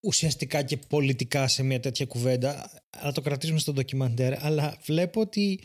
ουσιαστικά 0.00 0.62
και 0.62 0.76
πολιτικά 0.76 1.48
σε 1.48 1.62
μια 1.62 1.80
τέτοια 1.80 2.06
κουβέντα. 2.06 2.70
Να 3.02 3.12
το 3.12 3.20
κρατήσουμε 3.20 3.58
στο 3.58 3.72
ντοκιμαντέρ. 3.72 4.44
Αλλά 4.44 4.78
βλέπω 4.84 5.20
ότι 5.20 5.60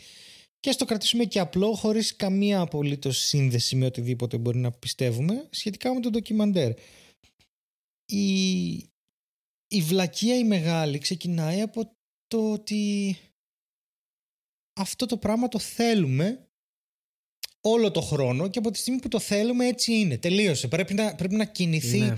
και 0.62 0.72
στο 0.72 0.84
κρατήσουμε 0.84 1.24
και 1.24 1.38
απλό, 1.38 1.74
χωρίς 1.74 2.16
καμία 2.16 2.60
απολύτως 2.60 3.18
σύνδεση 3.18 3.76
με 3.76 3.86
οτιδήποτε 3.86 4.38
μπορεί 4.38 4.58
να 4.58 4.70
πιστεύουμε 4.70 5.48
σχετικά 5.50 5.94
με 5.94 6.00
το 6.00 6.10
ντοκιμαντέρ. 6.10 6.72
Η, 8.04 8.72
η 9.68 9.80
βλακεία 9.80 10.38
η 10.38 10.44
μεγάλη 10.44 10.98
ξεκινάει 10.98 11.60
από 11.60 11.92
το 12.26 12.52
ότι 12.52 13.16
αυτό 14.80 15.06
το 15.06 15.16
πράγμα 15.16 15.48
το 15.48 15.58
θέλουμε 15.58 16.46
όλο 17.60 17.90
το 17.90 18.00
χρόνο 18.00 18.48
και 18.48 18.58
από 18.58 18.70
τη 18.70 18.78
στιγμή 18.78 19.00
που 19.00 19.08
το 19.08 19.18
θέλουμε 19.18 19.66
έτσι 19.66 19.92
είναι. 19.92 20.18
Τελείωσε. 20.18 20.68
Πρέπει 20.68 20.94
να, 20.94 21.14
πρέπει 21.14 21.34
να 21.34 21.44
κινηθεί 21.44 21.98
ναι. 21.98 22.16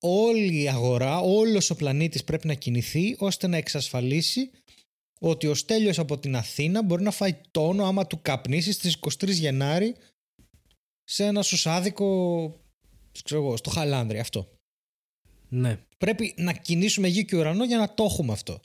όλη 0.00 0.62
η 0.62 0.68
αγορά, 0.68 1.18
όλος 1.18 1.70
ο 1.70 1.76
πλανήτης 1.76 2.24
πρέπει 2.24 2.46
να 2.46 2.54
κινηθεί 2.54 3.16
ώστε 3.18 3.46
να 3.46 3.56
εξασφαλίσει 3.56 4.50
ότι 5.18 5.46
ο 5.46 5.54
Στέλιος 5.54 5.98
από 5.98 6.18
την 6.18 6.36
Αθήνα 6.36 6.82
μπορεί 6.82 7.02
να 7.02 7.10
φάει 7.10 7.40
τόνο 7.50 7.84
άμα 7.84 8.06
του 8.06 8.18
καπνίσει 8.22 8.72
στις 8.72 8.98
23 9.00 9.28
Γενάρη 9.28 9.94
σε 11.04 11.24
ένα 11.24 11.42
σουσάδικο 11.42 12.06
ξέρω 13.22 13.42
εγώ, 13.42 13.56
στο 13.56 13.70
Χαλάνδρι 13.70 14.18
αυτό. 14.18 14.48
Ναι. 15.48 15.78
Πρέπει 15.98 16.34
να 16.36 16.52
κινήσουμε 16.52 17.08
γη 17.08 17.24
και 17.24 17.36
ουρανό 17.36 17.64
για 17.64 17.78
να 17.78 17.94
το 17.94 18.04
έχουμε 18.04 18.32
αυτό. 18.32 18.60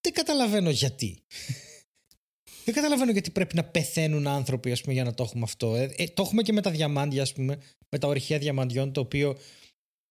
Δεν 0.00 0.12
καταλαβαίνω 0.12 0.70
γιατί. 0.70 1.18
Δεν 2.64 2.74
καταλαβαίνω 2.74 3.10
γιατί 3.10 3.30
πρέπει 3.30 3.56
να 3.56 3.64
πεθαίνουν 3.64 4.26
άνθρωποι 4.26 4.72
ας 4.72 4.80
πούμε, 4.80 4.92
για 4.92 5.04
να 5.04 5.14
το 5.14 5.22
έχουμε 5.22 5.42
αυτό. 5.42 5.74
Ε, 5.74 5.94
ε, 5.96 6.06
το 6.06 6.22
έχουμε 6.22 6.42
και 6.42 6.52
με 6.52 6.60
τα 6.60 6.70
διαμάντια, 6.70 7.22
ας 7.22 7.32
πούμε, 7.32 7.58
με 7.88 7.98
τα 7.98 8.08
ορυχεία 8.08 8.38
διαμαντιών, 8.38 8.92
το 8.92 9.00
οποίο 9.00 9.36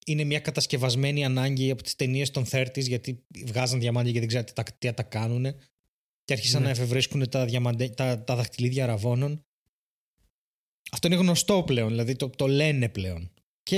είναι 0.05 0.23
μια 0.23 0.39
κατασκευασμένη 0.39 1.25
ανάγκη 1.25 1.71
από 1.71 1.83
τις 1.83 1.95
ταινίες 1.95 2.31
των 2.31 2.45
30 2.51 2.65
γιατί 2.75 3.23
βγάζαν 3.45 3.79
διαμάντια 3.79 4.11
και 4.11 4.19
δεν 4.19 4.27
ξέρουν 4.27 4.45
τι, 4.45 4.53
τα- 4.53 4.63
τι 4.77 4.93
τα 4.93 5.03
κάνουν. 5.03 5.43
Και 6.23 6.33
άρχισαν 6.33 6.59
Ναι. 6.61 6.65
να 6.65 6.71
εφευρίσκουν 6.71 7.29
τα, 7.29 7.45
διαμαντε, 7.45 7.89
τα, 7.89 8.23
τα 8.23 8.35
δαχτυλίδια 8.35 8.85
ραβώνων. 8.85 9.45
Αυτό 10.91 11.07
είναι 11.07 11.15
γνωστό 11.15 11.63
πλέον, 11.63 11.89
δηλαδή 11.89 12.15
το, 12.15 12.29
το 12.29 12.47
λένε 12.47 12.89
πλέον. 12.89 13.33
Και 13.63 13.77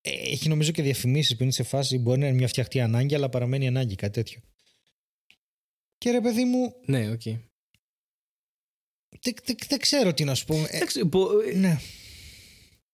ε, 0.00 0.10
έχει 0.10 0.48
νομίζω 0.48 0.70
και 0.70 0.82
διαφημίσεις 0.82 1.36
που 1.36 1.42
είναι 1.42 1.52
σε 1.52 1.62
φάση 1.62 1.98
μπορεί 1.98 2.20
να 2.20 2.26
είναι 2.26 2.36
μια 2.36 2.48
φτιαχτή 2.48 2.80
ανάγκη, 2.80 3.14
αλλά 3.14 3.28
παραμένει 3.28 3.66
ανάγκη, 3.66 3.94
κάτι 3.94 4.12
τέτοιο. 4.12 4.40
Και 5.98 6.10
ρε 6.10 6.20
παιδί 6.20 6.44
μου, 6.44 6.74
Ναι, 6.86 7.10
οκ. 7.10 7.22
δεν, 7.22 7.40
δεν, 9.44 9.56
δεν 9.68 9.78
ξέρω 9.78 10.14
τι 10.14 10.24
να 10.24 10.34
σου 10.34 10.44
πω. 10.44 10.54
Ε, 10.56 10.66
Εντάξει, 10.76 11.04
μπο- 11.04 11.40
ε, 11.40 11.52
ναι. 11.54 11.78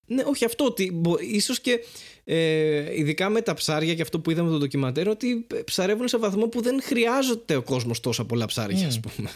Ναι, 0.09 0.23
όχι 0.27 0.45
αυτό. 0.45 0.65
Ότι 0.65 0.91
μπο- 0.95 1.19
ίσως 1.21 1.61
και 1.61 1.85
ε, 2.25 2.99
ειδικά 2.99 3.29
με 3.29 3.41
τα 3.43 3.55
ψάρια 3.55 3.95
και 3.95 4.03
αυτό 4.03 4.21
που 4.21 4.31
είδαμε 4.31 4.51
το 4.51 4.59
ντοκιμαντέρ, 4.59 5.09
ότι 5.09 5.47
ψαρεύουν 5.65 6.09
σε 6.09 6.19
βαθμό 6.19 6.47
που 6.49 6.61
δεν 6.63 6.83
χρειάζεται 6.83 7.57
ο 7.57 7.63
κόσμος 7.63 8.01
τόσα 8.01 8.25
πολλά 8.25 8.47
ψάρια, 8.47 8.85
Μμ. 8.85 8.89
ας 8.89 9.01
πούμε. 9.01 9.31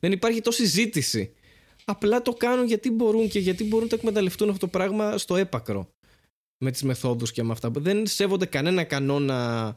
Δεν 0.00 0.12
υπάρχει 0.12 0.40
τόση 0.40 0.64
ζήτηση. 0.64 1.32
Απλά 1.84 2.22
το 2.22 2.32
κάνουν 2.32 2.66
γιατί 2.66 2.90
μπορούν 2.90 3.28
και 3.28 3.38
γιατί 3.38 3.64
μπορούν 3.64 3.82
να 3.84 3.88
το 3.90 3.94
εκμεταλλευτούν 3.96 4.48
αυτό 4.48 4.60
το 4.60 4.66
πράγμα 4.78 5.18
στο 5.18 5.36
έπακρο. 5.36 5.88
Με 6.58 6.70
τις 6.70 6.82
μεθόδους 6.82 7.32
και 7.32 7.42
με 7.42 7.52
αυτά. 7.52 7.70
Δεν 7.74 8.06
σέβονται 8.06 8.46
κανένα 8.46 8.84
κανόνα 8.84 9.76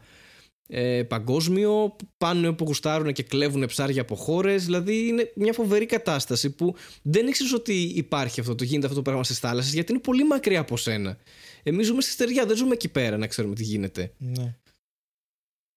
ε, 0.67 1.03
παγκόσμιο, 1.03 1.95
πάνε 2.17 2.47
όπου 2.47 2.65
γουστάρουν 2.65 3.13
και 3.13 3.23
κλέβουν 3.23 3.65
ψάρια 3.65 4.01
από 4.01 4.15
χώρες. 4.15 4.65
Δηλαδή 4.65 5.07
είναι 5.07 5.31
μια 5.35 5.53
φοβερή 5.53 5.85
κατάσταση 5.85 6.49
που 6.49 6.75
δεν 7.01 7.27
ήξερες 7.27 7.53
ότι 7.53 7.73
υπάρχει 7.73 8.39
αυτό, 8.39 8.55
το 8.55 8.63
γίνεται 8.63 8.85
αυτό 8.85 8.97
το 8.97 9.01
πράγμα 9.01 9.23
στις 9.23 9.39
θάλασσες, 9.39 9.73
γιατί 9.73 9.91
είναι 9.91 10.01
πολύ 10.01 10.23
μακριά 10.23 10.59
από 10.59 10.77
σένα. 10.77 11.17
Εμείς 11.63 11.87
ζούμε 11.87 12.01
στη 12.01 12.11
στεριά, 12.11 12.45
δεν 12.45 12.55
ζούμε 12.55 12.73
εκεί 12.73 12.89
πέρα 12.89 13.17
να 13.17 13.27
ξέρουμε 13.27 13.55
τι 13.55 13.63
γίνεται. 13.63 14.13
ναι. 14.17 14.57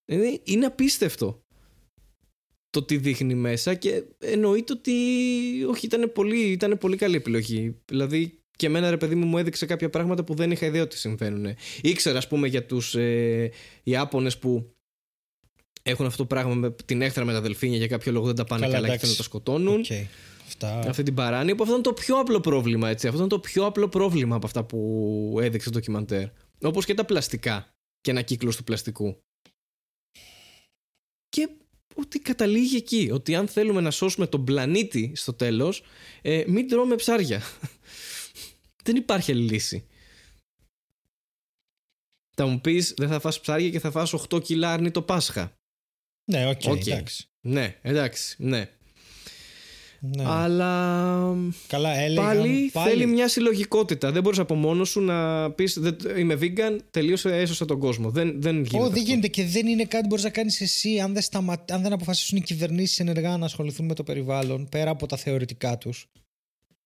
Δηλαδή 0.09 0.41
είναι 0.43 0.65
απίστευτο 0.65 1.41
το 2.69 2.83
τι 2.83 2.97
δείχνει 2.97 3.35
μέσα 3.35 3.73
και 3.73 4.03
εννοείται 4.19 4.73
ότι 4.73 4.93
όχι 5.67 5.85
ήταν 5.85 6.11
πολύ, 6.11 6.51
ήταν 6.51 6.77
πολύ 6.77 6.95
καλή 6.95 7.15
επιλογή. 7.15 7.81
Δηλαδή 7.85 8.39
και 8.57 8.65
εμένα 8.65 8.89
ρε 8.89 8.97
παιδί 8.97 9.15
μου 9.15 9.25
μου 9.25 9.37
έδειξε 9.37 9.65
κάποια 9.65 9.89
πράγματα 9.89 10.23
που 10.23 10.33
δεν 10.33 10.51
είχα 10.51 10.65
ιδέα 10.65 10.81
ότι 10.81 10.97
συμβαίνουν. 10.97 11.55
Ήξερα 11.81 12.17
ας 12.17 12.27
πούμε 12.27 12.47
για 12.47 12.65
τους 12.65 12.95
ε, 12.95 13.51
Ιάπωνες 13.83 14.37
που 14.37 14.75
έχουν 15.87 16.05
αυτό 16.05 16.17
το 16.17 16.25
πράγμα 16.25 16.53
με 16.53 16.75
την 16.85 17.01
έχθρα 17.01 17.25
με 17.25 17.33
τα 17.33 17.41
δελφίνια 17.41 17.77
για 17.77 17.87
κάποιο 17.87 18.11
λόγο 18.11 18.25
δεν 18.25 18.35
τα 18.35 18.43
πάνε 18.43 18.61
Καλά, 18.61 18.73
καλά, 18.73 18.87
και 18.87 18.93
εντάξει. 18.93 19.05
θέλουν 19.05 19.17
να 19.17 19.23
τα 19.23 19.29
σκοτώνουν. 19.29 19.79
Οκ. 19.79 20.07
Αυτά. 20.47 20.89
Αυτή 20.89 21.03
την 21.03 21.13
παράνοια 21.13 21.55
που 21.55 21.63
αυτό 21.63 21.75
είναι 21.75 21.83
το 21.83 21.93
πιο 21.93 22.19
απλό 22.19 22.39
πρόβλημα 22.39 22.89
έτσι. 22.89 23.07
Αυτό 23.07 23.19
είναι 23.19 23.29
το 23.29 23.39
πιο 23.39 23.65
απλό 23.65 23.89
πρόβλημα 23.89 24.35
από 24.35 24.45
αυτά 24.45 24.63
που 24.63 25.37
έδειξε 25.41 25.69
το 25.69 25.75
ντοκιμαντέρ. 25.75 26.27
Όπως 26.61 26.85
και 26.85 26.93
τα 26.93 27.05
πλαστικά 27.05 27.73
και 28.01 28.11
ένα 28.11 28.21
κύκλος 28.21 28.55
του 28.55 28.63
πλαστικού. 28.63 29.17
Και 31.29 31.49
ότι 31.95 32.19
καταλήγει 32.19 32.75
εκεί. 32.75 33.09
Ότι 33.13 33.35
αν 33.35 33.47
θέλουμε 33.47 33.81
να 33.81 33.91
σώσουμε 33.91 34.27
τον 34.27 34.43
πλανήτη 34.45 35.11
στο 35.15 35.33
τέλος, 35.33 35.83
ε, 36.21 36.43
μην 36.47 36.67
τρώμε 36.67 36.95
ψάρια. 36.95 37.41
Δεν 38.83 38.95
υπάρχει 38.95 39.31
άλλη 39.31 39.51
λύση. 39.51 39.87
Θα 42.35 42.45
μου 42.45 42.61
πεις 42.61 42.93
δεν 42.97 43.07
θα 43.07 43.19
φας 43.19 43.39
ψάρια 43.39 43.69
και 43.69 43.79
θα 43.79 43.91
φας 43.91 44.13
8 44.29 44.43
κιλά 44.43 44.73
αρνί 44.73 44.92
το 44.92 45.01
Πάσχα. 45.01 45.56
Ναι, 46.29 46.47
OK, 46.47 46.61
OK. 46.67 46.87
εντάξει. 46.87 47.27
Ναι, 47.41 47.75
εντάξει, 47.81 48.35
ναι. 48.39 48.69
Ναι. 49.99 50.23
Αλλά 50.25 51.35
Καλά, 51.67 51.97
έλεγαν 51.97 52.25
πάλι, 52.37 52.69
θέλει 52.69 53.05
μια 53.05 53.27
συλλογικότητα. 53.27 54.11
Δεν 54.11 54.23
μπορείς 54.23 54.39
από 54.39 54.55
μόνος 54.55 54.89
σου 54.89 55.01
να 55.01 55.51
πεις 55.51 55.79
Είμαι 56.17 56.37
vegan, 56.41 56.77
τελείωσε, 56.91 57.37
έσωσα 57.37 57.65
τον 57.65 57.79
κόσμο. 57.79 58.09
Δεν, 58.09 58.41
δεν 58.41 58.55
γίνεται. 58.55 58.77
Ω, 58.77 58.79
δεν 58.81 58.91
αυτό. 58.91 58.99
γίνεται 58.99 59.27
και 59.27 59.45
δεν 59.45 59.67
είναι 59.67 59.83
κάτι 59.85 60.01
που 60.01 60.07
μπορείς 60.07 60.23
να 60.23 60.29
κάνεις 60.29 60.61
εσύ 60.61 60.99
αν 60.99 61.13
δεν, 61.13 61.21
σταμα... 61.21 61.65
αν 61.69 61.81
δεν 61.81 61.93
αποφασίσουν 61.93 62.37
οι 62.37 62.41
κυβερνήσεις 62.41 62.99
ενεργά 62.99 63.37
να 63.37 63.45
ασχοληθούν 63.45 63.85
με 63.85 63.93
το 63.93 64.03
περιβάλλον 64.03 64.69
πέρα 64.69 64.89
από 64.89 65.05
τα 65.05 65.17
θεωρητικά 65.17 65.77
τους. 65.77 66.09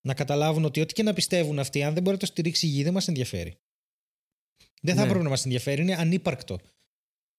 Να 0.01 0.13
καταλάβουν 0.13 0.65
ότι 0.65 0.81
ό,τι 0.81 0.93
και 0.93 1.03
να 1.03 1.13
πιστεύουν 1.13 1.59
αυτοί, 1.59 1.83
αν 1.83 1.93
δεν 1.93 2.03
μπορεί 2.03 2.15
να 2.15 2.21
το 2.21 2.25
στηρίξει 2.25 2.65
η 2.65 2.69
γη, 2.69 2.83
δεν 2.83 2.93
μας 2.93 3.07
ενδιαφέρει. 3.07 3.57
Δεν 4.81 4.95
θα 4.95 5.01
Ναι. 5.01 5.07
πρέπει 5.07 5.23
να 5.23 5.29
μας 5.29 5.43
ενδιαφέρει, 5.43 5.81
είναι 5.81 5.95
ανύπαρκτο. 5.95 6.59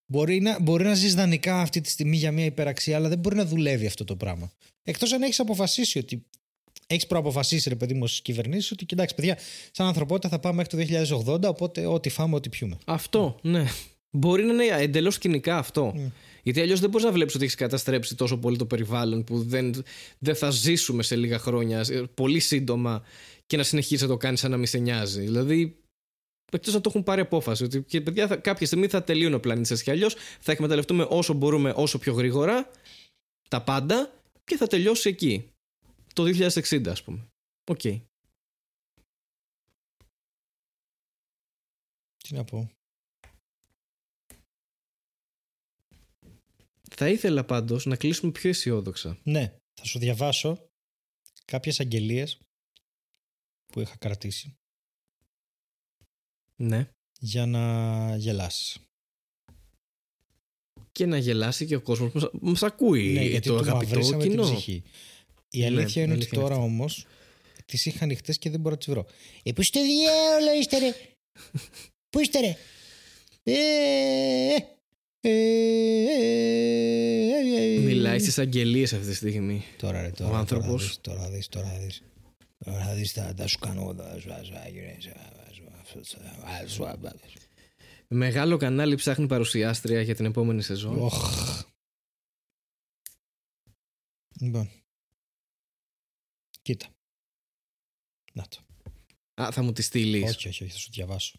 Μπορεί 0.07 0.41
να, 0.41 0.61
μπορεί 0.61 0.85
να 0.85 0.95
ζεις 0.95 1.15
δανεικά 1.15 1.61
αυτή 1.61 1.81
τη 1.81 1.91
στιγμή 1.91 2.17
για 2.17 2.33
μια 2.33 2.45
υπεραξία, 2.45 2.97
αλλά 2.97 3.09
δεν 3.09 3.19
μπορεί 3.19 3.37
να 3.37 3.45
δουλεύει 3.45 3.87
αυτό 3.87 4.05
το 4.05 4.17
πράγμα. 4.17 4.53
Εκτός 4.83 5.13
αν 5.13 5.23
έχεις 5.23 5.41
αποφασίσει 5.41 5.99
ότι. 5.99 6.27
Έχεις 6.87 7.07
προαποφασίσει, 7.07 7.69
ρε 7.69 7.75
παιδί 7.75 7.95
μου, 7.95 8.07
στι 8.07 8.23
κυβερνήσεις 8.23 8.71
ότι 8.71 8.85
κοιτάξτε, 8.85 9.15
παιδιά, 9.15 9.39
σαν 9.71 9.87
ανθρωπότητα 9.87 10.29
θα 10.29 10.39
πάμε 10.39 10.57
μέχρι 10.57 10.97
το 11.07 11.33
2080, 11.33 11.43
οπότε 11.49 11.87
ό,τι 11.87 12.09
φάμε, 12.09 12.35
ό,τι 12.35 12.49
πιούμε. 12.49 12.79
Αυτό, 12.85 13.39
ναι. 13.43 13.65
Μπορεί 14.11 14.45
να 14.45 14.53
είναι 14.53 14.83
εντελώς 14.83 15.19
κοινικά 15.19 15.59
αυτό. 15.59 15.95
Mm. 15.97 16.11
Γιατί 16.43 16.61
αλλιώς 16.61 16.81
δεν 16.81 16.91
μπορείς 16.91 17.07
να 17.07 17.13
βλέπεις 17.13 17.35
ότι 17.35 17.45
έχεις 17.45 17.57
καταστρέψει 17.57 18.15
τόσο 18.15 18.39
πολύ 18.39 18.57
το 18.57 18.67
περιβάλλον 18.67 19.25
που 19.25 19.43
δεν, 19.43 19.83
δεν 20.19 20.35
θα 20.35 20.51
ζήσουμε 20.51 21.03
σε 21.03 21.17
λίγα 21.17 21.39
χρόνια, 21.39 21.85
ε, 21.91 22.03
πολύ 22.15 22.41
σύντομα 22.41 23.03
και 23.47 23.57
να 23.57 23.63
συνεχίσει 23.63 24.03
να 24.03 24.09
το 24.09 24.17
κάνεις 24.17 24.41
σαν 24.41 24.51
να 24.51 24.57
μην 24.57 24.67
σε 24.67 24.79
νοιάζει. 24.79 25.21
Δηλαδή, 25.21 25.77
εκτός 26.57 26.75
να 26.75 26.81
το 26.81 26.89
έχουν 26.89 27.03
πάρει 27.03 27.21
απόφαση 27.21 27.65
ότι 27.65 27.83
και 27.83 28.01
παιδιά, 28.01 28.27
θα, 28.27 28.37
κάποια 28.37 28.67
στιγμή 28.67 28.89
θα 28.89 29.05
τελείωνε 29.05 29.35
ο 29.35 29.41
πλανήτης 29.41 29.71
έτσι 29.71 29.83
κι 29.83 29.91
αλλιώς, 29.91 30.15
θα 30.41 30.53
εκμεταλλευτούμε 30.53 31.07
όσο 31.09 31.33
μπορούμε, 31.33 31.73
όσο 31.77 31.99
πιο 31.99 32.13
γρήγορα 32.13 32.71
τα 33.49 33.63
πάντα 33.63 34.23
και 34.45 34.57
θα 34.57 34.67
τελειώσει 34.67 35.09
εκεί. 35.09 35.51
Το 36.15 36.23
2060, 36.25 36.89
ας 36.89 37.03
πούμε. 37.03 37.27
Οκ. 37.71 37.81
Τι 42.17 42.35
να 42.35 42.45
πω. 42.45 42.71
Θα 46.91 47.09
ήθελα 47.09 47.45
πάντως 47.45 47.87
να 47.87 47.97
κλείσουμε 47.97 48.33
πιο 48.33 48.51
αισιόδοξα. 48.51 49.19
Ναι, 49.23 49.57
θα 49.75 49.85
σου 49.85 49.99
διαβάσω 49.99 50.69
κάποιες 51.45 51.81
αγγελίες 51.81 52.41
που 53.67 53.81
είχα 53.81 53.97
κρατήσει 53.97 54.57
Ναι. 56.63 56.89
για 57.19 57.47
να 57.47 58.17
γελάσεις. 58.17 58.79
Και 60.93 61.07
να 61.07 61.17
γελάσει 61.19 61.67
και 61.67 61.75
ο 61.75 61.81
κόσμος 61.81 62.13
μας, 62.13 62.29
μας 62.41 62.63
ακούει 62.63 63.13
ναι, 63.13 63.25
γιατί 63.25 63.49
το 63.49 63.55
του 63.57 63.61
αγαπητό 63.61 63.89
μαυρίσαμε 63.95 64.23
την 64.23 64.31
κοινό. 64.31 64.43
ψυχή. 64.43 64.83
Η 65.51 65.59
Ναι, 65.61 65.67
αλήθεια 65.67 66.03
είναι 66.03 66.13
η 66.13 66.17
ότι 66.17 66.23
αλήθεια 66.25 66.39
είναι 66.39 66.43
τώρα 66.49 66.55
αυτή. 66.55 66.67
όμως 66.67 67.07
τις 67.67 67.87
είχα 67.87 68.05
ανοιχτές 68.05 68.39
και 68.39 68.51
δεν 68.51 68.61
μπορώ 68.61 68.71
να 68.75 68.77
τις 68.81 68.89
βρω. 68.91 69.07
Ε, 69.43 69.53
πού 69.53 69.63
στο 69.63 69.81
διάολο 69.83 70.59
είστε 70.61 70.79
ρε; 70.79 70.95
πού 72.11 72.21
είστε 72.21 72.41
ρε; 72.41 72.57
Ε, 73.43 73.53
ε, 74.55 74.57
ε, 75.21 75.31
ε, 77.55 77.75
ε, 77.75 77.79
Μιλάει 77.79 78.19
στις 78.19 78.39
αγγελίες 78.39 78.93
αυτή 78.93 79.07
τη 79.07 79.15
στιγμή. 79.15 79.65
Τώρα 79.77 80.03
ρε, 80.03 80.11
τώρα, 80.11 80.25
Ο 80.25 80.27
τώρα 80.27 80.39
άνθρωπος. 80.39 80.83
θα 80.85 80.87
δεις, 80.87 81.01
τώρα 81.01 81.21
θα 81.21 81.29
δεις, 81.31 81.49
τώρα 81.49 81.67
θα 81.69 81.79
δεις. 81.79 82.03
Τώρα 82.65 82.85
θα 82.85 82.95
δεις, 82.95 83.13
θα, 83.13 83.35
θα 83.37 83.47
σου 83.47 83.59
κάνω 83.59 83.95
θα 85.93 86.05
σου- 86.05 86.19
θα 86.19 86.29
σου- 86.35 86.41
θα 86.41 86.69
σου- 86.69 87.19
θα 87.19 87.29
σου- 87.29 87.41
Μεγάλο 88.09 88.57
κανάλι 88.57 88.95
ψάχνει 88.95 89.27
παρουσιάστρια 89.27 90.03
για 90.03 90.15
την 90.15 90.25
επόμενη 90.25 90.63
σεζόν. 90.63 90.99
Οχ. 90.99 91.65
Λοιπόν. 94.41 94.71
Κοίτα. 96.63 96.87
Να 98.33 98.49
το. 98.49 98.59
Α, 99.43 99.49
θα 99.53 99.63
μου 99.63 99.73
τη 99.73 99.83
στείλεις. 99.83 100.35
Όχι, 100.37 100.49
όχι, 100.49 100.63
όχι, 100.65 100.73
θα 100.73 100.79
σου 100.79 100.91
διαβάσω. 100.93 101.39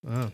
Α, 0.00 0.30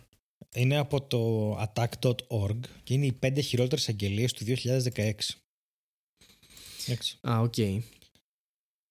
Είναι 0.54 0.76
από 0.76 1.02
το 1.06 1.52
attack.org 1.62 2.60
και 2.82 2.94
είναι 2.94 3.06
οι 3.06 3.12
πέντε 3.12 3.40
χειρότερες 3.40 3.88
αγγελίες 3.88 4.32
του 4.32 4.44
2016. 4.44 5.34
Εντάξει. 6.86 7.18
α, 7.28 7.38
οκ. 7.40 7.54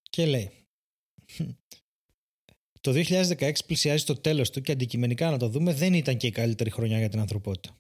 Και 0.10 0.26
λέει 0.26 0.52
Το 2.82 2.92
2016 2.96 3.52
πλησιάζει 3.66 4.04
το 4.04 4.16
τέλος 4.16 4.50
του 4.50 4.62
και 4.62 4.72
αντικειμενικά 4.72 5.30
να 5.30 5.38
το 5.38 5.48
δούμε 5.48 5.74
δεν 5.74 5.94
ήταν 5.94 6.18
και 6.18 6.28
η 6.28 6.32
καλύτερη 6.32 6.70
χρονιά 6.70 6.98
για 6.98 7.10
την 7.10 7.20
ανθρωπότητα. 7.20 7.76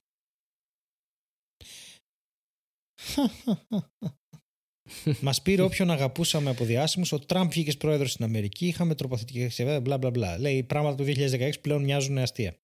Μας 5.22 5.42
πήρε 5.42 5.62
όποιον 5.62 5.92
αγαπούσαμε 5.92 6.50
από 6.50 6.66
διάσημους, 6.66 7.12
ο 7.12 7.20
Τραμπ 7.20 7.50
βγήκε 7.50 7.78
πρόεδρος 7.78 8.12
στην 8.12 8.26
Αμερική, 8.26 8.68
είχαμε 8.68 8.96
τροποθετική 8.96 9.64
μπλα 9.64 9.98
μπλα 9.98 10.10
μπλα. 10.10 10.40
Λέει 10.40 10.64
πράγματα 10.64 10.96
του 10.96 11.04
2016 11.04 11.52
πλέον 11.62 11.84
μοιάζουν 11.84 12.18
αστεία. 12.18 12.56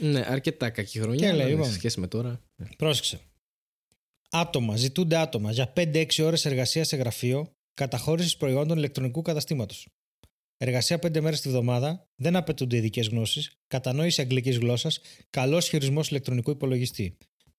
Ναι, 0.00 0.24
αρκετά 0.26 0.70
κακή 0.70 1.00
χρονιά. 1.00 1.18
Και 1.18 1.32
λέει, 1.32 1.40
αλλά 1.40 1.50
λοιπόν. 1.50 1.64
σε 1.64 1.72
σχέση 1.72 2.00
με 2.00 2.06
τώρα. 2.06 2.40
Πρόσεξε. 2.76 3.20
Άτομα, 4.30 4.76
ζητούνται 4.76 5.16
άτομα 5.16 5.52
για 5.52 5.72
5-6 5.76 6.06
ώρες 6.20 6.44
εργασίας 6.44 6.88
σε 6.88 6.96
γραφείο 6.96 7.52
καταχώρησης 7.74 8.36
προϊόντων 8.36 8.76
ηλεκτρονικού 8.76 9.22
καταστήματος. 9.22 9.86
Εργασία 10.60 10.98
5 10.98 11.20
μέρες 11.20 11.40
τη 11.40 11.48
βδομάδα. 11.48 12.08
Δεν 12.16 12.36
απαιτούνται 12.36 12.76
ειδικές 12.76 13.08
γνώσεις. 13.08 13.58
Κατανόηση 13.66 14.20
αγγλικής 14.20 14.58
γλώσσας. 14.58 15.00
Καλός 15.30 15.68
χειρισμός 15.68 16.08
ηλεκτρονικού 16.08 16.50
υπολογιστή. 16.50 17.16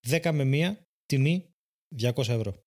10 0.08 0.32
με 0.32 0.44
1, 0.44 0.78
τιμή 1.06 1.50
200 1.96 2.34
ευρώ. 2.34 2.64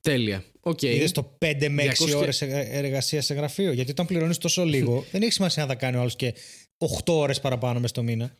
Τέλεια. 0.00 0.44
Οκ. 0.60 0.82
Είδες 0.82 1.12
το 1.12 1.36
5 1.38 1.68
με 1.68 1.82
6 1.82 2.04
200 2.04 2.16
ώρες 2.16 2.42
εργασίας 2.42 3.24
σε 3.24 3.34
γραφείο; 3.34 3.72
Γιατί 3.72 3.90
όταν 3.90 4.06
πληρώνεις 4.06 4.38
τόσο 4.38 4.64
λίγο, 4.74 5.04
δεν 5.10 5.22
έχει 5.22 5.32
σημασία 5.32 5.62
αν 5.62 5.68
θα 5.68 5.74
κάνει 5.74 5.96
ο 5.96 6.00
άλλος 6.00 6.16
και 6.16 6.34
8 6.78 7.12
ώρες 7.12 7.40
παραπάνω 7.40 7.80
μες 7.80 7.90
στο 7.90 8.02
μήνα. 8.02 8.38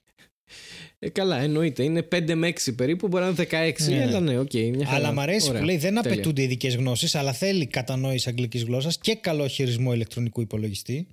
Ε, 0.99 1.09
καλά, 1.09 1.37
εννοείται. 1.41 1.83
Είναι 1.83 2.03
5 2.03 2.35
με 2.35 2.49
6 2.49 2.75
περίπου, 2.77 3.09
μπορεί 3.09 3.25
να 3.25 3.29
είναι 3.29 3.37
16, 3.37 3.89
Ναι. 3.89 4.03
αλλά 4.03 4.21
ναι, 4.21 4.39
οκ. 4.39 4.53
μια 4.53 4.85
χαρά. 4.87 4.97
Αλλά 4.97 5.13
μ' 5.13 5.21
αρέσει 5.21 5.49
Ωραία. 5.49 5.61
που 5.61 5.67
λέει 5.67 5.77
δεν 5.77 5.95
Τέλεια. 5.95 6.11
απαιτούνται 6.13 6.43
ειδικές 6.43 6.75
γνώσεις, 6.77 7.15
αλλά 7.15 7.33
θέλει 7.33 7.67
κατανόηση 7.67 8.29
αγγλικής 8.29 8.63
γλώσσας 8.63 8.99
και 8.99 9.15
καλό 9.15 9.47
χειρισμό 9.49 9.93
ηλεκτρονικού 9.93 10.41
υπολογιστή. 10.41 11.07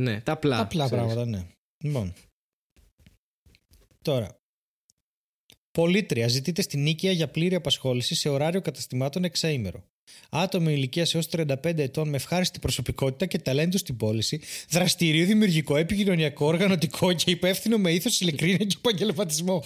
Ναι, 0.00 0.20
τα 0.20 0.32
απλά. 0.32 0.60
Απλά 0.60 0.84
ξέρεις. 0.84 1.04
πράγματα, 1.04 1.30
ναι. 1.30 1.46
Λοιπόν. 1.84 2.12
Τώρα. 4.02 4.36
Πολίτρια 5.70 6.28
ζητείται 6.28 6.62
στην 6.62 6.82
Νίκαια 6.82 7.12
για 7.12 7.28
πλήρη 7.28 7.54
απασχόληση 7.54 8.14
σε 8.14 8.28
ωράριο 8.28 8.60
καταστημάτων 8.60 9.24
εξαήμερο. 9.24 9.84
Άτομο 10.30 10.70
ηλικίας 10.70 11.14
έως 11.14 11.26
35 11.36 11.54
ετών 11.62 12.08
με 12.08 12.16
ευχάριστη 12.16 12.58
προσωπικότητα 12.58 13.26
και 13.26 13.38
ταλέντο 13.38 13.78
στην 13.78 13.96
πώληση, 13.96 14.40
δραστήριο, 14.70 15.26
δημιουργικό, 15.26 15.76
επικοινωνιακό, 15.76 16.46
οργανωτικό 16.46 17.12
και 17.12 17.30
υπεύθυνο 17.30 17.78
με 17.78 17.90
ήθος, 17.92 18.20
ειλικρίνεια 18.20 18.56
και 18.56 18.76
επαγγελματισμό. 18.78 19.64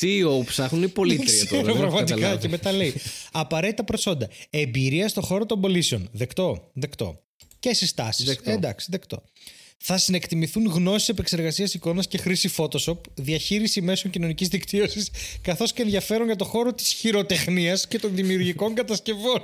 CEO 0.00 0.44
ψάχνουν 0.46 0.82
οι 0.82 0.88
πολίτρια 0.88 1.32
Δεν 1.34 1.48
τώρα. 1.48 1.62
ξέρω 1.62 1.62
δεν 1.62 1.70
έχω 1.74 1.80
πραγματικά 1.80 2.14
καταλάβει. 2.14 2.40
και 2.42 2.48
μετά 2.48 2.72
λέει. 2.72 2.94
Απαραίτητα 3.32 3.84
προσόντα. 3.84 4.28
Εμπειρία 4.50 5.08
στον 5.08 5.22
χώρο 5.22 5.46
των 5.46 5.60
πωλήσεων. 5.60 6.08
Δεκτό. 6.12 6.70
Δεκτό. 6.72 7.22
Και 7.58 7.74
συστάσεις. 7.74 8.24
Δεκτό. 8.26 8.50
εντάξει, 8.50 8.86
δεκτό. 8.90 9.22
Θα 9.76 9.98
συνεκτιμηθούν 9.98 10.66
γνώσεις 10.66 11.08
επεξεργασία 11.08 11.68
εικόνα 11.74 12.02
και 12.02 12.18
χρήση 12.18 12.50
Photoshop, 12.56 12.96
διαχείριση 13.14 13.80
μέσων 13.80 14.10
κοινωνικής 14.10 14.48
δικτύωσης, 14.48 15.10
καθώς 15.40 15.72
και 15.72 15.82
ενδιαφέρον 15.82 16.26
για 16.26 16.36
το 16.36 16.44
χώρο 16.44 16.72
της 16.72 16.92
χειροτεχνίας 16.92 17.88
και 17.88 17.98
των 17.98 18.14
δημιουργικών 18.14 18.74
κατασκευών. 18.80 19.42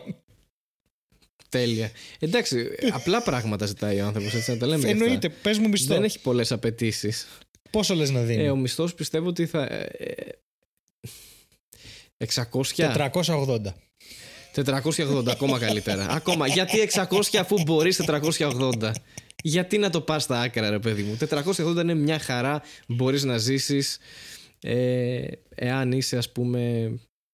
Τέλεια. 1.49 1.91
Εντάξει, 2.19 2.69
απλά 2.93 3.23
πράγματα 3.23 3.67
ζητάει 3.67 4.01
ο 4.01 4.07
άνθρωπος, 4.07 4.35
έτσι 4.35 4.51
να 4.51 4.57
τα 4.57 4.67
λέμε. 4.67 4.85
και 4.85 4.93
αυτά. 4.93 5.05
Εννοείται, 5.05 5.29
πες 5.29 5.59
μου 5.59 5.69
μισθό. 5.69 5.95
Δεν 5.95 6.05
έχει 6.05 6.19
πολλές 6.21 6.53
απαιτήσεις. 6.53 7.27
Πόσο 7.71 7.95
λες 7.95 8.11
να 8.11 8.21
δίνει; 8.21 8.43
Ε, 8.45 8.51
ο 8.51 8.57
μισθός 8.57 8.95
πιστεύω 8.95 9.29
ότι 9.29 9.47
θα. 9.47 9.63
ε, 9.63 9.89
ε, 9.99 10.15
600. 12.19 13.13
480. 13.13 13.75
480, 14.55 15.27
ακόμα 15.31 15.59
καλύτερα. 15.59 16.07
ακόμα. 16.11 16.47
Γιατί 16.47 16.89
600 16.95 17.21
αφού 17.39 17.63
μπορείς 17.63 18.01
480. 18.07 18.93
Γιατί 19.43 19.79
να 19.79 19.91
το 19.91 20.01
πας 20.01 20.23
στα 20.23 20.41
άκρα, 20.41 20.71
ρε 20.71 20.79
παιδί 20.79 21.03
μου; 21.03 21.17
480 21.29 21.77
είναι 21.81 21.95
μια 21.95 22.19
χαρά. 22.19 22.63
Μπορείς 22.89 23.25
να 23.25 23.39
ζήσεις 23.39 23.99
ε, 24.61 25.27
εάν 25.55 25.93
είσαι, 25.93 26.17
ας 26.17 26.33
πούμε, 26.33 26.93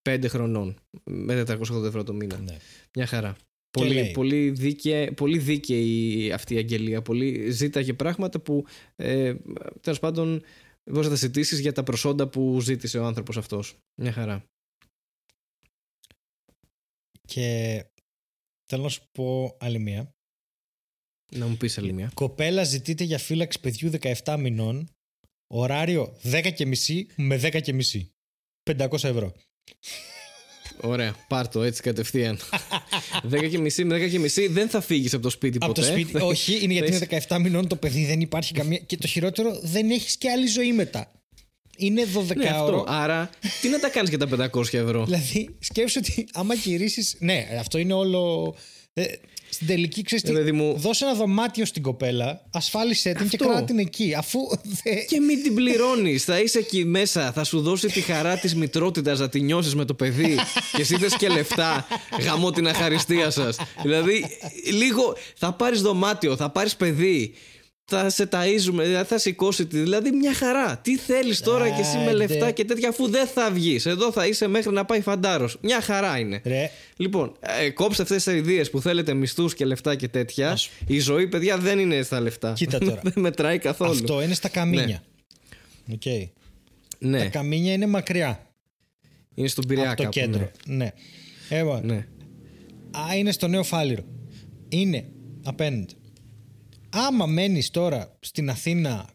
5 0.08 0.24
χρονών. 0.28 0.76
Με 1.04 1.44
480 1.46 1.84
ευρώ 1.84 2.02
το 2.02 2.12
μήνα. 2.12 2.38
Ναι. 2.38 2.56
Μια 2.94 3.06
χαρά. 3.06 3.36
Και 3.70 3.82
Πολύ, 3.82 3.94
λέει. 3.94 4.10
πολύ, 4.10 4.50
δίκαιη, 4.50 5.12
πολύ 5.12 5.38
δίκαιη 5.38 6.32
αυτή 6.32 6.54
η 6.54 6.56
αγγελία. 6.58 7.02
Πολύ 7.02 7.50
ζήταγε 7.50 7.94
πράγματα 7.94 8.40
που 8.40 8.64
ε, 8.96 9.34
τέλος 9.80 9.98
πάντων 9.98 10.42
μπορεί 10.90 11.04
να 11.04 11.10
τα 11.10 11.16
ζητήσει 11.16 11.60
για 11.60 11.72
τα 11.72 11.82
προσόντα 11.82 12.28
που 12.28 12.60
ζήτησε 12.60 12.98
ο 12.98 13.04
άνθρωπος 13.04 13.36
αυτός. 13.36 13.76
Μια 14.00 14.12
χαρά. 14.12 14.44
Και 17.26 17.84
θέλω 18.66 18.82
να 18.82 18.88
σου 18.88 19.02
πω 19.12 19.56
άλλη 19.60 19.78
μία. 19.78 20.15
Να 21.30 21.46
μου 21.46 21.56
πεις 21.56 21.78
άλλη 21.78 21.92
μια. 21.92 22.10
Κοπέλα 22.14 22.64
ζητείται 22.64 23.04
για 23.04 23.18
φύλαξη 23.18 23.60
παιδιού 23.60 23.90
17 24.24 24.36
μηνών. 24.38 24.88
Ωράριο 25.46 26.16
10.30 26.22 26.42
με 27.16 27.40
10.30. 27.42 27.70
500 28.78 28.92
ευρώ. 29.04 29.32
Ωραία, 30.80 31.14
πάρ 31.28 31.48
το 31.48 31.62
έτσι 31.62 31.82
κατευθείαν. 31.82 32.38
10 33.32 33.48
και 33.50 33.58
μισή 33.58 33.84
με 33.84 33.96
10 34.06 34.10
και 34.10 34.18
μισή 34.18 34.46
δεν 34.46 34.68
θα 34.68 34.80
φύγεις 34.80 35.14
από 35.14 35.22
το 35.22 35.30
σπίτι 35.30 35.56
Από 35.60 35.66
ποτέ. 35.66 35.80
το 35.80 35.86
σπίτι. 35.86 36.20
Όχι, 36.20 36.58
είναι 36.62 36.72
γιατί 36.72 36.92
Θα 36.92 37.06
είναι 37.10 37.24
17 37.28 37.38
μηνών 37.40 37.68
το 37.68 37.76
παιδί, 37.76 38.04
δεν 38.04 38.20
υπάρχει 38.20 38.52
καμία. 38.58 38.78
Και 38.78 38.96
το 38.96 39.06
χειρότερο, 39.06 39.58
δεν 39.62 39.90
έχεις 39.90 40.16
και 40.16 40.30
άλλη 40.30 40.46
ζωή 40.46 40.72
μετά. 40.72 41.10
Είναι 41.76 42.02
12 42.14 42.36
Ναι, 42.36 42.48
αυτό. 42.48 42.64
ώρο. 42.64 42.84
Άρα, 42.88 43.30
τι 43.60 43.68
να 43.68 43.78
τα 43.78 43.88
κάνεις 43.88 44.08
για 44.08 44.18
τα 44.18 44.50
500 44.52 44.74
ευρώ; 44.74 45.04
Δηλαδή, 45.08 45.56
σκέψου 45.58 46.00
ότι 46.04 46.26
άμα 46.32 46.54
γυρίσει. 46.54 47.16
Ναι, 47.18 47.48
αυτό 47.60 47.78
είναι 47.78 47.92
όλο. 47.92 48.54
Ε, 48.98 49.04
στην 49.48 49.66
τελική, 49.66 50.02
ξέρεις 50.02 50.24
Ε, 50.30 50.32
παιδί 50.32 50.52
μου- 50.52 50.74
δώσε 50.78 51.04
ένα 51.04 51.14
δωμάτιο 51.14 51.64
στην 51.64 51.82
κοπέλλα, 51.82 52.42
ασφάλισέ 52.50 53.12
την 53.12 53.28
και 53.28 53.36
Αυτό. 53.36 53.48
κράτα 53.48 53.64
την 53.64 53.78
εκεί. 53.78 54.14
Αφού. 54.16 54.38
δε- 54.62 54.94
Και 55.08 55.20
μην 55.20 55.42
την 55.42 55.54
πληρώνεις. 55.54 56.24
θα 56.24 56.40
είσαι 56.40 56.58
εκεί 56.58 56.84
μέσα. 56.84 57.32
Θα 57.32 57.44
σου 57.44 57.60
δώσει 57.60 57.86
τη 57.86 58.00
χαρά 58.00 58.36
της 58.38 58.54
μητρότητας 58.54 59.18
να 59.18 59.28
τη 59.28 59.40
νιώσεις 59.40 59.74
με 59.74 59.84
το 59.84 59.94
παιδί. 59.94 60.34
και 60.72 60.80
εσύ 60.82 60.96
θες 60.96 61.16
και 61.16 61.28
λεφτά. 61.28 61.86
Γαμώ 62.20 62.50
την 62.50 62.68
αχαριστία 62.68 63.30
σας. 63.30 63.56
δηλαδή, 63.82 64.24
λίγο. 64.72 65.16
Θα 65.36 65.52
πάρεις 65.52 65.80
δωμάτιο, 65.80 66.36
θα 66.36 66.50
πάρεις 66.50 66.76
παιδί. 66.76 67.34
Θα 67.88 68.10
σε 68.10 68.28
ταΐζουμε, 68.32 68.82
δηλαδή 68.82 69.04
θα 69.08 69.18
σηκώσει 69.18 69.66
τη. 69.66 69.78
Δηλαδή, 69.78 70.10
μια 70.10 70.34
χαρά. 70.34 70.78
Τι 70.78 70.96
θέλεις 70.96 71.40
τώρα 71.40 71.68
και 71.70 71.80
εσύ 71.80 71.96
με 71.96 72.02
Άντε. 72.02 72.12
λεφτά 72.12 72.50
και 72.50 72.64
τέτοια, 72.64 72.88
αφού 72.88 73.08
δεν 73.08 73.26
θα 73.26 73.50
βγεις. 73.50 73.86
Εδώ 73.86 74.12
θα 74.12 74.26
είσαι 74.26 74.46
μέχρι 74.46 74.72
να 74.72 74.84
πάει 74.84 75.00
φαντάρος. 75.00 75.56
Μια 75.62 75.80
χαρά 75.80 76.18
είναι. 76.18 76.40
Ρε, 76.44 76.70
Λοιπόν, 76.96 77.32
ε, 77.60 77.70
κόψτε 77.70 78.02
αυτές 78.02 78.24
τις 78.24 78.34
ιδέες 78.34 78.70
που 78.70 78.80
θέλετε 78.80 79.14
μισθούς 79.14 79.54
και 79.54 79.64
λεφτά 79.64 79.94
και 79.94 80.08
τέτοια. 80.08 80.50
Ας- 80.50 80.68
Η 80.86 80.98
ζωή, 80.98 81.28
παιδιά, 81.28 81.58
δεν 81.58 81.78
είναι 81.78 82.02
στα 82.02 82.20
λεφτά. 82.20 82.52
Κοίτα 82.52 82.78
τώρα. 82.78 83.00
δεν 83.12 83.12
μετράει 83.16 83.58
καθόλου. 83.58 83.90
αυτό 83.90 84.22
είναι 84.22 84.34
στα 84.34 84.48
καμίνια. 84.48 85.02
Οκ. 85.92 86.02
Ναι, 86.98 87.18
Τα 87.18 87.26
Καμίνια 87.28 87.72
είναι 87.72 87.86
μακριά 87.86 88.40
είναι 89.34 89.48
στον 89.48 89.66
Πειραιά 89.66 89.86
από 89.90 89.96
το 89.96 90.02
κάπου, 90.02 90.18
κέντρο. 90.18 90.50
Ναι. 90.66 90.92
Ε, 91.48 91.62
Ναι. 91.82 92.06
Α, 92.90 93.16
είναι 93.16 93.32
στο 93.32 93.48
Νέο 93.48 93.62
Φάληρο. 93.62 94.02
Είναι 94.68 95.04
απέναντι. 95.44 95.94
Άμα 96.98 97.26
μένεις 97.26 97.70
τώρα 97.70 98.18
στην 98.20 98.50
Αθήνα 98.50 99.08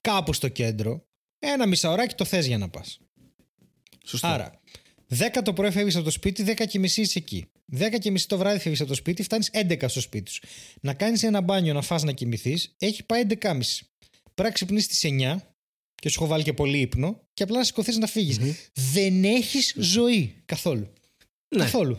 κάπου 0.00 0.32
στο 0.32 0.48
κέντρο, 0.48 1.06
ένα 1.38 1.66
μισαωράκι 1.66 2.14
το 2.14 2.24
θες 2.24 2.46
για 2.46 2.58
να 2.58 2.68
πας. 2.68 2.98
Σωστό. 4.04 4.26
Άρα, 4.26 4.60
10 5.08 5.42
το 5.44 5.52
πρωί 5.52 5.70
φεύγεις 5.70 5.94
από 5.94 6.04
το 6.04 6.10
σπίτι, 6.10 6.42
10 6.42 6.66
και 6.66 6.78
μισή 6.78 7.00
είσαι 7.00 7.18
εκεί. 7.18 7.46
10 7.72 7.98
και 7.98 8.10
μισή 8.10 8.28
το 8.28 8.38
βράδυ 8.38 8.58
φεύγεις 8.58 8.80
από 8.80 8.88
το 8.88 8.94
σπίτι, 8.96 9.22
φτάνεις 9.22 9.50
11 9.52 9.88
στο 9.88 10.00
σπίτι 10.00 10.30
σου. 10.30 10.40
Να 10.80 10.94
κάνεις 10.94 11.22
ένα 11.22 11.40
μπάνιο, 11.40 11.72
να 11.72 11.82
φας 11.82 12.02
να 12.02 12.12
κοιμηθείς, 12.12 12.74
έχει 12.78 13.04
πάει 13.04 13.20
11.30. 13.20 13.86
Πρέπει 14.34 14.48
να 14.48 14.50
ξυπνήσεις 14.50 14.84
στις 14.84 15.04
9 15.04 15.36
και 15.94 16.08
σου 16.08 16.22
έχω 16.22 16.26
βάλει 16.26 16.42
και 16.42 16.52
πολύ 16.52 16.78
ύπνο 16.78 17.20
και 17.34 17.42
απλά 17.42 17.58
να 17.58 17.64
σηκωθείς 17.64 17.96
να 17.98 18.06
φύγεις. 18.06 18.38
Δεν 18.74 19.24
έχεις 19.24 19.74
ζωή 19.78 20.34
καθόλου. 20.44 20.92
Ναι. 21.48 21.62
Καθόλου. 21.62 21.98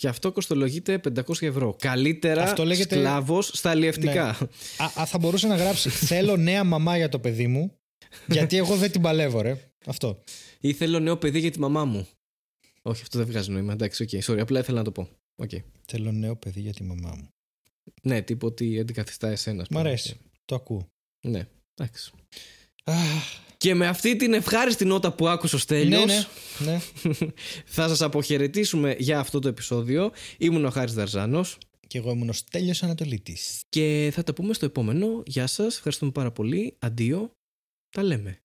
Και 0.00 0.08
αυτό 0.08 0.32
κοστολογείται 0.32 1.00
500 1.14 1.42
ευρώ. 1.46 1.76
Καλύτερα 1.78 2.42
Αυτό 2.42 2.64
λέγεται- 2.64 2.96
σκλάβος 2.98 3.46
στα 3.54 3.70
αλλιευτικά. 3.70 4.24
Ναι. 4.40 4.46
Α, 4.84 5.00
α, 5.00 5.06
θα 5.06 5.18
μπορούσε 5.18 5.46
να 5.46 5.56
γράψει 5.56 5.88
Θέλω 5.90 6.36
νέα 6.36 6.64
μαμά 6.64 6.96
για 6.96 7.08
το 7.08 7.18
παιδί 7.18 7.46
μου, 7.46 7.76
γιατί 8.26 8.56
εγώ 8.56 8.76
δεν 8.76 8.90
την 8.92 9.00
παλεύω, 9.00 9.40
ρε. 9.40 9.70
Αυτό. 9.86 10.22
Ή 10.60 10.72
θέλω 10.72 10.98
νέο 10.98 11.16
παιδί 11.16 11.38
για 11.38 11.50
τη 11.50 11.58
μαμά 11.58 11.84
μου. 11.84 12.08
Όχι, 12.82 13.02
αυτό 13.02 13.18
δεν 13.18 13.26
βγάζει 13.26 13.50
νόημα. 13.50 13.72
Εντάξει, 13.72 14.02
OK. 14.02 14.08
Sorry, 14.24 14.38
απλά 14.38 14.58
ήθελα 14.60 14.78
να 14.78 14.84
το 14.84 14.92
πω. 14.92 15.08
Οκ. 15.42 15.50
Θέλω 15.86 16.12
νέο 16.12 16.36
παιδί 16.36 16.60
για 16.60 16.72
τη 16.72 16.82
μαμά 16.82 17.14
μου. 17.16 17.28
Ναι, 18.02 18.22
τύπου 18.22 18.46
ότι 18.46 18.78
αντικαθιστά 18.80 19.28
εσένα. 19.28 19.62
ας 19.62 19.68
Μ' 19.68 19.74
πούμε. 19.74 19.88
αρέσει. 19.88 20.16
Το 20.44 20.54
ακούω. 20.54 20.86
Ναι, 21.26 21.46
εντάξει. 21.74 22.12
Αχ, 22.90 23.38
Και 23.56 23.74
με 23.74 23.86
αυτή 23.86 24.16
την 24.16 24.32
ευχάριστη 24.32 24.84
νότα 24.84 25.12
που 25.12 25.28
άκουσε 25.28 25.56
ο 25.56 25.58
Στέλιος, 25.58 26.04
ναι, 26.58 26.70
ναι, 26.72 26.72
ναι. 26.72 27.16
θα 27.76 27.88
σας 27.88 28.00
αποχαιρετήσουμε 28.02 28.94
για 28.98 29.18
αυτό 29.18 29.38
το 29.38 29.48
επεισόδιο. 29.48 30.10
Ήμουν 30.38 30.64
ο 30.64 30.70
Χάρης 30.70 30.94
Δαρζάνος 30.94 31.58
Και 31.86 31.98
εγώ 31.98 32.10
ήμουν 32.10 32.28
ο 32.28 32.32
Στέλιος 32.32 32.82
Ανατολίτης. 32.82 33.60
και 33.68 34.10
θα 34.14 34.22
τα 34.22 34.32
πούμε 34.32 34.54
στο 34.54 34.64
επόμενο. 34.64 35.22
Γεια 35.26 35.46
σας, 35.46 35.76
ευχαριστούμε 35.76 36.10
πάρα 36.10 36.30
πολύ. 36.32 36.76
Αντίο, 36.78 37.30
τα 37.90 38.02
λέμε. 38.02 38.40